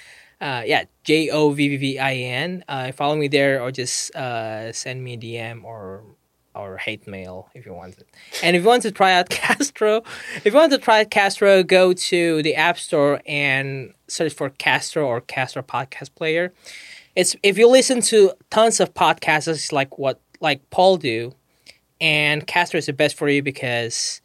Uh, 0.41 0.63
yeah, 0.65 0.85
J 1.03 1.29
O 1.31 1.51
V 1.51 1.69
V 1.69 1.77
V 1.77 1.99
I 1.99 2.15
N. 2.15 2.65
Uh, 2.69 2.93
follow 2.93 3.17
me 3.17 3.27
there 3.27 3.61
or 3.61 3.73
just 3.73 4.15
uh, 4.15 4.73
send 4.73 5.03
me 5.03 5.15
a 5.15 5.19
DM 5.19 5.65
or 5.65 6.05
or 6.59 6.77
hate 6.77 7.07
mail 7.07 7.49
if 7.55 7.65
you 7.65 7.73
want 7.73 7.99
it. 7.99 8.09
And 8.43 8.57
if 8.57 8.63
you 8.63 8.69
want 8.69 8.83
to 8.83 8.91
try 8.91 9.13
out 9.13 9.29
Castro, 9.31 10.03
if 10.37 10.47
you 10.47 10.55
want 10.55 10.73
to 10.73 10.79
try 10.79 11.05
Castro, 11.05 11.63
go 11.63 11.93
to 11.93 12.43
the 12.43 12.55
App 12.55 12.79
Store 12.79 13.21
and 13.27 13.95
search 14.09 14.33
for 14.33 14.51
Castro 14.51 15.07
or 15.07 15.21
Castro 15.21 15.63
Podcast 15.63 16.15
Player. 16.15 16.53
It's 17.15 17.37
if 17.43 17.59
you 17.59 17.69
listen 17.69 18.01
to 18.03 18.33
tons 18.51 18.81
of 18.81 18.95
podcasts, 18.95 19.49
it's 19.49 19.73
like 19.73 19.99
what 19.99 20.21
like 20.41 20.69
Paul 20.71 20.97
do, 20.97 21.35
and 22.01 22.47
Castro 22.47 22.79
is 22.79 22.87
the 22.87 22.93
best 22.93 23.17
for 23.17 23.29
you 23.29 23.43
because 23.43 24.21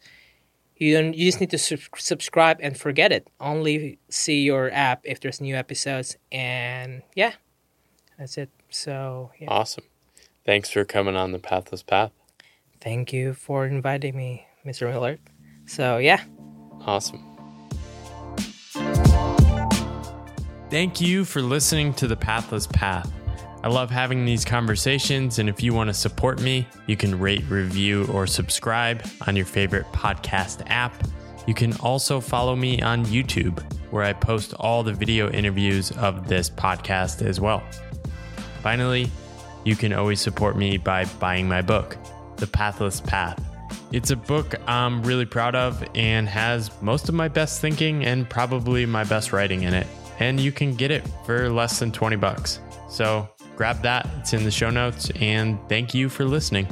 you 0.76 0.94
don't 0.94 1.14
you 1.14 1.26
just 1.26 1.40
need 1.40 1.50
to 1.50 1.58
sub- 1.58 1.80
subscribe 1.96 2.58
and 2.60 2.76
forget 2.76 3.12
it. 3.12 3.28
Only 3.40 3.98
see 4.10 4.42
your 4.42 4.70
app 4.70 5.00
if 5.04 5.20
there's 5.20 5.40
new 5.40 5.56
episodes, 5.56 6.16
and 6.30 7.02
yeah, 7.14 7.32
that's 8.18 8.38
it. 8.38 8.50
So 8.70 9.30
yeah. 9.38 9.48
Awesome. 9.50 9.84
Thanks 10.44 10.70
for 10.70 10.84
coming 10.84 11.16
on 11.16 11.32
the 11.32 11.38
Pathless 11.38 11.82
Path. 11.82 12.12
Thank 12.84 13.12
you 13.14 13.32
for 13.32 13.66
inviting 13.66 14.14
me, 14.14 14.46
Mr. 14.64 14.88
Miller. 14.90 15.18
So 15.66 15.96
yeah. 15.96 16.22
Awesome. 16.82 17.22
Thank 20.70 21.00
you 21.00 21.24
for 21.24 21.40
listening 21.40 21.94
to 21.94 22.06
The 22.06 22.16
Pathless 22.16 22.66
Path. 22.66 23.10
I 23.62 23.68
love 23.68 23.90
having 23.90 24.26
these 24.26 24.44
conversations, 24.44 25.38
and 25.38 25.48
if 25.48 25.62
you 25.62 25.72
want 25.72 25.88
to 25.88 25.94
support 25.94 26.42
me, 26.42 26.66
you 26.86 26.96
can 26.96 27.18
rate, 27.18 27.44
review, 27.48 28.04
or 28.08 28.26
subscribe 28.26 29.02
on 29.26 29.36
your 29.36 29.46
favorite 29.46 29.86
podcast 29.92 30.62
app. 30.66 30.94
You 31.46 31.54
can 31.54 31.74
also 31.78 32.20
follow 32.20 32.54
me 32.56 32.82
on 32.82 33.06
YouTube, 33.06 33.62
where 33.90 34.02
I 34.02 34.12
post 34.12 34.52
all 34.54 34.82
the 34.82 34.92
video 34.92 35.30
interviews 35.30 35.92
of 35.92 36.28
this 36.28 36.50
podcast 36.50 37.22
as 37.22 37.40
well. 37.40 37.62
Finally, 38.62 39.10
you 39.64 39.76
can 39.76 39.94
always 39.94 40.20
support 40.20 40.58
me 40.58 40.76
by 40.76 41.06
buying 41.18 41.48
my 41.48 41.62
book, 41.62 41.96
The 42.44 42.50
Pathless 42.50 43.00
Path. 43.00 43.42
It's 43.90 44.10
a 44.10 44.16
book 44.16 44.54
I'm 44.66 45.02
really 45.02 45.24
proud 45.24 45.54
of 45.54 45.82
and 45.94 46.28
has 46.28 46.70
most 46.82 47.08
of 47.08 47.14
my 47.14 47.26
best 47.26 47.62
thinking 47.62 48.04
and 48.04 48.28
probably 48.28 48.84
my 48.84 49.02
best 49.02 49.32
writing 49.32 49.62
in 49.62 49.72
it. 49.72 49.86
And 50.18 50.38
you 50.38 50.52
can 50.52 50.74
get 50.74 50.90
it 50.90 51.08
for 51.24 51.48
less 51.48 51.78
than 51.78 51.90
20 51.90 52.16
bucks. 52.16 52.60
So 52.90 53.26
grab 53.56 53.80
that, 53.80 54.06
it's 54.18 54.34
in 54.34 54.44
the 54.44 54.50
show 54.50 54.68
notes, 54.68 55.10
and 55.20 55.58
thank 55.70 55.94
you 55.94 56.10
for 56.10 56.26
listening. 56.26 56.66